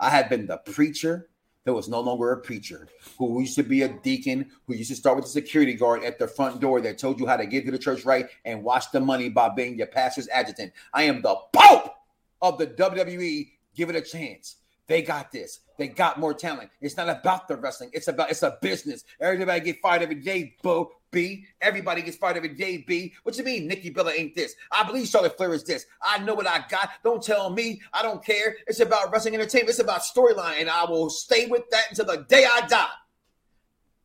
I 0.01 0.09
have 0.09 0.31
been 0.31 0.47
the 0.47 0.57
preacher 0.59 1.29
that 1.65 1.75
was 1.75 1.89
no 1.89 2.01
longer 2.01 2.33
a 2.33 2.41
preacher, 2.41 2.89
who 3.19 3.41
used 3.41 3.57
to 3.57 3.63
be 3.63 3.83
a 3.83 3.89
deacon, 3.89 4.51
who 4.67 4.75
used 4.75 4.89
to 4.89 4.97
start 4.97 5.17
with 5.17 5.27
the 5.27 5.31
security 5.31 5.75
guard 5.75 6.03
at 6.03 6.19
the 6.19 6.27
front 6.27 6.61
door 6.61 6.81
that 6.81 6.97
told 6.97 7.21
you 7.21 7.27
how 7.27 7.37
to 7.37 7.45
get 7.45 7.67
to 7.67 7.71
the 7.71 7.79
church 7.79 8.07
right 8.07 8.27
and 8.47 8.65
watch 8.65 8.91
the 8.91 9.01
money 9.01 9.29
by 9.29 9.51
being 9.51 9.77
your 9.77 9.89
pastor's 9.89 10.29
adjutant. 10.29 10.73
I 10.95 11.03
am 11.03 11.21
the 11.21 11.37
Pope 11.53 11.93
of 12.41 12.57
the 12.57 12.69
WWE. 12.69 13.51
Give 13.75 13.91
it 13.91 13.97
a 13.97 14.01
chance. 14.01 14.57
They 14.89 15.03
got 15.03 15.31
this. 15.31 15.61
They 15.77 15.87
got 15.87 16.19
more 16.19 16.35
talent. 16.35 16.71
It's 16.81 16.97
not 16.97 17.11
about 17.11 17.47
the 17.47 17.57
wrestling. 17.57 17.91
It's 17.93 18.09
about 18.09 18.31
it's 18.31 18.43
a 18.43 18.59
business. 18.63 19.05
Everybody 19.21 19.61
get 19.61 19.81
fired 19.81 20.03
every 20.03 20.17
day, 20.17 20.57
Bo 20.63 20.91
B. 21.11 21.45
Everybody 21.61 22.03
gets 22.03 22.17
fired 22.17 22.39
every 22.39 22.55
day, 22.55 22.79
B. 22.87 23.13
What 23.23 23.37
you 23.37 23.45
mean, 23.45 23.69
Nikki 23.69 23.91
Bella 23.91 24.13
ain't 24.13 24.35
this? 24.35 24.55
I 24.73 24.85
believe 24.85 25.07
Charlotte 25.07 25.37
Flair 25.37 25.53
is 25.53 25.63
this. 25.63 25.87
I 26.03 26.19
know 26.19 26.35
what 26.35 26.47
I 26.47 26.65
got. 26.69 26.91
Don't 27.05 27.23
tell 27.23 27.51
me. 27.51 27.83
I 27.93 28.03
don't 28.03 28.25
care. 28.25 28.57
It's 28.67 28.81
about 28.81 29.13
wrestling 29.13 29.35
entertainment. 29.35 29.71
It's 29.71 29.79
about 29.79 30.01
storyline, 30.01 30.61
and 30.61 30.71
I 30.71 30.85
will 30.85 31.11
stay 31.11 31.47
with 31.47 31.69
that 31.71 31.85
until 31.91 32.07
the 32.07 32.25
day 32.29 32.47
I 32.51 32.67
die. 32.67 32.89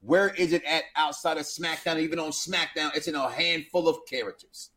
Where 0.02 0.30
is 0.30 0.52
it 0.52 0.66
at 0.66 0.84
outside 0.98 1.38
of 1.38 1.46
SmackDown? 1.46 2.00
Even 2.00 2.20
on 2.20 2.32
SmackDown, 2.32 2.94
it's 2.94 3.08
in 3.08 3.16
a 3.16 3.30
handful 3.30 3.88
of 3.88 4.00
characters. 4.06 4.70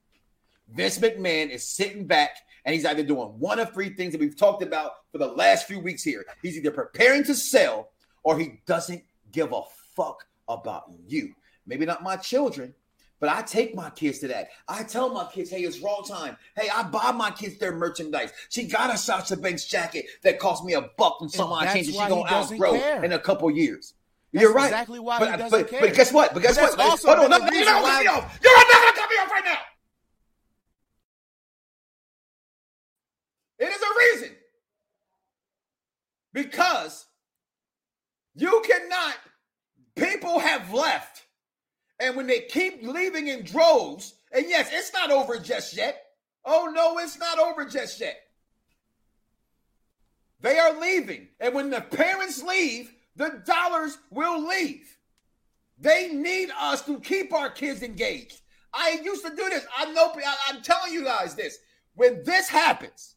Vince 0.69 0.99
McMahon 0.99 1.51
is 1.51 1.67
sitting 1.67 2.07
back 2.07 2.37
and 2.67 2.75
he's 2.75 2.85
either 2.85 3.03
doing 3.03 3.29
one 3.39 3.59
of 3.61 3.73
three 3.73 3.89
things 3.91 4.13
that 4.13 4.21
we've 4.21 4.37
talked 4.37 4.63
about 4.63 4.93
for 5.13 5.19
the 5.19 5.29
last 5.29 5.67
few 5.67 5.79
weeks 5.81 6.03
here. 6.03 6.27
He's 6.43 6.59
either 6.59 6.73
preparing 6.73 7.25
to 7.25 7.35
sell 7.35 7.91
or 8.25 8.39
he 8.39 8.61
doesn't 8.67 9.03
give 9.33 9.53
a 9.53 9.63
fuck 9.95 10.27
about 10.49 10.85
you. 11.07 11.33
Maybe 11.67 11.87
not 11.87 12.03
my 12.03 12.17
children, 12.17 12.75
but 13.21 13.29
I 13.29 13.43
take 13.43 13.75
my 13.75 13.89
kids 13.91 14.19
to 14.19 14.29
that. 14.29 14.49
I 14.69 14.83
tell 14.83 15.09
my 15.11 15.27
kids, 15.33 15.49
hey, 15.49 15.63
it's 15.63 15.79
raw 15.81 16.01
time. 16.03 16.37
Hey, 16.57 16.69
I 16.75 16.83
buy 16.83 17.13
my 17.13 17.31
kids 17.31 17.57
their 17.59 17.75
merchandise. 17.75 18.33
She 18.51 18.65
got 18.65 18.93
a 18.93 18.99
Sasha 18.99 19.37
Banks 19.37 19.65
jacket 19.65 20.07
that 20.23 20.39
cost 20.39 20.65
me 20.65 20.75
a 20.75 20.83
buck 20.99 21.19
and 21.21 21.31
some 21.31 21.51
odd 21.53 21.65
that's 21.65 21.75
change 21.75 21.87
that 21.87 21.93
she 21.93 21.99
gonna 22.09 22.31
outgrow 22.31 22.75
in 23.03 23.13
a 23.13 23.19
couple 23.19 23.51
years. 23.51 23.95
That's 24.33 24.43
You're 24.43 24.53
right. 24.53 24.67
exactly 24.67 24.99
why 24.99 25.19
but, 25.21 25.31
he 25.31 25.37
doesn't 25.37 25.51
but, 25.61 25.69
care. 25.71 25.81
But 25.81 25.95
guess 25.95 26.13
what? 26.13 26.35
But 26.35 26.43
guess 26.43 26.57
But 26.57 26.71
what? 26.77 26.81
also 26.81 27.09
Hold 27.15 27.21
on, 27.21 27.31
no, 27.31 27.37
another 27.37 27.47
no, 27.47 27.53
you're 27.53 27.61
reason 27.61 27.75
not 27.75 27.83
gonna 27.83 27.95
why- 27.95 28.05
cut 28.05 28.15
me 28.15 28.21
off. 28.27 28.39
You're 28.43 28.57
not 28.57 28.73
gonna 28.73 28.93
cut 28.93 29.11
me 29.11 29.17
off 29.17 29.31
right 29.31 29.45
now. 29.45 29.59
It 33.59 33.65
is 33.65 33.83
a 33.83 33.99
reason. 33.99 34.37
Because 36.33 37.07
you 38.35 38.63
cannot, 38.67 39.15
people 39.95 40.39
have 40.39 40.73
left. 40.73 41.23
And 41.99 42.15
when 42.15 42.27
they 42.27 42.41
keep 42.41 42.83
leaving 42.83 43.29
in 43.29 43.43
droves, 43.43 44.15
and 44.33 44.45
yes, 44.49 44.69
it's 44.71 44.93
not 44.93 45.11
over 45.11 45.39
just 45.39 45.77
yet. 45.77 46.03
Oh, 46.45 46.71
no, 46.75 46.99
it's 46.99 47.19
not 47.19 47.39
over 47.39 47.65
just 47.65 48.01
yet. 48.01 48.21
They 50.41 50.59
are 50.59 50.79
leaving. 50.79 51.29
And 51.41 51.55
when 51.55 51.71
the 51.71 51.81
parents 51.81 52.43
leave, 52.43 52.93
the 53.17 53.43
dollars 53.47 53.99
will 54.11 54.47
leave. 54.47 54.97
They 55.79 56.09
need 56.09 56.51
us 56.61 56.83
to 56.83 57.01
keep 57.01 57.33
our 57.33 57.51
kids 57.51 57.83
engaged. 57.83 58.41
I 58.73 59.01
used 59.03 59.25
to 59.25 59.31
do 59.31 59.49
this. 59.49 59.67
I 59.77 59.91
know, 59.93 60.15
I'm 60.49 60.63
telling 60.63 60.93
you 60.93 61.05
guys 61.05 61.35
this. 61.35 61.59
When 61.95 62.23
this 62.25 62.49
happens, 62.49 63.16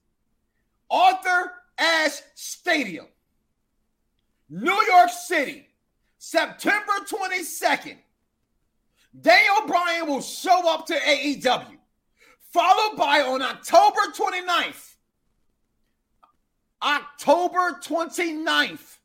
Arthur 0.90 1.52
Ashe 1.78 2.22
Stadium, 2.36 3.06
New 4.50 4.84
York 4.88 5.10
City, 5.10 5.68
September 6.18 6.94
22nd. 7.08 7.98
Daniel 9.20 9.68
Bryan 9.68 10.08
will 10.08 10.22
show 10.22 10.72
up 10.72 10.86
to 10.88 10.94
AEW, 10.94 11.78
followed 12.52 12.98
by 12.98 13.22
on 13.22 13.42
October 13.42 14.00
29th. 14.16 14.96
October 16.82 17.80
29th. 17.84 18.98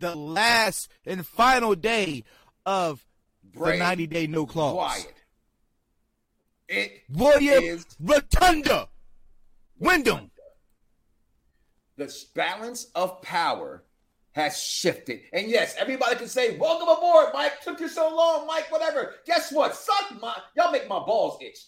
The 0.00 0.14
last 0.14 0.90
and 1.06 1.26
final 1.26 1.74
day 1.74 2.24
of 2.66 3.04
Bray 3.42 3.78
the 3.78 3.84
90 3.84 4.06
day 4.06 4.26
no 4.26 4.46
clause. 4.46 4.76
Wyatt. 4.76 5.14
It 6.68 7.02
William 7.10 7.64
is 7.64 7.86
Rotunda. 7.98 8.88
Windham. 9.78 10.30
The 11.98 12.14
balance 12.34 12.86
of 12.94 13.20
power 13.20 13.84
has 14.32 14.62
shifted. 14.62 15.20
And 15.32 15.48
yes, 15.48 15.74
everybody 15.78 16.16
can 16.16 16.28
say, 16.28 16.56
Welcome 16.56 16.88
aboard, 16.88 17.30
Mike. 17.34 17.60
Took 17.60 17.80
you 17.80 17.88
so 17.88 18.14
long, 18.14 18.46
Mike, 18.46 18.70
whatever. 18.70 19.16
Guess 19.26 19.52
what? 19.52 19.74
Suck 19.74 20.20
my 20.22 20.34
y'all 20.56 20.72
make 20.72 20.88
my 20.88 21.00
balls 21.00 21.38
itch. 21.42 21.58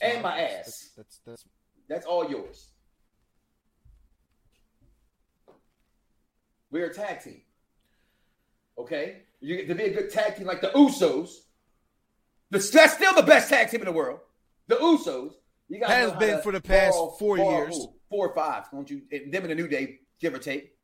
And 0.00 0.22
my 0.22 0.40
ass. 0.40 0.64
That's, 0.64 0.92
that's, 0.96 1.20
that's 1.26 1.44
That's 1.88 2.06
all 2.06 2.28
yours. 2.28 2.70
We're 6.70 6.86
a 6.86 6.94
tag 6.94 7.22
team. 7.22 7.42
Okay? 8.78 9.22
You 9.40 9.56
get 9.56 9.68
to 9.68 9.74
be 9.74 9.84
a 9.84 9.92
good 9.92 10.10
tag 10.10 10.36
team 10.36 10.46
like 10.46 10.60
the 10.60 10.70
Usos. 10.70 11.30
The, 12.50 12.58
that's 12.58 12.94
still 12.94 13.14
the 13.14 13.22
best 13.22 13.48
tag 13.48 13.70
team 13.70 13.80
in 13.80 13.86
the 13.86 13.92
world. 13.92 14.20
The 14.68 14.76
Usos. 14.76 15.32
You 15.68 15.80
got 15.80 15.90
Has 15.90 16.12
been 16.12 16.40
for 16.42 16.52
the 16.52 16.60
past 16.60 16.96
four 17.18 17.38
years. 17.38 17.86
Four 18.14 18.28
or 18.28 18.34
five. 18.34 18.70
Don't 18.70 18.88
you? 18.88 19.02
Eh, 19.10 19.18
and 19.24 19.34
Them 19.34 19.42
in 19.42 19.48
the 19.48 19.56
New 19.56 19.66
Day, 19.66 19.98
give 20.20 20.34
or 20.34 20.38
take. 20.38 20.76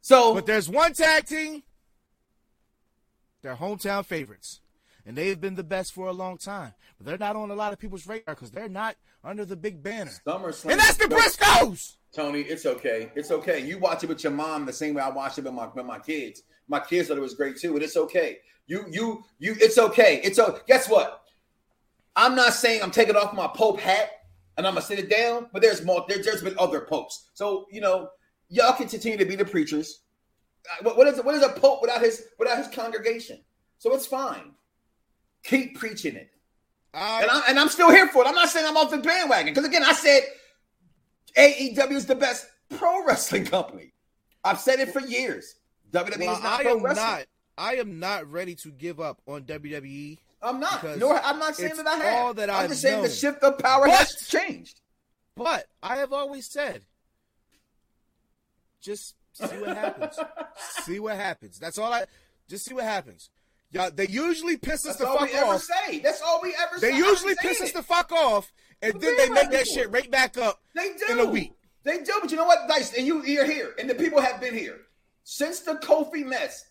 So, 0.00 0.32
But 0.32 0.46
there's 0.46 0.70
one 0.70 0.94
tag 0.94 1.26
team. 1.26 1.62
They're 3.42 3.56
hometown 3.56 4.06
favorites. 4.06 4.62
And 5.04 5.14
they've 5.14 5.38
been 5.38 5.54
the 5.54 5.64
best 5.64 5.92
for 5.92 6.06
a 6.06 6.12
long 6.12 6.38
time. 6.38 6.72
But 6.96 7.06
they're 7.06 7.18
not 7.18 7.36
on 7.36 7.50
a 7.50 7.54
lot 7.54 7.74
of 7.74 7.78
people's 7.78 8.06
radar 8.06 8.34
because 8.34 8.52
they're 8.52 8.70
not 8.70 8.96
under 9.22 9.44
the 9.44 9.54
big 9.54 9.82
banner. 9.82 10.12
SummerSlam. 10.26 10.70
And 10.70 10.80
that's 10.80 10.96
the 10.96 11.04
Briscoes! 11.04 11.96
Tony, 12.14 12.40
it's 12.40 12.64
okay. 12.64 13.12
It's 13.14 13.30
okay. 13.30 13.60
You 13.62 13.78
watch 13.78 14.04
it 14.04 14.08
with 14.08 14.24
your 14.24 14.32
mom 14.32 14.64
the 14.64 14.72
same 14.72 14.94
way 14.94 15.02
I 15.02 15.10
watched 15.10 15.36
it 15.36 15.44
with 15.44 15.52
my 15.52 15.66
with 15.74 15.84
my 15.84 15.98
kids. 15.98 16.42
My 16.68 16.80
kids 16.80 17.08
thought 17.08 17.18
it 17.18 17.20
was 17.20 17.34
great 17.34 17.58
too, 17.58 17.74
and 17.74 17.82
it's 17.82 17.98
okay. 17.98 18.38
You 18.66 18.86
you 18.90 19.24
you. 19.38 19.56
It's 19.60 19.76
okay. 19.76 20.22
It's 20.24 20.38
okay. 20.38 20.60
Guess 20.66 20.88
what? 20.88 21.22
I'm 22.16 22.34
not 22.34 22.54
saying 22.54 22.82
I'm 22.82 22.90
taking 22.90 23.16
off 23.16 23.34
my 23.34 23.48
pope 23.48 23.78
hat 23.78 24.10
and 24.56 24.66
I'm 24.66 24.74
gonna 24.74 24.84
sit 24.84 24.98
it 24.98 25.10
down, 25.10 25.48
but 25.52 25.62
there's 25.62 25.84
more. 25.84 26.04
There, 26.08 26.22
there's 26.22 26.42
been 26.42 26.56
other 26.58 26.82
popes, 26.82 27.30
so 27.34 27.66
you 27.70 27.80
know 27.80 28.08
y'all 28.48 28.74
can 28.74 28.88
continue 28.88 29.18
to 29.18 29.24
be 29.24 29.36
the 29.36 29.44
preachers. 29.44 30.00
Uh, 30.70 30.84
What, 30.84 30.96
what 30.96 31.06
is 31.08 31.22
what 31.22 31.34
is 31.34 31.42
a 31.42 31.48
pope 31.48 31.80
without 31.80 32.00
his 32.02 32.24
without 32.38 32.58
his 32.58 32.68
congregation? 32.68 33.40
So 33.78 33.94
it's 33.94 34.06
fine. 34.06 34.52
Keep 35.44 35.78
preaching 35.78 36.14
it. 36.14 36.30
I, 36.94 37.22
And, 37.22 37.30
I, 37.30 37.42
and 37.48 37.58
I'm 37.58 37.68
still 37.68 37.90
here 37.90 38.06
for 38.08 38.22
it. 38.22 38.28
I'm 38.28 38.34
not 38.34 38.48
saying 38.48 38.66
I'm 38.66 38.76
off 38.76 38.90
the 38.90 38.98
bandwagon. 38.98 39.52
Because 39.52 39.66
again, 39.66 39.82
I 39.82 39.92
said 39.92 40.22
AEW 41.36 41.92
is 41.92 42.06
the 42.06 42.14
best 42.14 42.46
pro 42.68 43.04
wrestling 43.04 43.44
company. 43.44 43.92
I've 44.44 44.60
said 44.60 44.78
it 44.78 44.92
for 44.92 45.00
years. 45.00 45.56
WWE 45.92 46.18
well, 46.18 46.36
is 46.36 46.42
not 46.42 46.60
I 46.60 46.62
pro 46.62 46.76
am 46.76 46.82
wrestling. 46.82 47.06
not. 47.06 47.24
I 47.58 47.74
am 47.76 47.98
not 47.98 48.30
ready 48.30 48.54
to 48.56 48.70
give 48.70 49.00
up 49.00 49.20
on 49.26 49.42
WWE. 49.42 50.18
I'm 50.42 50.58
not. 50.60 50.80
Because 50.80 50.98
Nor 50.98 51.20
I'm 51.22 51.38
not 51.38 51.54
saying 51.56 51.76
that 51.76 51.86
I 51.86 51.96
have. 51.96 52.18
all 52.18 52.34
that 52.34 52.50
I'm 52.50 52.64
I've 52.64 52.70
just 52.70 52.82
saying 52.82 53.02
the 53.02 53.08
shift 53.10 53.42
of 53.42 53.58
power 53.58 53.86
But- 53.86 53.96
has 53.98 54.26
changed. 54.28 54.80
But 55.36 55.66
I 55.82 55.96
have 55.96 56.12
always 56.12 56.46
said, 56.50 56.82
just 58.80 59.14
see 59.32 59.44
what 59.46 59.76
happens. 59.76 60.18
see 60.82 61.00
what 61.00 61.16
happens. 61.16 61.58
That's 61.58 61.78
all 61.78 61.92
I. 61.92 62.04
Just 62.48 62.64
see 62.66 62.74
what 62.74 62.84
happens. 62.84 63.30
Yeah, 63.70 63.88
they 63.94 64.06
usually 64.08 64.58
piss 64.58 64.84
us 64.86 64.96
That's 64.96 64.98
the 64.98 65.08
all 65.08 65.18
fuck 65.18 65.28
we 65.30 65.34
ever 65.34 65.52
off. 65.54 65.62
say. 65.62 66.00
That's 66.00 66.20
all 66.20 66.40
we 66.42 66.54
ever 66.60 66.78
say. 66.78 66.90
They 66.90 66.96
usually 66.98 67.34
piss 67.40 67.62
us 67.62 67.72
the 67.72 67.82
fuck 67.82 68.12
off, 68.12 68.52
and 68.82 68.92
But 68.92 69.00
then 69.00 69.16
they 69.16 69.28
they 69.28 69.32
make 69.32 69.50
that 69.52 69.66
shit 69.66 69.90
right 69.90 70.10
back 70.10 70.36
up 70.36 70.60
They 70.74 70.90
do 70.98 71.12
in 71.12 71.20
a 71.20 71.24
week. 71.30 71.52
They 71.84 71.98
do, 71.98 72.12
but 72.20 72.30
you 72.30 72.36
know 72.36 72.44
what, 72.44 72.68
Dice, 72.68 72.92
and 72.96 73.06
you 73.06 73.24
you're 73.24 73.46
here, 73.50 73.74
and 73.78 73.88
the 73.88 73.94
people 73.94 74.20
have 74.20 74.40
been 74.40 74.54
here 74.54 74.80
since 75.24 75.60
the 75.60 75.74
Kofi 75.76 76.24
mess. 76.26 76.64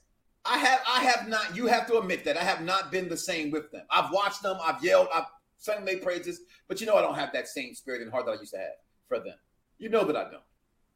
I 0.45 0.57
have 0.57 0.81
I 0.87 1.03
have 1.03 1.27
not. 1.27 1.55
You 1.55 1.67
have 1.67 1.87
to 1.87 1.99
admit 1.99 2.25
that 2.25 2.37
I 2.37 2.43
have 2.43 2.61
not 2.61 2.91
been 2.91 3.07
the 3.07 3.17
same 3.17 3.51
with 3.51 3.71
them. 3.71 3.83
I've 3.89 4.11
watched 4.11 4.41
them. 4.41 4.57
I've 4.63 4.83
yelled. 4.83 5.07
I've 5.13 5.25
sung 5.57 5.85
their 5.85 5.97
praises, 5.97 6.41
but 6.67 6.81
you 6.81 6.87
know 6.87 6.95
I 6.95 7.01
don't 7.01 7.15
have 7.15 7.31
that 7.33 7.47
same 7.47 7.75
spirit 7.75 8.01
and 8.01 8.11
heart 8.11 8.25
that 8.25 8.31
I 8.31 8.39
used 8.39 8.53
to 8.53 8.57
have 8.57 8.73
for 9.07 9.19
them. 9.19 9.35
You 9.77 9.89
know 9.89 10.03
that 10.03 10.15
I 10.15 10.23
don't. 10.23 10.43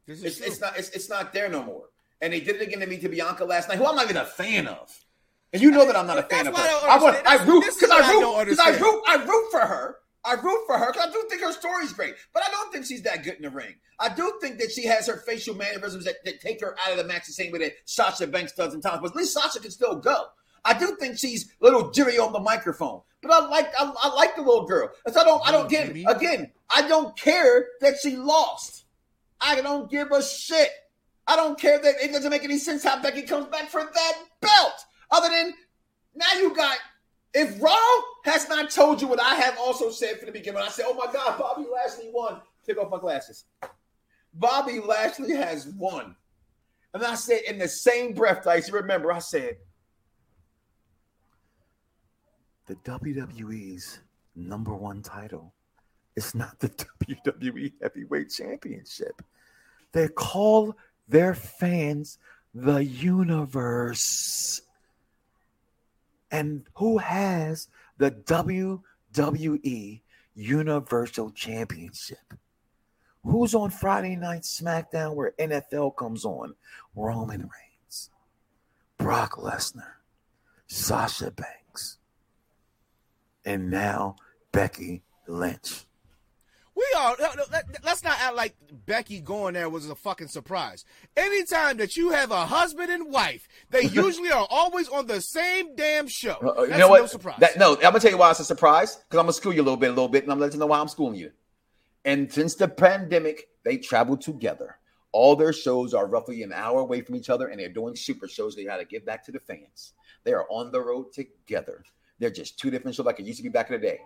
This 0.06 0.18
is 0.18 0.24
It's, 0.24 0.40
it's 0.40 0.60
not. 0.60 0.76
It's, 0.76 0.90
it's 0.90 1.08
not 1.08 1.32
there 1.32 1.48
no 1.48 1.62
more. 1.62 1.84
And 2.20 2.32
they 2.32 2.40
did 2.40 2.56
it 2.56 2.62
again 2.62 2.80
to 2.80 2.86
me 2.86 2.98
to 2.98 3.08
Bianca 3.08 3.44
last 3.44 3.68
night, 3.68 3.78
who 3.78 3.86
I'm 3.86 3.94
not 3.94 4.04
even 4.04 4.16
a 4.16 4.24
fan 4.24 4.66
of. 4.66 4.92
And 5.52 5.62
you 5.62 5.70
know 5.70 5.86
that 5.86 5.96
I'm 5.96 6.06
not 6.06 6.18
a 6.18 6.22
fan 6.22 6.46
of 6.46 6.56
her. 6.56 6.62
I, 6.62 6.98
want. 7.00 7.16
I 7.26 7.44
root 7.44 7.64
because 7.64 7.90
I 7.90 7.98
I 7.98 8.12
root 8.12 8.44
because 8.44 8.58
I 8.58 8.70
understand. 8.70 8.80
root 8.80 9.02
I 9.06 9.24
root 9.24 9.50
for 9.50 9.60
her. 9.60 9.96
I 10.26 10.34
root 10.34 10.62
for 10.66 10.76
her 10.76 10.92
because 10.92 11.08
I 11.08 11.12
do 11.12 11.24
think 11.30 11.42
her 11.42 11.52
story's 11.52 11.92
great, 11.92 12.14
but 12.34 12.42
I 12.42 12.50
don't 12.50 12.72
think 12.72 12.86
she's 12.86 13.02
that 13.02 13.22
good 13.22 13.34
in 13.34 13.42
the 13.42 13.50
ring. 13.50 13.74
I 13.98 14.08
do 14.08 14.38
think 14.40 14.58
that 14.58 14.72
she 14.72 14.84
has 14.86 15.06
her 15.06 15.18
facial 15.18 15.54
mannerisms 15.54 16.04
that, 16.04 16.16
that 16.24 16.40
take 16.40 16.60
her 16.60 16.76
out 16.84 16.92
of 16.92 16.98
the 16.98 17.04
match 17.04 17.26
the 17.26 17.32
same 17.32 17.52
way 17.52 17.60
that 17.60 17.72
Sasha 17.84 18.26
Banks 18.26 18.52
does 18.52 18.74
in 18.74 18.80
times. 18.80 19.00
But 19.02 19.10
at 19.10 19.16
least 19.16 19.32
Sasha 19.32 19.60
can 19.60 19.70
still 19.70 19.96
go. 19.96 20.26
I 20.64 20.76
do 20.76 20.96
think 20.98 21.16
she's 21.16 21.52
a 21.60 21.64
little 21.64 21.90
jittery 21.90 22.18
on 22.18 22.32
the 22.32 22.40
microphone, 22.40 23.00
but 23.22 23.30
I 23.30 23.46
like 23.48 23.72
I, 23.78 23.92
I 24.02 24.14
like 24.14 24.34
the 24.34 24.42
little 24.42 24.66
girl. 24.66 24.90
And 25.04 25.14
so 25.14 25.20
I 25.20 25.24
don't 25.24 25.48
I 25.48 25.52
don't 25.52 25.70
Jimmy. 25.70 26.04
again. 26.08 26.50
I 26.68 26.86
don't 26.88 27.16
care 27.16 27.68
that 27.80 27.94
she 28.02 28.16
lost. 28.16 28.84
I 29.40 29.60
don't 29.60 29.88
give 29.88 30.10
a 30.10 30.22
shit. 30.22 30.70
I 31.28 31.36
don't 31.36 31.58
care 31.58 31.78
that 31.80 31.94
it 32.02 32.12
doesn't 32.12 32.30
make 32.30 32.42
any 32.44 32.58
sense 32.58 32.82
how 32.82 33.00
Becky 33.00 33.22
comes 33.22 33.46
back 33.46 33.68
for 33.68 33.80
that 33.82 34.12
belt. 34.40 34.84
Other 35.12 35.28
than 35.28 35.54
now 36.16 36.40
you 36.40 36.54
got 36.54 36.78
if 37.32 37.62
Raw 37.62 38.02
has 38.26 38.48
not 38.48 38.70
told 38.70 39.00
you 39.00 39.06
what 39.06 39.20
I 39.20 39.36
have 39.36 39.56
also 39.58 39.90
said 39.90 40.18
from 40.18 40.26
the 40.26 40.32
beginning, 40.32 40.60
I 40.60 40.68
said, 40.68 40.86
"Oh 40.88 40.94
my 40.94 41.10
God, 41.12 41.38
Bobby 41.38 41.64
Lashley 41.72 42.10
won." 42.12 42.40
Take 42.66 42.78
off 42.78 42.90
my 42.90 42.98
glasses. 42.98 43.44
Bobby 44.34 44.80
Lashley 44.80 45.34
has 45.34 45.68
won, 45.68 46.16
and 46.92 47.04
I 47.04 47.14
said 47.14 47.42
in 47.46 47.58
the 47.58 47.68
same 47.68 48.12
breath, 48.12 48.44
Dice. 48.44 48.70
Remember? 48.70 49.12
I 49.12 49.20
said, 49.20 49.58
"The 52.66 52.74
WWE's 52.76 54.00
number 54.34 54.74
one 54.74 55.02
title 55.02 55.54
is 56.16 56.34
not 56.34 56.58
the 56.58 56.68
WWE 57.06 57.72
Heavyweight 57.80 58.30
Championship. 58.30 59.22
They 59.92 60.08
call 60.08 60.76
their 61.08 61.34
fans 61.34 62.18
the 62.52 62.84
universe." 62.84 64.62
And 66.32 66.66
who 66.74 66.98
has 66.98 67.68
the 67.98 68.10
WWE 68.10 70.00
Universal 70.34 71.30
Championship? 71.30 72.34
Who's 73.24 73.54
on 73.54 73.70
Friday 73.70 74.14
Night 74.16 74.42
SmackDown 74.42 75.14
where 75.14 75.32
NFL 75.38 75.96
comes 75.96 76.24
on? 76.24 76.54
Roman 76.94 77.40
Reigns, 77.40 78.10
Brock 78.98 79.36
Lesnar, 79.36 79.94
Sasha 80.68 81.30
Banks, 81.32 81.98
and 83.44 83.68
now 83.70 84.16
Becky 84.52 85.02
Lynch. 85.26 85.86
We 86.76 86.86
are. 86.98 87.16
no, 87.18 87.32
no, 87.36 87.44
let- 87.50 87.64
Let's 87.84 88.04
not 88.04 88.18
act 88.20 88.36
like 88.36 88.54
Becky 88.84 89.20
going 89.20 89.54
there 89.54 89.70
was 89.70 89.88
a 89.88 89.94
fucking 89.94 90.28
surprise. 90.28 90.84
Anytime 91.16 91.78
that 91.78 91.96
you 91.96 92.10
have 92.10 92.30
a 92.30 92.44
husband 92.44 92.90
and 92.90 93.10
wife, 93.10 93.48
they 93.70 93.82
usually 93.84 94.30
are 94.30 94.46
always 94.50 94.88
on 94.88 95.06
the 95.06 95.20
same 95.20 95.74
damn 95.74 96.06
show. 96.06 96.36
Uh, 96.42 96.48
uh, 96.48 96.54
That's 96.66 96.72
you 96.72 96.78
know 96.78 96.88
what? 96.88 97.00
no 97.00 97.06
surprise. 97.06 97.38
That, 97.40 97.58
no, 97.58 97.74
I'm 97.76 97.80
gonna 97.80 98.00
tell 98.00 98.10
you 98.10 98.18
why 98.18 98.30
it's 98.30 98.40
a 98.40 98.44
surprise 98.44 98.96
because 98.96 99.18
I'm 99.18 99.24
gonna 99.24 99.32
school 99.32 99.54
you 99.54 99.62
a 99.62 99.64
little 99.64 99.78
bit, 99.78 99.88
a 99.88 99.92
little 99.94 100.08
bit, 100.08 100.24
and 100.24 100.32
I'm 100.32 100.36
gonna 100.36 100.46
let 100.46 100.54
you 100.54 100.60
know 100.60 100.66
why 100.66 100.78
I'm 100.78 100.88
schooling 100.88 101.16
you. 101.18 101.30
And 102.04 102.30
since 102.30 102.54
the 102.54 102.68
pandemic, 102.68 103.48
they 103.64 103.78
travel 103.78 104.16
together. 104.16 104.78
All 105.12 105.34
their 105.34 105.52
shows 105.52 105.94
are 105.94 106.06
roughly 106.06 106.42
an 106.42 106.52
hour 106.52 106.80
away 106.80 107.00
from 107.00 107.16
each 107.16 107.30
other, 107.30 107.48
and 107.48 107.58
they're 107.58 107.70
doing 107.70 107.96
super 107.96 108.28
shows. 108.28 108.54
They 108.54 108.64
got 108.64 108.76
to 108.76 108.84
give 108.84 109.06
back 109.06 109.24
to 109.26 109.32
the 109.32 109.40
fans. 109.40 109.94
They 110.24 110.34
are 110.34 110.46
on 110.50 110.70
the 110.72 110.80
road 110.80 111.12
together. 111.12 111.84
They're 112.18 112.30
just 112.30 112.58
two 112.58 112.70
different 112.70 112.94
shows, 112.94 113.06
like 113.06 113.18
it 113.18 113.26
used 113.26 113.38
to 113.38 113.42
be 113.42 113.48
back 113.48 113.70
in 113.70 113.80
the 113.80 113.86
day. 113.86 114.00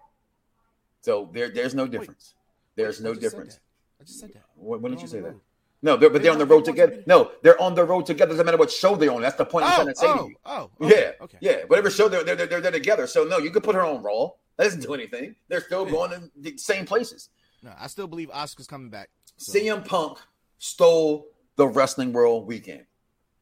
So 1.01 1.29
there, 1.33 1.51
there's 1.51 1.75
no 1.75 1.87
difference. 1.87 2.35
There's 2.77 3.01
no 3.01 3.11
just 3.11 3.21
difference. 3.23 3.59
I 4.01 4.05
just 4.05 4.21
said 4.21 4.33
that. 4.35 4.45
When, 4.57 4.81
when 4.83 4.93
They're 4.93 4.97
did 4.97 5.03
you 5.03 5.09
say 5.09 5.21
that? 5.21 5.29
road. 5.33 5.41
No, 5.83 5.97
they're, 5.97 6.11
but 6.11 6.23
they're 6.23 6.33
on 6.33 6.39
the 6.39 6.45
road 6.47 6.65
together. 6.67 7.03
No, 7.07 7.31
they're 7.43 7.61
on 7.61 7.75
the 7.75 7.85
road 7.85 8.05
together. 8.05 8.33
Doesn't 8.33 8.45
matter 8.45 8.59
what 8.59 8.71
show 8.71 8.97
they're 8.97 9.11
on. 9.13 9.23
That's 9.23 9.37
the 9.37 9.47
point 9.47 9.65
I'm 9.65 9.73
Oh, 9.73 9.75
trying 9.77 9.87
to 9.89 9.95
say 9.97 10.07
to 10.07 10.13
oh, 10.13 10.29
you. 10.29 10.37
oh, 10.45 10.71
Yeah, 10.81 10.89
okay, 10.89 11.15
okay. 11.23 11.39
yeah. 11.41 11.57
Whatever 11.69 11.89
show 11.91 12.09
they're, 12.09 12.23
they're, 12.23 12.37
they're, 12.37 12.61
they're 12.61 12.71
together. 12.71 13.07
So 13.07 13.25
no, 13.25 13.39
you 13.39 13.51
could 13.51 13.65
put 13.65 13.75
her 13.75 13.83
on 13.85 14.03
Raw. 14.03 14.29
That 14.59 14.65
doesn't 14.65 14.81
do 14.83 14.93
anything. 14.93 15.37
They're 15.49 15.63
still 15.63 15.87
Yeah. 15.87 15.93
going 15.93 16.13
in 16.13 16.31
the 16.37 16.57
same 16.59 16.85
places. 16.85 17.31
No, 17.63 17.73
I 17.79 17.87
still 17.87 18.07
believe 18.07 18.31
Oscar's 18.31 18.67
coming 18.67 18.91
back. 18.91 19.09
So. 19.39 19.59
CM 19.59 19.83
Punk 19.87 20.19
stole 20.59 21.27
the 21.57 21.67
wrestling 21.67 22.13
world 22.13 22.47
weekend. 22.47 22.85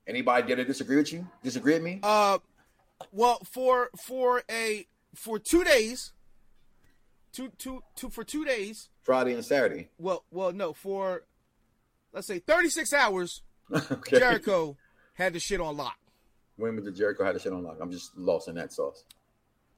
Anybody 0.07 0.47
dare 0.47 0.57
to 0.57 0.65
disagree 0.65 0.97
with 0.97 1.13
you? 1.13 1.27
Disagree 1.43 1.75
with 1.75 1.83
me? 1.83 1.99
Uh, 2.05 2.39
well, 3.11 3.41
for 3.45 3.91
for 4.01 4.43
a 4.51 4.87
for 5.15 5.39
two 5.41 5.65
days, 5.65 6.13
two 7.33 7.51
two 7.59 7.83
two 7.97 8.11
for 8.11 8.23
two 8.25 8.45
days. 8.45 8.89
Friday 9.09 9.33
and 9.33 9.43
Saturday. 9.43 9.89
Well, 9.99 10.23
well, 10.31 10.53
no, 10.53 10.75
for 10.75 11.23
let's 12.13 12.27
say 12.27 12.41
thirty 12.41 12.69
six 12.69 12.93
hours. 12.93 13.41
okay. 13.91 14.19
Jericho 14.19 14.77
had 15.15 15.33
the 15.33 15.41
shit 15.41 15.63
on 15.63 15.79
lock. 15.79 15.97
When 16.57 16.77
was 16.77 16.85
the 16.85 16.93
Jericho 16.93 17.25
had 17.25 17.35
the 17.35 17.39
shit 17.41 17.55
on 17.55 17.63
lock? 17.65 17.79
I'm 17.81 17.91
just 17.91 18.15
lost 18.19 18.49
in 18.49 18.57
that 18.57 18.71
sauce. 18.71 19.05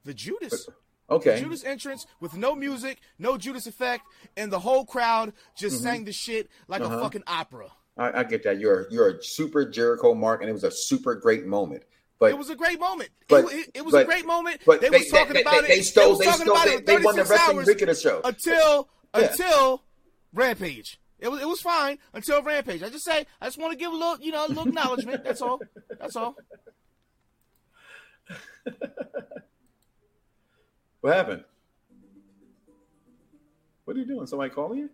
The 0.03 0.13
Judas. 0.13 0.67
Okay. 1.09 1.39
Judas 1.39 1.63
entrance 1.63 2.05
with 2.19 2.35
no 2.35 2.55
music, 2.55 2.99
no 3.19 3.37
Judas 3.37 3.67
effect, 3.67 4.03
and 4.35 4.51
the 4.51 4.59
whole 4.59 4.85
crowd 4.85 5.31
just 5.57 5.81
sang 5.81 6.03
the 6.03 6.11
shit 6.11 6.49
like 6.67 6.81
Uh-huh. 6.81 6.97
a 6.97 7.01
fucking 7.01 7.23
opera. 7.25 7.67
I, 7.97 8.19
I 8.19 8.23
get 8.25 8.43
that. 8.43 8.59
You're 8.59 8.87
you're 8.91 9.11
a 9.11 9.23
super 9.23 9.63
Jericho 9.63 10.13
mark, 10.13 10.41
and 10.41 10.49
it 10.49 10.53
was 10.53 10.65
a 10.65 10.71
super 10.71 11.15
great 11.15 11.45
moment. 11.45 11.83
But 12.19 12.31
It 12.31 12.37
was 12.37 12.49
a 12.49 12.55
great 12.55 12.81
moment. 12.81 13.11
but- 13.29 13.45
it, 13.45 13.51
it- 13.53 13.71
it 13.75 13.85
was 13.85 13.93
but- 13.93 14.01
a 14.03 14.05
great 14.05 14.25
moment. 14.25 14.59
but 14.65 14.81
they, 14.81 14.89
they- 14.89 14.97
was 14.99 15.07
talking 15.07 15.33
they- 15.35 15.41
about 15.41 15.61
they- 15.61 15.67
it. 15.73 15.75
they 15.77 15.81
stole- 15.83 16.17
they 16.17 16.25
talking 16.25 16.41
stole- 16.41 16.55
about 16.57 16.85
they- 16.85 16.97
won 16.97 17.15
the 17.15 17.23
36 17.23 17.29
wrestling 17.29 17.65
week 17.65 17.81
of 17.81 17.87
the 17.87 17.95
show. 17.95 18.21
until 18.25 18.89
Yeah. 19.15 19.27
until 19.31 19.83
Rampage. 20.33 20.99
It 21.19 21.29
was 21.29 21.41
it 21.41 21.47
was 21.47 21.61
fine 21.61 21.99
until 22.13 22.41
Rampage. 22.41 22.81
I 22.83 22.89
just 22.89 23.05
say 23.05 23.25
I 23.39 23.45
just 23.45 23.57
want 23.59 23.71
to 23.73 23.77
give 23.77 23.91
a 23.91 23.95
little 23.95 24.17
you 24.19 24.31
know 24.31 24.45
a 24.45 24.47
little 24.47 24.67
acknowledgement. 24.67 25.23
That's 25.25 25.41
all. 25.41 25.59
That's 25.99 26.15
all. 26.15 26.35
what 31.01 31.13
happened? 31.15 31.43
What 33.85 33.97
are 33.97 33.99
you 33.99 34.05
doing? 34.05 34.25
Somebody 34.27 34.51
calling 34.51 34.79
you? 34.79 34.89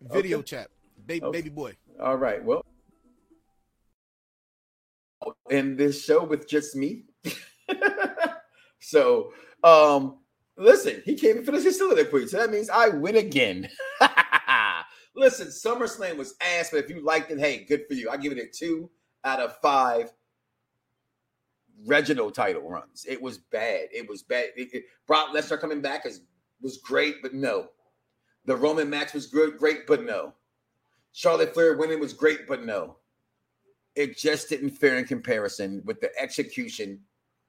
Video 0.00 0.38
Okay. 0.38 0.46
chat, 0.46 0.70
baby 1.06 1.26
Okay. 1.26 1.38
baby 1.38 1.50
boy. 1.50 1.76
All 2.00 2.16
right. 2.16 2.42
Well, 2.42 2.64
in 5.50 5.76
this 5.76 6.02
show 6.02 6.24
with 6.24 6.48
just 6.48 6.74
me. 6.74 7.04
so, 8.80 9.32
um, 9.62 10.16
listen, 10.60 11.02
he 11.04 11.14
came 11.14 11.38
in 11.38 11.44
for 11.44 11.52
the 11.52 11.60
facility 11.60 12.04
quick, 12.04 12.28
so 12.28 12.38
that 12.38 12.50
means 12.50 12.70
I 12.70 12.88
win 12.88 13.16
again. 13.16 13.68
listen, 15.16 15.48
SummerSlam 15.48 16.16
was 16.16 16.34
ass, 16.40 16.70
but 16.70 16.84
if 16.84 16.90
you 16.90 17.04
liked 17.04 17.30
it, 17.30 17.38
hey, 17.38 17.64
good 17.64 17.86
for 17.88 17.94
you. 17.94 18.10
I 18.10 18.16
give 18.16 18.32
it 18.32 18.38
a 18.38 18.46
two 18.46 18.90
out 19.24 19.40
of 19.40 19.56
five. 19.60 20.12
Reginald 21.86 22.34
title 22.34 22.68
runs. 22.68 23.06
It 23.08 23.20
was 23.20 23.38
bad. 23.38 23.88
It 23.92 24.08
was 24.08 24.22
bad. 24.22 24.48
It- 24.56 24.72
it- 24.74 24.84
Brock 25.06 25.34
Lesnar 25.34 25.58
coming 25.60 25.80
back 25.80 26.06
is 26.06 26.20
was 26.60 26.76
great, 26.76 27.22
but 27.22 27.32
no. 27.32 27.70
The 28.44 28.54
Roman 28.54 28.90
match 28.90 29.14
was 29.14 29.26
good, 29.26 29.56
great, 29.56 29.86
but 29.86 30.02
no. 30.04 30.34
Charlotte 31.12 31.54
Flair 31.54 31.76
winning 31.76 32.00
was 32.00 32.12
great, 32.12 32.46
but 32.46 32.64
no. 32.64 32.96
It 33.94 34.16
just 34.16 34.50
didn't 34.50 34.70
fare 34.70 34.98
in 34.98 35.06
comparison 35.06 35.82
with 35.86 36.00
the 36.00 36.10
execution 36.20 37.00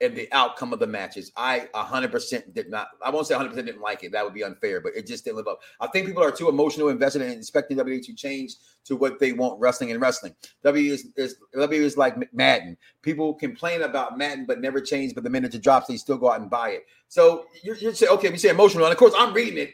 and 0.02 0.16
the 0.16 0.28
outcome 0.32 0.72
of 0.72 0.80
the 0.80 0.86
matches. 0.86 1.30
I 1.36 1.68
100% 1.74 2.52
did 2.52 2.68
not, 2.68 2.88
I 3.00 3.10
won't 3.10 3.26
say 3.26 3.34
100% 3.34 3.54
didn't 3.54 3.80
like 3.80 4.02
it. 4.02 4.12
That 4.12 4.24
would 4.24 4.34
be 4.34 4.42
unfair, 4.42 4.80
but 4.80 4.92
it 4.96 5.06
just 5.06 5.24
didn't 5.24 5.36
live 5.36 5.48
up. 5.48 5.60
I 5.80 5.86
think 5.86 6.06
people 6.06 6.22
are 6.22 6.32
too 6.32 6.48
emotional 6.48 6.88
invested 6.88 7.22
in 7.22 7.30
expecting 7.30 7.76
WWE 7.76 8.04
to 8.06 8.14
change 8.14 8.56
to 8.84 8.96
what 8.96 9.20
they 9.20 9.32
want 9.32 9.60
wrestling 9.60 9.92
and 9.92 10.00
wrestling. 10.00 10.34
W 10.64 10.92
is, 10.92 11.08
is 11.16 11.36
is 11.54 11.96
like 11.96 12.16
Madden. 12.34 12.76
People 13.02 13.34
complain 13.34 13.82
about 13.82 14.18
Madden, 14.18 14.44
but 14.44 14.60
never 14.60 14.80
change. 14.80 15.14
But 15.14 15.24
the 15.24 15.30
minute 15.30 15.54
it 15.54 15.62
drops, 15.62 15.86
they 15.86 15.96
still 15.96 16.18
go 16.18 16.32
out 16.32 16.40
and 16.40 16.50
buy 16.50 16.70
it. 16.70 16.86
So 17.08 17.46
you 17.62 17.74
you 17.74 17.94
say, 17.94 18.08
okay, 18.08 18.30
we 18.30 18.38
say 18.38 18.50
emotional, 18.50 18.84
and 18.84 18.92
of 18.92 18.98
course 18.98 19.14
I'm 19.16 19.32
reading 19.32 19.58
it, 19.58 19.72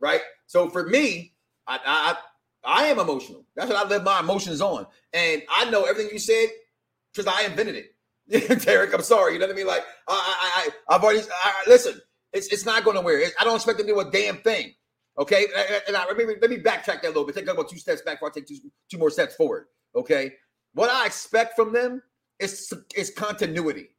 right? 0.00 0.20
So 0.46 0.68
for 0.68 0.86
me, 0.86 1.32
I, 1.66 1.80
I 1.84 2.16
I 2.66 2.86
am 2.86 2.98
emotional. 2.98 3.46
That's 3.54 3.70
what 3.70 3.84
I 3.84 3.88
live 3.88 4.02
my 4.04 4.20
emotions 4.20 4.60
on. 4.60 4.86
And 5.12 5.42
I 5.50 5.70
know 5.70 5.84
everything 5.84 6.12
you 6.12 6.18
said 6.18 6.48
because 7.14 7.32
I 7.32 7.46
invented 7.46 7.76
it. 7.76 7.95
Derek, 8.64 8.92
I'm 8.92 9.02
sorry. 9.02 9.34
You 9.34 9.38
know 9.38 9.46
what 9.46 9.54
I 9.54 9.56
mean? 9.56 9.66
Like, 9.66 9.84
I, 10.08 10.68
I, 10.68 10.70
I 10.88 10.92
have 10.94 11.04
already. 11.04 11.20
I, 11.20 11.52
listen, 11.66 12.00
it's 12.32 12.48
it's 12.48 12.66
not 12.66 12.84
going 12.84 12.96
to 12.96 13.02
nowhere. 13.02 13.22
I 13.40 13.44
don't 13.44 13.56
expect 13.56 13.78
them 13.78 13.86
to 13.86 13.92
do 13.92 14.00
a 14.00 14.10
damn 14.10 14.38
thing. 14.38 14.74
Okay, 15.18 15.46
and 15.88 15.96
I, 15.96 16.06
let 16.06 16.16
me 16.16 16.24
let 16.40 16.50
me 16.50 16.58
backtrack 16.58 17.02
that 17.02 17.04
a 17.04 17.08
little 17.08 17.24
bit. 17.24 17.34
Take 17.34 17.48
about 17.48 17.70
two 17.70 17.78
steps 17.78 18.02
back 18.02 18.16
before 18.16 18.30
I 18.30 18.32
take 18.32 18.46
two, 18.46 18.58
two 18.90 18.98
more 18.98 19.10
steps 19.10 19.34
forward. 19.34 19.66
Okay, 19.94 20.34
what 20.74 20.90
I 20.90 21.06
expect 21.06 21.56
from 21.56 21.72
them 21.72 22.02
is 22.38 22.72
is 22.94 23.10
continuity. 23.10 23.95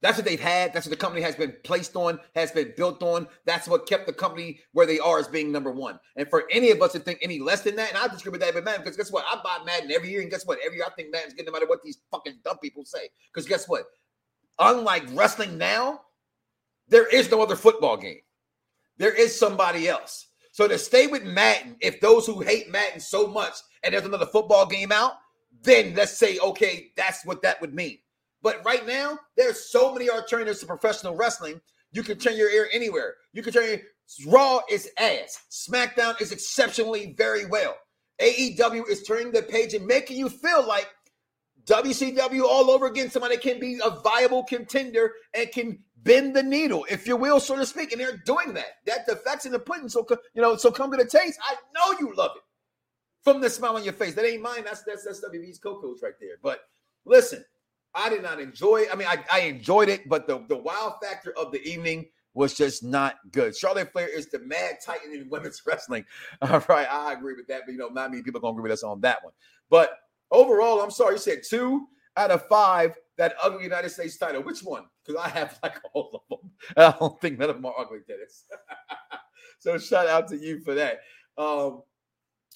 That's 0.00 0.16
what 0.16 0.24
they've 0.24 0.38
had. 0.38 0.72
That's 0.72 0.86
what 0.86 0.90
the 0.90 1.04
company 1.04 1.22
has 1.22 1.34
been 1.34 1.56
placed 1.64 1.96
on, 1.96 2.20
has 2.36 2.52
been 2.52 2.72
built 2.76 3.02
on. 3.02 3.26
That's 3.46 3.66
what 3.66 3.88
kept 3.88 4.06
the 4.06 4.12
company 4.12 4.60
where 4.72 4.86
they 4.86 5.00
are 5.00 5.18
as 5.18 5.26
being 5.26 5.50
number 5.50 5.72
one. 5.72 5.98
And 6.16 6.28
for 6.30 6.44
any 6.52 6.70
of 6.70 6.80
us 6.80 6.92
to 6.92 7.00
think 7.00 7.18
any 7.20 7.40
less 7.40 7.62
than 7.62 7.74
that, 7.76 7.88
and 7.88 7.98
I 7.98 8.06
disagree 8.06 8.30
with 8.30 8.40
that 8.42 8.54
with 8.54 8.64
Madden, 8.64 8.82
because 8.82 8.96
guess 8.96 9.10
what? 9.10 9.24
I 9.30 9.40
buy 9.42 9.64
Madden 9.64 9.90
every 9.90 10.10
year, 10.10 10.20
and 10.20 10.30
guess 10.30 10.46
what? 10.46 10.58
Every 10.64 10.78
year 10.78 10.86
I 10.86 10.94
think 10.94 11.10
Madden's 11.10 11.34
good 11.34 11.46
no 11.46 11.52
matter 11.52 11.66
what 11.66 11.82
these 11.82 11.98
fucking 12.12 12.38
dumb 12.44 12.58
people 12.58 12.84
say. 12.84 13.08
Because 13.32 13.48
guess 13.48 13.68
what? 13.68 13.84
Unlike 14.60 15.04
wrestling 15.12 15.58
now, 15.58 16.02
there 16.88 17.06
is 17.06 17.30
no 17.30 17.42
other 17.42 17.56
football 17.56 17.96
game. 17.96 18.20
There 18.98 19.14
is 19.14 19.38
somebody 19.38 19.88
else. 19.88 20.26
So 20.52 20.66
to 20.66 20.78
stay 20.78 21.06
with 21.06 21.24
Madden, 21.24 21.76
if 21.80 22.00
those 22.00 22.26
who 22.26 22.40
hate 22.40 22.70
Madden 22.70 23.00
so 23.00 23.26
much 23.26 23.54
and 23.82 23.94
there's 23.94 24.04
another 24.04 24.26
football 24.26 24.66
game 24.66 24.90
out, 24.90 25.12
then 25.62 25.94
let's 25.94 26.18
say, 26.18 26.38
okay, 26.38 26.92
that's 26.96 27.24
what 27.24 27.42
that 27.42 27.60
would 27.60 27.74
mean. 27.74 27.98
But 28.42 28.64
right 28.64 28.86
now, 28.86 29.18
there's 29.36 29.70
so 29.70 29.92
many 29.92 30.08
alternatives 30.08 30.60
to 30.60 30.66
professional 30.66 31.16
wrestling. 31.16 31.60
You 31.92 32.02
can 32.02 32.18
turn 32.18 32.36
your 32.36 32.50
ear 32.50 32.68
anywhere. 32.72 33.14
You 33.32 33.42
can 33.42 33.52
turn 33.52 33.68
your 33.68 33.78
Raw 34.26 34.60
is 34.70 34.88
ass. 34.98 35.38
SmackDown 35.50 36.20
is 36.20 36.32
exceptionally 36.32 37.14
very 37.16 37.44
well. 37.44 37.76
AEW 38.20 38.88
is 38.88 39.02
turning 39.02 39.32
the 39.32 39.42
page 39.42 39.74
and 39.74 39.86
making 39.86 40.16
you 40.16 40.28
feel 40.28 40.66
like 40.66 40.88
WCW 41.66 42.42
all 42.42 42.70
over 42.70 42.86
again. 42.86 43.10
Somebody 43.10 43.36
can 43.36 43.60
be 43.60 43.78
a 43.84 43.90
viable 43.90 44.44
contender 44.44 45.12
and 45.34 45.50
can 45.52 45.78
bend 45.98 46.34
the 46.34 46.42
needle, 46.42 46.86
if 46.90 47.06
you 47.06 47.16
will, 47.16 47.38
so 47.38 47.56
to 47.56 47.66
speak. 47.66 47.92
And 47.92 48.00
they're 48.00 48.16
doing 48.24 48.54
that. 48.54 48.78
That 48.86 49.06
the 49.06 49.16
facts 49.16 49.44
in 49.44 49.52
the 49.52 49.58
pudding. 49.58 49.88
So 49.88 50.06
you 50.34 50.40
know, 50.40 50.56
so 50.56 50.70
come 50.70 50.90
to 50.90 50.96
the 50.96 51.04
taste. 51.04 51.38
I 51.46 51.54
know 51.74 51.98
you 52.00 52.14
love 52.16 52.32
it 52.36 52.42
from 53.22 53.40
the 53.40 53.50
smile 53.50 53.76
on 53.76 53.84
your 53.84 53.92
face. 53.92 54.14
That 54.14 54.24
ain't 54.24 54.42
mine. 54.42 54.64
That's 54.64 54.82
that's 54.82 55.04
that's 55.04 55.22
WB's 55.24 55.58
co-coach 55.58 55.98
right 56.02 56.14
there. 56.18 56.38
But 56.42 56.60
listen, 57.04 57.44
I 57.94 58.08
did 58.08 58.22
not 58.22 58.40
enjoy. 58.40 58.82
it. 58.82 58.88
I 58.92 58.96
mean, 58.96 59.08
I, 59.08 59.24
I 59.32 59.40
enjoyed 59.40 59.88
it, 59.88 60.08
but 60.08 60.26
the, 60.26 60.44
the 60.48 60.56
wow 60.56 60.96
factor 61.02 61.32
of 61.36 61.52
the 61.52 61.62
evening 61.66 62.06
was 62.34 62.54
just 62.54 62.84
not 62.84 63.16
good. 63.32 63.56
Charlotte 63.56 63.90
Flair 63.92 64.06
is 64.08 64.28
the 64.30 64.38
mad 64.40 64.76
titan 64.84 65.12
in 65.12 65.28
women's 65.30 65.62
wrestling. 65.66 66.04
All 66.42 66.62
right, 66.68 66.86
I 66.90 67.12
agree 67.12 67.34
with 67.34 67.48
that, 67.48 67.62
but 67.66 67.72
you 67.72 67.78
know, 67.78 67.88
not 67.88 68.10
many 68.10 68.22
people 68.22 68.38
are 68.38 68.42
gonna 68.42 68.52
agree 68.52 68.62
with 68.62 68.72
us 68.72 68.82
on 68.82 69.00
that 69.00 69.24
one. 69.24 69.32
But 69.70 69.98
overall, 70.30 70.80
I'm 70.80 70.90
sorry, 70.90 71.14
you 71.14 71.18
said 71.18 71.42
two 71.48 71.86
out 72.16 72.30
of 72.30 72.46
five 72.46 72.96
that 73.16 73.34
ugly 73.42 73.64
United 73.64 73.90
States 73.90 74.16
title. 74.16 74.42
Which 74.42 74.60
one? 74.60 74.84
Because 75.04 75.20
I 75.20 75.28
have 75.30 75.58
like 75.62 75.80
all 75.92 76.22
of 76.30 76.38
them. 76.38 76.50
I 76.76 76.96
don't 76.98 77.20
think 77.20 77.38
none 77.38 77.50
of 77.50 77.56
them 77.56 77.66
are 77.66 77.74
ugly, 77.78 77.98
Dennis. 78.06 78.44
so 79.58 79.78
shout 79.78 80.06
out 80.06 80.28
to 80.28 80.36
you 80.36 80.60
for 80.60 80.74
that. 80.74 81.00
Um, 81.36 81.82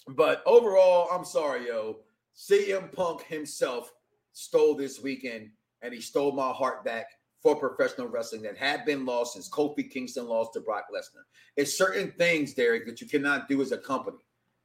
but 0.08 0.42
overall, 0.46 1.08
I'm 1.12 1.24
sorry, 1.24 1.66
yo. 1.66 1.98
CM 2.34 2.90
Punk 2.92 3.22
himself 3.24 3.92
stole 4.32 4.74
this 4.74 5.00
weekend, 5.00 5.50
and 5.82 5.92
he 5.92 6.00
stole 6.00 6.32
my 6.32 6.50
heart 6.50 6.84
back 6.84 7.06
for 7.42 7.56
professional 7.56 8.06
wrestling 8.06 8.42
that 8.42 8.56
had 8.56 8.84
been 8.84 9.04
lost 9.04 9.34
since 9.34 9.50
Kofi 9.50 9.90
Kingston 9.90 10.26
lost 10.26 10.52
to 10.52 10.60
Brock 10.60 10.84
Lesnar. 10.94 11.24
It's 11.56 11.76
certain 11.76 12.12
things, 12.12 12.54
Derek, 12.54 12.86
that 12.86 13.00
you 13.00 13.08
cannot 13.08 13.48
do 13.48 13.60
as 13.60 13.72
a 13.72 13.78
company, 13.78 14.18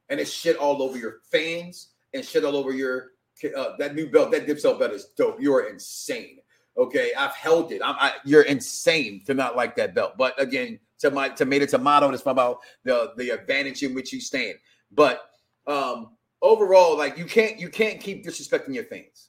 and 0.08 0.20
it's 0.20 0.30
shit 0.30 0.56
all 0.56 0.80
over 0.82 0.96
your 0.96 1.16
fans 1.30 1.94
and 2.14 2.24
shit 2.24 2.44
all 2.44 2.56
over 2.56 2.72
your 2.72 3.12
uh, 3.56 3.76
that 3.78 3.94
new 3.94 4.08
belt. 4.08 4.30
That 4.30 4.46
dip 4.46 4.62
belt 4.62 4.82
is 4.92 5.06
dope. 5.16 5.40
You're 5.40 5.68
insane. 5.68 6.38
Okay, 6.76 7.10
I've 7.18 7.32
held 7.32 7.72
it. 7.72 7.82
I'm, 7.84 7.96
I, 7.98 8.12
you're 8.24 8.42
insane 8.42 9.22
to 9.26 9.34
not 9.34 9.56
like 9.56 9.74
that 9.76 9.94
belt. 9.94 10.12
But 10.16 10.40
again, 10.40 10.78
to 11.00 11.10
my 11.10 11.28
tomato 11.28 11.66
to 11.66 11.70
tomato, 11.72 12.10
it's 12.10 12.22
about 12.22 12.58
the 12.84 13.12
the 13.16 13.30
advantage 13.30 13.82
in 13.82 13.94
which 13.94 14.12
you 14.12 14.20
stand. 14.20 14.58
But 14.92 15.22
um 15.66 16.16
overall, 16.42 16.96
like 16.96 17.18
you 17.18 17.24
can't 17.24 17.58
you 17.58 17.68
can't 17.68 18.00
keep 18.00 18.24
disrespecting 18.24 18.74
your 18.74 18.84
fans 18.84 19.27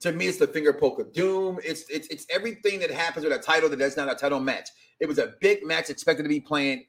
to 0.00 0.12
me, 0.12 0.26
it's 0.26 0.38
the 0.38 0.46
finger 0.46 0.72
poke 0.72 1.00
of 1.00 1.12
doom. 1.12 1.58
It's 1.64 1.88
it's 1.88 2.08
it's 2.08 2.26
everything 2.30 2.80
that 2.80 2.90
happens 2.90 3.24
with 3.24 3.32
a 3.32 3.38
title 3.38 3.68
that 3.68 3.78
does 3.78 3.96
not 3.96 4.10
a 4.10 4.14
title 4.14 4.40
match. 4.40 4.68
It 5.00 5.06
was 5.06 5.18
a 5.18 5.34
big 5.40 5.64
match 5.64 5.90
expected 5.90 6.24
to 6.24 6.28
be 6.28 6.40
playing. 6.40 6.84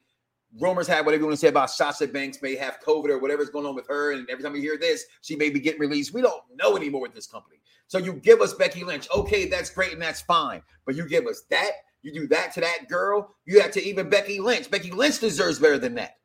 Rumors 0.59 0.87
have 0.87 1.05
whatever 1.05 1.21
you 1.21 1.27
want 1.27 1.37
to 1.37 1.39
say 1.39 1.49
about 1.49 1.69
Sasha 1.69 2.07
Banks 2.07 2.41
may 2.41 2.55
have 2.55 2.79
COVID 2.85 3.09
or 3.09 3.19
whatever's 3.19 3.49
going 3.49 3.65
on 3.65 3.75
with 3.75 3.87
her, 3.87 4.13
and 4.13 4.29
every 4.29 4.43
time 4.43 4.53
we 4.53 4.61
hear 4.61 4.77
this, 4.77 5.05
she 5.21 5.35
may 5.35 5.49
be 5.49 5.59
getting 5.59 5.81
released. 5.81 6.13
We 6.13 6.21
don't 6.21 6.41
know 6.55 6.77
anymore 6.77 7.01
with 7.01 7.13
this 7.13 7.27
company. 7.27 7.57
So 7.87 7.97
you 7.97 8.13
give 8.13 8.41
us 8.41 8.53
Becky 8.53 8.83
Lynch, 8.83 9.07
okay, 9.15 9.47
that's 9.47 9.69
great 9.69 9.93
and 9.93 10.01
that's 10.01 10.21
fine, 10.21 10.61
but 10.85 10.95
you 10.95 11.07
give 11.07 11.25
us 11.25 11.43
that, 11.49 11.71
you 12.01 12.13
do 12.13 12.27
that 12.27 12.53
to 12.53 12.61
that 12.61 12.87
girl, 12.89 13.35
you 13.45 13.61
have 13.61 13.71
to 13.71 13.83
even 13.83 14.09
Becky 14.09 14.39
Lynch. 14.39 14.69
Becky 14.69 14.91
Lynch 14.91 15.19
deserves 15.19 15.59
better 15.59 15.77
than 15.77 15.95
that. 15.95 16.17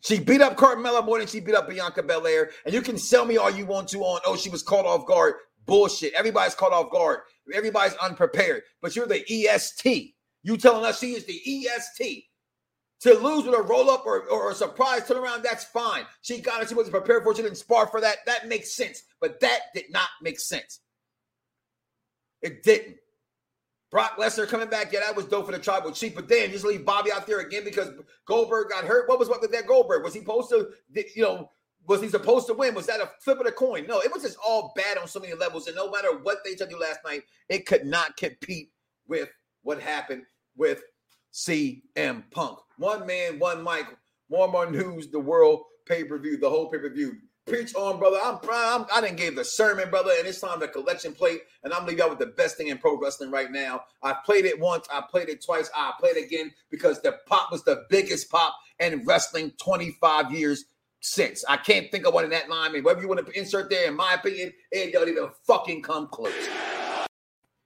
She 0.00 0.20
beat 0.20 0.40
up 0.40 0.56
Carmella 0.56 1.04
more 1.04 1.18
than 1.18 1.26
she 1.26 1.40
beat 1.40 1.54
up 1.54 1.68
Bianca 1.68 2.02
Belair. 2.02 2.50
And 2.64 2.72
you 2.72 2.82
can 2.82 2.96
sell 2.96 3.24
me 3.24 3.36
all 3.36 3.50
you 3.50 3.66
want 3.66 3.88
to 3.88 3.98
on, 4.00 4.20
oh, 4.24 4.36
she 4.36 4.48
was 4.48 4.62
caught 4.62 4.86
off 4.86 5.06
guard 5.06 5.34
bullshit. 5.68 6.14
Everybody's 6.14 6.56
caught 6.56 6.72
off 6.72 6.90
guard. 6.90 7.20
Everybody's 7.54 7.94
unprepared. 8.02 8.62
But 8.82 8.96
you're 8.96 9.06
the 9.06 9.24
EST. 9.30 10.14
You 10.42 10.56
telling 10.56 10.84
us 10.84 10.98
she 10.98 11.12
is 11.12 11.24
the 11.26 11.40
EST. 11.46 12.24
To 13.02 13.14
lose 13.14 13.44
with 13.44 13.54
a 13.54 13.62
roll 13.62 13.90
up 13.90 14.04
or, 14.06 14.22
or 14.28 14.50
a 14.50 14.54
surprise 14.54 15.02
turnaround, 15.02 15.44
that's 15.44 15.64
fine. 15.64 16.02
She 16.22 16.40
got 16.40 16.62
it. 16.62 16.68
She 16.68 16.74
wasn't 16.74 16.94
prepared 16.96 17.22
for 17.22 17.30
it. 17.30 17.36
She 17.36 17.44
didn't 17.44 17.58
spar 17.58 17.86
for 17.86 18.00
that. 18.00 18.16
That 18.26 18.48
makes 18.48 18.74
sense. 18.74 19.04
But 19.20 19.38
that 19.38 19.60
did 19.72 19.84
not 19.90 20.08
make 20.20 20.40
sense. 20.40 20.80
It 22.42 22.64
didn't. 22.64 22.96
Brock 23.90 24.18
Lesnar 24.18 24.48
coming 24.48 24.68
back, 24.68 24.92
yeah, 24.92 25.00
that 25.00 25.16
was 25.16 25.24
dope 25.24 25.46
for 25.46 25.52
the 25.52 25.58
tribal 25.58 25.92
chief. 25.92 26.14
But 26.14 26.28
then 26.28 26.50
just 26.50 26.64
leave 26.64 26.84
Bobby 26.84 27.12
out 27.12 27.26
there 27.26 27.40
again 27.40 27.64
because 27.64 27.90
Goldberg 28.26 28.68
got 28.70 28.84
hurt. 28.84 29.08
What 29.08 29.18
was 29.18 29.28
what 29.28 29.40
with 29.40 29.52
that 29.52 29.66
Goldberg? 29.66 30.02
Was 30.02 30.12
he 30.12 30.20
supposed 30.20 30.50
to, 30.50 30.70
you 31.14 31.22
know, 31.22 31.50
was 31.88 32.02
he 32.02 32.08
supposed 32.08 32.46
to 32.46 32.54
win? 32.54 32.74
Was 32.74 32.86
that 32.86 33.00
a 33.00 33.10
flip 33.20 33.38
of 33.38 33.46
the 33.46 33.52
coin? 33.52 33.86
No, 33.88 34.00
it 34.00 34.12
was 34.12 34.22
just 34.22 34.36
all 34.46 34.72
bad 34.76 34.98
on 34.98 35.08
so 35.08 35.20
many 35.20 35.34
levels. 35.34 35.66
And 35.66 35.74
no 35.74 35.90
matter 35.90 36.16
what 36.18 36.38
they 36.44 36.54
told 36.54 36.70
you 36.70 36.78
last 36.78 37.00
night, 37.04 37.22
it 37.48 37.66
could 37.66 37.86
not 37.86 38.16
compete 38.16 38.70
with 39.08 39.30
what 39.62 39.80
happened 39.80 40.24
with 40.56 40.82
CM 41.32 42.30
Punk. 42.30 42.58
One 42.76 43.06
man, 43.06 43.38
one 43.38 43.64
mic, 43.64 43.86
more 44.30 44.48
more 44.48 44.70
news, 44.70 45.08
the 45.10 45.18
world 45.18 45.62
pay 45.86 46.04
per 46.04 46.18
view, 46.18 46.36
the 46.36 46.50
whole 46.50 46.70
pay 46.70 46.78
per 46.78 46.90
view. 46.90 47.14
Preach 47.46 47.74
on, 47.74 47.98
brother. 47.98 48.18
I'm, 48.22 48.38
I'm 48.52 48.84
I 48.94 49.00
didn't 49.00 49.16
give 49.16 49.34
the 49.34 49.44
sermon, 49.44 49.88
brother, 49.88 50.10
and 50.18 50.28
it's 50.28 50.40
time 50.40 50.60
the 50.60 50.68
collection 50.68 51.14
plate. 51.14 51.40
And 51.64 51.72
I'm 51.72 51.86
leaving 51.86 52.02
out 52.02 52.10
with 52.10 52.18
the 52.18 52.26
best 52.26 52.58
thing 52.58 52.66
in 52.66 52.76
pro 52.76 52.98
wrestling 52.98 53.30
right 53.30 53.50
now. 53.50 53.84
I 54.02 54.14
played 54.26 54.44
it 54.44 54.60
once, 54.60 54.86
I 54.92 55.02
played 55.10 55.30
it 55.30 55.42
twice, 55.42 55.70
I 55.74 55.92
played 55.98 56.18
it 56.18 56.26
again 56.26 56.52
because 56.70 57.00
the 57.00 57.16
pop 57.26 57.50
was 57.50 57.64
the 57.64 57.86
biggest 57.88 58.30
pop 58.30 58.54
in 58.78 59.02
wrestling 59.06 59.52
25 59.56 60.32
years 60.32 60.66
since. 61.00 61.44
I 61.48 61.56
can't 61.56 61.90
think 61.90 62.06
of 62.06 62.14
one 62.14 62.24
in 62.24 62.30
that 62.30 62.48
line. 62.48 62.72
Mean, 62.72 62.82
whatever 62.82 63.02
you 63.02 63.08
want 63.08 63.24
to 63.24 63.38
insert 63.38 63.70
there, 63.70 63.88
in 63.88 63.96
my 63.96 64.14
opinion, 64.14 64.52
it 64.72 64.92
don't 64.92 65.08
even 65.08 65.28
fucking 65.46 65.82
come 65.82 66.08
close. 66.08 66.32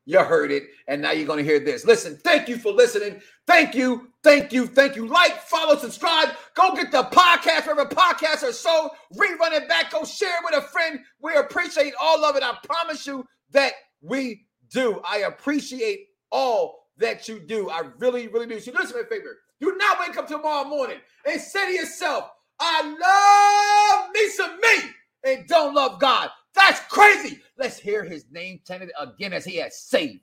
You 0.05 0.19
heard 0.19 0.51
it, 0.51 0.65
and 0.89 1.01
now 1.01 1.13
you're 1.13 1.37
to 1.37 1.45
hear 1.45 1.61
this. 1.61 1.85
Listen, 1.85 2.17
thank 2.25 2.49
you 2.49 2.57
for 2.57 2.73
listening. 2.73 3.23
Thank 3.47 3.75
you, 3.77 4.09
thank 4.25 4.53
you, 4.53 4.67
thank 4.67 4.97
you. 4.97 5.07
Like, 5.07 5.41
follow, 5.43 5.77
subscribe. 5.77 6.31
Go 6.55 6.75
get 6.75 6.91
the 6.91 7.05
podcast 7.05 7.67
wherever 7.67 7.87
podcasts 7.89 8.43
are 8.43 8.53
so. 8.53 8.91
Rerun 9.17 9.53
it 9.53 9.69
back. 9.69 9.93
Go 9.93 10.05
share 10.05 10.37
it 10.39 10.45
with 10.45 10.65
a 10.65 10.67
friend. 10.67 10.99
We 11.21 11.35
appreciate 11.37 11.95
all 12.01 12.25
of 12.25 12.35
it. 12.35 12.43
I 12.43 12.57
promise 12.65 13.07
you 13.07 13.25
that 13.53 13.75
we 14.01 14.47
do. 14.73 15.01
I 15.09 15.19
appreciate 15.19 16.09
all 16.33 16.89
that 16.99 17.29
you 17.29 17.39
do. 17.39 17.71
I 17.71 17.83
really, 17.99 18.27
really 18.27 18.47
do. 18.47 18.59
So, 18.59 18.73
listen, 18.73 19.01
a 19.01 19.05
favor. 19.05 19.39
Do 19.61 19.77
not 19.77 20.01
wake 20.01 20.17
up 20.17 20.27
tomorrow 20.27 20.69
morning 20.69 20.99
and 21.25 21.41
say 21.41 21.67
to 21.67 21.73
yourself, 21.73 22.29
I 22.61 24.03
love 24.03 24.11
me 24.15 24.29
some 24.31 24.61
me 24.61 24.91
and 25.25 25.47
don't 25.49 25.75
love 25.75 26.01
God. 26.01 26.31
That's 26.55 26.81
crazy. 26.89 27.41
Let's 27.59 27.79
hear 27.79 28.05
his 28.05 28.27
name 28.31 28.61
chanted 28.67 28.91
again 29.01 29.33
as 29.33 29.45
he 29.45 29.57
has 29.57 29.79
saved. 29.79 30.21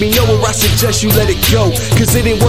let 0.00 0.08
me 0.08 0.16
know 0.16 0.40
or 0.40 0.46
I 0.46 0.52
suggest 0.52 1.02
you 1.02 1.10
let 1.10 1.28
it 1.28 1.40
go. 1.52 1.70
Cause 1.96 2.14
it 2.14 2.24
ain't 2.24 2.24
working. 2.24 2.38